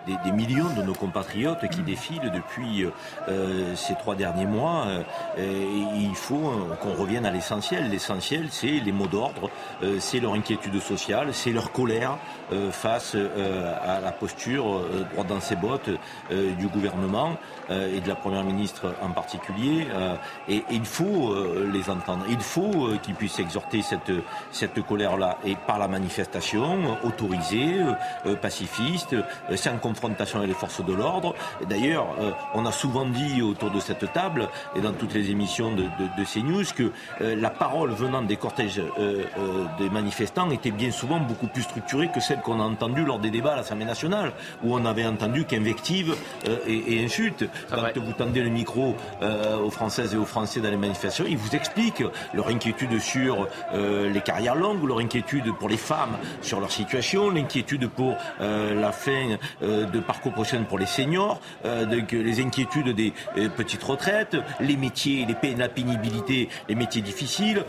des, 0.07 0.31
millions 0.31 0.69
de 0.75 0.81
nos 0.81 0.93
compatriotes 0.93 1.67
qui 1.69 1.81
défilent 1.81 2.31
depuis 2.31 2.85
euh, 3.27 3.75
ces 3.75 3.95
trois 3.95 4.15
derniers 4.15 4.45
mois. 4.45 4.87
Euh, 5.37 5.91
il 5.95 6.15
faut 6.15 6.51
qu'on 6.81 6.93
revienne 6.93 7.25
à 7.25 7.31
l'essentiel. 7.31 7.89
L'essentiel, 7.89 8.47
c'est 8.49 8.67
les 8.67 8.91
mots 8.91 9.07
d'ordre, 9.07 9.49
euh, 9.81 9.97
c'est 9.99 10.19
leur 10.19 10.33
inquiétude 10.33 10.79
sociale, 10.79 11.33
c'est 11.33 11.51
leur 11.51 11.71
colère 11.71 12.17
face 12.71 13.15
à 13.15 13.99
la 13.99 14.11
posture 14.11 14.81
droit 15.11 15.23
dans 15.23 15.39
ses 15.39 15.55
bottes 15.55 15.89
du 16.29 16.67
gouvernement 16.67 17.37
et 17.69 17.99
de 17.99 18.07
la 18.07 18.15
première 18.15 18.43
ministre 18.43 18.93
en 19.01 19.09
particulier. 19.09 19.87
Et, 20.47 20.63
il 20.69 20.85
faut 20.85 21.33
les 21.71 21.89
entendre. 21.89 22.25
Il 22.29 22.39
faut 22.39 22.89
qu'ils 23.01 23.15
puissent 23.15 23.39
exhorter 23.39 23.81
cette, 23.81 24.11
cette 24.51 24.81
colère-là 24.81 25.37
et 25.45 25.55
par 25.55 25.79
la 25.79 25.87
manifestation 25.87 26.97
autorisée, 27.03 27.79
pacifiste, 28.41 29.15
sans 29.55 29.77
confrontation 29.93 30.39
avec 30.39 30.49
les 30.49 30.55
forces 30.55 30.83
de 30.83 30.93
l'ordre. 30.93 31.33
Et 31.61 31.65
d'ailleurs, 31.65 32.07
euh, 32.19 32.31
on 32.53 32.65
a 32.65 32.71
souvent 32.71 33.05
dit 33.05 33.41
autour 33.41 33.71
de 33.71 33.79
cette 33.79 34.11
table 34.13 34.49
et 34.75 34.81
dans 34.81 34.93
toutes 34.93 35.13
les 35.13 35.29
émissions 35.31 35.71
de, 35.75 35.83
de, 35.83 36.23
CNews 36.23 36.63
que 36.75 36.91
euh, 37.21 37.35
la 37.35 37.49
parole 37.49 37.91
venant 37.91 38.21
des 38.21 38.37
cortèges 38.37 38.81
des 39.79 39.89
manifestants 39.89 40.49
était 40.51 40.71
bien 40.71 40.91
souvent 40.91 41.19
beaucoup 41.19 41.47
plus 41.47 41.63
structurée 41.63 42.09
que 42.13 42.19
celle 42.19 42.39
qu'on 42.41 42.59
a 42.59 42.63
entendue 42.63 43.05
lors 43.05 43.19
des 43.19 43.29
débats 43.29 43.53
à 43.53 43.55
l'Assemblée 43.57 43.85
nationale, 43.85 44.31
où 44.63 44.75
on 44.75 44.85
avait 44.85 45.05
entendu 45.05 45.45
qu'invectives 45.45 46.15
et, 46.67 46.95
et, 46.95 47.05
insultes. 47.05 47.45
Quand 47.69 47.97
vous 47.97 48.13
tendez 48.13 48.41
le 48.41 48.49
micro 48.49 48.95
aux 49.21 49.69
Françaises 49.69 50.13
et 50.13 50.17
aux 50.17 50.25
Français 50.25 50.59
dans 50.59 50.69
les 50.69 50.77
manifestations, 50.77 51.25
ils 51.27 51.37
vous 51.37 51.55
expliquent 51.55 52.03
leur 52.33 52.47
inquiétude 52.47 52.99
sur 52.99 53.47
les 53.73 54.21
carrières 54.21 54.55
longues 54.55 54.83
leur 54.85 54.99
inquiétude 54.99 55.53
pour 55.59 55.69
les 55.69 55.77
femmes 55.77 56.17
sur 56.41 56.59
leur 56.59 56.71
situation, 56.71 57.29
l'inquiétude 57.29 57.87
pour 57.89 58.15
la 58.39 58.91
fin 58.91 59.37
de 59.91 59.99
parcours 59.99 60.33
professionnel 60.33 60.67
pour 60.67 60.79
les 60.79 60.85
seniors, 60.85 61.39
les 61.63 62.41
inquiétudes 62.41 62.89
des 62.89 63.13
petites 63.55 63.83
retraites, 63.83 64.37
les 64.59 64.77
métiers, 64.77 65.25
les, 65.25 65.55
la 65.55 65.69
pénibilité, 65.69 66.49
les 66.67 66.75
métiers 66.75 67.01
difficiles. 67.01 67.63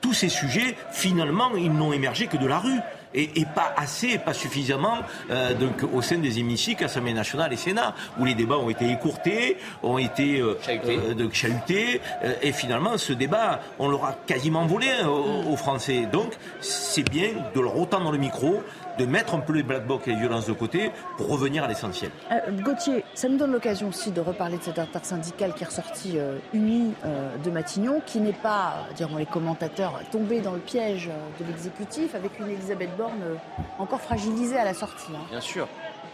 tous 0.00 0.14
ces 0.14 0.28
sujets, 0.28 0.76
finalement, 0.90 1.50
ils 1.56 1.72
n'ont 1.72 1.92
émergé 1.92 2.26
que 2.26 2.36
de 2.36 2.46
la 2.46 2.58
rue 2.58 2.80
et, 3.14 3.44
pas 3.54 3.72
assez, 3.76 4.18
pas 4.18 4.32
suffisamment 4.32 4.98
euh, 5.30 5.54
donc, 5.54 5.82
au 5.92 6.02
sein 6.02 6.18
des 6.18 6.38
hémicycles, 6.38 6.84
Assemblée 6.84 7.12
nationale 7.12 7.52
et 7.52 7.56
Sénat, 7.56 7.94
où 8.18 8.24
les 8.24 8.34
débats 8.34 8.58
ont 8.58 8.70
été 8.70 8.90
écourtés, 8.90 9.56
ont 9.82 9.98
été 9.98 10.40
euh, 10.40 10.58
euh, 10.68 11.28
chahutés, 11.32 12.00
et 12.42 12.52
finalement, 12.52 12.98
ce 12.98 13.12
débat, 13.12 13.60
on 13.78 13.88
l'aura 13.88 14.16
quasiment 14.26 14.66
volé 14.66 14.88
hein, 14.90 15.08
aux, 15.08 15.52
aux, 15.52 15.56
Français. 15.56 16.06
Donc, 16.10 16.32
c'est 16.60 17.08
bien 17.08 17.28
de 17.54 17.60
leur 17.60 17.78
autant 17.78 18.00
dans 18.00 18.10
le 18.10 18.18
micro, 18.18 18.62
de 18.98 19.06
mettre 19.06 19.34
un 19.34 19.40
peu 19.40 19.52
les 19.52 19.62
black 19.62 19.86
box 19.86 20.06
et 20.06 20.10
les 20.10 20.16
violences 20.16 20.46
de 20.46 20.52
côté 20.52 20.90
pour 21.16 21.28
revenir 21.28 21.64
à 21.64 21.68
l'essentiel. 21.68 22.10
Euh, 22.30 22.38
Gauthier, 22.62 23.04
ça 23.14 23.28
nous 23.28 23.36
donne 23.36 23.52
l'occasion 23.52 23.88
aussi 23.88 24.10
de 24.10 24.20
reparler 24.20 24.58
de 24.58 24.62
cette 24.62 24.78
intersyndicale 24.78 25.54
qui 25.54 25.62
est 25.62 25.66
ressortie 25.66 26.18
euh, 26.18 26.38
unie 26.52 26.92
euh, 27.04 27.36
de 27.38 27.50
Matignon, 27.50 28.02
qui 28.04 28.20
n'est 28.20 28.32
pas, 28.32 28.86
diront 28.96 29.16
les 29.16 29.26
commentateurs, 29.26 30.00
tombée 30.10 30.40
dans 30.40 30.52
le 30.52 30.58
piège 30.58 31.10
de 31.40 31.44
l'exécutif 31.44 32.14
avec 32.14 32.38
une 32.38 32.48
Elisabeth 32.48 32.96
Borne 32.96 33.38
encore 33.78 34.00
fragilisée 34.00 34.56
à 34.56 34.64
la 34.64 34.74
sortie. 34.74 35.12
Hein. 35.14 35.24
Bien 35.30 35.40
sûr. 35.40 35.68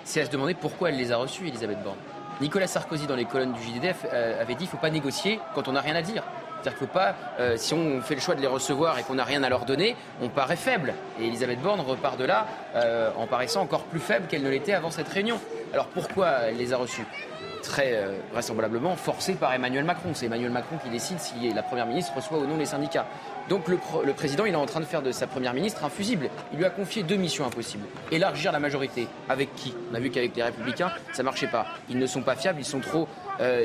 C'est 0.04 0.20
à 0.22 0.26
se 0.26 0.30
demander 0.30 0.54
pourquoi 0.54 0.88
elle 0.88 0.96
les 0.96 1.12
a 1.12 1.16
reçus, 1.16 1.48
Elisabeth 1.48 1.82
Borne. 1.82 1.98
Nicolas 2.40 2.66
Sarkozy, 2.66 3.06
dans 3.06 3.16
les 3.16 3.24
colonnes 3.24 3.52
du 3.52 3.60
JDF, 3.60 4.06
avait 4.12 4.54
dit 4.54 4.58
qu'il 4.58 4.66
ne 4.66 4.70
faut 4.70 4.76
pas 4.78 4.90
négocier 4.90 5.40
quand 5.54 5.68
on 5.68 5.72
n'a 5.72 5.80
rien 5.80 5.96
à 5.96 6.02
dire. 6.02 6.22
C'est-à-dire 6.60 6.78
qu'il 6.78 6.88
faut 6.88 6.92
pas, 6.92 7.14
euh, 7.38 7.56
si 7.56 7.72
on 7.72 8.00
fait 8.00 8.16
le 8.16 8.20
choix 8.20 8.34
de 8.34 8.40
les 8.40 8.46
recevoir 8.48 8.98
et 8.98 9.02
qu'on 9.04 9.14
n'a 9.14 9.24
rien 9.24 9.42
à 9.44 9.48
leur 9.48 9.64
donner, 9.64 9.96
on 10.20 10.28
paraît 10.28 10.56
faible. 10.56 10.94
Et 11.20 11.26
Elisabeth 11.26 11.60
Borne 11.60 11.80
repart 11.80 12.18
de 12.18 12.24
là 12.24 12.46
euh, 12.74 13.10
en 13.16 13.26
paraissant 13.26 13.62
encore 13.62 13.84
plus 13.84 14.00
faible 14.00 14.26
qu'elle 14.26 14.42
ne 14.42 14.50
l'était 14.50 14.72
avant 14.72 14.90
cette 14.90 15.08
réunion. 15.08 15.38
Alors 15.72 15.86
pourquoi 15.86 16.28
elle 16.48 16.56
les 16.56 16.72
a 16.72 16.76
reçus? 16.76 17.04
Très 17.62 17.94
euh, 17.94 18.16
vraisemblablement 18.32 18.96
forcée 18.96 19.34
par 19.34 19.52
Emmanuel 19.52 19.84
Macron. 19.84 20.10
C'est 20.14 20.26
Emmanuel 20.26 20.50
Macron 20.50 20.78
qui 20.82 20.90
décide 20.90 21.20
si 21.20 21.52
la 21.52 21.62
Première 21.62 21.86
ministre 21.86 22.12
reçoit 22.16 22.38
ou 22.38 22.46
non 22.46 22.56
les 22.56 22.66
syndicats. 22.66 23.06
Donc 23.48 23.68
le, 23.68 23.78
le, 24.04 24.12
président, 24.12 24.44
il 24.44 24.52
est 24.52 24.56
en 24.56 24.66
train 24.66 24.80
de 24.80 24.84
faire 24.84 25.02
de 25.02 25.12
sa 25.12 25.26
Première 25.28 25.54
ministre 25.54 25.84
un 25.84 25.88
fusible. 25.88 26.28
Il 26.52 26.58
lui 26.58 26.64
a 26.64 26.70
confié 26.70 27.04
deux 27.04 27.16
missions 27.16 27.46
impossibles. 27.46 27.84
Élargir 28.10 28.50
la 28.50 28.58
majorité. 28.58 29.06
Avec 29.28 29.54
qui? 29.54 29.74
On 29.92 29.94
a 29.94 30.00
vu 30.00 30.10
qu'avec 30.10 30.34
les 30.34 30.42
Républicains, 30.42 30.90
ça 31.12 31.22
ne 31.22 31.24
marchait 31.24 31.46
pas. 31.46 31.66
Ils 31.88 31.98
ne 31.98 32.06
sont 32.06 32.22
pas 32.22 32.34
fiables, 32.34 32.60
ils 32.60 32.64
sont 32.64 32.80
trop 32.80 33.06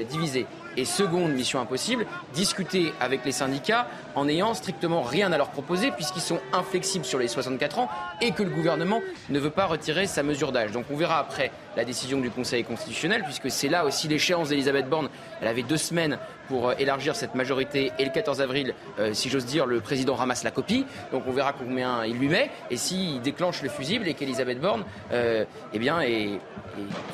divisés. 0.10 0.46
Et 0.76 0.86
seconde 0.86 1.34
mission 1.34 1.60
impossible, 1.60 2.06
discuter 2.34 2.94
avec 3.00 3.24
les 3.26 3.32
syndicats 3.32 3.88
en 4.16 4.26
n'ayant 4.26 4.54
strictement 4.54 5.02
rien 5.02 5.32
à 5.32 5.38
leur 5.38 5.50
proposer 5.50 5.92
puisqu'ils 5.92 6.22
sont 6.22 6.40
inflexibles 6.52 7.06
sur 7.06 7.20
les 7.20 7.28
64 7.28 7.80
ans 7.80 7.90
et 8.22 8.32
que 8.32 8.44
le 8.44 8.50
gouvernement 8.50 9.02
ne 9.30 9.40
veut 9.40 9.50
pas 9.50 9.66
retirer 9.66 10.08
sa 10.08 10.24
mesure 10.24 10.52
d'âge. 10.52 10.72
Donc 10.72 10.86
on 10.92 10.96
verra 10.96 11.20
après 11.20 11.52
la 11.76 11.86
décision 11.86 12.20
du 12.20 12.30
Conseil 12.30 12.64
constitutionnel 12.64 13.24
puisque 13.24 13.50
c'est 13.50 13.70
là 13.70 13.86
aussi 13.86 14.08
l'échéance 14.08 14.50
d'Elisabeth 14.50 14.90
Borne. 14.90 15.10
Elle 15.42 15.48
avait 15.48 15.64
deux 15.64 15.78
semaines 15.78 16.18
pour 16.48 16.70
euh, 16.70 16.74
élargir 16.78 17.16
cette 17.16 17.36
majorité 17.36 17.92
et 18.00 18.06
le 18.06 18.12
14 18.12 18.42
avril, 18.42 18.74
euh, 19.00 19.14
si 19.14 19.30
j'ose 19.30 19.46
dire, 19.46 19.66
le 19.66 19.80
président 19.80 20.16
ramasse 20.16 20.44
la 20.44 20.52
copie. 20.52 20.86
Donc 21.12 21.24
on 21.28 21.32
verra 21.32 21.54
combien 21.54 22.06
il 22.06 22.18
lui 22.18 22.28
met 22.28 22.52
et 22.70 22.78
s'il 22.78 23.22
déclenche 23.22 23.62
le 23.62 23.70
fusible 23.70 24.08
et 24.08 24.14
qu'Elisabeth 24.14 24.60
Borne 24.60 24.84
euh, 25.12 25.46
eh 25.74 25.80
bien, 25.80 26.02
est, 26.02 26.40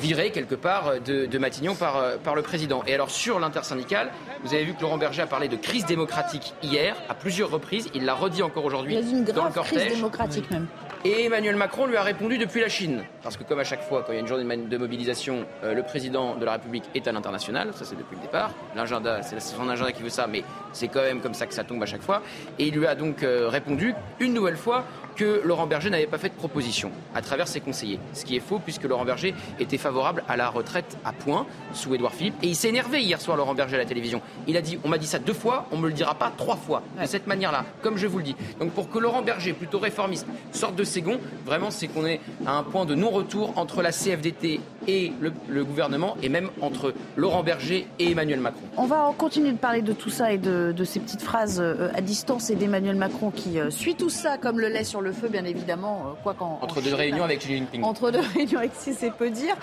virée 0.00 0.30
quelque 0.30 0.54
part 0.54 1.00
de, 1.00 1.38
Matignon 1.38 1.74
par, 1.74 2.18
par 2.18 2.34
le 2.34 2.42
président. 2.42 2.82
Et 2.86 2.94
alors 2.94 3.10
sur 3.10 3.38
l'intersyndicale, 3.38 4.10
vous 4.42 4.54
avez 4.54 4.64
vu 4.64 4.74
que 4.74 4.82
Laurent 4.82 4.98
Berger 4.98 5.22
a 5.22 5.26
parlé 5.26 5.48
de 5.48 5.56
crise 5.56 5.86
démocratique 5.86 6.54
hier 6.62 6.89
à 7.08 7.14
plusieurs 7.14 7.50
reprises. 7.50 7.88
Il 7.94 8.04
l'a 8.04 8.14
redit 8.14 8.42
encore 8.42 8.64
aujourd'hui 8.64 8.96
dans 9.34 9.44
le 9.44 9.52
cortège. 9.52 9.78
Crise 9.78 9.94
démocratique 9.94 10.50
même. 10.50 10.66
Et 11.02 11.24
Emmanuel 11.24 11.56
Macron 11.56 11.86
lui 11.86 11.96
a 11.96 12.02
répondu 12.02 12.36
depuis 12.36 12.60
la 12.60 12.68
Chine. 12.68 13.04
Parce 13.22 13.38
que 13.38 13.42
comme 13.42 13.58
à 13.58 13.64
chaque 13.64 13.82
fois, 13.82 14.02
quand 14.02 14.12
il 14.12 14.16
y 14.16 14.18
a 14.18 14.20
une 14.20 14.26
journée 14.26 14.56
de 14.56 14.76
mobilisation, 14.76 15.46
euh, 15.64 15.72
le 15.72 15.82
président 15.82 16.36
de 16.36 16.44
la 16.44 16.52
République 16.52 16.84
est 16.94 17.08
à 17.08 17.12
l'international, 17.12 17.70
ça 17.72 17.86
c'est 17.86 17.96
depuis 17.96 18.16
le 18.16 18.22
départ. 18.22 18.50
L'agenda, 18.76 19.22
c'est 19.22 19.40
son 19.40 19.66
agenda 19.70 19.92
qui 19.92 20.02
veut 20.02 20.10
ça, 20.10 20.26
mais 20.26 20.44
c'est 20.72 20.88
quand 20.88 21.00
même 21.00 21.22
comme 21.22 21.32
ça 21.32 21.46
que 21.46 21.54
ça 21.54 21.64
tombe 21.64 21.82
à 21.82 21.86
chaque 21.86 22.02
fois. 22.02 22.22
Et 22.58 22.66
il 22.66 22.74
lui 22.74 22.86
a 22.86 22.94
donc 22.94 23.22
euh, 23.22 23.48
répondu 23.48 23.94
une 24.18 24.34
nouvelle 24.34 24.56
fois 24.56 24.84
que 25.16 25.42
Laurent 25.44 25.66
Berger 25.66 25.90
n'avait 25.90 26.06
pas 26.06 26.18
fait 26.18 26.28
de 26.28 26.34
proposition 26.34 26.90
à 27.14 27.22
travers 27.22 27.48
ses 27.48 27.60
conseillers. 27.60 27.98
Ce 28.12 28.24
qui 28.24 28.36
est 28.36 28.40
faux 28.40 28.58
puisque 28.58 28.84
Laurent 28.84 29.04
Berger 29.04 29.34
était 29.58 29.78
favorable 29.78 30.24
à 30.28 30.36
la 30.36 30.48
retraite 30.48 30.98
à 31.04 31.12
point 31.12 31.46
sous 31.72 31.94
Édouard 31.94 32.12
Philippe. 32.14 32.34
Et 32.42 32.48
il 32.48 32.56
s'est 32.56 32.68
énervé 32.68 33.00
hier 33.00 33.20
soir, 33.20 33.36
Laurent 33.36 33.54
Berger, 33.54 33.76
à 33.76 33.78
la 33.78 33.84
télévision. 33.84 34.20
Il 34.46 34.56
a 34.56 34.62
dit 34.62 34.78
on 34.84 34.88
m'a 34.88 34.98
dit 34.98 35.06
ça 35.06 35.18
deux 35.18 35.32
fois, 35.32 35.66
on 35.72 35.76
ne 35.76 35.82
me 35.82 35.88
le 35.88 35.94
dira 35.94 36.14
pas 36.14 36.32
trois 36.36 36.56
fois. 36.56 36.82
De 37.00 37.06
cette 37.06 37.26
manière-là, 37.26 37.64
comme 37.82 37.96
je 37.96 38.06
vous 38.06 38.18
le 38.18 38.24
dis. 38.24 38.36
Donc 38.58 38.72
pour 38.72 38.90
que 38.90 38.98
Laurent 38.98 39.22
Berger, 39.22 39.52
plutôt 39.52 39.78
réformiste, 39.78 40.26
sorte 40.52 40.76
de 40.76 40.84
ses 40.84 41.02
gonds, 41.02 41.20
vraiment 41.44 41.70
c'est 41.70 41.88
qu'on 41.88 42.06
est 42.06 42.20
à 42.46 42.52
un 42.52 42.62
point 42.62 42.84
de 42.84 42.94
non-retour 42.94 43.52
entre 43.56 43.82
la 43.82 43.92
CFDT 43.92 44.60
et 44.86 45.12
le, 45.20 45.64
gouvernement 45.64 46.16
et 46.22 46.28
même 46.28 46.50
entre 46.60 46.94
Laurent 47.16 47.42
Berger 47.42 47.86
et 47.98 48.10
Emmanuel 48.10 48.40
Macron. 48.40 48.62
On 48.76 48.86
va 48.86 49.12
continuer 49.16 49.52
de 49.52 49.58
parler 49.58 49.82
de 49.82 49.92
tout 49.92 50.10
ça 50.10 50.32
et 50.32 50.38
de, 50.38 50.74
ces 50.84 51.00
petites 51.00 51.22
phrases 51.22 51.60
euh, 51.60 51.90
à 51.94 52.00
distance 52.00 52.50
et 52.50 52.56
d'Emmanuel 52.56 52.96
Macron 52.96 53.30
qui 53.30 53.60
euh, 53.60 53.70
suit 53.70 53.94
tout 53.94 54.08
ça 54.08 54.38
comme 54.38 54.58
le 54.58 54.68
lait 54.68 54.84
sur 54.84 54.99
le 55.00 55.12
feu, 55.12 55.28
bien 55.28 55.44
évidemment, 55.44 56.02
euh, 56.06 56.22
quoi 56.22 56.34
qu'en. 56.34 56.58
Entre 56.62 56.80
deux 56.80 56.94
réunions 56.94 57.24
avec 57.24 57.40
Xi 57.40 57.56
Jinping. 57.56 57.82
Entre 57.82 58.10
deux 58.10 58.20
réunions 58.34 58.58
avec 58.58 58.72
Xi, 58.72 58.94
c'est 58.94 59.10
peu 59.10 59.30
dire. 59.30 59.56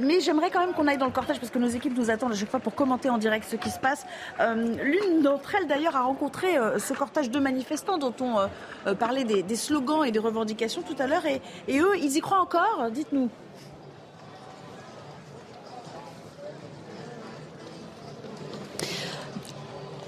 mais 0.00 0.20
j'aimerais 0.20 0.50
quand 0.50 0.60
même 0.60 0.72
qu'on 0.72 0.86
aille 0.86 0.98
dans 0.98 1.06
le 1.06 1.12
cortège 1.12 1.38
parce 1.38 1.50
que 1.50 1.58
nos 1.58 1.68
équipes 1.68 1.96
nous 1.96 2.10
attendent 2.10 2.32
à 2.32 2.36
chaque 2.36 2.50
fois 2.50 2.60
pour 2.60 2.74
commenter 2.74 3.10
en 3.10 3.18
direct 3.18 3.46
ce 3.48 3.56
qui 3.56 3.70
se 3.70 3.78
passe. 3.78 4.06
L'une 4.38 5.22
d'entre 5.22 5.54
elles, 5.54 5.66
d'ailleurs, 5.66 5.96
a 5.96 6.02
rencontré 6.02 6.48
ce 6.78 6.92
cortège 6.94 7.30
de 7.30 7.38
manifestants 7.38 7.98
dont 7.98 8.14
on 8.20 8.94
parlait 8.94 9.24
des, 9.24 9.56
slogans 9.56 10.04
et 10.04 10.10
des 10.10 10.18
revendications 10.18 10.82
tout 10.82 10.96
à 10.98 11.06
l'heure. 11.06 11.26
Et, 11.26 11.40
et 11.68 11.80
eux, 11.80 11.96
ils 11.98 12.16
y 12.16 12.20
croient 12.20 12.40
encore 12.40 12.90
Dites-nous. 12.90 13.28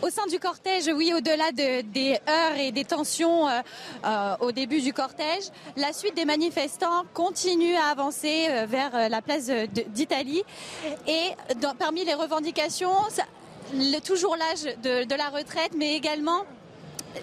Au 0.03 0.11
sein 0.11 0.27
du 0.27 0.41
cortège, 0.41 0.91
oui, 0.93 1.13
au-delà 1.17 1.53
des 1.53 2.19
heures 2.29 2.57
et 2.59 2.73
des 2.73 2.85
tensions 2.85 3.47
euh, 3.47 3.61
euh, 4.05 4.35
au 4.41 4.51
début 4.51 4.81
du 4.81 4.93
cortège, 4.93 5.45
la 5.77 5.93
suite 5.93 6.17
des 6.17 6.25
manifestants 6.25 7.05
continue 7.15 7.77
à 7.77 7.93
avancer 7.93 8.47
euh, 8.49 8.67
vers 8.67 9.09
la 9.09 9.23
place 9.23 9.49
d'Italie. 9.95 10.43
Et 11.07 11.31
parmi 11.79 12.05
les 12.05 12.15
revendications, 12.15 12.91
toujours 14.05 14.37
l'âge 14.37 14.77
de 14.83 15.15
la 15.15 15.29
retraite, 15.29 15.71
mais 15.77 15.95
également 15.95 16.47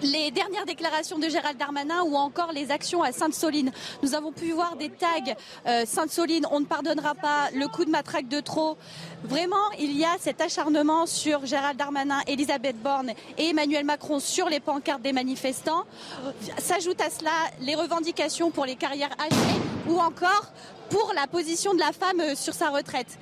les 0.02 0.30
dernières 0.30 0.66
déclarations 0.66 1.18
de 1.18 1.28
Gérald 1.28 1.58
Darmanin 1.58 2.02
ou 2.04 2.16
encore 2.16 2.52
les 2.52 2.70
actions 2.70 3.02
à 3.02 3.12
Sainte-Soline. 3.12 3.72
Nous 4.02 4.14
avons 4.14 4.32
pu 4.32 4.52
voir 4.52 4.76
des 4.76 4.88
tags 4.88 5.08
euh, 5.66 5.84
Sainte-Soline, 5.86 6.46
on 6.50 6.60
ne 6.60 6.64
pardonnera 6.64 7.14
pas, 7.14 7.50
le 7.54 7.68
coup 7.68 7.84
de 7.84 7.90
matraque 7.90 8.28
de 8.28 8.40
trop. 8.40 8.76
Vraiment, 9.24 9.70
il 9.78 9.96
y 9.96 10.04
a 10.04 10.16
cet 10.18 10.40
acharnement 10.40 11.06
sur 11.06 11.44
Gérald 11.46 11.76
Darmanin, 11.76 12.20
Elisabeth 12.26 12.80
Borne 12.80 13.12
et 13.38 13.50
Emmanuel 13.50 13.84
Macron 13.84 14.20
sur 14.20 14.48
les 14.48 14.60
pancartes 14.60 15.02
des 15.02 15.12
manifestants. 15.12 15.84
S'ajoutent 16.58 17.00
à 17.00 17.10
cela 17.10 17.30
les 17.60 17.74
revendications 17.74 18.50
pour 18.50 18.64
les 18.64 18.76
carrières 18.76 19.14
âgées 19.20 19.60
ou 19.88 19.98
encore 19.98 20.52
pour 20.90 21.12
la 21.14 21.26
position 21.26 21.72
de 21.72 21.78
la 21.78 21.92
femme 21.92 22.20
euh, 22.20 22.34
sur 22.34 22.52
sa 22.52 22.70
retraite. 22.70 23.18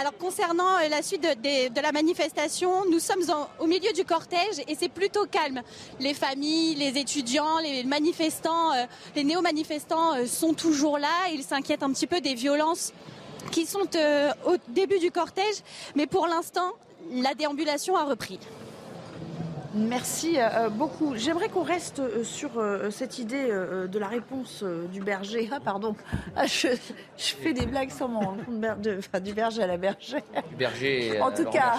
Alors 0.00 0.16
concernant 0.16 0.78
euh, 0.78 0.88
la 0.88 1.02
suite 1.02 1.22
de, 1.22 1.80
la 1.80 1.92
manifestation, 1.92 2.84
nous 2.90 2.98
sommes 2.98 3.22
au 3.58 3.66
milieu 3.66 3.92
du 3.92 4.04
cortège 4.04 4.62
et 4.68 4.74
c'est 4.74 4.88
plutôt 4.88 5.26
calme. 5.26 5.62
Les 6.00 6.14
familles, 6.14 6.74
les 6.76 6.98
étudiants, 6.98 7.58
les 7.58 7.84
manifestants, 7.84 8.72
euh, 8.72 8.84
les 9.16 9.24
néo-manifestants 9.24 10.14
euh, 10.14 10.26
sont 10.26 10.54
toujours 10.54 10.98
là. 10.98 11.28
Ils 11.32 11.42
s'inquiètent 11.42 11.82
un 11.82 11.92
petit 11.92 12.06
peu 12.06 12.20
des 12.20 12.34
violences 12.34 12.92
qui 13.50 13.66
sont 13.66 13.88
au 14.46 14.56
début 14.68 14.98
du 14.98 15.10
cortège, 15.10 15.56
mais 15.96 16.06
pour 16.06 16.26
l'instant, 16.26 16.72
la 17.10 17.34
déambulation 17.34 17.96
a 17.96 18.04
repris. 18.04 18.38
Merci 19.74 20.36
euh, 20.38 20.68
beaucoup. 20.68 21.14
J'aimerais 21.16 21.48
qu'on 21.48 21.62
reste 21.62 22.00
euh, 22.00 22.24
sur 22.24 22.58
euh, 22.58 22.90
cette 22.90 23.18
idée 23.18 23.48
de 23.48 23.98
la 23.98 24.08
réponse 24.08 24.64
du 24.92 25.00
berger. 25.00 25.48
Ah, 25.52 25.60
pardon. 25.60 25.96
Ah, 26.36 26.46
je, 26.46 26.68
fais 27.16 27.52
des 27.52 27.66
blagues 27.66 27.90
sans 27.90 28.08
mon 28.08 28.36
de, 28.48 28.98
enfin, 28.98 29.20
du 29.20 29.32
berger 29.32 29.62
à 29.62 29.66
la 29.66 29.76
bergère. 29.76 30.22
Du 30.50 30.56
berger 30.56 31.20
En 31.20 31.30
tout 31.30 31.44
cas, 31.44 31.74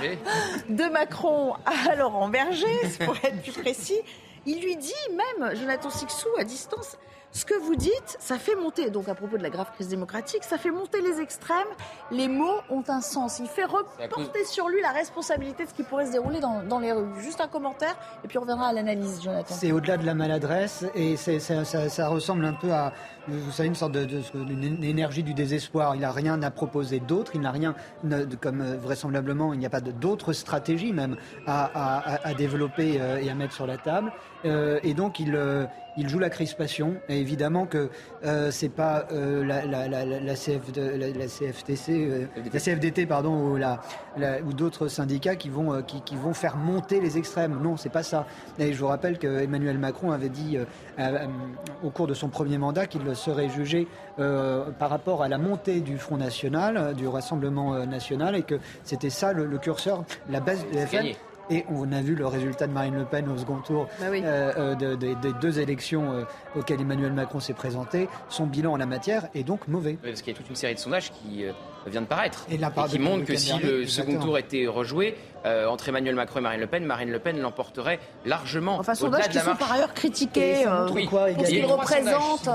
de 0.70 0.92
Macron 0.92 1.54
à 1.66 1.96
Laurent 1.96 2.30
Berger, 2.30 2.80
pour 3.06 3.16
être 3.24 3.42
plus 3.42 3.52
précis. 3.52 4.00
Il 4.46 4.62
lui 4.62 4.76
dit 4.76 4.92
même, 5.12 5.56
Jonathan 5.56 5.90
Sixou, 5.90 6.28
à 6.38 6.44
distance, 6.44 6.98
ce 7.34 7.46
que 7.46 7.56
vous 7.56 7.76
dites, 7.76 8.18
ça 8.20 8.38
fait 8.38 8.56
monter, 8.56 8.92
donc 8.92 9.10
à 9.10 9.16
propos 9.16 9.40
de 9.40 9.44
la 9.44 9.50
grave 9.50 9.72
crise 9.74 9.88
démocratique, 9.88 10.44
ça 10.44 10.60
fait 10.60 10.70
monter 10.70 11.02
les 11.02 11.20
extrêmes. 11.20 11.58
Les 12.12 12.28
mots 12.28 12.60
ont 12.70 12.84
un 12.88 13.02
sens. 13.02 13.40
Il 13.40 13.48
fait 13.48 13.66
reporter 13.66 14.46
sur 14.46 14.70
lui 14.70 14.82
la 14.82 14.92
responsabilité 14.92 15.64
de 15.64 15.70
ce 15.70 15.74
qui 15.74 15.82
pourrait 15.82 16.06
se 16.06 16.12
dérouler 16.12 16.40
dans, 16.40 16.80
les 16.80 16.92
rues. 16.92 17.08
Juste 17.20 17.42
un 17.42 17.48
commentaire, 17.48 17.96
et 18.24 18.28
puis 18.28 18.38
on 18.38 18.42
reviendra 18.42 18.68
à 18.68 18.74
l'analyse, 18.74 19.20
Jonathan. 19.24 19.52
C'est 19.52 19.72
au-delà 19.72 19.98
de 19.98 20.06
la 20.06 20.14
maladresse, 20.14 20.86
et 20.94 21.18
ça, 21.18 22.08
ressemble 22.08 22.46
un 22.46 22.54
peu 22.54 22.72
à, 22.72 22.94
vous 23.28 23.52
savez, 23.52 23.68
une 23.68 23.76
sorte 23.76 23.94
de, 23.94 24.22
énergie 24.84 25.24
du 25.24 25.34
désespoir. 25.34 25.96
Il 25.96 26.02
n'a 26.02 26.12
rien 26.12 26.40
à 26.44 26.52
proposer 26.52 27.00
d'autre, 27.00 27.32
il 27.34 27.42
n'a 27.42 27.52
rien, 27.52 27.74
comme 28.42 28.62
euh, 28.62 28.78
vraisemblablement, 28.78 29.54
il 29.54 29.60
n'y 29.60 29.66
a 29.66 29.72
pas 29.72 29.82
d'autres 29.82 30.34
stratégies 30.34 30.94
même 30.94 31.18
à, 31.48 32.34
développer 32.38 33.02
euh, 33.02 33.18
et 33.18 33.30
à 33.30 33.34
mettre 33.34 33.54
sur 33.54 33.66
la 33.66 33.78
table. 33.78 34.12
Euh, 34.46 34.80
et 34.84 34.94
donc 34.94 35.20
il, 35.20 35.38
il 35.98 36.10
joue 36.10 36.20
la 36.20 36.30
crispation. 36.30 36.96
Et 37.10 37.20
évidemment 37.20 37.66
que 37.66 37.90
euh, 38.26 38.52
c'est 38.52 38.70
pas 38.70 39.06
euh, 39.12 39.44
la, 39.46 39.66
la, 39.66 39.88
la, 39.88 40.06
la, 40.06 40.36
CFTC, 40.36 41.92
euh, 41.92 42.26
la 42.52 42.60
CFDT 42.60 43.06
pardon, 43.06 43.52
ou, 43.52 43.58
la, 43.58 43.80
ou 44.46 44.54
d'autres 44.54 44.88
syndicats 44.88 45.36
qui 45.36 45.50
vont, 45.50 45.82
qui, 45.84 46.02
qui, 46.02 46.16
vont 46.16 46.34
faire 46.34 46.58
monter 46.58 47.00
les 47.00 47.18
extrêmes. 47.18 47.60
Non, 47.62 47.78
c'est 47.78 47.90
pas 47.90 48.04
ça. 48.04 48.26
Et 48.60 48.74
je 48.74 48.80
vous 48.80 48.88
rappelle 48.88 49.18
que 49.18 49.42
Emmanuel 49.42 49.78
Macron 49.78 50.12
avait 50.12 50.30
dit 50.30 50.58
au 51.84 51.90
cours 51.90 52.08
de 52.08 52.14
son 52.14 52.30
premier 52.30 52.58
mandat 52.58 52.88
qu'il 52.88 53.16
serait 53.16 53.50
jugé 53.50 53.88
par 54.18 54.90
rapport 54.90 55.24
à 55.24 55.28
la 55.28 55.38
montée 55.38 55.82
du 55.82 55.98
Front 55.98 56.18
National, 56.18 56.94
du 56.96 57.08
Rassemblement 57.08 57.86
National, 57.86 58.36
et 58.36 58.44
que 58.44 58.56
c'était 58.84 59.10
ça 59.10 59.34
le, 59.34 59.58
curseur, 59.58 60.04
la 60.30 60.40
base 60.40 60.66
de 60.72 60.76
la 60.76 60.86
et 61.50 61.66
on 61.70 61.92
a 61.92 62.02
vu 62.02 62.16
le 62.16 62.26
résultat 62.26 62.68
de 62.68 62.72
Marine 62.72 62.96
Le 62.96 63.06
Pen 63.06 63.30
au 63.30 63.38
second 63.38 63.58
tour 63.58 63.88
bah 64.00 64.06
euh, 64.08 64.76
euh, 64.82 64.96
des 64.96 65.34
deux 65.42 65.60
élections 65.60 66.14
euh, 66.14 66.24
auxquelles 66.56 66.82
Emmanuel 66.82 67.14
Macron 67.14 67.40
s'est 67.40 67.54
présenté. 67.54 68.08
Son 68.30 68.48
bilan 68.48 68.74
en 68.74 68.78
la 68.78 68.86
matière 68.86 69.28
est 69.36 69.44
donc 69.44 69.68
mauvais. 69.68 69.98
parce 70.02 70.22
qu'il 70.22 70.34
y 70.34 70.36
a 70.36 70.38
toute 70.38 70.50
une 70.50 70.56
série 70.56 70.76
de 70.76 70.80
sondages 70.80 71.12
qui 71.12 71.46
vient 71.88 72.02
de 72.02 72.08
paraître 72.08 72.46
et, 72.52 72.58
qui 72.90 73.00
montrent 73.00 73.26
que 73.26 73.36
si 73.36 73.58
le 73.60 73.86
second 73.86 74.20
tour 74.20 74.38
était 74.38 74.68
rejoué, 74.68 75.16
entre 75.46 75.90
Emmanuel 75.90 76.16
Macron 76.16 76.40
et 76.40 76.42
Marine 76.42 76.62
Le 76.62 76.68
Pen, 76.68 76.86
Marine 76.86 77.12
Le 77.12 77.20
Pen 77.20 77.40
l'emporterait 77.40 78.00
largement. 78.26 78.78
Enfin, 78.78 78.96
sondages 78.96 79.28
qui 79.28 79.40
sont 79.40 79.56
par 79.56 79.74
ailleurs 79.74 79.94
critiqués 79.94 80.66
oui. 80.94 81.06
pour 81.06 81.46
ce 81.46 81.50
qu'ils 81.50 81.66
représentent. 81.66 82.50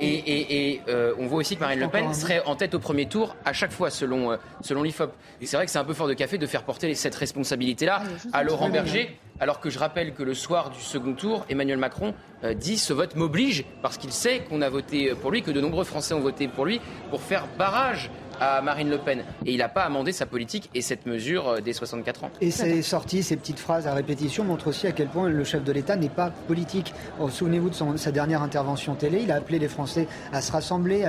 Et, 0.00 0.80
on 1.18 1.26
voit 1.26 1.38
aussi 1.38 1.56
que 1.56 1.60
Marine 1.60 1.80
Le 1.80 1.88
Pen 1.88 2.12
serait 2.12 2.42
en 2.46 2.56
tête 2.56 2.74
au 2.74 2.80
premier 2.80 3.06
tour 3.06 3.36
à 3.44 3.52
chaque 3.52 3.72
fois, 3.72 3.90
selon, 3.90 4.36
selon 4.60 4.82
l'IFOP. 4.82 5.12
C'est 5.42 5.56
vrai 5.56 5.66
que 5.66 5.70
c'est 5.70 5.78
un 5.78 5.84
peu 5.84 5.94
fort 5.94 6.08
de 6.08 6.14
café 6.14 6.38
de 6.38 6.46
faire 6.46 6.64
porter 6.64 6.94
cette 6.94 7.14
responsabilité-là 7.14 8.02
à 8.32 8.42
Laurent 8.42 8.68
Berger, 8.68 9.18
alors 9.40 9.60
que 9.60 9.70
je 9.70 9.78
rappelle 9.78 10.14
que 10.14 10.22
le 10.22 10.34
soir 10.34 10.70
du 10.70 10.80
second 10.80 11.14
tour, 11.14 11.44
Emmanuel 11.48 11.78
Macron 11.78 12.14
euh, 12.44 12.54
dit 12.54 12.78
ce 12.78 12.92
vote 12.92 13.16
m'oblige, 13.16 13.64
parce 13.82 13.98
qu'il 13.98 14.12
sait 14.12 14.40
qu'on 14.40 14.62
a 14.62 14.68
voté 14.68 15.12
pour 15.14 15.30
lui, 15.30 15.42
que 15.42 15.50
de 15.50 15.60
nombreux 15.60 15.84
Français 15.84 16.14
ont 16.14 16.20
voté 16.20 16.48
pour 16.48 16.64
lui, 16.64 16.80
pour 17.10 17.20
faire 17.20 17.46
barrage 17.58 18.10
à 18.40 18.60
Marine 18.60 18.90
Le 18.90 18.98
Pen. 18.98 19.24
Et 19.46 19.52
il 19.52 19.58
n'a 19.58 19.68
pas 19.68 19.82
amendé 19.82 20.12
sa 20.12 20.26
politique 20.26 20.70
et 20.74 20.82
cette 20.82 21.06
mesure 21.06 21.48
euh, 21.48 21.60
des 21.60 21.72
64 21.72 22.24
ans. 22.24 22.30
Et 22.40 22.50
ces 22.50 22.82
sorties, 22.82 23.22
ces 23.22 23.36
petites 23.36 23.58
phrases 23.58 23.86
à 23.86 23.94
répétition 23.94 24.44
montrent 24.44 24.68
aussi 24.68 24.86
à 24.86 24.92
quel 24.92 25.08
point 25.08 25.28
le 25.28 25.44
chef 25.44 25.64
de 25.64 25.72
l'État 25.72 25.96
n'est 25.96 26.08
pas 26.08 26.30
politique. 26.46 26.94
Oh, 27.20 27.28
souvenez-vous 27.28 27.70
de 27.70 27.96
sa 27.96 28.12
dernière 28.12 28.42
intervention 28.42 28.94
télé, 28.94 29.20
il 29.22 29.32
a 29.32 29.36
appelé 29.36 29.58
les 29.58 29.68
Français 29.68 30.06
à 30.32 30.40
se 30.40 30.52
rassembler, 30.52 31.04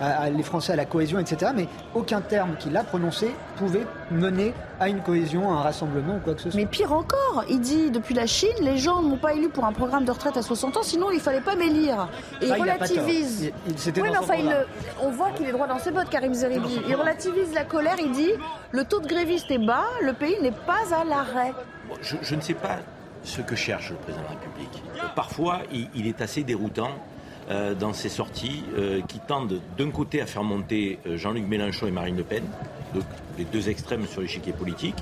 à, 0.00 0.30
les 0.30 0.42
Français 0.42 0.72
à 0.72 0.76
la 0.76 0.84
cohésion, 0.84 1.18
etc. 1.18 1.52
Mais 1.54 1.68
aucun 1.94 2.20
terme 2.20 2.56
qu'il 2.56 2.76
a 2.76 2.84
prononcé 2.84 3.30
pouvait 3.56 3.86
mener 4.10 4.52
à 4.80 4.88
une 4.88 5.00
cohésion, 5.00 5.50
à 5.52 5.60
un 5.60 5.62
rassemblement 5.62 6.16
ou 6.16 6.20
quoi 6.20 6.34
que 6.34 6.40
ce 6.40 6.50
soit. 6.50 6.60
Mais 6.60 6.66
pire 6.66 6.92
encore, 6.92 7.44
il 7.48 7.60
dit 7.60 7.90
depuis 7.90 8.14
la 8.14 8.26
Chine, 8.26 8.54
les 8.60 8.76
gens 8.76 9.02
ne 9.02 9.08
m'ont 9.08 9.16
pas 9.16 9.34
élu 9.34 9.48
pour 9.48 9.64
un 9.64 9.72
programme 9.72 10.04
de 10.04 10.10
retraite 10.10 10.36
à 10.36 10.42
60 10.42 10.76
ans, 10.76 10.82
sinon 10.82 11.10
il 11.10 11.20
fallait 11.20 11.40
pas 11.40 11.54
m'élire. 11.54 12.08
Et 12.42 12.46
il 12.46 12.52
ah, 12.52 12.56
relativise. 12.56 13.52
oui, 13.66 14.02
mais 14.02 14.16
enfin, 14.16 14.34
on 15.00 15.10
voit 15.10 15.30
qu'il 15.30 15.46
est 15.46 15.52
droit 15.52 15.66
dans 15.66 15.78
ses 15.78 15.90
bottes, 15.90 16.10
Karim 16.10 16.34
Zeribi. 16.34 16.80
Il 16.88 16.94
relativise 16.94 17.52
la 17.54 17.64
colère, 17.64 17.96
il 17.98 18.12
dit 18.12 18.32
le 18.72 18.84
taux 18.84 19.00
de 19.00 19.06
grévistes 19.06 19.50
est 19.50 19.58
bas, 19.58 19.84
le 20.02 20.12
pays 20.12 20.36
n'est 20.42 20.50
pas 20.50 20.82
à 20.92 21.04
l'arrêt. 21.04 21.52
Je, 22.02 22.34
ne 22.34 22.40
sais 22.40 22.54
pas 22.54 22.78
ce 23.22 23.40
que 23.40 23.54
cherche 23.54 23.90
le 23.90 23.96
président 23.96 24.22
de 24.22 24.28
la 24.28 24.40
République. 24.40 24.82
Parfois, 25.14 25.60
il, 25.72 26.06
est 26.06 26.20
assez 26.20 26.42
déroutant 26.42 26.90
euh, 27.50 27.74
dans 27.74 27.92
ses 27.92 28.08
sorties 28.08 28.64
euh, 28.76 29.00
qui 29.06 29.20
tendent 29.20 29.60
d'un 29.78 29.90
côté 29.90 30.20
à 30.20 30.26
faire 30.26 30.44
monter 30.44 30.98
euh, 31.06 31.16
Jean-Luc 31.16 31.46
Mélenchon 31.46 31.86
et 31.86 31.90
Marine 31.90 32.16
Le 32.16 32.24
Pen, 32.24 32.44
les 33.38 33.44
deux 33.44 33.68
extrêmes 33.68 34.06
sur 34.06 34.20
l'échiquier 34.20 34.52
politique. 34.52 34.96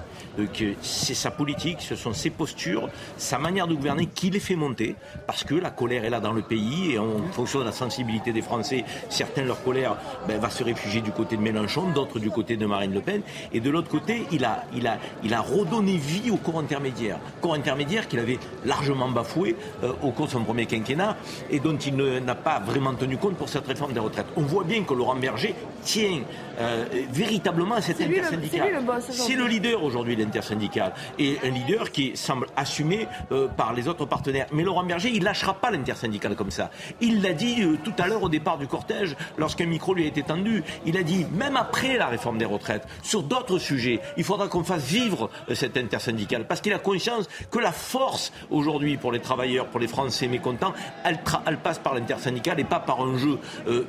C'est 0.83 1.15
sa 1.15 1.31
politique, 1.31 1.81
ce 1.81 1.97
sont 1.97 2.13
ses 2.13 2.31
postures, 2.31 2.89
sa 3.17 3.39
manière 3.39 3.67
de 3.67 3.75
gouverner 3.75 4.07
qui 4.07 4.31
les 4.31 4.41
fait 4.41 4.57
monter, 4.57 4.95
parce 5.27 5.45
que 5.45 5.55
la 5.55 5.71
colère 5.71 6.05
est 6.05 6.11
là 6.11 6.21
dans 6.21 6.33
le 6.33 6.43
pays 6.43 6.93
et 6.93 6.99
en 6.99 7.23
fonction 7.33 7.61
de 7.61 7.65
la 7.65 7.73
sensibilité 7.73 8.33
des 8.33 8.43
Français, 8.43 8.85
certains 9.09 9.45
leur 9.45 9.63
colère 9.63 9.97
ben, 10.27 10.39
va 10.39 10.51
se 10.51 10.65
réfugier 10.65 11.01
du 11.01 11.13
côté 11.13 11.37
de 11.37 11.43
Mélenchon, 11.43 11.91
d'autres 11.95 12.19
du 12.19 12.31
côté 12.31 12.57
de 12.57 12.67
Marine 12.67 12.93
Le 12.93 13.01
Pen, 13.01 13.23
et 13.53 13.61
de 13.61 13.71
l'autre 13.71 13.89
côté, 13.89 14.25
il 14.33 14.45
a, 14.45 14.65
il, 14.75 14.87
a, 14.87 14.99
il 15.23 15.35
a 15.35 15.41
redonné 15.41 15.97
vie 15.97 16.31
au 16.31 16.37
corps 16.37 16.61
intermédiaire, 16.61 17.19
corps 17.41 17.55
intermédiaire 17.55 18.09
qu'il 18.09 18.19
avait 18.19 18.39
largement 18.65 19.11
bafoué 19.11 19.57
euh, 19.83 19.93
au 20.03 20.11
cours 20.11 20.27
de 20.27 20.33
son 20.33 20.45
premier 20.45 20.67
quinquennat 20.67 21.17
et 21.51 21.61
dont 21.61 21.77
il 21.77 21.97
n'a 21.97 22.35
pas 22.35 22.61
vraiment 22.61 22.95
tenu 22.95 23.17
compte 23.17 23.37
pour 23.37 23.49
cette 23.49 23.67
réforme 23.67 23.93
des 23.93 24.01
retraites. 24.01 24.27
On 24.37 24.43
voit 24.43 24.65
bien 24.65 24.83
que 24.83 24.95
Laurent 24.95 25.17
Berger 25.17 25.55
tient 25.83 26.23
euh, 26.63 26.85
véritablement 27.11 27.75
à 27.75 27.81
cette 27.81 28.01
intersyndicale. 28.01 28.83
C'est 29.01 29.35
le 29.35 29.47
leader 29.47 29.83
aujourd'hui 29.83 30.15
l'intersyndicale 30.15 30.93
et 31.19 31.39
un 31.45 31.51
leader 31.51 31.91
qui 31.91 32.17
semble 32.17 32.47
assumé 32.57 33.09
euh, 33.33 33.49
par 33.49 33.73
les 33.73 33.89
autres 33.89 34.07
partenaires. 34.07 34.47
Mais 34.53 34.63
Laurent 34.63 34.85
Berger, 34.85 35.11
il 35.13 35.25
lâchera 35.25 35.55
pas 35.55 35.71
l'intersyndicale 35.71 36.37
comme 36.37 36.51
ça. 36.53 36.71
Il 37.01 37.21
l'a 37.21 37.33
dit 37.33 37.63
euh, 37.63 37.77
tout 37.83 37.95
à 37.99 38.07
l'heure 38.07 38.23
au 38.23 38.29
départ 38.29 38.59
du 38.59 38.69
cortège, 38.69 39.17
lorsqu'un 39.39 39.67
micro 39.67 39.93
lui 39.93 40.05
a 40.05 40.07
été 40.07 40.23
tendu. 40.23 40.63
Il 40.87 40.97
a 40.97 41.03
dit, 41.03 41.27
même 41.33 41.57
après 41.57 41.97
la 41.97 42.07
réforme 42.07 42.39
des 42.39 42.45
retraites, 42.45 42.87
sur 43.03 43.25
d'autres 43.25 43.59
sujets, 43.59 44.01
il 44.17 44.25
faudra 44.25 44.47
qu'on 44.47 44.63
fasse 44.63 44.85
vivre 44.85 45.31
cette 45.55 45.77
intersyndicale 45.77 46.47
parce 46.47 46.61
qu'il 46.61 46.73
a 46.73 46.79
conscience 46.79 47.29
que 47.51 47.59
la 47.59 47.73
force 47.73 48.33
aujourd'hui 48.51 48.97
pour 48.97 49.11
les 49.11 49.21
travailleurs, 49.21 49.67
pour 49.67 49.81
les 49.81 49.89
Français 49.89 50.29
mécontents, 50.29 50.75
elle, 51.05 51.19
elle 51.47 51.59
passe 51.59 51.81
par 51.81 51.95
l'intersyndicale 51.95 52.61
et 52.61 52.65
pas 52.65 52.81
par 52.81 53.01
un 53.01 53.17
jeu 53.17 53.39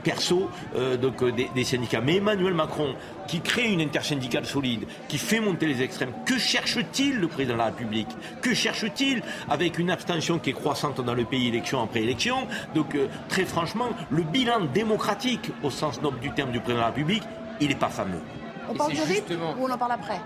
perso 0.04 0.50
donc, 1.02 1.24
des, 1.36 1.50
des 1.54 1.64
syndicats. 1.64 2.02
Mais 2.02 2.16
Emmanuel 2.16 2.54
Macron, 2.54 2.63
qui 3.28 3.42
crée 3.42 3.72
une 3.72 3.82
intersyndicale 3.82 4.46
solide, 4.46 4.86
qui 5.08 5.18
fait 5.18 5.40
monter 5.40 5.66
les 5.66 5.82
extrêmes. 5.82 6.12
Que 6.26 6.38
cherche-t-il 6.38 7.20
le 7.20 7.28
président 7.28 7.54
de 7.54 7.60
la 7.60 7.66
République? 7.66 8.10
Que 8.42 8.54
cherche-t-il 8.54 9.22
avec 9.50 9.80
une 9.80 9.90
abstention 9.92 10.40
qui 10.40 10.52
est 10.52 10.54
croissante 10.54 11.02
dans 11.02 11.14
le 11.14 11.26
pays 11.26 11.48
élection 11.48 11.82
après 11.82 12.02
élection? 12.02 12.48
Donc 12.76 12.96
euh, 12.96 13.08
très 13.30 13.46
franchement, 13.46 13.90
le 14.10 14.24
bilan 14.24 14.66
démocratique 14.74 15.52
au 15.64 15.70
sens 15.70 16.02
noble 16.02 16.20
du 16.20 16.32
terme 16.32 16.52
du 16.52 16.60
président 16.60 16.80
de 16.80 16.82
la 16.82 16.88
République, 16.88 17.24
il 17.60 17.70
n'est 17.70 17.76
pas 17.76 17.90
fameux. 17.90 18.22
On 18.70 18.74
parle 18.74 18.94
de 18.94 19.02
rythme 19.02 19.42
ou 19.60 19.66
on 19.66 19.72
en 19.72 19.78
parle 19.78 19.94
après? 19.94 20.20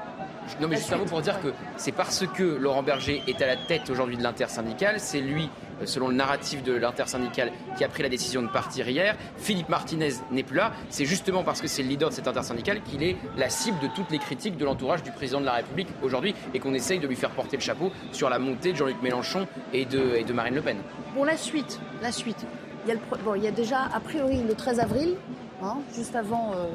Non, 0.59 0.67
mais 0.67 0.77
juste 0.77 0.91
un 0.93 0.97
mot 0.97 1.05
pour 1.05 1.21
dire 1.21 1.39
que 1.41 1.49
c'est 1.75 1.91
parce 1.91 2.25
que 2.25 2.43
Laurent 2.43 2.83
Berger 2.83 3.21
est 3.27 3.41
à 3.41 3.47
la 3.47 3.57
tête 3.57 3.89
aujourd'hui 3.89 4.17
de 4.17 4.23
l'intersyndicale, 4.23 4.99
c'est 4.99 5.19
lui 5.19 5.49
euh, 5.81 5.85
selon 5.85 6.07
le 6.07 6.15
narratif 6.15 6.63
de 6.63 6.73
l'intersyndicale 6.73 7.51
qui 7.77 7.83
a 7.83 7.87
pris 7.87 8.03
la 8.03 8.09
décision 8.09 8.41
de 8.41 8.47
partir 8.47 8.87
hier. 8.89 9.15
Philippe 9.37 9.69
Martinez 9.69 10.13
n'est 10.31 10.43
plus 10.43 10.57
là. 10.57 10.73
C'est 10.89 11.05
justement 11.05 11.43
parce 11.43 11.61
que 11.61 11.67
c'est 11.67 11.83
le 11.83 11.89
leader 11.89 12.09
de 12.09 12.13
cette 12.13 12.27
intersyndicale 12.27 12.81
qu'il 12.81 13.03
est 13.03 13.17
la 13.37 13.49
cible 13.49 13.79
de 13.79 13.87
toutes 13.87 14.11
les 14.11 14.19
critiques 14.19 14.57
de 14.57 14.65
l'entourage 14.65 15.03
du 15.03 15.11
président 15.11 15.39
de 15.39 15.45
la 15.45 15.53
République 15.53 15.89
aujourd'hui 16.01 16.33
et 16.53 16.59
qu'on 16.59 16.73
essaye 16.73 16.99
de 16.99 17.07
lui 17.07 17.15
faire 17.15 17.31
porter 17.31 17.57
le 17.57 17.61
chapeau 17.61 17.91
sur 18.11 18.29
la 18.29 18.39
montée 18.39 18.71
de 18.71 18.77
Jean-Luc 18.77 19.01
Mélenchon 19.01 19.47
et 19.73 19.85
de, 19.85 20.33
Marine 20.33 20.55
Le 20.55 20.61
Pen. 20.61 20.77
Pour 21.13 21.25
la 21.25 21.37
suite, 21.37 21.79
la 22.01 22.11
suite. 22.11 22.45
Il 22.85 22.93
y 22.93 22.95
a, 22.95 22.99
bon, 23.23 23.35
il 23.35 23.43
y 23.43 23.47
a 23.47 23.51
déjà, 23.51 23.83
a 23.93 23.99
priori, 23.99 24.41
le 24.47 24.53
13 24.53 24.79
avril, 24.79 25.15
hein, 25.61 25.77
juste 25.95 26.15
avant. 26.15 26.53
Euh, 26.55 26.67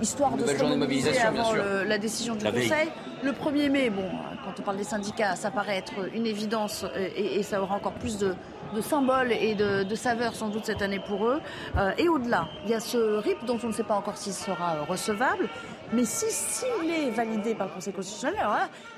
histoire 0.00 0.36
de 0.36 0.46
se 0.46 0.76
mobiliser 0.76 1.18
avant 1.20 1.52
la 1.54 1.98
décision 1.98 2.34
du 2.34 2.44
Conseil. 2.44 2.88
Le 3.22 3.32
1er 3.32 3.68
mai, 3.68 3.90
bon, 3.90 4.04
quand 4.44 4.60
on 4.60 4.62
parle 4.62 4.76
des 4.76 4.84
syndicats, 4.84 5.34
ça 5.34 5.50
paraît 5.50 5.76
être 5.76 6.14
une 6.14 6.24
évidence 6.24 6.84
euh, 6.84 7.08
et, 7.16 7.42
ça 7.42 7.60
aura 7.60 7.74
encore 7.74 7.94
plus 7.94 8.16
de, 8.16 8.34
symboles 8.80 9.32
et 9.32 9.56
de, 9.56 9.82
de 9.82 9.94
saveurs 9.96 10.36
sans 10.36 10.48
doute 10.48 10.64
cette 10.66 10.82
année 10.82 11.00
pour 11.00 11.26
eux. 11.26 11.40
Euh, 11.76 11.90
et 11.98 12.08
au-delà, 12.08 12.48
il 12.64 12.70
y 12.70 12.74
a 12.74 12.80
ce 12.80 13.18
RIP 13.18 13.44
dont 13.44 13.58
on 13.64 13.68
ne 13.68 13.72
sait 13.72 13.82
pas 13.82 13.94
encore 13.94 14.16
s'il 14.16 14.32
sera 14.32 14.84
recevable. 14.88 15.48
Mais 15.92 16.04
si 16.04 16.26
s'il 16.30 16.90
est 16.90 17.10
validé 17.10 17.54
par 17.54 17.68
le 17.68 17.74
Conseil 17.74 17.92
constitutionnel, 17.92 18.40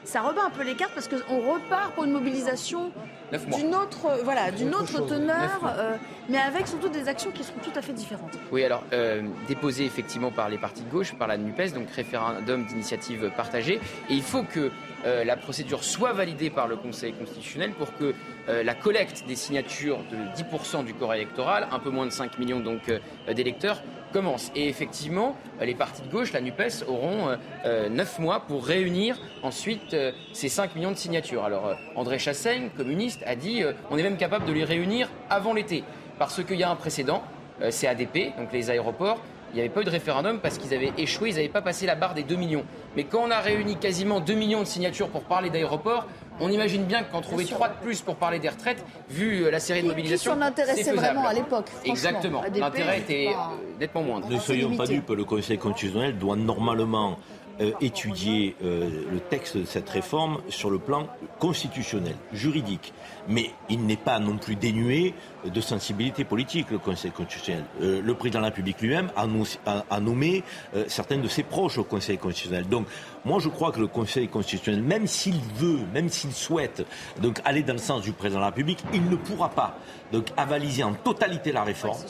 ça 0.05 0.23
rebat 0.23 0.43
un 0.47 0.51
peu 0.51 0.65
les 0.65 0.75
cartes 0.75 0.93
parce 0.95 1.09
qu'on 1.09 1.53
repart 1.53 1.95
pour 1.95 2.05
une 2.05 2.13
mobilisation 2.13 2.91
d'une 3.33 3.75
autre, 3.75 4.07
euh, 4.07 4.23
voilà, 4.25 4.51
d'une 4.51 4.75
autre 4.75 5.07
teneur, 5.07 5.61
euh, 5.65 5.97
mais 6.29 6.39
avec 6.39 6.67
surtout 6.67 6.89
des 6.89 7.07
actions 7.07 7.31
qui 7.31 7.45
seront 7.45 7.61
tout 7.63 7.77
à 7.77 7.83
fait 7.83 7.93
différentes. 7.93 8.37
Oui, 8.51 8.65
alors 8.65 8.83
euh, 8.93 9.23
déposé 9.47 9.85
effectivement 9.85 10.33
par 10.33 10.49
les 10.49 10.59
partis 10.59 10.83
de 10.83 10.91
gauche, 10.91 11.15
par 11.15 11.29
la 11.29 11.37
NUPES, 11.37 11.75
donc 11.75 11.91
référendum 11.91 12.67
d'initiative 12.67 13.31
partagée, 13.37 13.81
et 14.09 14.15
il 14.15 14.23
faut 14.23 14.43
que 14.43 14.71
la 15.03 15.37
procédure 15.37 15.83
soit 15.83 16.13
validée 16.13 16.51
par 16.51 16.69
le 16.69 16.77
Conseil 16.77 17.15
constitutionnel 17.15 17.73
pour 17.73 17.95
que 17.95 18.15
la 18.49 18.75
collecte 18.75 19.25
des 19.27 19.35
signatures 19.35 20.01
de 20.11 20.17
10% 20.43 20.85
du 20.85 20.93
corps 20.93 21.15
électoral, 21.15 21.69
un 21.73 21.79
peu 21.79 21.89
moins 21.89 22.05
de 22.05 22.11
5 22.11 22.39
millions 22.39 22.61
donc 22.61 22.93
d'électeurs, 23.35 23.83
commence. 24.13 24.51
Et 24.55 24.69
effectivement, 24.69 25.37
les 25.61 25.75
partis 25.75 26.03
de 26.03 26.11
gauche, 26.11 26.33
la 26.33 26.41
NUPES, 26.41 26.85
auront 26.87 27.29
euh, 27.29 27.37
euh, 27.65 27.89
neuf 27.89 28.19
mois 28.19 28.41
pour 28.41 28.65
réunir 28.65 29.19
ensuite 29.43 29.95
euh, 29.95 30.13
ces 30.33 30.49
5 30.49 30.75
millions 30.77 30.91
de 30.91 30.97
signatures. 30.97 31.45
Alors 31.45 31.75
André 31.97 32.19
Chassaigne, 32.19 32.71
communiste, 32.77 33.23
a 33.27 33.37
dit 33.37 33.63
on 33.91 33.97
est 33.97 34.03
même 34.03 34.17
capable 34.17 34.45
de 34.45 34.53
les 34.53 34.65
réunir 34.65 35.09
avant 35.29 35.55
l'été. 35.55 35.85
parce 36.19 36.43
qu'il 36.45 36.59
y 36.59 36.63
a 36.63 36.71
un 36.71 36.77
précédent, 36.77 37.23
c'est 37.71 37.87
ADP, 37.87 38.37
donc 38.39 38.53
les 38.53 38.71
aéroports, 38.71 39.21
il 39.53 39.57
n'y 39.57 39.61
avait 39.61 39.69
pas 39.69 39.81
eu 39.83 39.85
de 39.85 39.91
référendum 39.91 40.39
parce 40.39 40.59
qu'ils 40.59 40.75
avaient 40.75 40.93
échoué, 40.97 41.31
ils 41.31 41.35
n'avaient 41.35 41.49
pas 41.49 41.63
passé 41.63 41.87
la 41.87 41.95
barre 41.95 42.15
des 42.15 42.23
2 42.23 42.37
millions. 42.37 42.65
Mais 42.97 43.05
quand 43.05 43.23
on 43.25 43.31
a 43.31 43.41
réuni 43.41 43.77
quasiment 43.77 44.21
2 44.21 44.35
millions 44.35 44.61
de 44.61 44.67
signatures 44.67 45.09
pour 45.09 45.25
parler 45.25 45.51
d'aéroports, 45.51 46.07
on 46.41 46.51
imagine 46.51 46.85
bien 46.85 47.03
qu'en 47.03 47.21
trouver 47.21 47.45
3 47.45 47.69
de 47.69 47.75
plus 47.83 48.01
pour 48.01 48.17
parler 48.17 48.39
des 48.39 48.49
retraites, 48.49 48.85
vu 49.09 49.45
euh, 49.45 49.51
la 49.51 49.61
série 49.61 49.83
de 49.83 49.89
mobilisation, 49.89 50.35
s'en 50.35 50.41
intéressait 50.41 50.93
vraiment 50.93 51.27
à 51.27 51.33
l'époque. 51.33 51.67
Exactement. 51.85 52.43
L'intérêt 52.55 52.99
était 52.99 53.29
euh, 53.29 53.79
nettement 53.79 54.03
moindre. 54.03 54.29
Ne 54.31 54.39
soyons 54.39 54.77
pas 54.77 54.87
dupes, 54.87 55.11
le 55.11 55.25
Conseil 55.25 55.59
constitutionnel 55.59 56.19
doit 56.19 56.37
normalement 56.37 57.19
euh, 57.61 57.73
étudier 57.81 58.57
le 58.63 59.21
texte 59.21 59.57
de 59.57 59.65
cette 59.65 59.89
réforme 59.89 60.39
sur 60.49 60.71
le 60.71 60.79
plan 60.79 61.07
constitutionnel, 61.39 62.15
juridique 62.33 62.93
mais 63.29 63.51
il 63.69 63.87
n'est 63.87 63.97
pas 63.97 64.19
non 64.19 64.37
plus 64.37 64.57
dénué 64.57 65.15
de 65.45 65.61
sensibilité 65.61 66.25
politique, 66.25 66.71
le 66.71 66.79
Conseil 66.79 67.11
constitutionnel. 67.11 67.65
Euh, 67.81 68.03
le 68.03 68.15
président 68.15 68.41
de 68.41 68.45
la 68.45 68.49
République 68.49 68.81
lui-même 68.81 69.11
a, 69.17 70.01
nommé 70.01 70.43
euh, 70.75 70.85
certains 70.89 71.19
de 71.19 71.29
ses 71.29 71.43
proches 71.43 71.79
au 71.79 71.85
Conseil 71.85 72.19
constitutionnel. 72.19 72.69
Donc, 72.69 72.87
moi, 73.25 73.39
je 73.39 73.49
crois 73.49 73.73
que 73.73 73.81
le 73.81 73.87
Conseil 73.87 74.29
constitutionnel, 74.29 74.83
même 74.83 75.07
s'il 75.07 75.41
veut, 75.55 75.81
même 75.95 76.09
s'il 76.09 76.33
souhaite 76.33 76.85
donc, 77.21 77.41
aller 77.45 77.63
dans 77.63 77.75
le 77.75 77.79
sens 77.79 78.03
du 78.03 78.13
président 78.13 78.41
de 78.41 78.45
la 78.45 78.51
République, 78.51 78.83
il 78.93 79.09
ne 79.09 79.17
pourra 79.17 79.49
pas 79.51 79.79
donc, 80.13 80.27
avaliser 80.37 80.83
en 80.83 80.95
totalité 80.95 81.53
la 81.53 81.65
réforme. 81.65 82.01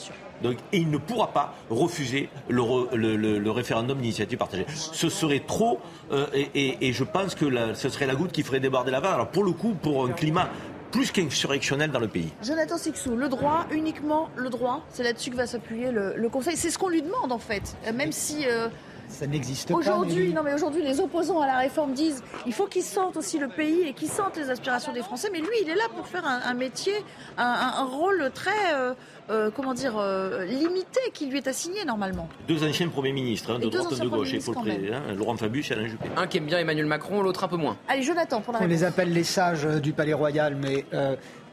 Donc, 0.43 0.57
et 0.73 0.79
il 0.79 0.91
ne 0.91 0.99
pourra 0.99 1.29
pas 1.29 1.55
refuser 1.69 2.29
le, 2.49 3.51
référendum 3.51 3.99
d'initiative 3.99 4.39
partagée. 4.39 4.67
Ce 4.75 5.09
serait 5.09 5.43
trop, 5.47 5.81
euh, 6.12 6.27
et, 6.35 6.93
je 6.93 7.05
pense 7.05 7.35
que 7.35 7.75
ce 7.75 7.89
serait 7.89 8.07
la 8.07 8.15
goutte 8.15 8.33
qui 8.33 8.43
ferait 8.43 8.61
déborder 8.61 8.91
la 8.91 9.01
vanne. 9.01 9.15
Alors 9.15 9.29
pour 9.29 9.45
le 9.45 9.53
coup, 9.53 9.75
pour 9.81 10.05
un 10.07 10.11
climat 10.11 10.49
plus 10.91 11.12
qu'insurrectionnel 11.12 11.91
dans 11.91 12.01
le 12.01 12.09
pays. 12.09 12.33
Jonathan 12.43 12.77
Sixou, 12.77 13.17
le 13.17 13.29
droit, 13.29 13.67
uniquement 13.71 14.29
le 14.37 14.51
droit, 14.51 14.85
c'est 14.91 15.03
là-dessus 15.03 15.31
que 15.31 15.37
va 15.37 15.47
s'appuyer 15.47 15.91
le, 15.91 16.29
Conseil. 16.31 16.57
C'est 16.57 16.71
ce 16.71 16.79
qu'on 16.79 16.89
lui 16.89 17.03
demande 17.03 17.33
en 17.33 17.39
fait, 17.39 17.77
euh, 17.87 17.93
même 17.93 18.12
si... 18.12 18.47
Euh, 18.47 18.69
ça 19.09 19.27
n'existe 19.27 19.69
pas. 19.69 19.75
Aujourd'hui, 19.75 20.33
non 20.33 20.43
mais 20.45 20.55
aujourd'hui, 20.55 20.83
les 20.83 21.01
opposants 21.01 21.41
à 21.41 21.47
la 21.47 21.59
réforme 21.59 21.95
disent 21.95 22.23
il 22.47 22.53
faut 22.53 22.67
qu'ils 22.67 22.85
sentent 22.85 23.17
aussi 23.17 23.41
le 23.41 23.49
pays 23.49 23.83
et 23.89 23.93
qu'ils 23.93 24.09
sentent 24.09 24.37
les 24.37 24.51
aspirations 24.51 24.93
des 24.93 25.03
Français. 25.03 25.31
Mais 25.33 25.41
lui, 25.41 25.49
il 25.62 25.69
est 25.69 25.75
là 25.75 25.89
pour 25.97 26.07
faire 26.07 26.25
un, 26.25 26.55
métier, 26.55 26.95
un, 27.37 27.85
rôle 27.85 28.31
très 28.33 28.73
euh, 28.75 28.95
euh, 29.31 29.51
comment 29.55 29.74
dire, 29.74 29.97
euh, 29.97 30.44
limité 30.44 31.01
qui 31.15 31.27
lui 31.27 31.39
est 31.39 31.47
assigné 31.47 31.85
normalement. 31.85 32.28
Deux 32.48 32.65
anciens 32.65 32.89
premiers 32.89 33.12
ministres, 33.12 33.52
hein, 33.52 33.59
de 33.61 33.69
droite 33.69 33.93
et 33.93 34.01
de 34.01 34.09
gauche, 34.09 34.32
il 34.32 34.40
faut 34.40 34.52
le 34.65 34.93
hein, 34.93 35.02
Laurent 35.16 35.36
Fabius 35.36 35.70
et 35.70 35.74
Alain 35.74 35.86
Juppé. 35.86 36.09
Un 36.16 36.27
qui 36.27 36.39
aime 36.39 36.47
bien 36.47 36.59
Emmanuel 36.59 36.86
Macron, 36.86 37.23
l'autre 37.23 37.44
un 37.44 37.48
peu 37.48 37.57
moins. 37.57 37.77
Allez, 37.89 38.02
Jonathan, 38.02 38.40
pour 38.40 38.52
la 38.52 38.62
On 38.62 38.66
les 38.66 38.82
appelle 38.82 39.12
les 39.12 39.23
sages 39.23 39.65
du 39.65 39.93
Palais 39.93 40.15
Royal, 40.15 40.57
mais 40.57 40.85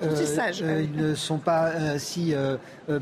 ils 0.02 0.92
ne 0.96 1.14
sont 1.14 1.38
pas 1.38 2.00
si 2.00 2.34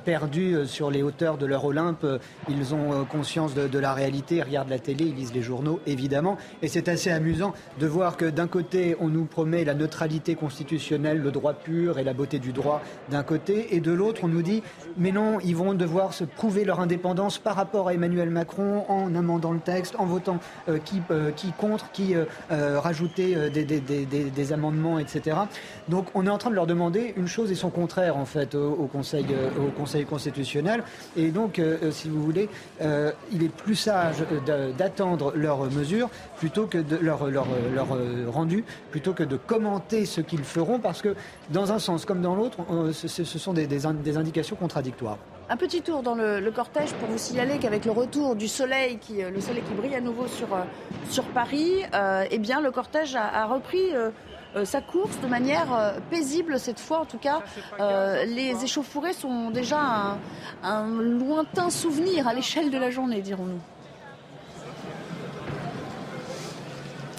perdus 0.04 0.66
sur 0.66 0.92
les 0.92 1.04
hauteurs 1.04 1.38
de 1.38 1.46
leur 1.46 1.66
Olympe. 1.66 2.06
Ils 2.50 2.74
ont 2.74 3.06
conscience 3.06 3.54
de, 3.54 3.80
la 3.80 3.94
réalité, 3.94 4.36
ils 4.36 4.44
regardent 4.44 4.70
la 4.70 4.80
télé, 4.80 5.06
ils 5.06 5.16
lisent 5.16 5.34
les 5.34 5.42
journaux, 5.42 5.80
évidemment. 5.86 6.38
Et 6.62 6.68
c'est 6.68 6.90
assez 6.90 7.12
amusant 7.12 7.54
de 7.80 7.88
voir 7.88 8.18
que 8.18 8.26
d'un 8.26 8.48
côté, 8.48 8.96
on 9.00 9.10
nous 9.10 9.26
promet 9.26 9.64
la 9.64 9.74
neutralité 9.74 10.36
constitutionnelle, 10.36 11.22
le 11.22 11.32
droit 11.32 11.54
pur 11.54 12.00
et 12.00 12.04
la 12.04 12.14
beauté 12.14 12.40
du 12.40 12.52
droit 12.52 12.82
d'un 13.10 13.24
côté, 13.24 13.76
et 13.76 13.80
de 13.80 13.92
l'autre, 13.92 14.22
on 14.24 14.28
nous 14.28 14.42
dit 14.42 14.64
mais 14.98 15.12
non, 15.12 15.40
ils 15.44 15.56
vont 15.56 15.74
devoir 15.74 16.14
se 16.14 16.24
prouver 16.24 16.64
leur 16.66 16.80
indépendance 16.80 17.38
par 17.38 17.56
rapport 17.56 17.88
à 17.88 17.94
Emmanuel 17.94 18.30
Macron 18.30 18.86
en 18.88 19.14
amendant 19.16 19.52
le 19.52 19.60
texte, 19.60 19.96
en 19.98 20.06
votant 20.06 20.40
euh, 20.70 20.78
qui, 20.78 21.02
euh, 21.12 21.32
qui 21.32 21.52
contre, 21.52 21.92
qui 21.92 22.16
euh, 22.16 22.80
rajouter 22.80 23.50
des, 23.50 24.54
amendements, 24.54 25.00
etc. 25.00 25.38
Donc 25.90 26.08
on 26.14 26.26
est 26.26 26.30
en 26.30 26.38
train 26.38 26.50
de 26.50 26.56
leur 26.56 26.68
demander 26.68 27.14
une 27.18 27.28
chose 27.28 27.52
et 27.52 27.56
son 27.56 27.70
contraire 27.70 28.18
en 28.18 28.26
fait 28.26 28.56
au, 28.56 28.88
conseil, 28.92 29.26
conseil 29.76 30.06
constitutionnel. 30.06 30.84
Et 31.16 31.30
donc, 31.30 31.62
si 31.92 32.10
vous 32.10 32.22
voulez, 32.22 32.50
il 32.80 33.44
est 33.44 33.50
plus 33.50 33.76
sage 33.76 34.18
d'attendre 34.78 35.34
leurs 35.36 35.70
mesures 35.72 36.10
plutôt 36.38 36.66
que 36.66 36.78
de 36.78 36.98
leur, 36.98 37.28
leur, 37.28 37.48
rendu, 38.28 38.64
plutôt 38.92 39.14
que 39.14 39.24
de 39.24 39.38
commenter 39.38 40.06
ce 40.06 40.22
qu'ils 40.22 40.44
feront, 40.44 40.80
parce 40.80 41.02
que 41.02 41.16
dans 41.50 41.72
un 41.72 41.80
sens 41.80 42.06
comme 42.06 42.22
dans 42.22 42.36
l'autre, 42.36 42.58
ce, 42.94 43.24
sont 43.24 43.54
des, 43.54 43.86
indications 43.86 44.56
contradictoires. 44.56 45.18
Un 45.48 45.58
petit 45.58 45.82
tour 45.84 46.02
dans 46.02 46.16
le, 46.16 46.50
cortège 46.50 46.94
pour 46.94 47.08
vous 47.08 47.20
signaler 47.20 47.60
qu'avec 47.60 47.86
le 47.86 47.92
retour 47.92 48.36
du 48.36 48.48
soleil, 48.48 48.98
qui, 48.98 49.24
euh, 49.24 49.30
le 49.30 49.40
soleil 49.42 49.62
qui 49.62 49.74
brille 49.74 49.94
à 49.94 50.02
nouveau 50.02 50.26
sur, 50.28 50.48
euh, 50.56 51.22
Paris, 51.36 51.84
euh, 51.94 52.26
eh 52.32 52.40
bien, 52.40 52.62
le 52.62 52.72
cortège 52.72 53.16
a, 53.16 53.46
repris 53.46 53.92
sa 54.64 54.82
course 54.82 55.20
de 55.20 55.28
manière 55.28 55.96
paisible 56.10 56.60
cette 56.60 56.80
fois. 56.80 57.00
En 57.00 57.06
tout 57.06 57.18
cas, 57.18 57.42
les 58.26 58.64
échauffourées 58.64 59.14
sont 59.14 59.50
déjà 59.50 59.80
un, 59.80 60.18
un 60.64 60.88
lointain 60.88 61.70
souvenir 61.70 62.28
à 62.28 62.34
l'échelle 62.34 62.70
de 62.70 62.78
la 62.78 62.90
journée, 62.90 63.22
dirons-nous. 63.22 63.60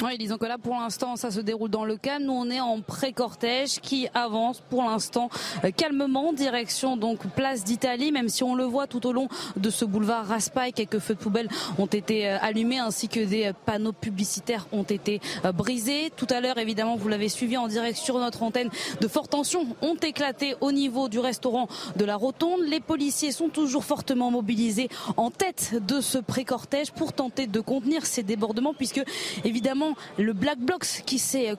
Oui, 0.05 0.19
disons 0.19 0.37
que 0.37 0.45
là, 0.45 0.59
pour 0.59 0.75
l'instant, 0.75 1.17
ça 1.17 1.31
se 1.31 1.41
déroule 1.41 1.71
dans 1.71 1.87
le 1.87 1.97
calme. 1.97 2.25
Nous, 2.25 2.33
on 2.33 2.51
est 2.51 2.61
en 2.61 2.83
pré-cortège 2.83 3.81
qui 3.81 4.09
avance 4.13 4.61
pour 4.69 4.83
l'instant 4.83 5.31
euh, 5.65 5.71
calmement, 5.71 6.35
direction 6.35 6.99
donc 6.99 7.27
place 7.29 7.65
d'Italie, 7.65 8.13
même 8.13 8.29
si 8.29 8.45
on 8.45 8.55
le 8.55 8.65
voit 8.65 8.87
tout 8.87 9.07
au 9.07 9.13
long 9.13 9.29
de 9.57 9.71
ce 9.71 9.87
boulevard 9.87 10.27
Raspail, 10.27 10.75
quelques 10.75 10.99
feux 10.99 11.15
de 11.15 11.19
poubelle 11.19 11.49
ont 11.79 11.87
été 11.87 12.29
euh, 12.29 12.37
allumés 12.43 12.79
ainsi 12.79 13.09
que 13.09 13.21
des 13.21 13.47
euh, 13.47 13.53
panneaux 13.65 13.93
publicitaires 13.93 14.67
ont 14.71 14.83
été 14.83 15.19
brisés. 15.55 16.13
Tout 16.15 16.27
à 16.29 16.43
l'heure, 16.43 16.59
évidemment, 16.59 16.97
vous 16.97 17.09
l'avez 17.09 17.31
suivi 17.31 17.57
en 17.57 17.67
direct 17.67 17.97
sur 17.97 18.19
notre 18.19 18.43
antenne, 18.43 18.69
de 19.01 19.09
fortes 19.09 19.31
tensions 19.31 19.67
ont 19.81 19.97
éclaté 19.97 20.57
au 20.61 20.73
niveau 20.73 21.09
du 21.09 21.21
restaurant 21.21 21.69
de 21.97 22.05
la 22.05 22.17
Rotonde. 22.17 22.61
Les 22.67 22.81
policiers 22.81 23.33
sont 23.33 23.49
toujours 23.49 23.85
fortement 23.85 24.31
mobilisés 24.31 24.91
en 25.17 25.31
tête 25.31 25.75
de 25.87 26.03
ce 26.03 26.19
pré-cortège 26.19 26.93
pour 26.93 27.15
tenter 27.15 27.47
de 27.47 27.61
contenir 27.61 28.05
ces 28.05 28.23
débordements, 28.23 28.75
puisque 28.75 29.03
évidemment 29.45 29.86
le 30.19 30.33
Black 30.33 30.59
Blocs 30.59 31.03
qui 31.07 31.19
s'est 31.19 31.57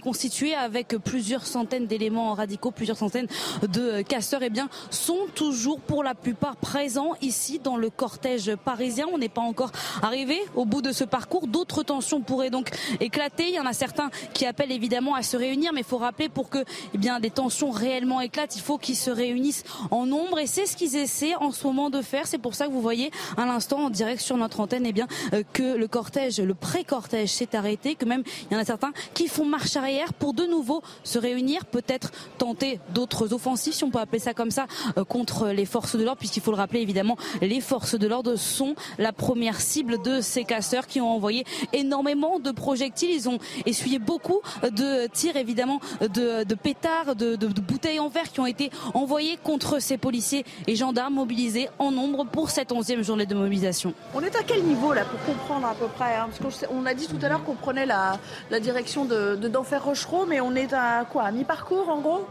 constitué 0.00 0.54
avec 0.54 0.96
plusieurs 0.96 1.46
centaines 1.46 1.86
d'éléments 1.86 2.34
radicaux, 2.34 2.70
plusieurs 2.70 2.96
centaines 2.96 3.28
de 3.62 4.02
casseurs, 4.02 4.42
eh 4.42 4.50
bien, 4.50 4.68
sont 4.90 5.26
toujours 5.34 5.80
pour 5.80 6.02
la 6.02 6.14
plupart 6.14 6.56
présents 6.56 7.12
ici 7.20 7.58
dans 7.58 7.76
le 7.76 7.90
cortège 7.90 8.54
parisien. 8.56 9.06
On 9.12 9.18
n'est 9.18 9.28
pas 9.28 9.42
encore 9.42 9.72
arrivé 10.02 10.38
au 10.54 10.64
bout 10.64 10.82
de 10.82 10.92
ce 10.92 11.04
parcours. 11.04 11.46
D'autres 11.46 11.82
tensions 11.82 12.20
pourraient 12.20 12.50
donc 12.50 12.70
éclater. 13.00 13.48
Il 13.48 13.54
y 13.54 13.60
en 13.60 13.66
a 13.66 13.72
certains 13.72 14.10
qui 14.32 14.46
appellent 14.46 14.72
évidemment 14.72 15.14
à 15.14 15.22
se 15.22 15.36
réunir, 15.36 15.72
mais 15.72 15.80
il 15.80 15.86
faut 15.86 15.98
rappeler 15.98 16.28
pour 16.28 16.48
que 16.48 16.64
eh 16.94 16.98
bien, 16.98 17.20
des 17.20 17.30
tensions 17.30 17.70
réellement 17.70 18.20
éclatent, 18.20 18.56
il 18.56 18.62
faut 18.62 18.78
qu'ils 18.78 18.96
se 18.96 19.10
réunissent 19.10 19.64
en 19.90 20.06
nombre. 20.06 20.38
Et 20.38 20.46
c'est 20.46 20.66
ce 20.66 20.76
qu'ils 20.76 20.96
essaient 20.96 21.34
en 21.36 21.52
ce 21.52 21.66
moment 21.66 21.90
de 21.90 22.02
faire. 22.02 22.26
C'est 22.26 22.38
pour 22.38 22.54
ça 22.54 22.66
que 22.66 22.72
vous 22.72 22.80
voyez 22.82 23.10
à 23.36 23.46
l'instant 23.46 23.84
en 23.84 23.90
direct 23.90 24.20
sur 24.20 24.36
notre 24.36 24.60
antenne 24.60 24.86
eh 24.86 24.92
bien, 24.92 25.06
euh, 25.32 25.42
que 25.52 25.76
le 25.76 25.88
cortège, 25.88 26.40
le 26.40 26.54
pré-cortège, 26.54 27.30
arrêté, 27.52 27.94
que 27.94 28.04
même 28.04 28.22
il 28.50 28.54
y 28.54 28.56
en 28.56 28.60
a 28.60 28.64
certains 28.64 28.92
qui 29.12 29.28
font 29.28 29.44
marche 29.44 29.76
arrière 29.76 30.12
pour 30.14 30.32
de 30.34 30.44
nouveau 30.44 30.82
se 31.02 31.18
réunir, 31.18 31.64
peut-être 31.66 32.10
tenter 32.38 32.80
d'autres 32.94 33.32
offensives, 33.32 33.74
si 33.74 33.84
on 33.84 33.90
peut 33.90 33.98
appeler 33.98 34.18
ça 34.18 34.34
comme 34.34 34.50
ça, 34.50 34.66
euh, 34.96 35.04
contre 35.04 35.48
les 35.48 35.66
forces 35.66 35.96
de 35.96 36.04
l'ordre, 36.04 36.18
puisqu'il 36.18 36.42
faut 36.42 36.50
le 36.50 36.56
rappeler 36.56 36.80
évidemment, 36.80 37.16
les 37.42 37.60
forces 37.60 37.96
de 37.96 38.06
l'ordre 38.06 38.36
sont 38.36 38.74
la 38.98 39.12
première 39.12 39.60
cible 39.60 40.00
de 40.02 40.20
ces 40.20 40.44
casseurs 40.44 40.86
qui 40.86 41.00
ont 41.00 41.10
envoyé 41.10 41.44
énormément 41.72 42.38
de 42.38 42.50
projectiles. 42.50 43.10
Ils 43.10 43.28
ont 43.28 43.38
essuyé 43.66 43.98
beaucoup 43.98 44.40
de 44.62 45.06
tirs 45.08 45.36
évidemment, 45.36 45.80
de, 46.00 46.54
pétards, 46.54 47.16
de, 47.16 47.36
bouteilles 47.36 48.00
en 48.00 48.08
verre 48.08 48.30
qui 48.32 48.40
ont 48.40 48.46
été 48.46 48.70
envoyées 48.94 49.38
contre 49.42 49.80
ces 49.80 49.98
policiers 49.98 50.44
et 50.66 50.76
gendarmes 50.76 51.14
mobilisés 51.14 51.68
en 51.78 51.90
nombre 51.90 52.24
pour 52.24 52.50
cette 52.50 52.72
onzième 52.72 53.02
journée 53.02 53.26
de 53.26 53.34
mobilisation. 53.34 53.94
On 54.14 54.20
est 54.20 54.36
à 54.36 54.42
quel 54.42 54.62
niveau 54.62 54.92
là 54.92 55.04
pour 55.04 55.22
comprendre 55.24 55.66
à 55.66 55.74
peu 55.74 55.86
près 55.86 56.14
hein? 56.16 56.28
Parce 56.40 56.66
qu'on 56.66 56.86
a 56.86 56.94
dit 56.94 57.06
tout 57.06 57.18
à 57.22 57.28
l'heure 57.28 57.33
qu'on 57.38 57.54
prenait 57.54 57.86
la, 57.86 58.18
direction 58.60 59.04
de, 59.04 59.36
d'Enfer 59.36 59.84
Rochereau, 59.84 60.26
mais 60.26 60.40
on 60.40 60.54
est 60.54 60.72
à 60.72 61.04
quoi 61.10 61.24
À 61.24 61.30
mi-parcours 61.30 61.88
en 61.88 62.00
gros? 62.00 62.26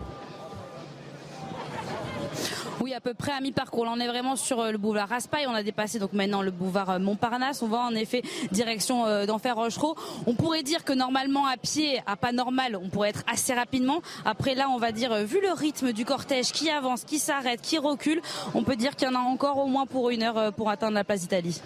Oui, 2.82 2.94
à 2.94 3.00
peu 3.00 3.14
près 3.14 3.32
à 3.32 3.42
mi-parcours. 3.42 3.86
Là, 3.86 3.92
on 3.96 4.00
est 4.00 4.08
vraiment 4.08 4.36
sur 4.36 4.60
euh, 4.60 4.72
le 4.72 4.78
boulevard 4.78 5.10
Raspail. 5.10 5.46
On 5.48 5.54
a 5.54 5.64
dépassé 5.64 6.00
donc 6.00 6.14
maintenant 6.14 6.42
le 6.42 6.52
boulevard 6.52 6.90
euh, 6.90 7.00
Montparnasse. 7.00 7.62
On 7.62 7.68
va 7.68 7.80
en 7.80 7.96
effet 7.96 8.24
direction 8.52 9.06
euh, 9.06 9.26
d'Enfer 9.26 9.56
Rochereau. 9.56 9.96
On 10.26 10.34
pourrait 10.34 10.64
dire 10.64 10.84
que 10.84 10.94
normalement 10.94 11.46
à 11.46 11.58
pied, 11.58 12.02
à 12.06 12.16
pas 12.16 12.32
normal, 12.32 12.80
on 12.82 12.90
pourrait 12.90 13.10
être 13.10 13.24
assez 13.32 13.54
rapidement. 13.54 14.02
Après 14.26 14.56
là, 14.56 14.70
on 14.70 14.78
va 14.78 14.92
dire 14.92 15.16
vu 15.26 15.40
le 15.42 15.52
rythme 15.54 15.94
du 15.94 16.06
cortège 16.06 16.52
qui 16.52 16.70
avance, 16.70 17.04
qui 17.04 17.20
s'arrête, 17.20 17.62
qui 17.62 17.78
recule, 17.78 18.22
on 18.54 18.64
peut 18.64 18.76
dire 18.76 18.96
qu'il 18.96 19.08
y 19.08 19.12
en 19.12 19.16
a 19.16 19.20
encore 19.20 19.58
au 19.58 19.68
moins 19.68 19.86
pour 19.86 20.10
une 20.10 20.24
heure 20.24 20.54
pour 20.54 20.70
atteindre 20.70 20.94
la 20.94 21.04
place 21.04 21.22
d'Italie. 21.22 21.62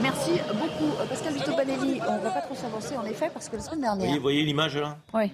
Merci 0.00 0.32
beaucoup, 0.54 0.92
Pascal 1.08 1.34
Vito 1.34 1.52
Panelli. 1.52 2.00
On 2.06 2.16
ne 2.16 2.20
va 2.20 2.30
pas 2.30 2.40
trop 2.40 2.54
s'avancer 2.54 2.96
en 2.96 3.04
effet 3.04 3.30
parce 3.32 3.48
que 3.48 3.56
la 3.56 3.62
semaine 3.62 3.80
dernière. 3.80 4.14
Vous 4.14 4.20
voyez 4.20 4.42
l'image 4.42 4.76
là? 4.76 4.96
Oui. 5.12 5.30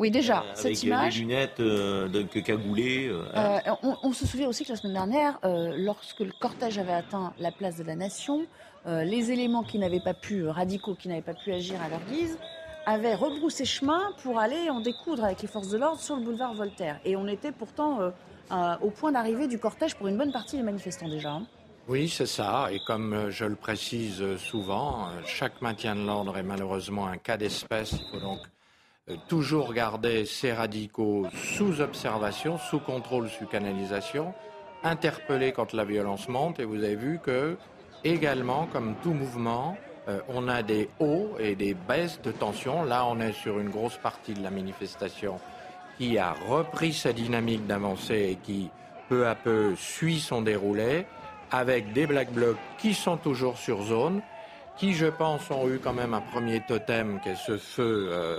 Oui, 0.00 0.10
déjà, 0.10 0.40
euh, 0.40 0.52
cette 0.54 0.82
image. 0.82 1.14
Des 1.14 1.20
lunettes, 1.20 1.60
euh, 1.60 2.08
donc 2.08 2.30
cagoulées. 2.42 3.08
Euh, 3.10 3.22
hein. 3.34 3.76
on, 4.02 4.12
se 4.14 4.26
souvient 4.26 4.48
aussi 4.48 4.64
que 4.64 4.70
la 4.70 4.76
semaine 4.76 4.94
dernière, 4.94 5.38
lorsque 5.44 6.20
le 6.20 6.32
cortège 6.40 6.78
avait 6.78 6.94
atteint 6.94 7.34
la 7.38 7.52
place 7.52 7.76
de 7.76 7.84
la 7.84 7.96
Nation, 7.96 8.46
les 8.86 9.30
éléments 9.30 9.62
qui 9.62 9.78
n'avaient 9.78 10.00
pas 10.00 10.14
pu, 10.14 10.46
radicaux 10.46 10.94
qui 10.94 11.08
n'avaient 11.08 11.20
pas 11.20 11.34
pu 11.34 11.52
agir 11.52 11.76
à 11.82 11.90
leur 11.90 12.00
guise, 12.10 12.38
avaient 12.86 13.14
rebroussé 13.14 13.66
chemin 13.66 14.00
pour 14.22 14.38
aller 14.38 14.70
en 14.70 14.80
découdre 14.80 15.22
avec 15.22 15.42
les 15.42 15.48
forces 15.48 15.68
de 15.68 15.76
l'ordre 15.76 16.00
sur 16.00 16.16
le 16.16 16.22
boulevard 16.22 16.54
Voltaire. 16.54 16.98
Et 17.04 17.14
on 17.14 17.28
était 17.28 17.52
pourtant 17.52 17.98
au 18.80 18.90
point 18.90 19.12
d'arrivée 19.12 19.48
du 19.48 19.58
cortège 19.58 19.96
pour 19.96 20.08
une 20.08 20.16
bonne 20.16 20.32
partie 20.32 20.56
des 20.56 20.62
manifestants 20.62 21.08
déjà. 21.08 21.32
Hein. 21.32 21.46
Oui, 21.90 22.08
c'est 22.08 22.26
ça. 22.26 22.68
Et 22.70 22.78
comme 22.86 23.12
euh, 23.12 23.30
je 23.30 23.44
le 23.44 23.56
précise 23.56 24.22
souvent, 24.36 25.08
euh, 25.08 25.20
chaque 25.26 25.60
maintien 25.60 25.96
de 25.96 26.06
l'ordre 26.06 26.36
est 26.36 26.44
malheureusement 26.44 27.08
un 27.08 27.16
cas 27.16 27.36
d'espèce. 27.36 27.92
Il 27.92 28.10
faut 28.12 28.20
donc 28.20 28.38
euh, 28.38 28.59
toujours 29.28 29.72
garder 29.72 30.24
ces 30.26 30.52
radicaux 30.52 31.26
sous 31.32 31.80
observation, 31.80 32.58
sous 32.58 32.80
contrôle, 32.80 33.28
sous 33.28 33.46
canalisation, 33.46 34.34
interpeller 34.82 35.52
quand 35.52 35.72
la 35.72 35.84
violence 35.84 36.28
monte. 36.28 36.60
Et 36.60 36.64
vous 36.64 36.82
avez 36.82 36.96
vu 36.96 37.20
que, 37.22 37.56
également, 38.04 38.66
comme 38.72 38.94
tout 39.02 39.12
mouvement, 39.12 39.76
on 40.28 40.48
a 40.48 40.62
des 40.62 40.88
hauts 40.98 41.36
et 41.38 41.54
des 41.54 41.74
baisses 41.74 42.20
de 42.22 42.32
tension. 42.32 42.82
Là, 42.82 43.06
on 43.06 43.20
est 43.20 43.32
sur 43.32 43.60
une 43.60 43.68
grosse 43.68 43.96
partie 43.96 44.34
de 44.34 44.42
la 44.42 44.50
manifestation 44.50 45.38
qui 46.00 46.16
a 46.16 46.34
repris 46.48 46.94
sa 46.94 47.12
dynamique 47.12 47.66
d'avancée 47.66 48.30
et 48.30 48.36
qui, 48.36 48.70
peu 49.10 49.26
à 49.26 49.34
peu, 49.34 49.76
suit 49.76 50.18
son 50.18 50.40
déroulé 50.40 51.04
avec 51.50 51.92
des 51.92 52.06
Black 52.06 52.32
Blocs 52.32 52.56
qui 52.78 52.94
sont 52.94 53.18
toujours 53.18 53.58
sur 53.58 53.82
zone, 53.82 54.22
qui, 54.78 54.94
je 54.94 55.06
pense, 55.06 55.50
ont 55.50 55.68
eu 55.68 55.78
quand 55.78 55.92
même 55.92 56.14
un 56.14 56.22
premier 56.22 56.60
totem, 56.60 57.20
qui 57.22 57.28
est 57.28 57.34
ce 57.34 57.58
feu 57.58 58.08
euh, 58.10 58.38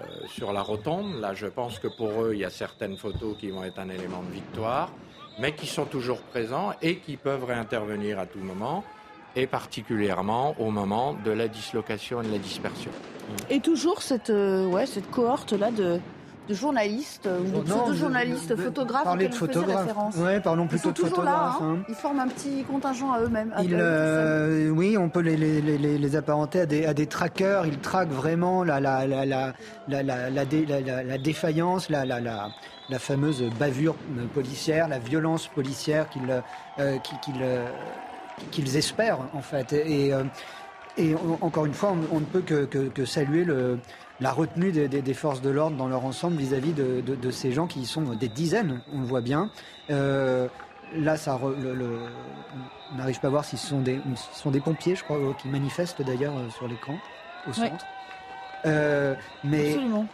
euh, 0.00 0.26
sur 0.28 0.52
la 0.52 0.62
rotonde. 0.62 1.20
Là, 1.20 1.34
je 1.34 1.46
pense 1.46 1.78
que 1.78 1.88
pour 1.88 2.22
eux, 2.22 2.30
il 2.34 2.40
y 2.40 2.44
a 2.44 2.50
certaines 2.50 2.96
photos 2.96 3.36
qui 3.38 3.50
vont 3.50 3.64
être 3.64 3.78
un 3.78 3.88
élément 3.88 4.22
de 4.22 4.32
victoire, 4.32 4.90
mais 5.38 5.54
qui 5.54 5.66
sont 5.66 5.84
toujours 5.84 6.20
présents 6.22 6.72
et 6.82 6.96
qui 6.96 7.16
peuvent 7.16 7.44
réintervenir 7.44 8.18
à 8.18 8.26
tout 8.26 8.40
moment, 8.40 8.84
et 9.36 9.46
particulièrement 9.46 10.54
au 10.58 10.70
moment 10.70 11.16
de 11.24 11.30
la 11.30 11.48
dislocation 11.48 12.22
et 12.22 12.26
de 12.26 12.32
la 12.32 12.38
dispersion. 12.38 12.90
Et 13.50 13.60
toujours 13.60 14.02
cette, 14.02 14.30
euh, 14.30 14.66
ouais, 14.66 14.86
cette 14.86 15.10
cohorte-là 15.10 15.70
de, 15.70 16.00
de 16.48 16.54
journalistes 16.54 17.26
euh, 17.26 17.40
ou 17.40 17.90
de 17.90 17.94
journalistes 17.94 18.56
photographes 18.56 19.04
parler 19.04 19.28
de 19.28 19.34
photographes. 19.34 20.16
Ouais, 20.16 20.40
parlons 20.40 20.66
plutôt 20.66 20.92
de 20.92 20.98
photographes. 20.98 21.60
Là, 21.60 21.66
hein. 21.66 21.78
Ils 21.88 21.94
forment 21.94 22.20
un 22.20 22.28
petit 22.28 22.64
contingent 22.64 23.12
à 23.12 23.20
eux-mêmes. 23.20 23.52
Euh, 23.58 24.70
oui, 24.70 24.96
on 24.96 25.08
peut 25.08 25.20
les, 25.20 25.36
les, 25.36 25.60
les, 25.60 25.98
les, 25.98 26.16
apparenter 26.16 26.60
à 26.60 26.66
des, 26.66 26.86
à 26.86 26.94
des 26.94 27.06
trackers. 27.06 27.66
Ils 27.66 27.78
traquent 27.78 28.12
vraiment 28.12 28.64
la, 28.64 28.80
la, 28.80 29.06
la, 29.06 29.26
la, 29.26 29.52
la, 29.88 30.02
la, 30.02 30.30
la 30.30 31.18
défaillance, 31.18 31.90
la, 31.90 32.04
la, 32.04 32.20
la, 32.20 32.48
la 32.88 32.98
fameuse 32.98 33.42
bavure 33.58 33.94
policière, 34.32 34.88
la 34.88 34.98
violence 34.98 35.48
policière 35.48 36.08
qu'ils 36.08 36.42
euh, 36.78 36.96
qu'ils 36.98 37.42
euh, 37.42 38.78
espèrent 38.78 39.20
en 39.34 39.42
fait. 39.42 39.72
Et, 39.72 40.12
et 40.96 41.14
encore 41.40 41.66
une 41.66 41.74
fois, 41.74 41.94
on, 42.10 42.20
ne 42.20 42.24
peut 42.24 42.40
que, 42.40 42.64
que, 42.64 42.88
que 42.88 43.04
saluer 43.04 43.44
le 43.44 43.78
la 44.20 44.32
retenue 44.32 44.72
des, 44.72 45.14
forces 45.14 45.40
de 45.40 45.50
l'ordre 45.50 45.76
dans 45.76 45.88
leur 45.88 46.04
ensemble 46.04 46.36
vis-à-vis 46.36 46.72
de, 46.72 47.30
ces 47.30 47.52
gens 47.52 47.66
qui 47.66 47.86
sont 47.86 48.02
des 48.14 48.28
dizaines, 48.28 48.80
on 48.92 49.00
le 49.00 49.06
voit 49.06 49.20
bien. 49.20 49.50
Euh, 49.90 50.48
là, 50.94 51.16
ça, 51.16 51.38
on 51.42 52.96
n'arrive 52.96 53.20
pas 53.20 53.28
à 53.28 53.30
voir 53.30 53.44
si 53.44 53.56
ce 53.56 53.66
sont 53.68 53.80
des, 53.80 54.00
sont 54.32 54.50
des 54.50 54.60
pompiers, 54.60 54.96
je 54.96 55.04
crois, 55.04 55.18
euh, 55.18 55.32
qui 55.34 55.48
manifestent 55.48 56.02
d'ailleurs 56.02 56.36
euh, 56.36 56.50
sur 56.50 56.66
l'écran, 56.66 56.98
au 57.48 57.52
centre. 57.52 57.86
mais 59.44 59.72
Absolument. 59.72 60.06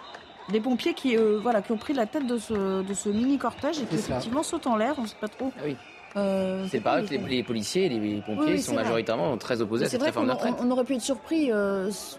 Des 0.51 0.61
pompiers 0.61 0.93
qui, 0.93 1.17
voilà, 1.17 1.63
qui 1.63 1.73
ont 1.73 1.79
pris 1.79 1.95
la 1.95 2.05
tête 2.05 2.27
de 2.27 2.37
ce, 2.37 2.83
de 2.83 2.95
ce 2.95 3.09
mini 3.09 3.39
cortège 3.39 3.81
et 3.81 3.85
qui 3.87 3.95
effectivement 3.95 4.43
sautent 4.43 4.67
en 4.67 4.77
l'air, 4.77 4.95
on 4.99 5.03
ne 5.03 5.07
sait 5.07 5.17
pas 5.19 5.29
trop. 5.29 5.51
Ah 5.57 5.63
oui. 5.65 5.77
C'est 6.15 6.81
pareil 6.81 7.07
que 7.07 7.15
les, 7.15 7.43
policiers 7.43 7.87
et 7.87 7.89
les 7.89 8.23
pompiers 8.23 8.59
sont 8.59 8.75
majoritairement 8.75 9.37
très 9.37 9.61
opposés 9.61 9.87
à 9.87 9.89
cette 9.89 10.03
réforme 10.03 10.27
de 10.27 10.33
retraite. 10.33 10.55
On, 10.61 10.71
aurait 10.71 10.85
pu 10.85 10.95
être 10.95 11.03
surpris, 11.03 11.51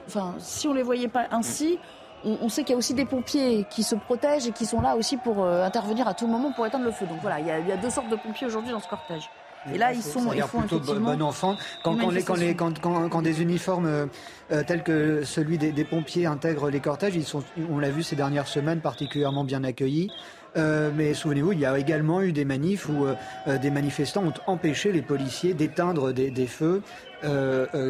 enfin, 0.07 0.35
si 0.39 0.67
on 0.67 0.73
les 0.73 0.83
voyait 0.83 1.07
pas 1.07 1.27
ainsi. 1.31 1.79
On, 2.23 2.49
sait 2.49 2.63
qu'il 2.63 2.71
y 2.71 2.73
a 2.73 2.77
aussi 2.77 2.95
des 2.95 3.05
pompiers 3.05 3.67
qui 3.69 3.83
se 3.83 3.93
protègent 3.93 4.47
et 4.47 4.51
qui 4.51 4.65
sont 4.65 4.81
là 4.81 4.95
aussi 4.95 5.15
pour 5.15 5.45
intervenir 5.45 6.07
à 6.07 6.15
tout 6.15 6.25
moment 6.25 6.51
pour 6.51 6.65
éteindre 6.65 6.85
le 6.85 6.91
feu. 6.91 7.05
Donc 7.05 7.19
voilà, 7.21 7.39
il 7.39 7.45
y 7.45 7.51
a, 7.51 7.59
il 7.59 7.67
y 7.67 7.71
a 7.71 7.77
deux 7.77 7.91
sortes 7.91 8.09
de 8.09 8.15
pompiers 8.15 8.47
aujourd'hui 8.47 8.71
dans 8.71 8.79
ce 8.79 8.87
cortège. 8.87 9.29
Et 9.73 9.77
là, 9.77 9.93
ils 9.93 10.01
sont, 10.01 10.31
ils 10.33 10.41
font 10.43 10.61
plutôt 10.61 10.79
bon 10.79 11.21
enfant. 11.21 11.55
Quand, 11.83 11.95
quand, 11.97 12.09
les, 12.09 12.23
quand, 12.23 12.35
les, 12.35 12.55
quand, 12.55 12.79
quand, 12.79 13.21
des 13.21 13.41
uniformes 13.41 14.09
tels 14.67 14.83
que 14.83 15.23
celui 15.23 15.57
des, 15.57 15.71
des, 15.71 15.85
pompiers 15.85 16.25
intègrent 16.25 16.69
les 16.69 16.79
cortèges, 16.79 17.15
ils 17.15 17.25
sont, 17.25 17.43
on 17.71 17.79
l'a 17.79 17.89
vu 17.89 18.03
ces 18.03 18.15
dernières 18.15 18.47
semaines, 18.47 18.81
particulièrement 18.81 19.43
bien 19.43 19.63
accueillis. 19.63 20.11
Euh, 20.57 20.89
mais 20.95 21.13
souvenez-vous, 21.13 21.51
il 21.51 21.59
y 21.59 21.65
a 21.65 21.77
également 21.77 22.21
eu 22.21 22.31
des 22.31 22.45
manifs 22.45 22.87
où 22.87 23.05
euh, 23.05 23.15
euh, 23.47 23.57
des 23.57 23.71
manifestants 23.71 24.23
ont 24.23 24.33
empêché 24.47 24.91
les 24.91 25.01
policiers 25.01 25.53
d'éteindre 25.53 26.13
des, 26.13 26.47
feux 26.47 26.81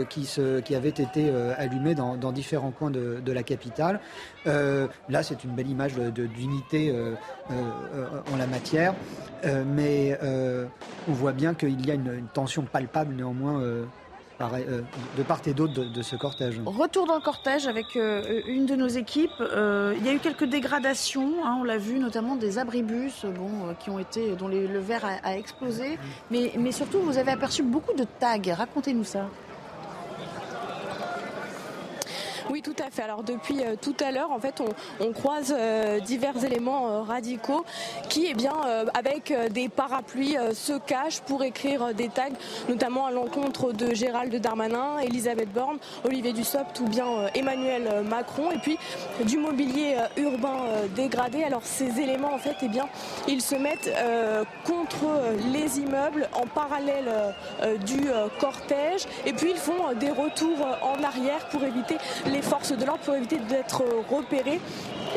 qui, 0.09 0.75
avaient 0.75 0.89
été 0.89 1.29
allumés 1.57 1.93
dans, 1.93 2.31
différents 2.31 2.71
coins 2.71 2.91
de, 2.91 3.31
la 3.31 3.43
capitale. 3.43 3.99
là, 4.45 5.23
c'est 5.23 5.43
une 5.43 5.51
belle 5.51 5.69
image 5.69 5.95
d'unité 5.95 6.93
en 7.49 8.37
la 8.37 8.47
matière, 8.47 8.95
mais 9.43 10.17
on 11.07 11.11
voit 11.11 11.33
bien 11.33 11.53
qu'il 11.53 11.85
y 11.85 11.91
a 11.91 11.95
une, 11.95 12.27
tension 12.33 12.63
palpable 12.63 13.13
néanmoins 13.13 13.61
de 14.39 15.23
part 15.23 15.39
et 15.45 15.53
d'autre 15.53 15.73
de, 15.73 16.01
ce 16.01 16.15
cortège. 16.15 16.59
Retour 16.65 17.07
dans 17.07 17.15
le 17.15 17.21
cortège 17.21 17.67
avec 17.67 17.95
euh, 17.95 18.41
une 18.47 18.65
de 18.65 18.75
nos 18.75 18.87
équipes. 18.87 19.31
Euh, 19.39 19.95
il 19.97 20.05
y 20.05 20.09
a 20.09 20.13
eu 20.13 20.19
quelques 20.19 20.45
dégradations, 20.45 21.45
hein, 21.45 21.57
on 21.59 21.63
l'a 21.63 21.77
vu, 21.77 21.99
notamment 21.99 22.35
des 22.35 22.57
abribus 22.57 23.25
bon, 23.25 23.73
qui 23.79 23.89
ont 23.89 23.99
été, 23.99 24.35
dont 24.35 24.47
le 24.47 24.79
verre 24.79 25.05
a, 25.23 25.37
explosé. 25.37 25.97
Mais 26.31 26.71
surtout, 26.71 26.99
vous 26.99 27.17
avez 27.17 27.31
aperçu 27.31 27.63
beaucoup 27.63 27.93
de 27.93 28.05
tags. 28.19 28.53
Racontez-nous 28.53 29.03
ça. 29.03 29.27
Oui, 32.51 32.61
tout 32.61 32.75
à 32.85 32.91
fait. 32.91 33.01
Alors 33.01 33.23
depuis 33.23 33.61
euh, 33.61 33.75
tout 33.79 33.95
à 33.99 34.11
l'heure, 34.11 34.31
en 34.31 34.39
fait, 34.39 34.61
on, 34.99 35.11
croise 35.13 35.55
euh, 35.57 35.99
divers 35.99 36.43
éléments 36.43 36.89
euh, 36.89 37.01
radicaux 37.01 37.65
qui, 38.09 38.27
eh 38.29 38.33
bien, 38.33 38.53
avec 38.93 39.33
des 39.51 39.69
parapluies, 39.69 40.37
se 40.53 40.77
cachent 40.77 41.21
pour 41.21 41.43
écrire 41.43 41.93
des 41.93 42.09
tags, 42.09 42.29
notamment 42.69 43.05
à 43.05 43.11
l'encontre 43.11 43.71
de 43.71 43.93
Gérald 43.93 44.33
Darmanin, 44.35 44.99
Elisabeth 44.99 45.51
Borne, 45.51 45.77
Olivier 46.03 46.33
Dussopt 46.33 46.79
ou 46.79 46.87
bien 46.87 47.27
Emmanuel 47.33 48.03
Macron, 48.03 48.51
et 48.51 48.57
puis 48.57 48.77
du 49.25 49.37
mobilier 49.37 49.95
urbain 50.17 50.65
dégradé. 50.95 51.43
Alors 51.43 51.63
ces 51.63 51.99
éléments, 51.99 52.33
en 52.33 52.37
fait, 52.37 52.55
eh 52.61 52.67
bien, 52.67 52.87
ils 53.27 53.41
se 53.41 53.55
mettent 53.55 53.91
contre 54.65 55.05
les 55.51 55.79
immeubles 55.79 56.29
en 56.33 56.47
parallèle 56.47 57.11
du 57.85 58.07
cortège, 58.39 59.05
et 59.25 59.33
puis 59.33 59.51
ils 59.51 59.57
font 59.57 59.93
des 59.99 60.11
retours 60.11 60.65
en 60.81 61.03
arrière 61.03 61.47
pour 61.49 61.63
éviter 61.63 61.97
les 62.27 62.34
forces 62.41 62.71
de 62.71 62.85
l'ordre 62.85 63.03
pour 63.03 63.15
éviter 63.15 63.37
d'être 63.37 63.83
repérés. 64.09 64.59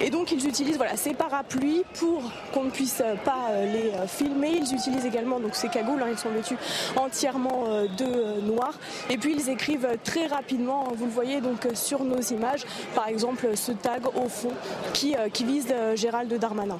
Et 0.00 0.10
donc 0.10 0.30
ils 0.30 0.46
utilisent 0.46 0.76
voilà, 0.76 0.96
ces 0.96 1.14
parapluies 1.14 1.84
pour 1.94 2.22
qu'on 2.52 2.64
ne 2.64 2.70
puisse 2.70 3.02
pas 3.24 3.48
euh, 3.50 3.72
les 3.72 3.90
euh, 3.94 4.06
filmer. 4.06 4.52
Ils 4.60 4.74
utilisent 4.74 5.06
également 5.06 5.40
donc 5.40 5.54
ces 5.54 5.68
cagoules, 5.68 6.00
hein, 6.02 6.08
ils 6.10 6.18
sont 6.18 6.28
vêtus 6.28 6.56
entièrement 6.96 7.64
euh, 7.66 7.86
de 7.88 8.40
noir. 8.42 8.74
Et 9.10 9.18
puis 9.18 9.34
ils 9.36 9.48
écrivent 9.48 9.88
très 10.04 10.26
rapidement, 10.26 10.88
vous 10.94 11.06
le 11.06 11.10
voyez 11.10 11.40
donc 11.40 11.66
sur 11.74 12.04
nos 12.04 12.20
images, 12.20 12.64
par 12.94 13.08
exemple 13.08 13.56
ce 13.56 13.72
tag 13.72 14.02
au 14.06 14.28
fond 14.28 14.52
qui, 14.92 15.16
qui 15.32 15.44
vise 15.44 15.74
Gérald 15.94 16.32
Darmanin. 16.32 16.78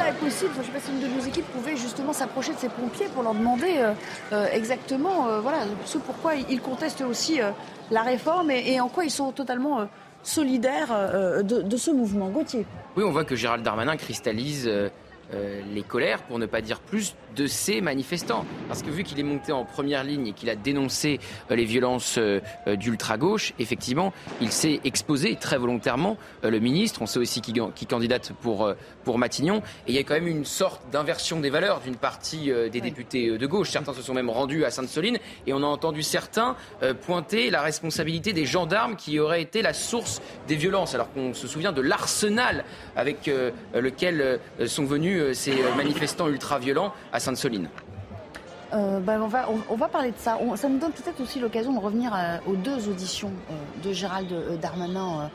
Cela 0.00 0.10
est 0.10 0.14
possible, 0.14 0.50
je 0.54 0.60
ne 0.60 0.64
sais 0.64 0.72
pas 0.72 0.80
si 0.80 0.90
une 0.92 1.00
de 1.00 1.14
nos 1.14 1.20
équipes 1.20 1.46
pouvait 1.52 1.76
justement 1.76 2.12
s'approcher 2.12 2.54
de 2.54 2.58
ces 2.58 2.70
pompiers 2.70 3.06
pour 3.14 3.22
leur 3.22 3.34
demander 3.34 3.84
exactement 4.52 5.40
voilà, 5.40 5.58
ce 5.84 5.98
pourquoi 5.98 6.34
ils 6.34 6.60
contestent 6.60 7.02
aussi 7.02 7.40
la 7.90 8.02
réforme 8.02 8.50
et, 8.50 8.80
en 8.80 8.88
quoi 8.88 9.04
ils 9.04 9.10
sont 9.10 9.32
totalement 9.32 9.80
euh, 9.80 9.84
solidaires 10.22 10.92
euh, 10.92 11.42
de, 11.42 11.76
ce 11.76 11.90
mouvement. 11.90 12.28
Gauthier. 12.28 12.66
Oui, 12.96 13.04
on 13.04 13.10
voit 13.10 13.24
que 13.24 13.36
Gérald 13.36 13.64
Darmanin 13.64 13.96
cristallise 13.96 14.66
euh, 14.68 14.90
les 15.32 15.82
colères, 15.82 16.22
pour 16.22 16.38
ne 16.38 16.46
pas 16.46 16.60
dire 16.60 16.80
plus, 16.80 17.14
de 17.36 17.46
ces 17.46 17.80
manifestants. 17.80 18.44
Parce 18.68 18.82
que 18.82 18.90
vu 18.90 19.04
qu'il 19.04 19.18
est 19.18 19.24
monté 19.24 19.52
en 19.52 19.64
première 19.64 20.04
ligne 20.04 20.28
et 20.28 20.32
qu'il 20.32 20.50
a 20.50 20.56
dénoncé 20.56 21.20
euh, 21.50 21.56
les 21.56 21.64
violences 21.64 22.16
euh, 22.18 22.40
euh, 22.66 22.76
d'ultra-gauche, 22.76 23.52
effectivement, 23.58 24.12
il 24.40 24.52
s'est 24.52 24.80
exposé 24.84 25.36
très 25.36 25.58
volontairement. 25.58 26.16
Le 26.42 26.58
ministre, 26.58 27.02
on 27.02 27.06
sait 27.06 27.18
aussi 27.18 27.40
qui, 27.40 27.54
qui 27.74 27.86
candidate 27.86 28.32
pour, 28.40 28.72
pour 29.04 29.18
Matignon. 29.18 29.58
Et 29.86 29.92
il 29.92 29.94
y 29.94 29.98
a 29.98 30.02
quand 30.02 30.14
même 30.14 30.26
une 30.26 30.44
sorte 30.44 30.82
d'inversion 30.90 31.40
des 31.40 31.50
valeurs 31.50 31.80
d'une 31.80 31.96
partie 31.96 32.50
des 32.70 32.80
députés 32.80 33.36
de 33.38 33.46
gauche. 33.46 33.70
Certains 33.70 33.94
se 33.94 34.02
sont 34.02 34.14
même 34.14 34.30
rendus 34.30 34.64
à 34.64 34.70
Sainte-Soline 34.70 35.18
et 35.46 35.52
on 35.52 35.62
a 35.62 35.66
entendu 35.66 36.02
certains 36.02 36.56
pointer 37.02 37.50
la 37.50 37.62
responsabilité 37.62 38.32
des 38.32 38.46
gendarmes 38.46 38.96
qui 38.96 39.18
auraient 39.18 39.42
été 39.42 39.62
la 39.62 39.72
source 39.72 40.20
des 40.48 40.56
violences. 40.56 40.94
Alors 40.94 41.12
qu'on 41.12 41.34
se 41.34 41.46
souvient 41.46 41.72
de 41.72 41.82
l'arsenal 41.82 42.64
avec 42.96 43.30
lequel 43.74 44.40
sont 44.66 44.84
venus 44.84 45.36
ces 45.36 45.54
manifestants 45.76 46.28
ultra-violents 46.28 46.92
à 47.12 47.19
Sainte-Soline 47.20 47.68
euh, 48.72 49.00
ben, 49.00 49.20
on, 49.20 49.26
va, 49.26 49.48
on, 49.68 49.74
va 49.74 49.88
parler 49.88 50.10
de 50.10 50.18
ça. 50.18 50.38
ça 50.54 50.68
nous 50.68 50.78
donne 50.78 50.92
peut-être 50.92 51.20
aussi 51.20 51.40
l'occasion 51.40 51.72
de 51.72 51.80
revenir 51.80 52.14
euh, 52.14 52.38
aux 52.46 52.54
deux 52.54 52.88
auditions 52.88 53.32
euh, 53.50 53.88
de 53.88 53.92
Gérald 53.92 54.32
Darmanin 54.60 55.30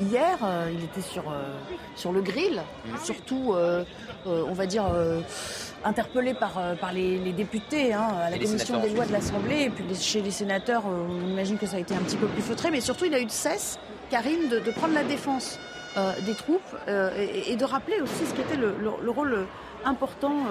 hier. 0.00 0.38
il 0.72 0.84
était 0.84 1.00
sur, 1.00 1.24
sur 1.96 2.12
le 2.12 2.22
grill, 2.22 2.62
surtout, 3.02 3.54
on 4.26 4.52
va 4.52 4.66
dire, 4.66 4.84
interpellé 5.84 6.34
par, 6.34 6.60
par 6.80 6.92
les, 6.92 7.32
députés 7.32 7.92
hein, 7.92 8.08
à 8.26 8.30
la 8.30 8.38
commission 8.38 8.80
des 8.80 8.90
lois 8.90 9.06
de 9.06 9.12
l'Assemblée. 9.12 9.62
Et 9.62 9.70
puis 9.70 9.84
chez 9.94 10.20
les 10.20 10.30
sénateurs, 10.30 10.84
on 10.86 11.28
imagine 11.28 11.58
que 11.58 11.66
ça 11.66 11.76
a 11.76 11.80
été 11.80 11.94
un 11.94 12.00
petit 12.00 12.16
peu 12.16 12.26
plus 12.26 12.42
feutré. 12.42 12.70
Mais 12.70 12.80
surtout, 12.80 13.04
il 13.04 13.14
a 13.14 13.20
eu 13.20 13.26
de 13.26 13.30
cesse, 13.30 13.78
Karim, 14.10 14.48
de, 14.48 14.58
de 14.60 14.70
prendre 14.70 14.94
la 14.94 15.04
défense 15.04 15.58
des 16.24 16.34
troupes 16.34 16.76
et, 16.86 17.56
de 17.56 17.64
rappeler 17.64 18.00
aussi 18.00 18.26
ce 18.26 18.34
qui 18.34 18.40
était 18.40 18.56
le 18.56 19.10
rôle 19.10 19.46
important 19.84 20.44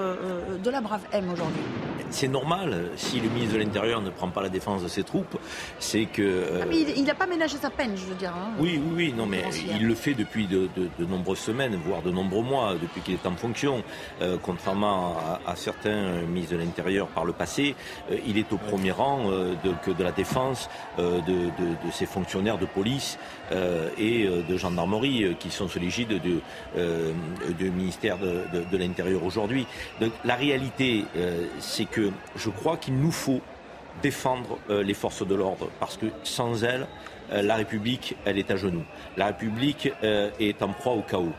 de 0.64 0.70
la 0.70 0.82
brave 0.82 1.02
M 1.12 1.30
aujourd'hui 1.32 1.64
c'est 2.10 2.28
normal. 2.28 2.92
Si 2.96 3.20
le 3.20 3.30
ministre 3.30 3.56
de 3.56 3.60
l'Intérieur 3.60 4.02
ne 4.02 4.10
prend 4.10 4.30
pas 4.30 4.42
la 4.42 4.50
défense 4.50 4.84
de 4.84 4.88
ses 4.88 5.04
troupes, 5.04 5.38
c'est 5.80 6.06
que. 6.06 6.60
Ah, 6.62 6.66
mais 6.68 6.82
il 6.96 7.04
n'a 7.04 7.16
pas 7.16 7.28
ménagé 7.28 7.58
sa 7.58 7.70
peine, 7.70 7.96
je 7.96 8.06
veux 8.06 8.16
dire. 8.16 8.34
Hein. 8.36 8.52
Oui, 8.60 8.82
oui, 8.84 8.94
oui. 8.96 9.14
Non, 9.16 9.26
mais 9.26 9.44
il 9.80 9.86
le 9.86 9.96
fait 9.96 10.14
depuis 10.14 10.48
de, 10.48 10.70
nombreuses 11.00 11.40
semaines, 11.40 11.76
voire 11.76 12.02
de 12.02 12.12
nombreux 12.12 12.44
mois, 12.44 12.76
depuis 12.82 13.02
qu'il 13.02 13.14
est 13.14 13.26
en 13.26 13.36
fonction. 13.36 13.84
Euh, 14.22 14.38
contrairement 14.42 15.16
à, 15.46 15.56
certains 15.56 16.22
ministres 16.22 16.54
de 16.54 16.60
l'Intérieur 16.60 17.08
par 17.08 17.26
le 17.26 17.34
passé, 17.34 17.76
euh, 18.12 18.18
il 18.26 18.38
est 18.38 18.52
au 18.54 18.58
premier 18.58 18.92
rang 18.92 19.30
euh, 19.30 19.56
de, 19.64 19.94
de 19.94 20.04
la 20.04 20.12
défense 20.12 20.70
de, 20.98 21.52
ses 21.92 22.06
fonctionnaires 22.06 22.58
de 22.58 22.66
police 22.66 23.18
et 23.98 24.28
de 24.28 24.58
gendarmerie 24.58 25.36
qui 25.40 25.50
sont 25.50 25.68
sous 25.68 25.80
l'égide 25.80 26.22
du 26.22 27.72
ministère 27.72 28.18
de, 28.18 28.78
l'Intérieur 28.78 29.24
aujourd'hui. 29.24 29.66
La 30.26 30.36
réalité, 30.36 31.06
c'est 31.60 31.86
que 31.86 32.12
je 32.36 32.50
crois 32.50 32.78
qu'il 32.78 32.96
nous 32.96 33.12
faut 33.12 33.42
défendre 34.02 34.58
euh, 34.70 34.84
les 34.84 34.94
forces 34.94 35.26
de 35.26 35.36
l'ordre 35.36 35.70
parce 35.80 35.98
que 35.98 36.08
sans 36.24 36.64
elles, 36.64 36.88
euh, 37.32 37.42
la 37.42 37.56
République, 37.56 38.16
elle 38.26 38.38
est 38.38 38.52
à 38.52 38.56
genoux. 38.56 38.84
La 39.16 39.28
République 39.28 39.92
euh, 40.04 40.30
est 40.40 40.62
en 40.62 40.70
proie 40.70 40.94
au 40.94 41.02
chaos. 41.02 41.34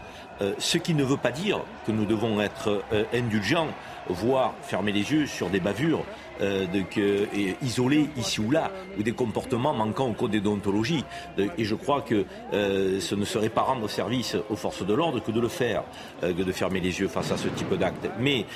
ce 0.58 0.78
qui 0.78 0.94
ne 0.94 1.02
veut 1.02 1.16
pas 1.16 1.32
dire 1.32 1.60
que 1.84 1.92
nous 1.92 2.04
devons 2.04 2.40
être 2.40 2.84
indulgents, 3.12 3.72
voire 4.08 4.54
fermer 4.62 4.92
les 4.92 5.10
yeux 5.12 5.26
sur 5.26 5.50
des 5.50 5.58
bavures 5.58 6.04
euh, 6.40 6.66
isolés 7.62 8.08
ici 8.16 8.40
ou 8.40 8.50
là, 8.50 8.70
ou 8.98 9.02
des 9.02 9.12
comportements 9.12 9.74
manquant 9.74 10.08
au 10.08 10.12
code 10.12 10.30
des 10.30 10.40
déontologies. 10.40 11.04
et 11.36 11.64
je 11.64 11.74
crois 11.74 12.02
que 12.02 12.24
euh, 12.52 13.00
ce 13.00 13.14
ne 13.14 13.24
serait 13.24 13.48
pas 13.48 13.62
rendre 13.62 13.88
service 13.88 14.36
aux 14.48 14.56
forces 14.56 14.86
de 14.86 14.94
l'ordre 14.94 15.20
que 15.20 15.30
de 15.30 15.40
le 15.40 15.48
faire, 15.48 15.82
euh, 16.22 16.32
que 16.32 16.42
de 16.42 16.52
fermer 16.52 16.80
les 16.80 17.00
yeux 17.00 17.08
face 17.08 17.32
à 17.32 17.36
ce 17.36 17.48
type 17.48 17.74
d'acte. 17.74 18.08
Mais 18.20 18.46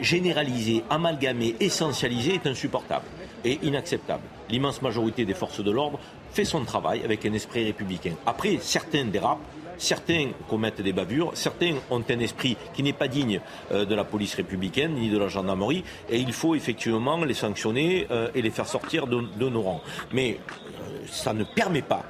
généraliser, 0.00 0.82
amalgamer, 0.90 1.54
essentialiser 1.60 2.34
est 2.34 2.46
insupportable 2.46 3.04
et 3.44 3.58
inacceptable. 3.62 4.22
L'immense 4.48 4.82
majorité 4.82 5.24
des 5.24 5.34
forces 5.34 5.62
de 5.62 5.70
l'ordre 5.70 5.98
fait 6.32 6.44
son 6.44 6.64
travail 6.64 7.02
avec 7.04 7.24
un 7.26 7.32
esprit 7.32 7.64
républicain. 7.64 8.12
Après, 8.26 8.58
certains 8.60 9.04
dérapent 9.04 9.40
Certains 9.78 10.30
commettent 10.48 10.80
des 10.80 10.92
bavures, 10.92 11.30
certains 11.34 11.74
ont 11.90 12.02
un 12.08 12.18
esprit 12.18 12.56
qui 12.74 12.82
n'est 12.82 12.92
pas 12.92 13.08
digne 13.08 13.40
euh, 13.72 13.84
de 13.84 13.94
la 13.94 14.04
police 14.04 14.34
républicaine 14.34 14.94
ni 14.94 15.10
de 15.10 15.18
la 15.18 15.28
gendarmerie, 15.28 15.84
et 16.08 16.18
il 16.18 16.32
faut 16.32 16.54
effectivement 16.54 17.24
les 17.24 17.34
sanctionner 17.34 18.06
euh, 18.10 18.28
et 18.34 18.42
les 18.42 18.50
faire 18.50 18.66
sortir 18.66 19.06
de, 19.06 19.48
nos 19.48 19.62
rangs. 19.62 19.82
Mais 20.12 20.38
euh, 20.80 21.06
ça 21.10 21.32
ne 21.32 21.44
permet 21.44 21.82
pas 21.82 22.04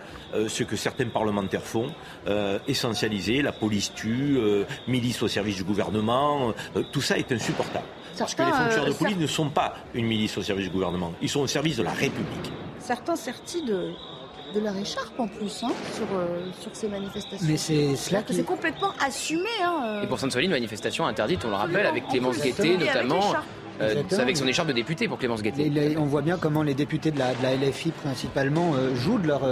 ce 0.49 0.65
que 0.65 0.77
certains 0.77 1.09
parlementaires 1.09 1.63
font, 1.63 1.87
essentialiser 2.67 3.41
la 3.41 3.53
police 3.53 3.95
tue, 3.95 4.39
milice 4.87 5.23
au 5.23 5.29
service 5.29 5.57
du 5.57 5.65
gouvernement, 5.65 6.53
tout 6.93 7.01
ça 7.01 7.17
est 7.17 7.31
insupportable. 7.33 7.87
Parce 8.19 8.35
que 8.35 8.43
les 8.43 8.53
fonctionnaires 8.53 8.91
de 8.91 8.99
police 8.99 9.17
ne 9.17 9.27
sont 9.27 9.49
pas 9.49 9.75
une 9.95 10.07
milice 10.07 10.37
au 10.37 10.43
service 10.43 10.67
du 10.67 10.73
gouvernement, 10.73 11.13
ils 11.23 11.29
sont 11.29 11.41
au 11.41 11.47
service 11.47 11.77
de 11.77 11.85
la 11.85 11.93
République. 11.93 12.53
Certains 12.81 13.15
de, 13.15 13.93
de 14.55 14.61
leur 14.61 14.77
écharpe 14.77 15.19
en 15.19 15.27
plus 15.27 15.63
hein, 15.63 15.73
sur, 15.95 16.07
euh, 16.15 16.51
sur 16.61 16.71
ces 16.75 16.89
manifestations. 16.89 17.47
Mais 17.49 17.57
c'est 17.57 17.97
cela 17.97 18.23
qui... 18.23 18.35
C'est 18.35 18.45
complètement 18.45 18.93
assumé. 19.05 19.49
Hein, 19.63 19.83
euh. 19.85 20.03
Et 20.03 20.07
pour 20.07 20.19
Sainte-Soline, 20.19 20.51
manifestation 20.51 21.07
interdite, 21.07 21.45
on 21.45 21.51
le 21.51 21.57
rappelle, 21.57 21.87
avec 21.87 22.07
Clémence 22.09 22.41
Guettet 22.41 22.77
notamment. 22.77 23.35
Euh, 23.79 24.03
avec 24.19 24.39
son 24.39 24.47
écharpe 24.47 24.69
de 24.69 24.73
député 24.73 25.07
pour 25.07 25.19
Clémence 25.19 25.43
Guettet. 25.43 25.97
on 25.99 26.07
voit 26.07 26.23
bien 26.23 26.39
comment 26.39 26.63
les 26.63 26.73
députés 26.73 27.11
de 27.11 27.19
la, 27.19 27.35
de 27.35 27.43
la 27.43 27.55
LFI 27.57 27.91
principalement 27.91 28.73
jouent 28.95 29.19
de 29.19 29.29
leur, 29.29 29.43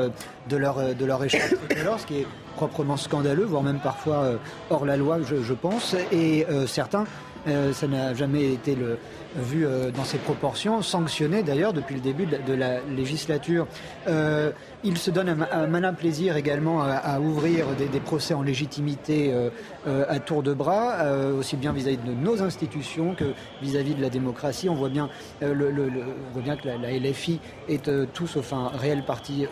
de 0.49 0.57
leur, 0.57 0.95
de 0.95 1.05
leur 1.05 1.23
écharpe 1.23 1.57
ce 1.99 2.07
qui 2.07 2.21
est 2.21 2.27
proprement 2.57 2.97
scandaleux, 2.97 3.45
voire 3.45 3.63
même 3.63 3.81
parfois 3.81 4.39
hors 4.71 4.87
la 4.87 4.97
loi, 4.97 5.19
je, 5.23 5.43
je 5.43 5.53
pense. 5.53 5.95
Et 6.11 6.47
certains, 6.67 7.05
ça 7.45 7.87
n'a 7.87 8.15
jamais 8.15 8.51
été 8.51 8.75
le, 8.75 8.99
vu 9.37 9.67
dans 9.95 10.05
ces 10.05 10.17
proportions, 10.17 10.81
sanctionnés 10.81 11.43
d'ailleurs 11.43 11.75
depuis 11.75 11.97
le 11.97 12.01
début 12.01 12.25
de 12.25 12.55
la, 12.55 12.81
législature. 12.81 13.67
Il 14.87 14.99
se 14.99 15.11
donne 15.11 15.31
un, 15.51 15.67
malin 15.67 15.95
plaisir 15.95 16.37
également 16.37 16.83
à, 16.83 17.19
ouvrir 17.19 17.69
des, 17.75 18.01
procès 18.01 18.35
en 18.35 18.43
légitimité 18.43 19.33
euh, 19.33 19.49
euh, 19.87 20.05
à 20.11 20.19
tour 20.19 20.43
de 20.43 20.53
bras, 20.53 20.97
euh, 21.01 21.39
aussi 21.39 21.57
bien 21.57 21.73
vis-à-vis 21.73 21.97
de 21.97 22.13
nos 22.13 22.43
institutions 22.43 23.15
que 23.15 23.33
vis-à-vis 23.63 23.95
de 23.95 24.03
la 24.03 24.11
démocratie. 24.11 24.69
On 24.69 24.75
voit 24.75 24.91
bien, 24.91 25.09
que 25.41 26.69
la, 26.69 26.99
LFI 26.99 27.41
est 27.67 27.91
tout 28.13 28.27
sauf 28.27 28.53
un 28.53 28.69
réel 28.69 29.05
parti 29.07 29.47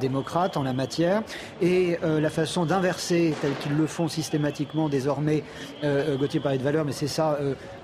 démocrate 0.00 0.56
en 0.56 0.62
la 0.62 0.72
matière. 0.72 1.22
Et 1.60 1.98
la 2.02 2.30
façon 2.30 2.64
d'inverser, 2.64 3.34
telle 3.42 3.54
qu'ils 3.60 3.76
le 3.76 3.86
font 3.86 4.08
systématiquement 4.08 4.88
désormais, 4.88 5.44
Gauthier 6.18 6.40
parlait 6.40 6.58
de 6.58 6.62
valeur, 6.62 6.86
mais 6.86 6.92
c'est 6.92 7.08
ça, 7.08 7.38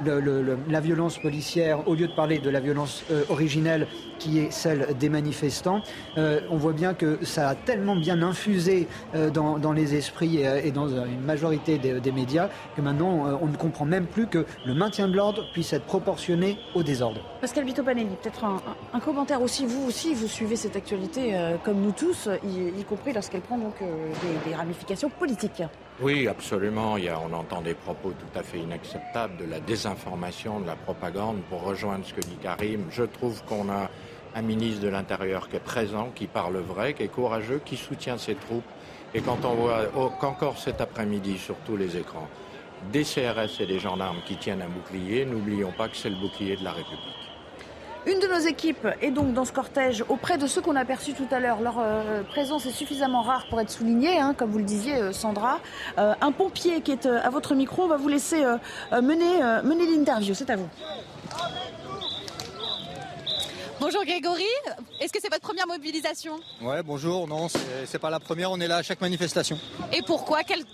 la 0.05 0.81
violence 0.81 1.19
policière, 1.19 1.87
au 1.87 1.95
lieu 1.95 2.07
de 2.07 2.15
parler 2.15 2.39
de 2.39 2.49
la 2.49 2.61
violence 2.61 3.05
originelle 3.29 3.87
qui 4.19 4.39
est 4.39 4.51
celle 4.51 4.97
des 4.99 5.11
manifestants, 5.11 5.83
on 6.17 6.57
voit 6.57 6.73
bien 6.73 6.94
que 6.95 7.25
ça 7.25 7.49
a 7.49 7.55
tellement 7.55 7.97
bien 7.97 8.23
infusé 8.23 8.89
euh, 9.15 9.31
dans, 9.31 9.73
les 9.73 9.95
esprits 9.95 10.45
euh, 10.45 10.61
et, 10.63 10.71
dans 10.71 10.89
une 10.89 11.21
majorité 11.21 11.79
des, 11.79 12.13
médias 12.13 12.49
que 12.77 12.81
maintenant 12.81 13.27
euh, 13.27 13.37
on 13.41 13.47
ne 13.47 13.57
comprend 13.57 13.85
même 13.85 14.07
plus 14.07 14.27
que 14.27 14.47
le 14.65 14.75
maintien 14.75 15.09
de 15.09 15.17
l'ordre 15.17 15.45
puisse 15.53 15.73
être 15.73 15.85
proportionné 15.85 16.59
au 16.75 16.83
désordre. 16.83 17.21
Pascal 17.41 17.65
Vito 17.65 17.83
Panelli, 17.83 18.17
peut-être 18.23 18.45
un, 18.45 19.01
commentaire 19.01 19.43
aussi. 19.43 19.67
Vous 19.67 19.87
aussi, 19.87 20.15
vous 20.15 20.29
suivez 20.29 20.57
cette 20.57 20.77
actualité 20.77 21.37
comme 21.63 21.81
nous 21.81 21.93
tous, 21.93 22.29
y, 22.43 22.85
compris 22.85 23.13
lorsqu'elle 23.13 23.43
prend 23.43 23.59
donc 23.59 23.75
des, 24.47 24.55
ramifications 24.55 25.11
politiques. 25.11 25.63
Oui, 26.01 26.27
absolument. 26.27 26.97
Il 26.97 27.05
y 27.05 27.09
a, 27.09 27.19
on 27.21 27.33
entend 27.35 27.61
des 27.61 27.75
propos 27.75 28.11
tout 28.13 28.39
à 28.39 28.43
fait 28.43 28.59
inacceptables 28.59 29.37
de 29.37 29.45
la 29.45 29.61
désinformation, 29.61 30.61
de 30.61 30.67
la 30.67 30.77
propagande. 30.77 31.43
Pour 31.51 31.63
rejoindre 31.63 32.05
ce 32.07 32.15
que 32.15 32.21
dit 32.21 32.39
Karim, 32.43 32.87
je 32.91 33.03
trouve 33.03 33.43
qu'on 33.45 33.69
a 33.69 33.91
un 34.35 34.43
ministre 34.43 34.83
de 34.83 34.89
l'Intérieur 34.89 35.49
qui 35.49 35.57
est 35.57 35.61
présent, 35.61 36.11
qui 36.15 36.27
parle 36.27 36.57
vrai, 36.59 36.95
qui 36.95 37.05
est 37.05 37.09
courageux, 37.09 37.61
qui 37.65 37.77
soutient 37.77 38.19
ses 38.19 38.35
troupes. 38.35 38.65
Et 39.15 39.21
quand 39.21 39.45
on 39.45 39.55
voit 39.55 39.83
oh, 39.97 40.11
qu'encore 40.21 40.59
cet 40.59 40.81
après-midi 40.81 41.39
sur 41.39 41.57
tous 41.65 41.77
les 41.77 41.97
écrans, 41.97 42.29
des 42.93 43.05
CRS 43.05 43.61
et 43.61 43.67
des 43.67 43.79
gendarmes 43.79 44.19
qui 44.27 44.37
tiennent 44.37 44.63
un 44.63 44.69
bouclier, 44.69 45.25
n'oublions 45.25 45.73
pas 45.73 45.89
que 45.89 45.97
c'est 45.97 46.11
le 46.11 46.17
bouclier 46.17 46.57
de 46.57 46.65
la 46.65 46.73
République. 46.73 47.25
Une 48.07 48.19
de 48.19 48.27
nos 48.27 48.39
équipes 48.39 48.87
est 49.01 49.11
donc 49.11 49.33
dans 49.33 49.47
ce 49.47 49.53
cortège 49.53 50.05
auprès 50.11 50.37
de 50.37 50.47
ceux 50.47 50.61
qu'on 50.61 50.77
a 50.77 50.81
aperçus 50.81 51.15
tout 51.15 51.27
à 51.31 51.41
l'heure. 51.41 51.63
Leur 51.63 51.77
euh, 51.79 52.23
présence 52.25 52.67
est 52.67 52.71
suffisamment 52.71 53.23
rare 53.23 53.47
pour 53.49 53.59
être 53.63 53.71
soulignée, 53.71 54.19
hein, 54.19 54.35
comme 54.37 54.51
vous 54.51 54.59
le 54.59 54.65
disiez, 54.65 54.97
euh, 54.97 55.13
Sandra. 55.13 55.59
Euh, 55.97 56.13
un 56.21 56.31
pompier 56.31 56.83
qui 56.83 56.93
est 56.93 57.07
à 57.07 57.31
votre 57.31 57.55
micro, 57.55 57.85
on 57.85 57.89
va 57.89 57.97
vous 57.97 58.09
laisser 58.09 58.45
mener, 58.93 59.41
mener 59.63 59.87
l'interview. 59.87 60.35
C'est 60.35 60.51
à 60.51 60.57
vous. 60.57 60.69
Bonjour 63.85 64.03
Grégory, 64.03 64.47
est-ce 64.99 65.13
que 65.13 65.19
c'est 65.21 65.29
votre 65.29 65.43
première 65.43 65.67
mobilisation? 65.67 66.41
Ouais, 66.63 66.83
bonjour, 66.83 67.29
non, 67.29 67.49
c'est 67.85 67.99
pas 67.99 68.09
la 68.09 68.19
première, 68.19 68.51
on 68.51 68.59
est 68.59 68.67
là 68.67 68.79
à 68.79 68.83
chaque 68.83 69.03
manifestation. 69.03 69.59
Et 69.93 70.01
pourquoi? 70.07 70.43
Quelles, 70.43 70.65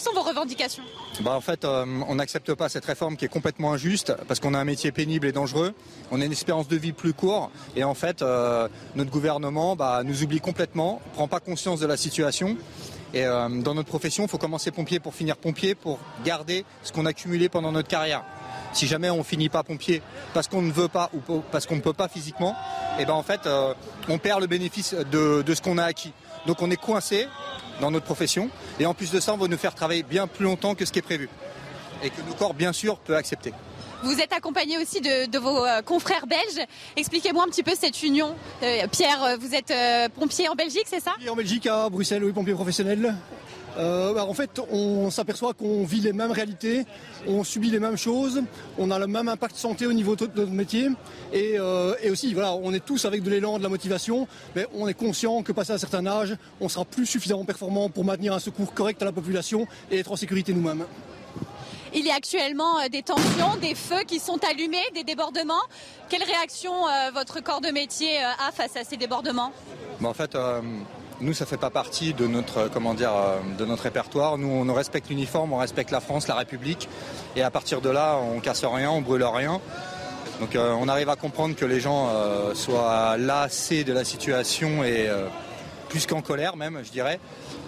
sont 0.00 0.14
vos 0.14 0.22
revendications? 0.22 0.82
Bah 1.20 1.32
En 1.32 1.42
fait, 1.42 1.66
euh, 1.66 1.84
on 2.08 2.14
n'accepte 2.14 2.54
pas 2.54 2.70
cette 2.70 2.86
réforme 2.86 3.18
qui 3.18 3.26
est 3.26 3.28
complètement 3.28 3.74
injuste 3.74 4.14
parce 4.26 4.40
qu'on 4.40 4.54
a 4.54 4.58
un 4.58 4.64
métier 4.64 4.92
pénible 4.92 5.26
et 5.26 5.32
dangereux, 5.32 5.74
on 6.10 6.22
a 6.22 6.24
une 6.24 6.32
espérance 6.32 6.66
de 6.66 6.76
vie 6.76 6.94
plus 6.94 7.12
courte 7.12 7.50
et 7.76 7.84
en 7.84 7.92
fait, 7.92 8.22
euh, 8.22 8.66
notre 8.94 9.10
gouvernement 9.10 9.76
bah, 9.76 10.00
nous 10.02 10.22
oublie 10.22 10.40
complètement, 10.40 11.02
ne 11.08 11.12
prend 11.12 11.28
pas 11.28 11.40
conscience 11.40 11.80
de 11.80 11.86
la 11.86 11.98
situation. 11.98 12.56
Et 13.12 13.26
euh, 13.26 13.46
dans 13.60 13.74
notre 13.74 13.90
profession, 13.90 14.24
il 14.24 14.30
faut 14.30 14.38
commencer 14.38 14.70
pompier 14.70 15.00
pour 15.00 15.14
finir 15.14 15.36
pompier, 15.36 15.74
pour 15.74 15.98
garder 16.24 16.64
ce 16.82 16.92
qu'on 16.92 17.04
a 17.04 17.10
accumulé 17.10 17.50
pendant 17.50 17.72
notre 17.72 17.88
carrière. 17.88 18.24
Si 18.74 18.88
jamais 18.88 19.08
on 19.08 19.22
finit 19.22 19.48
pas 19.48 19.62
pompier 19.62 20.02
parce 20.34 20.48
qu'on 20.48 20.60
ne 20.60 20.72
veut 20.72 20.88
pas 20.88 21.08
ou 21.14 21.42
parce 21.52 21.64
qu'on 21.64 21.76
ne 21.76 21.80
peut 21.80 21.92
pas 21.92 22.08
physiquement, 22.08 22.56
et 22.98 23.02
eh 23.02 23.04
ben 23.04 23.12
en 23.12 23.22
fait 23.22 23.46
euh, 23.46 23.72
on 24.08 24.18
perd 24.18 24.40
le 24.40 24.48
bénéfice 24.48 24.94
de, 24.94 25.44
ce 25.46 25.62
qu'on 25.62 25.78
a 25.78 25.84
acquis. 25.84 26.12
Donc 26.46 26.60
on 26.60 26.70
est 26.72 26.76
coincé 26.76 27.28
dans 27.80 27.92
notre 27.92 28.04
profession 28.04 28.50
et 28.80 28.86
en 28.86 28.92
plus 28.92 29.12
de 29.12 29.20
ça 29.20 29.32
on 29.32 29.36
va 29.36 29.46
nous 29.46 29.56
faire 29.56 29.76
travailler 29.76 30.02
bien 30.02 30.26
plus 30.26 30.44
longtemps 30.44 30.74
que 30.74 30.84
ce 30.84 30.90
qui 30.92 30.98
est 30.98 31.02
prévu 31.02 31.28
et 32.02 32.10
que 32.10 32.20
nos 32.28 32.34
corps 32.34 32.52
bien 32.52 32.72
sûr 32.72 32.98
peut 32.98 33.16
accepter. 33.16 33.52
Vous 34.02 34.20
êtes 34.20 34.32
accompagné 34.32 34.76
aussi 34.76 35.00
de, 35.00 35.38
vos 35.38 35.64
euh, 35.64 35.80
confrères 35.80 36.26
belges. 36.26 36.66
Expliquez-moi 36.96 37.44
un 37.44 37.48
petit 37.48 37.62
peu 37.62 37.72
cette 37.78 38.02
union. 38.02 38.34
Euh, 38.62 38.86
Pierre, 38.90 39.38
vous 39.40 39.54
êtes 39.54 39.72
pompier 40.14 40.48
en 40.48 40.56
Belgique, 40.56 40.86
c'est 40.86 41.00
ça? 41.00 41.12
Oui, 41.20 41.28
en 41.30 41.36
Belgique, 41.36 41.68
à 41.68 41.88
Bruxelles, 41.88 42.24
oui, 42.24 42.32
pompier 42.32 42.54
professionnel. 42.54 43.14
Euh, 43.76 44.14
bah, 44.14 44.24
en 44.24 44.34
fait, 44.34 44.60
on 44.70 45.10
s'aperçoit 45.10 45.52
qu'on 45.52 45.84
vit 45.84 46.00
les 46.00 46.12
mêmes 46.12 46.30
réalités, 46.30 46.84
on 47.26 47.42
subit 47.42 47.70
les 47.70 47.80
mêmes 47.80 47.96
choses, 47.96 48.42
on 48.78 48.90
a 48.90 48.98
le 48.98 49.06
même 49.06 49.28
impact 49.28 49.56
santé 49.56 49.86
au 49.86 49.92
niveau 49.92 50.14
de 50.14 50.28
notre 50.36 50.52
métier. 50.52 50.88
Et, 51.32 51.54
euh, 51.58 51.94
et 52.02 52.10
aussi, 52.10 52.32
voilà, 52.34 52.54
on 52.54 52.72
est 52.72 52.84
tous 52.84 53.04
avec 53.04 53.22
de 53.22 53.30
l'élan, 53.30 53.58
de 53.58 53.62
la 53.62 53.68
motivation, 53.68 54.28
mais 54.54 54.66
on 54.74 54.86
est 54.86 54.94
conscient 54.94 55.42
que 55.42 55.52
passé 55.52 55.72
un 55.72 55.78
certain 55.78 56.06
âge, 56.06 56.36
on 56.60 56.68
sera 56.68 56.84
plus 56.84 57.06
suffisamment 57.06 57.44
performant 57.44 57.88
pour 57.88 58.04
maintenir 58.04 58.32
un 58.32 58.38
secours 58.38 58.72
correct 58.74 59.02
à 59.02 59.06
la 59.06 59.12
population 59.12 59.66
et 59.90 59.98
être 59.98 60.12
en 60.12 60.16
sécurité 60.16 60.52
nous-mêmes. 60.52 60.84
Il 61.96 62.04
y 62.04 62.10
a 62.10 62.14
actuellement 62.14 62.80
euh, 62.80 62.88
des 62.88 63.02
tensions, 63.02 63.56
des 63.60 63.74
feux 63.74 64.02
qui 64.06 64.18
sont 64.18 64.38
allumés, 64.48 64.84
des 64.94 65.04
débordements. 65.04 65.54
Quelle 66.08 66.24
réaction 66.24 66.72
votre 67.12 67.42
corps 67.42 67.60
de 67.60 67.68
métier 67.70 68.18
a 68.18 68.52
face 68.52 68.76
à 68.76 68.84
ces 68.84 68.96
débordements? 68.96 69.52
Bah, 70.00 70.10
En 70.10 70.14
fait, 70.14 70.36
nous, 71.20 71.32
ça 71.32 71.46
fait 71.46 71.56
pas 71.56 71.70
partie 71.70 72.14
de 72.14 72.26
notre, 72.26 72.68
comment 72.68 72.94
dire, 72.94 73.12
de 73.58 73.64
notre 73.64 73.84
répertoire. 73.84 74.38
Nous, 74.38 74.48
on 74.48 74.72
respecte 74.74 75.08
l'uniforme, 75.08 75.52
on 75.52 75.58
respecte 75.58 75.90
la 75.90 76.00
France, 76.00 76.28
la 76.28 76.34
République. 76.34 76.88
Et 77.36 77.42
à 77.42 77.50
partir 77.50 77.80
de 77.80 77.90
là, 77.90 78.16
on 78.16 78.40
casse 78.40 78.64
rien, 78.64 78.90
on 78.90 79.00
brûle 79.00 79.24
rien. 79.24 79.60
Donc 80.40 80.56
on 80.56 80.88
arrive 80.88 81.08
à 81.08 81.16
comprendre 81.16 81.54
que 81.54 81.64
les 81.64 81.80
gens 81.80 82.10
soient 82.54 83.16
lassés 83.16 83.84
de 83.84 83.92
la 83.92 84.04
situation 84.04 84.82
et 84.82 85.08
plus 85.88 86.06
qu'en 86.06 86.22
colère 86.22 86.56
même, 86.56 86.80
je 86.84 86.90
dirais. 86.90 87.20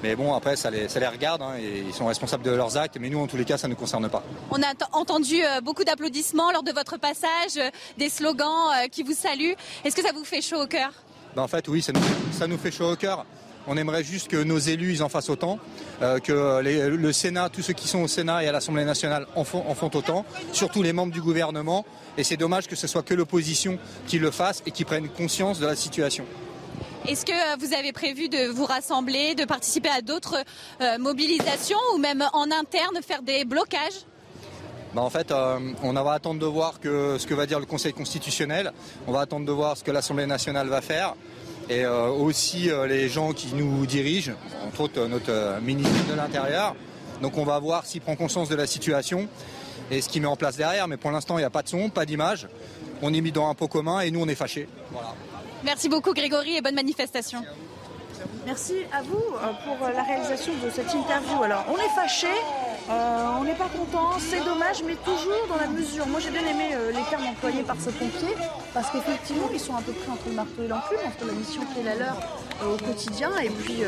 Mais 0.03 0.17
bon, 0.17 0.35
après, 0.35 0.57
ça 0.57 0.71
les, 0.71 0.89
ça 0.89 1.01
les 1.01 1.07
regarde 1.07 1.43
hein, 1.43 1.55
ils 1.59 1.95
sont 1.95 2.07
responsables 2.07 2.43
de 2.43 2.51
leurs 2.51 2.77
actes. 2.77 2.97
Mais 3.01 3.09
nous, 3.09 3.21
en 3.21 3.27
tous 3.27 3.37
les 3.37 3.45
cas, 3.45 3.57
ça 3.57 3.69
ne 3.69 3.73
nous 3.73 3.79
concerne 3.79 4.09
pas. 4.09 4.23
On 4.51 4.63
a 4.63 4.73
entendu 4.93 5.43
euh, 5.43 5.61
beaucoup 5.61 5.85
d'applaudissements 5.85 6.53
lors 6.53 6.63
de 6.63 6.73
votre 6.73 6.99
passage, 6.99 7.57
euh, 7.57 7.71
des 7.97 8.11
slogans 8.11 8.73
euh, 8.75 8.89
qui 8.89 9.03
vous 9.03 9.15
saluent. 9.15 9.55
Est-ce 9.85 9.97
que 9.97 10.03
ça 10.03 10.13
vous 10.13 10.25
fait 10.25 10.43
chaud 10.43 10.63
au 10.63 10.67
cœur? 10.67 10.91
Ben, 11.37 11.43
En 11.43 11.49
fait, 11.49 11.69
oui, 11.69 11.83
ça 11.83 11.93
nous, 12.47 12.59
fait 12.59 12.73
chaud 12.73 12.93
au 12.93 12.97
cœur. 12.97 13.27
On 13.69 13.77
aimerait 13.77 14.03
juste 14.05 14.29
que 14.29 14.43
nos 14.43 14.59
élus 14.59 15.03
en 15.03 15.09
fassent 15.09 15.29
autant, 15.29 15.59
que 16.01 16.63
le 16.63 17.13
Sénat, 17.13 17.49
tous 17.51 17.63
ceux 17.63 17.73
qui 17.73 17.89
sont 17.89 17.99
au 18.01 18.09
Sénat 18.09 18.45
et 18.45 18.49
à 18.49 18.53
l'Assemblée 18.53 18.85
nationale 18.85 19.27
en 19.35 19.45
font, 19.45 19.65
autant, 19.93 20.25
surtout 20.53 20.83
les 20.83 20.93
membres 20.93 21.13
du 21.13 21.21
gouvernement. 21.21 21.85
Et 22.17 22.23
c'est 22.25 22.37
dommage 22.37 22.69
que 22.69 22.77
ce 22.77 22.87
soit 22.87 23.03
que 23.03 23.13
l'opposition 23.13 23.79
qui 24.07 24.19
le 24.19 24.31
fasse 24.31 24.63
et 24.67 24.71
qui 24.71 24.85
prenne 24.85 25.09
conscience 25.09 25.59
de 25.59 25.67
la 25.67 25.77
situation. 25.77 26.25
Est-ce 27.09 27.25
que 27.25 27.33
euh, 27.33 27.57
vous 27.61 27.73
avez 27.73 27.93
prévu 27.93 28.29
de 28.29 28.49
vous 28.49 28.65
rassembler, 28.65 29.35
de 29.35 29.45
participer 29.45 29.91
à 29.91 30.01
d'autres 30.01 30.43
euh, 30.81 30.99
mobilisations 30.99 31.79
ou 31.95 31.99
même 31.99 32.25
en 32.33 32.51
interne 32.51 33.01
faire 33.01 33.23
des 33.23 33.45
blocages? 33.45 34.07
Bah, 34.97 35.03
en 35.03 35.11
fait, 35.11 35.31
euh, 35.31 35.59
on 35.83 35.93
va 35.93 36.13
attendre 36.13 36.41
de 36.41 36.47
voir 36.47 36.75
ce 36.83 37.27
que 37.27 37.35
va 37.35 37.45
dire 37.45 37.61
le 37.61 37.67
Conseil 37.67 37.93
constitutionnel. 37.93 38.73
On 39.07 39.13
va 39.13 39.21
attendre 39.21 39.45
de 39.45 39.53
voir 39.53 39.77
ce 39.77 39.85
que 39.85 39.91
l'Assemblée 39.91 40.27
nationale 40.27 40.69
va 40.69 40.81
faire. 40.81 41.15
Et 41.69 41.85
aussi 41.85 42.71
les 42.89 43.09
gens 43.09 43.33
qui 43.33 43.53
nous 43.55 43.87
dirigent, 43.87 44.33
entre 44.67 44.83
autres 44.83 45.07
notre 45.07 45.61
ministre 45.61 46.09
de 46.09 46.15
l'Intérieur. 46.15 46.77
Donc 47.21 47.37
on 47.37 47.45
va 47.45 47.59
voir 47.59 47.85
s'il 47.85 48.01
prend 48.01 48.15
conscience 48.15 48.49
de 48.49 48.55
la 48.55 48.67
situation 48.67 49.29
et 49.91 50.01
ce 50.01 50.09
qu'il 50.09 50.23
met 50.23 50.29
en 50.29 50.37
place 50.37 50.57
derrière. 50.57 50.89
Mais 50.89 50.97
pour 50.97 51.11
l'instant, 51.11 51.37
il 51.37 51.41
n'y 51.41 51.47
a 51.47 51.51
pas 51.51 51.63
de 51.63 51.69
son, 51.69 51.91
pas 51.91 52.07
d'image. 52.07 52.49
On 53.03 53.13
est 53.13 53.21
mis 53.21 53.33
dans 53.33 53.49
un 53.49 53.55
pot 53.55 53.69
commun 53.69 54.01
et 54.01 54.11
nous, 54.11 54.21
on 54.21 54.29
est 54.29 54.35
fâchés. 54.35 54.69
Merci 55.65 55.89
beaucoup 55.89 56.15
Grégory 56.15 56.57
et 56.57 56.63
bonne 56.63 56.75
manifestation. 56.75 57.43
Merci 58.45 58.75
à 58.93 59.03
vous 59.03 59.17
euh, 59.35 59.53
pour 59.65 59.89
la 59.89 60.03
réalisation 60.03 60.53
de 60.65 60.71
cette 60.71 60.93
interview. 60.95 61.43
Alors, 61.43 61.65
on 61.69 61.77
est 61.77 61.95
fâchés, 61.95 62.27
euh, 62.89 63.39
on 63.41 63.45
n'est 63.45 63.55
pas 63.55 63.69
content, 63.69 64.13
c'est 64.19 64.45
dommage, 64.45 64.83
mais 64.87 64.95
toujours 64.97 65.47
dans 65.49 65.57
la 65.57 65.67
mesure. 65.67 66.07
Moi, 66.07 66.21
j'ai 66.21 66.31
bien 66.31 66.47
aimé 66.47 66.71
euh, 66.73 66.93
les 66.93 67.03
termes 67.11 67.27
employés 67.27 67.65
par 67.65 67.77
ce 67.81 67.91
pompier, 67.91 68.29
parce 68.73 68.91
qu'effectivement, 68.91 69.49
ils 69.53 69.59
sont 69.59 69.75
un 69.75 69.83
peu 69.83 69.91
pris 69.91 70.09
entre 70.09 70.29
le 70.29 70.35
marteau 70.35 70.63
et 70.63 70.69
l'enclume, 70.69 71.01
entre 71.05 71.27
la 71.27 71.33
mission 71.33 71.63
qui 71.75 71.81
est 71.81 71.83
la 71.83 71.97
leur 71.97 72.17
euh, 72.63 72.75
au 72.75 72.77
quotidien 72.77 73.31
et 73.43 73.51
puis 73.51 73.83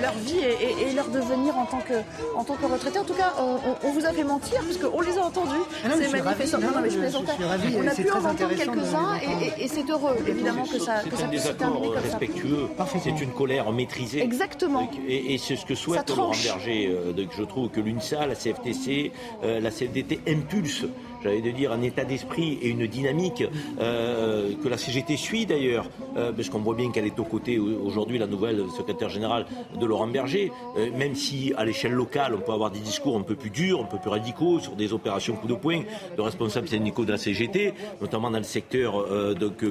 leur 0.00 0.14
vie 0.14 0.40
et, 0.40 0.92
leur 0.94 1.08
devenir 1.08 1.56
en 1.58 1.66
tant 1.66 1.80
que, 1.80 1.94
en 2.34 2.42
tant 2.42 2.54
que 2.54 2.64
retraité. 2.64 2.98
En 2.98 3.04
tout 3.04 3.14
cas, 3.14 3.34
on, 3.38 3.90
vous 3.90 4.06
a 4.06 4.12
fait 4.12 4.24
mentir, 4.24 4.60
puisqu'on 4.60 5.00
les 5.02 5.18
a 5.18 5.22
entendus, 5.22 5.60
ah 5.84 5.88
ces 5.94 6.08
manifestants. 6.08 6.58
Non, 6.58 6.80
mais 6.82 6.90
je 6.90 6.98
plaisantais. 6.98 7.32
On 7.78 7.86
a 7.86 7.94
pu 7.94 8.10
en 8.10 8.18
entendre 8.18 8.48
quelques-uns 8.56 9.16
et, 9.58 9.68
c'est 9.68 9.88
heureux, 9.90 10.16
évidemment, 10.26 10.64
que 10.64 10.78
ça, 10.78 11.00
que 11.00 11.16
ça 11.16 11.28
puisse 11.28 11.44
se 11.44 11.52
terminer 11.52 11.88
comme 11.88 11.98
respectueux. 11.98 12.68
C'est 13.02 13.22
une 13.22 13.32
colère 13.46 13.70
maîtrisée. 13.72 14.22
Exactement. 14.22 14.90
Et, 15.08 15.38
c'est 15.38 15.56
ce 15.56 15.64
que 15.64 15.74
souhaite 15.74 16.08
Laurent 16.10 16.32
Berger. 16.32 16.90
je 17.36 17.44
trouve 17.44 17.68
que 17.68 17.80
l'une 17.80 18.00
la 18.26 18.34
CFTC, 18.34 19.12
euh, 19.44 19.60
la 19.60 19.70
CFDT 19.70 20.20
impulse 20.26 20.84
j'allais 21.22 21.40
dire, 21.52 21.72
un 21.72 21.82
état 21.82 22.04
d'esprit 22.04 22.58
et 22.62 22.68
une 22.68 22.86
dynamique 22.86 23.44
euh, 23.80 24.52
que 24.62 24.68
la 24.68 24.78
CGT 24.78 25.16
suit 25.16 25.46
d'ailleurs, 25.46 25.86
euh, 26.16 26.32
parce 26.32 26.48
qu'on 26.48 26.60
voit 26.60 26.74
bien 26.74 26.90
qu'elle 26.90 27.06
est 27.06 27.18
aux 27.18 27.24
côtés 27.24 27.58
aujourd'hui, 27.58 28.18
la 28.18 28.26
nouvelle 28.26 28.62
secrétaire 28.76 29.08
générale 29.08 29.46
de 29.78 29.86
Laurent 29.86 30.06
Berger, 30.06 30.52
euh, 30.76 30.90
même 30.96 31.14
si 31.14 31.52
à 31.56 31.64
l'échelle 31.64 31.92
locale, 31.92 32.34
on 32.34 32.40
peut 32.40 32.52
avoir 32.52 32.70
des 32.70 32.80
discours 32.80 33.16
un 33.16 33.22
peu 33.22 33.34
plus 33.34 33.50
durs, 33.50 33.80
un 33.80 33.86
peu 33.86 33.98
plus 33.98 34.10
radicaux 34.10 34.60
sur 34.60 34.72
des 34.72 34.92
opérations 34.92 35.36
coup 35.36 35.48
de 35.48 35.54
poing 35.54 35.82
de 36.16 36.20
responsables 36.20 36.68
syndicaux 36.68 37.04
de 37.04 37.12
la 37.12 37.18
CGT, 37.18 37.74
notamment 38.00 38.30
dans 38.30 38.38
le 38.38 38.44
secteur 38.44 39.04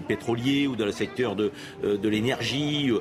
pétrolier 0.07 0.67
ou 0.67 0.75
dans 0.75 0.85
le 0.85 0.91
secteur 0.91 1.35
de, 1.35 1.51
de 1.83 2.09
l'énergie. 2.09 2.91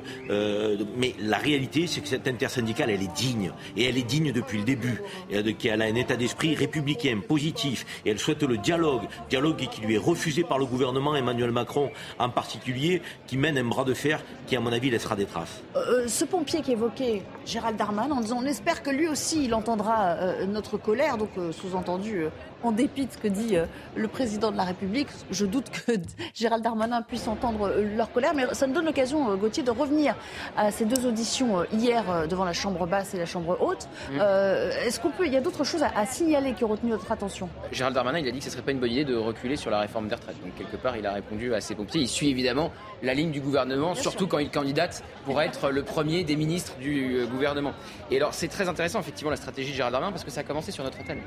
mais 0.97 1.13
la 1.19 1.37
réalité, 1.37 1.87
c'est 1.87 2.01
que 2.01 2.07
cette 2.07 2.27
intersyndicale, 2.27 2.89
elle 2.89 3.03
est 3.03 3.15
digne. 3.15 3.51
Et 3.77 3.85
elle 3.85 3.97
est 3.97 4.07
digne 4.07 4.31
depuis 4.31 4.57
le 4.59 4.63
début. 4.63 5.01
Et, 5.29 5.37
elle 5.67 5.81
a 5.81 5.85
un 5.85 5.95
état 5.95 6.15
d'esprit 6.15 6.55
républicain, 6.55 7.19
positif. 7.27 7.85
Et 8.05 8.09
elle 8.11 8.19
souhaite 8.19 8.34
le 8.43 8.57
dialogue, 8.57 9.03
dialogue 9.29 9.57
qui 9.57 9.81
lui 9.81 9.95
est 9.95 9.99
refusé 9.99 10.43
par 10.43 10.57
le 10.57 10.65
gouvernement, 10.65 11.15
Emmanuel 11.15 11.51
Macron 11.51 11.91
en 12.19 12.29
particulier, 12.29 13.01
qui 13.27 13.37
mène 13.37 13.57
un 13.57 13.63
bras 13.63 13.83
de 13.83 13.93
fer 13.93 14.21
qui, 14.47 14.55
à 14.55 14.59
mon 14.59 14.71
avis, 14.71 14.89
laissera 14.89 15.15
des 15.15 15.25
traces. 15.25 15.61
Euh, 15.75 15.79
euh, 15.79 16.07
ce 16.07 16.25
pompier 16.25 16.61
qui 16.61 16.71
évoquait 16.71 17.21
Gérald 17.45 17.77
Darman 17.77 18.11
en 18.11 18.21
disant 18.21 18.39
on 18.41 18.45
espère 18.45 18.83
que 18.83 18.89
lui 18.89 19.07
aussi 19.07 19.45
il 19.45 19.53
entendra 19.53 20.11
euh, 20.11 20.45
notre 20.45 20.77
colère, 20.77 21.17
donc 21.17 21.29
sous-entendu 21.51 22.25
en 22.63 22.71
dépit 22.71 23.05
de 23.05 23.11
ce 23.11 23.17
que 23.17 23.27
dit 23.27 23.57
euh, 23.57 23.65
le 23.95 24.07
président 24.07 24.51
de 24.51 24.57
la 24.57 24.63
République. 24.63 25.07
Je 25.31 25.45
doute 25.45 25.69
que 25.69 25.93
Gérald 26.33 26.63
Darmanin 26.63 27.01
puisse 27.01 27.27
entendre 27.27 27.69
euh, 27.69 27.95
leur 27.95 28.11
colère, 28.11 28.33
mais 28.33 28.45
ça 28.53 28.67
me 28.67 28.73
donne 28.73 28.85
l'occasion, 28.85 29.31
euh, 29.31 29.35
Gauthier, 29.35 29.63
de 29.63 29.71
revenir 29.71 30.15
à 30.57 30.71
ces 30.71 30.85
deux 30.85 31.05
auditions 31.05 31.63
hier 31.71 32.27
devant 32.27 32.45
la 32.45 32.53
Chambre 32.53 32.85
basse 32.87 33.13
et 33.13 33.17
la 33.17 33.25
Chambre 33.25 33.57
haute. 33.61 33.87
Est-ce 34.11 34.99
qu'on 34.99 35.11
peut, 35.11 35.25
il 35.25 35.33
y 35.33 35.37
a 35.37 35.41
d'autres 35.41 35.63
choses 35.63 35.83
à, 35.83 36.05
signaler 36.05 36.53
qui 36.53 36.63
ont 36.63 36.67
retenu 36.67 36.91
notre 36.91 37.11
attention? 37.11 37.49
Gérald 37.71 37.95
Darmanin, 37.95 38.19
il 38.19 38.27
a 38.27 38.31
dit 38.31 38.37
que 38.37 38.43
ce 38.43 38.49
ne 38.49 38.53
serait 38.53 38.63
pas 38.63 38.71
une 38.71 38.79
bonne 38.79 38.91
idée 38.91 39.05
de 39.05 39.15
reculer 39.15 39.55
sur 39.55 39.71
la 39.71 39.79
réforme 39.79 40.07
des 40.07 40.15
retraites. 40.15 40.41
Donc 40.41 40.55
quelque 40.55 40.77
part, 40.77 40.97
il 40.97 41.05
a 41.05 41.13
répondu 41.13 41.53
à 41.53 41.61
ses 41.61 41.75
pompiers. 41.75 42.01
Il 42.01 42.07
suit 42.07 42.29
évidemment 42.29 42.71
la 43.03 43.13
ligne 43.13 43.31
du 43.31 43.41
gouvernement, 43.41 43.95
surtout 43.95 44.27
quand 44.27 44.39
il 44.39 44.49
candidate 44.49 45.03
pour 45.25 45.41
être 45.41 45.71
le 45.71 45.83
premier 45.83 46.23
des 46.23 46.35
ministres 46.35 46.77
du 46.77 47.25
gouvernement. 47.31 47.73
Et 48.11 48.17
alors, 48.17 48.33
c'est 48.33 48.47
très 48.47 48.69
intéressant, 48.69 48.99
effectivement, 48.99 49.31
la 49.31 49.37
stratégie 49.37 49.71
de 49.71 49.75
Gérald 49.75 49.93
Darmanin, 49.93 50.11
parce 50.11 50.23
que 50.23 50.31
ça 50.31 50.41
a 50.41 50.43
commencé 50.43 50.71
sur 50.71 50.83
notre 50.83 50.99
antenne 50.99 51.21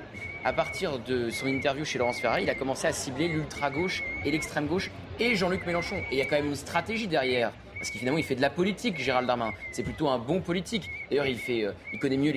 à 0.44 0.52
partir 0.52 0.98
de 1.00 1.17
son 1.30 1.46
interview 1.46 1.84
chez 1.84 1.98
Laurence 1.98 2.20
Ferrari, 2.20 2.44
il 2.44 2.50
a 2.50 2.54
commencé 2.54 2.86
à 2.86 2.92
cibler 2.92 3.28
l'ultra-gauche 3.28 4.02
et 4.24 4.30
l'extrême-gauche 4.30 4.90
et 5.20 5.34
Jean-Luc 5.34 5.66
Mélenchon. 5.66 5.96
Et 6.10 6.12
il 6.12 6.18
y 6.18 6.22
a 6.22 6.24
quand 6.24 6.36
même 6.36 6.46
une 6.46 6.56
stratégie 6.56 7.08
derrière. 7.08 7.52
Parce 7.78 7.90
qu'évidemment, 7.90 8.18
il 8.18 8.24
fait 8.24 8.34
de 8.34 8.40
la 8.40 8.50
politique, 8.50 8.98
Gérald 8.98 9.26
Darmanin. 9.26 9.52
C'est 9.70 9.84
plutôt 9.84 10.08
un 10.08 10.18
bon 10.18 10.40
politique. 10.40 10.90
D'ailleurs, 11.10 11.26
il, 11.26 11.38
euh, 11.64 11.72
il 11.92 11.98
connaît 12.00 12.16
mieux 12.16 12.32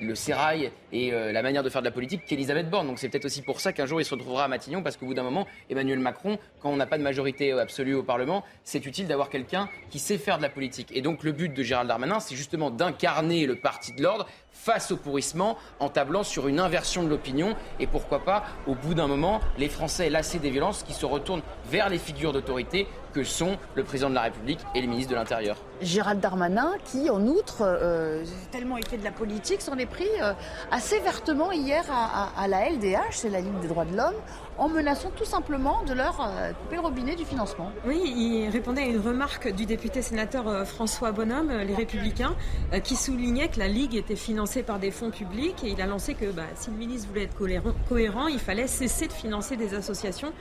le 0.00 0.14
sérail 0.14 0.70
et 0.92 1.12
euh, 1.12 1.30
la 1.30 1.42
manière 1.42 1.62
de 1.62 1.68
faire 1.68 1.82
de 1.82 1.86
la 1.86 1.92
politique 1.92 2.24
qu'Elisabeth 2.26 2.70
Borne. 2.70 2.86
Donc 2.86 2.98
c'est 2.98 3.08
peut-être 3.10 3.26
aussi 3.26 3.42
pour 3.42 3.60
ça 3.60 3.72
qu'un 3.74 3.84
jour 3.84 4.00
il 4.00 4.04
se 4.04 4.14
retrouvera 4.14 4.44
à 4.44 4.48
Matignon, 4.48 4.82
parce 4.82 4.96
qu'au 4.96 5.06
bout 5.06 5.14
d'un 5.14 5.22
moment, 5.22 5.46
Emmanuel 5.68 5.98
Macron, 5.98 6.38
quand 6.60 6.70
on 6.70 6.76
n'a 6.76 6.86
pas 6.86 6.96
de 6.96 7.02
majorité 7.02 7.52
absolue 7.52 7.94
au 7.94 8.02
Parlement, 8.02 8.44
c'est 8.64 8.86
utile 8.86 9.06
d'avoir 9.06 9.28
quelqu'un 9.28 9.68
qui 9.90 9.98
sait 9.98 10.16
faire 10.16 10.38
de 10.38 10.42
la 10.42 10.48
politique. 10.48 10.88
Et 10.94 11.02
donc 11.02 11.22
le 11.22 11.32
but 11.32 11.52
de 11.52 11.62
Gérald 11.62 11.88
Darmanin, 11.88 12.20
c'est 12.20 12.34
justement 12.34 12.70
d'incarner 12.70 13.46
le 13.46 13.56
parti 13.56 13.92
de 13.92 14.02
l'ordre 14.02 14.26
face 14.58 14.90
au 14.90 14.96
pourrissement 14.96 15.56
en 15.78 15.88
tablant 15.88 16.24
sur 16.24 16.48
une 16.48 16.58
inversion 16.58 17.04
de 17.04 17.08
l'opinion 17.08 17.54
et 17.78 17.86
pourquoi 17.86 18.24
pas, 18.24 18.44
au 18.66 18.74
bout 18.74 18.94
d'un 18.94 19.06
moment, 19.06 19.40
les 19.56 19.68
Français 19.68 20.10
lassés 20.10 20.40
des 20.40 20.50
violences 20.50 20.82
qui 20.82 20.92
se 20.92 21.06
retournent 21.06 21.42
vers 21.70 21.88
les 21.88 21.98
figures 21.98 22.32
d'autorité 22.32 22.88
que 23.14 23.22
sont 23.22 23.56
le 23.74 23.84
président 23.84 24.10
de 24.10 24.14
la 24.14 24.22
République 24.22 24.60
et 24.74 24.80
les 24.80 24.88
ministres 24.88 25.12
de 25.12 25.16
l'Intérieur. 25.16 25.56
Gérald 25.80 26.20
Darmanin, 26.20 26.72
qui 26.84 27.10
en 27.10 27.26
outre, 27.26 27.58
euh, 27.60 28.24
tellement 28.50 28.76
il 28.76 28.86
fait 28.86 28.96
de 28.96 29.04
la 29.04 29.10
politique, 29.10 29.60
s'en 29.60 29.76
est 29.76 29.86
pris 29.86 30.08
euh, 30.20 30.32
assez 30.70 30.98
vertement 31.00 31.52
hier 31.52 31.84
à, 31.90 32.48
la 32.48 32.68
LDH, 32.70 33.12
c'est 33.12 33.28
la 33.28 33.40
Ligue 33.40 33.58
des 33.60 33.68
droits 33.68 33.84
de 33.84 33.96
l'homme, 33.96 34.14
en 34.56 34.68
menaçant 34.68 35.10
tout 35.10 35.24
simplement 35.24 35.84
de 35.84 35.94
leur 35.94 36.20
euh, 36.20 36.52
couper 36.52 36.76
le 36.76 36.82
robinet 36.82 37.14
du 37.14 37.24
financement. 37.24 37.70
Oui, 37.86 38.00
il 38.04 38.50
répondait 38.50 38.82
à 38.82 38.86
une 38.86 39.00
remarque 39.00 39.52
du 39.52 39.66
député 39.66 40.02
sénateur 40.02 40.66
François 40.66 41.12
Bonhomme, 41.12 41.50
les 41.50 41.74
Républicains, 41.74 42.34
qui 42.82 42.96
soulignait 42.96 43.48
que 43.48 43.58
la 43.58 43.68
Ligue 43.68 43.94
était 43.94 44.16
financée 44.16 44.62
par 44.62 44.78
des 44.78 44.90
fonds 44.90 45.10
publics 45.10 45.62
et 45.64 45.68
il 45.68 45.80
a 45.80 45.86
lancé 45.86 46.14
que 46.14 46.30
bah, 46.30 46.42
si 46.54 46.70
le 46.70 46.76
ministre 46.76 47.08
voulait 47.08 47.24
être 47.24 47.74
cohérent, 47.88 48.26
il 48.26 48.38
fallait 48.38 48.66
cesser 48.66 49.06
de 49.06 49.12
financer 49.12 49.56
des 49.56 49.74
associations 49.74 50.32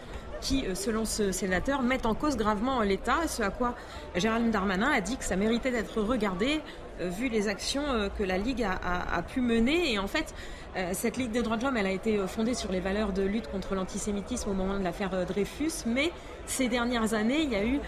qui, 0.41 0.65
euh, 0.65 0.75
selon 0.75 1.05
ce 1.05 1.31
sénateur, 1.31 1.81
mettent 1.81 2.05
en 2.05 2.13
cause 2.13 2.37
gravement 2.37 2.81
l'État, 2.81 3.27
ce 3.27 3.43
à 3.43 3.49
quoi 3.49 3.75
Gérald 4.15 4.51
Darmanin 4.51 4.89
a 4.91 5.01
dit 5.01 5.17
que 5.17 5.23
ça 5.23 5.35
méritait 5.35 5.71
d'être 5.71 6.01
regardé 6.01 6.61
euh, 7.01 7.09
vu 7.09 7.29
les 7.29 7.47
actions 7.47 7.83
euh, 7.87 8.09
que 8.09 8.23
la 8.23 8.37
Ligue 8.37 8.63
a, 8.63 9.21
pu 9.21 9.41
mener. 9.41 9.93
Et 9.93 9.99
en 9.99 10.07
fait, 10.07 10.33
cette 10.93 11.17
Ligue 11.17 11.31
des 11.31 11.41
droits 11.41 11.57
de 11.57 11.63
l'homme, 11.63 11.77
elle 11.77 11.87
a 11.87 11.91
été 11.91 12.17
fondée 12.27 12.53
sur 12.53 12.71
les 12.71 12.79
valeurs 12.79 13.13
de 13.13 13.23
lutte 13.23 13.47
contre 13.47 13.75
l'antisémitisme 13.75 14.49
au 14.49 14.53
moment 14.53 14.77
de 14.77 14.83
l'affaire 14.83 15.25
Dreyfus, 15.25 15.85
mais 15.85 16.11
ces 16.45 16.67
dernières 16.67 17.13
années, 17.13 17.41
il 17.41 17.51
y 17.51 17.55
a 17.55 17.65
eu 17.65 17.79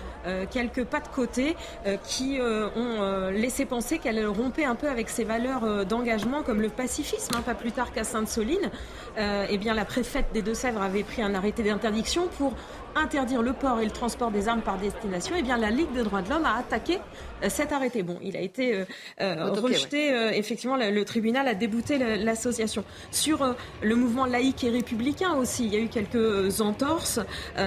quelques 0.49 0.83
pas 0.83 0.99
de 0.99 1.07
côté 1.07 1.55
qui 2.03 2.39
ont 2.41 3.29
laissé 3.31 3.65
penser 3.65 3.99
qu'elle 3.99 4.25
rompait 4.27 4.65
un 4.65 4.75
peu 4.75 4.89
avec 4.89 5.09
ses 5.09 5.23
valeurs 5.23 5.85
d'engagement 5.85 6.43
comme 6.43 6.61
le 6.61 6.69
pacifisme, 6.69 7.35
hein, 7.35 7.41
pas 7.41 7.55
plus 7.55 7.71
tard 7.71 7.91
qu'à 7.93 8.03
Sainte-Soline. 8.03 8.69
Euh, 9.17 9.45
eh 9.49 9.57
bien, 9.57 9.73
la 9.73 9.85
préfète 9.85 10.27
des 10.33 10.41
Deux-Sèvres 10.41 10.81
avait 10.81 11.03
pris 11.03 11.21
un 11.21 11.33
arrêté 11.33 11.63
d'interdiction 11.63 12.27
pour 12.37 12.53
interdire 12.99 13.41
le 13.41 13.53
port 13.53 13.79
et 13.79 13.85
le 13.85 13.91
transport 13.91 14.31
des 14.31 14.47
armes 14.47 14.61
par 14.61 14.77
destination, 14.77 15.35
eh 15.37 15.41
bien 15.41 15.57
la 15.57 15.69
Ligue 15.69 15.91
des 15.93 16.03
droits 16.03 16.21
de 16.21 16.29
l'homme 16.29 16.45
a 16.45 16.57
attaqué 16.57 16.99
euh, 17.43 17.49
cet 17.49 17.71
arrêté. 17.71 18.03
Bon, 18.03 18.17
il 18.21 18.35
a 18.35 18.41
été 18.41 18.85
euh, 19.21 19.51
rejeté. 19.51 20.09
Effectivement, 20.33 20.77
le, 20.77 21.03
tribunal 21.03 21.47
a 21.47 21.53
débouté 21.53 21.97
l'association. 21.97 22.83
Sur 23.11 23.55
le 23.81 23.95
mouvement 23.95 24.25
laïque 24.25 24.63
et 24.63 24.69
républicain 24.69 25.33
aussi, 25.35 25.65
il 25.65 25.73
y 25.73 25.77
a 25.77 25.79
eu 25.79 25.87
quelques 25.87 26.61
entorses. 26.61 27.19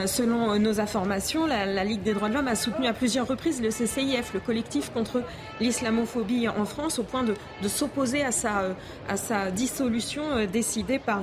selon 0.07 0.59
nos 0.59 0.81
informations, 0.81 1.47
la, 1.47 1.85
Ligue 1.85 2.03
des 2.03 2.15
droits 2.15 2.29
de 2.29 2.35
l'homme 2.35 2.49
a 2.49 2.55
soutenu 2.55 2.87
à 2.87 2.93
plusieurs 2.93 3.27
reprises 3.27 3.61
le 3.61 3.71
CCIF, 3.71 4.35
le 4.35 4.41
collectif 4.41 4.93
contre 4.93 5.23
l'islamophobie 5.61 6.49
en 6.49 6.65
France, 6.65 6.99
au 6.99 7.03
point 7.03 7.23
de, 7.23 7.35
s'opposer 7.67 8.23
à 8.23 8.31
sa, 8.33 8.77
à 9.09 9.17
sa 9.17 9.51
dissolution 9.51 10.23
décidée 10.47 10.99
par, 10.99 11.23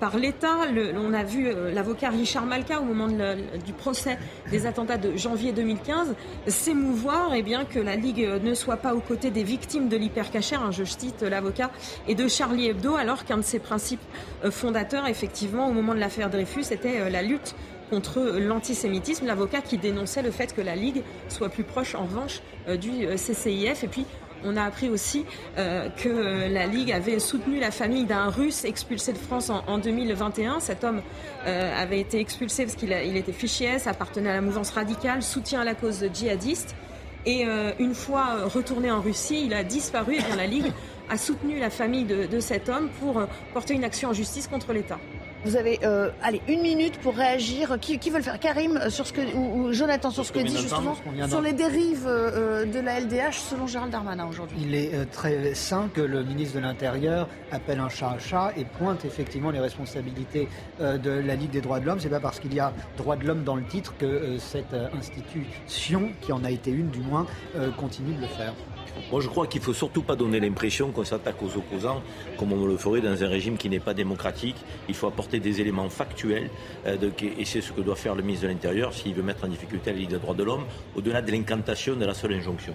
par 0.00 0.16
l'État. 0.16 0.56
On 0.96 1.14
a 1.14 1.22
vu 1.22 1.48
l'avocat 1.72 2.10
Richard 2.10 2.46
Malka 2.46 2.80
au 2.80 2.84
moment 2.84 3.08
du 3.64 3.72
procès 3.72 4.18
des 4.50 4.66
attentats 4.66 4.98
de 4.98 5.16
janvier 5.16 5.52
2015 5.52 6.14
s'émouvoir 6.46 7.34
et 7.34 7.38
eh 7.38 7.42
bien, 7.42 7.64
que 7.64 7.78
la 7.78 7.96
Ligue 7.96 8.28
ne 8.42 8.54
soit 8.54 8.76
pas 8.76 8.94
aux 8.94 9.00
côtés 9.00 9.30
des 9.30 9.42
victimes 9.42 9.88
de 9.88 9.96
l'hypercachère, 9.96 10.62
hein, 10.62 10.70
je 10.70 10.84
cite 10.84 11.22
l'avocat, 11.22 11.70
et 12.06 12.14
de 12.14 12.28
Charlie 12.28 12.68
Hebdo, 12.68 12.94
alors 12.94 13.24
qu'un 13.24 13.38
de 13.38 13.42
ses 13.42 13.58
principes 13.58 14.00
euh, 14.44 14.50
fondateurs, 14.50 15.06
effectivement, 15.06 15.68
au 15.68 15.72
moment 15.72 15.94
de 15.94 16.00
l'affaire 16.00 16.30
Dreyfus, 16.30 16.72
était 16.72 17.00
euh, 17.00 17.10
la 17.10 17.22
lutte 17.22 17.54
contre 17.90 18.20
l'antisémitisme, 18.38 19.26
l'avocat 19.26 19.62
qui 19.62 19.78
dénonçait 19.78 20.22
le 20.22 20.30
fait 20.30 20.54
que 20.54 20.60
la 20.60 20.76
Ligue 20.76 21.02
soit 21.28 21.48
plus 21.48 21.64
proche, 21.64 21.94
en 21.94 22.02
revanche, 22.02 22.42
euh, 22.68 22.76
du 22.76 23.06
CCIF. 23.16 23.84
Et 23.84 23.88
puis, 23.88 24.04
on 24.44 24.56
a 24.56 24.64
appris 24.64 24.88
aussi 24.88 25.24
euh, 25.58 25.88
que 25.90 26.52
la 26.52 26.66
Ligue 26.66 26.92
avait 26.92 27.18
soutenu 27.18 27.58
la 27.58 27.70
famille 27.70 28.04
d'un 28.04 28.28
Russe 28.30 28.64
expulsé 28.64 29.12
de 29.12 29.18
France 29.18 29.50
en, 29.50 29.78
2021. 29.78 30.60
Cet 30.60 30.84
homme 30.84 31.02
euh, 31.46 31.82
avait 31.82 32.00
été 32.00 32.20
expulsé 32.20 32.64
parce 32.64 32.76
qu'il 32.76 32.90
il 32.90 33.16
était 33.16 33.32
fichier 33.32 33.76
appartenait 33.86 34.30
à 34.30 34.34
la 34.34 34.40
mouvance 34.40 34.70
radicale, 34.70 35.22
soutient 35.22 35.64
la 35.64 35.74
cause 35.74 36.04
djihadiste. 36.12 36.74
Et 37.26 37.46
euh, 37.46 37.72
une 37.78 37.94
fois 37.94 38.44
retourné 38.44 38.90
en 38.90 39.00
Russie, 39.00 39.44
il 39.46 39.54
a 39.54 39.64
disparu 39.64 40.14
et 40.14 40.22
bien 40.22 40.36
la 40.36 40.46
Ligue 40.46 40.72
a 41.10 41.16
soutenu 41.16 41.58
la 41.58 41.70
famille 41.70 42.04
de 42.04 42.40
cet 42.40 42.68
homme 42.68 42.90
pour 43.00 43.22
porter 43.54 43.74
une 43.74 43.84
action 43.84 44.10
en 44.10 44.12
justice 44.12 44.46
contre 44.46 44.74
l'État. 44.74 44.98
Vous 45.48 45.56
avez 45.56 45.80
euh, 45.82 46.10
allez, 46.22 46.42
une 46.46 46.60
minute 46.60 46.98
pour 46.98 47.16
réagir. 47.16 47.78
Qui, 47.80 47.98
qui 47.98 48.10
veut 48.10 48.18
le 48.18 48.22
faire 48.22 48.38
Karim 48.38 48.76
euh, 48.76 48.90
sur 48.90 49.06
ce 49.06 49.14
que, 49.14 49.22
ou, 49.34 49.72
Jonathan 49.72 50.10
sur 50.10 50.26
ce 50.26 50.30
que 50.30 50.40
dit 50.40 50.54
justement 50.54 50.94
sur 51.26 51.40
les 51.40 51.54
dérives 51.54 52.06
euh, 52.06 52.66
de 52.66 52.78
la 52.80 53.00
LDH 53.00 53.32
selon 53.32 53.66
Gérald 53.66 53.90
Darmanin 53.90 54.26
aujourd'hui. 54.26 54.58
Il 54.60 54.74
est 54.74 55.10
très 55.10 55.54
sain 55.54 55.88
que 55.94 56.02
le 56.02 56.22
ministre 56.22 56.56
de 56.56 56.60
l'Intérieur 56.60 57.28
appelle 57.50 57.80
un 57.80 57.88
chat 57.88 58.10
un 58.10 58.18
chat 58.18 58.52
et 58.58 58.66
pointe 58.66 59.06
effectivement 59.06 59.50
les 59.50 59.60
responsabilités 59.60 60.48
de 60.80 61.10
la 61.10 61.34
Ligue 61.34 61.50
des 61.50 61.62
droits 61.62 61.80
de 61.80 61.86
l'homme. 61.86 62.00
C'est 62.00 62.10
pas 62.10 62.20
parce 62.20 62.40
qu'il 62.40 62.52
y 62.52 62.60
a 62.60 62.72
droits 62.98 63.16
de 63.16 63.26
l'homme 63.26 63.44
dans 63.44 63.56
le 63.56 63.64
titre 63.64 63.94
que 63.98 64.36
cette 64.38 64.74
institution, 64.92 66.10
qui 66.20 66.32
en 66.32 66.44
a 66.44 66.50
été 66.50 66.70
une 66.70 66.90
du 66.90 67.00
moins, 67.00 67.26
continue 67.78 68.14
de 68.14 68.20
le 68.20 68.28
faire. 68.28 68.52
Moi, 69.10 69.20
je 69.20 69.28
crois 69.28 69.46
qu'il 69.46 69.60
ne 69.60 69.64
faut 69.64 69.74
surtout 69.74 70.02
pas 70.02 70.16
donner 70.16 70.40
l'impression 70.40 70.90
qu'on 70.90 71.04
s'attaque 71.04 71.42
aux 71.42 71.56
opposants 71.56 72.02
comme 72.36 72.52
on 72.52 72.66
le 72.66 72.76
ferait 72.76 73.00
dans 73.00 73.22
un 73.22 73.28
régime 73.28 73.56
qui 73.56 73.68
n'est 73.68 73.80
pas 73.80 73.94
démocratique. 73.94 74.56
Il 74.88 74.94
faut 74.94 75.06
apporter 75.06 75.40
des 75.40 75.60
éléments 75.60 75.88
factuels 75.88 76.50
euh, 76.86 76.96
et 77.38 77.44
c'est 77.44 77.60
ce 77.60 77.72
que 77.72 77.80
doit 77.80 77.96
faire 77.96 78.14
le 78.14 78.22
ministre 78.22 78.46
de 78.46 78.52
l'Intérieur 78.52 78.92
s'il 78.92 79.14
veut 79.14 79.22
mettre 79.22 79.44
en 79.44 79.48
difficulté 79.48 79.92
la 79.92 79.98
Ligue 79.98 80.10
des 80.10 80.18
droits 80.18 80.34
de 80.34 80.44
l'homme, 80.44 80.64
au-delà 80.94 81.22
de 81.22 81.30
l'incantation 81.30 81.96
de 81.96 82.04
la 82.04 82.14
seule 82.14 82.34
injonction. 82.34 82.74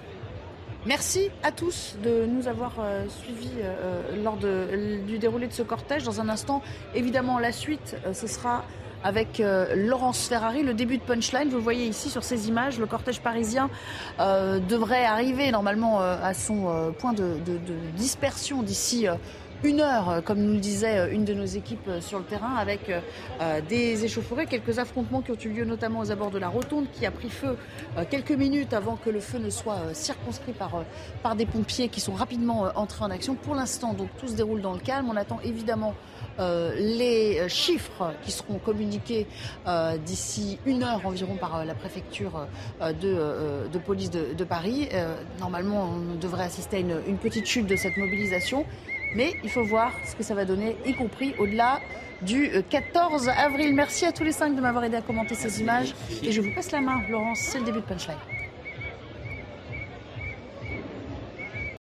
Merci 0.85 1.30
à 1.44 1.52
tous 1.52 1.95
de 2.03 2.26
nous 2.26 2.48
avoir 2.48 2.73
euh, 2.80 3.06
suivis 3.07 3.52
euh, 3.61 4.22
lors 4.22 4.38
du 4.38 5.18
déroulé 5.18 5.48
de 5.48 5.53
ce 5.53 5.64
cortège. 5.64 6.03
Dans 6.03 6.19
un 6.19 6.27
instant, 6.27 6.61
évidemment, 6.94 7.40
la 7.40 7.53
suite, 7.53 7.95
ce 8.11 8.27
sera 8.27 8.65
avec 9.03 9.39
euh, 9.39 9.75
Laurence 9.75 10.27
Ferrari. 10.27 10.63
Le 10.63 10.73
début 10.73 10.97
de 10.97 11.03
Punchline, 11.03 11.49
vous 11.49 11.57
le 11.57 11.63
voyez 11.63 11.85
ici 11.85 12.09
sur 12.09 12.23
ces 12.23 12.47
images, 12.47 12.80
le 12.80 12.85
cortège 12.85 13.21
parisien 13.21 13.69
euh, 14.19 14.59
devrait 14.59 15.05
arriver 15.05 15.51
normalement 15.51 16.01
euh, 16.01 16.17
à 16.23 16.34
son 16.34 16.93
point 16.97 17.13
de, 17.13 17.38
dispersion 17.95 18.63
d'ici 18.63 19.05
une 19.63 19.80
heure, 19.81 20.21
comme 20.25 20.39
nous 20.39 20.53
le 20.53 20.59
disait 20.59 21.13
une 21.13 21.25
de 21.25 21.34
nos 21.34 21.45
équipes 21.45 21.89
sur 21.99 22.19
le 22.19 22.25
terrain, 22.25 22.55
avec 22.55 22.91
des 23.69 24.05
échauffourées, 24.05 24.45
quelques 24.45 24.80
affrontements 24.80 25.21
qui 25.21 25.31
ont 25.31 25.38
eu 25.43 25.49
lieu 25.49 25.65
notamment 25.65 25.99
aux 25.99 26.11
abords 26.11 26.31
de 26.31 26.39
la 26.39 26.47
rotonde, 26.47 26.85
qui 26.91 27.05
a 27.05 27.11
pris 27.11 27.30
feu 27.30 27.57
quelques 28.09 28.31
minutes 28.31 28.73
avant 28.73 28.95
que 28.95 29.09
le 29.09 29.19
feu 29.19 29.39
ne 29.39 29.49
soit 29.49 29.93
circonscrit 29.93 30.53
par, 30.53 30.84
par 31.21 31.35
des 31.35 31.45
pompiers 31.45 31.89
qui 31.89 31.99
sont 31.99 32.13
rapidement 32.13 32.69
entrés 32.75 33.05
en 33.05 33.11
action. 33.11 33.35
Pour 33.35 33.55
l'instant, 33.55 33.93
donc 33.93 34.09
tout 34.17 34.27
se 34.27 34.35
déroule 34.35 34.61
dans 34.61 34.73
le 34.73 34.80
calme. 34.80 35.07
On 35.09 35.15
attend 35.15 35.39
évidemment 35.43 35.93
euh, 36.39 36.73
les 36.76 37.47
chiffres 37.47 38.14
qui 38.23 38.31
seront 38.31 38.57
communiqués 38.57 39.27
euh, 39.68 39.97
d'ici 39.97 40.57
une 40.65 40.84
heure 40.84 41.05
environ 41.05 41.35
par 41.35 41.57
euh, 41.57 41.64
la 41.64 41.76
préfecture 41.76 42.47
de, 42.81 43.77
police 43.85 44.10
de, 44.10 44.43
Paris. 44.43 44.89
normalement, 45.39 45.89
on 45.93 46.15
devrait 46.15 46.45
assister 46.45 46.77
à 46.77 46.80
une, 46.80 47.18
petite 47.18 47.45
chute 47.45 47.68
de 47.68 47.76
cette 47.76 47.97
mobilisation. 47.97 48.65
Mais 49.15 49.34
il 49.43 49.49
faut 49.49 49.64
voir 49.64 49.91
ce 50.05 50.15
que 50.15 50.23
ça 50.23 50.34
va 50.34 50.43
donner, 50.43 50.76
y 50.85 50.93
compris 50.93 51.35
au-delà 51.38 51.80
du 52.23 52.49
14 52.69 53.30
avril. 53.30 53.76
Merci 53.76 54.05
à 54.05 54.11
tous 54.11 54.23
les 54.23 54.31
cinq 54.31 54.55
de 54.55 54.61
m'avoir 54.61 54.84
aidé 54.84 54.97
à 54.97 55.01
commenter 55.01 55.35
ces 55.35 55.61
images. 55.61 55.93
Et 56.23 56.31
je 56.31 56.41
vous 56.41 56.53
passe 56.55 56.72
la 56.72 56.81
main, 56.81 57.01
Laurence, 57.10 57.39
c'est 57.39 57.60
le 57.60 57.65
début 57.65 57.80
de 57.80 57.85
Punchline. 57.85 58.18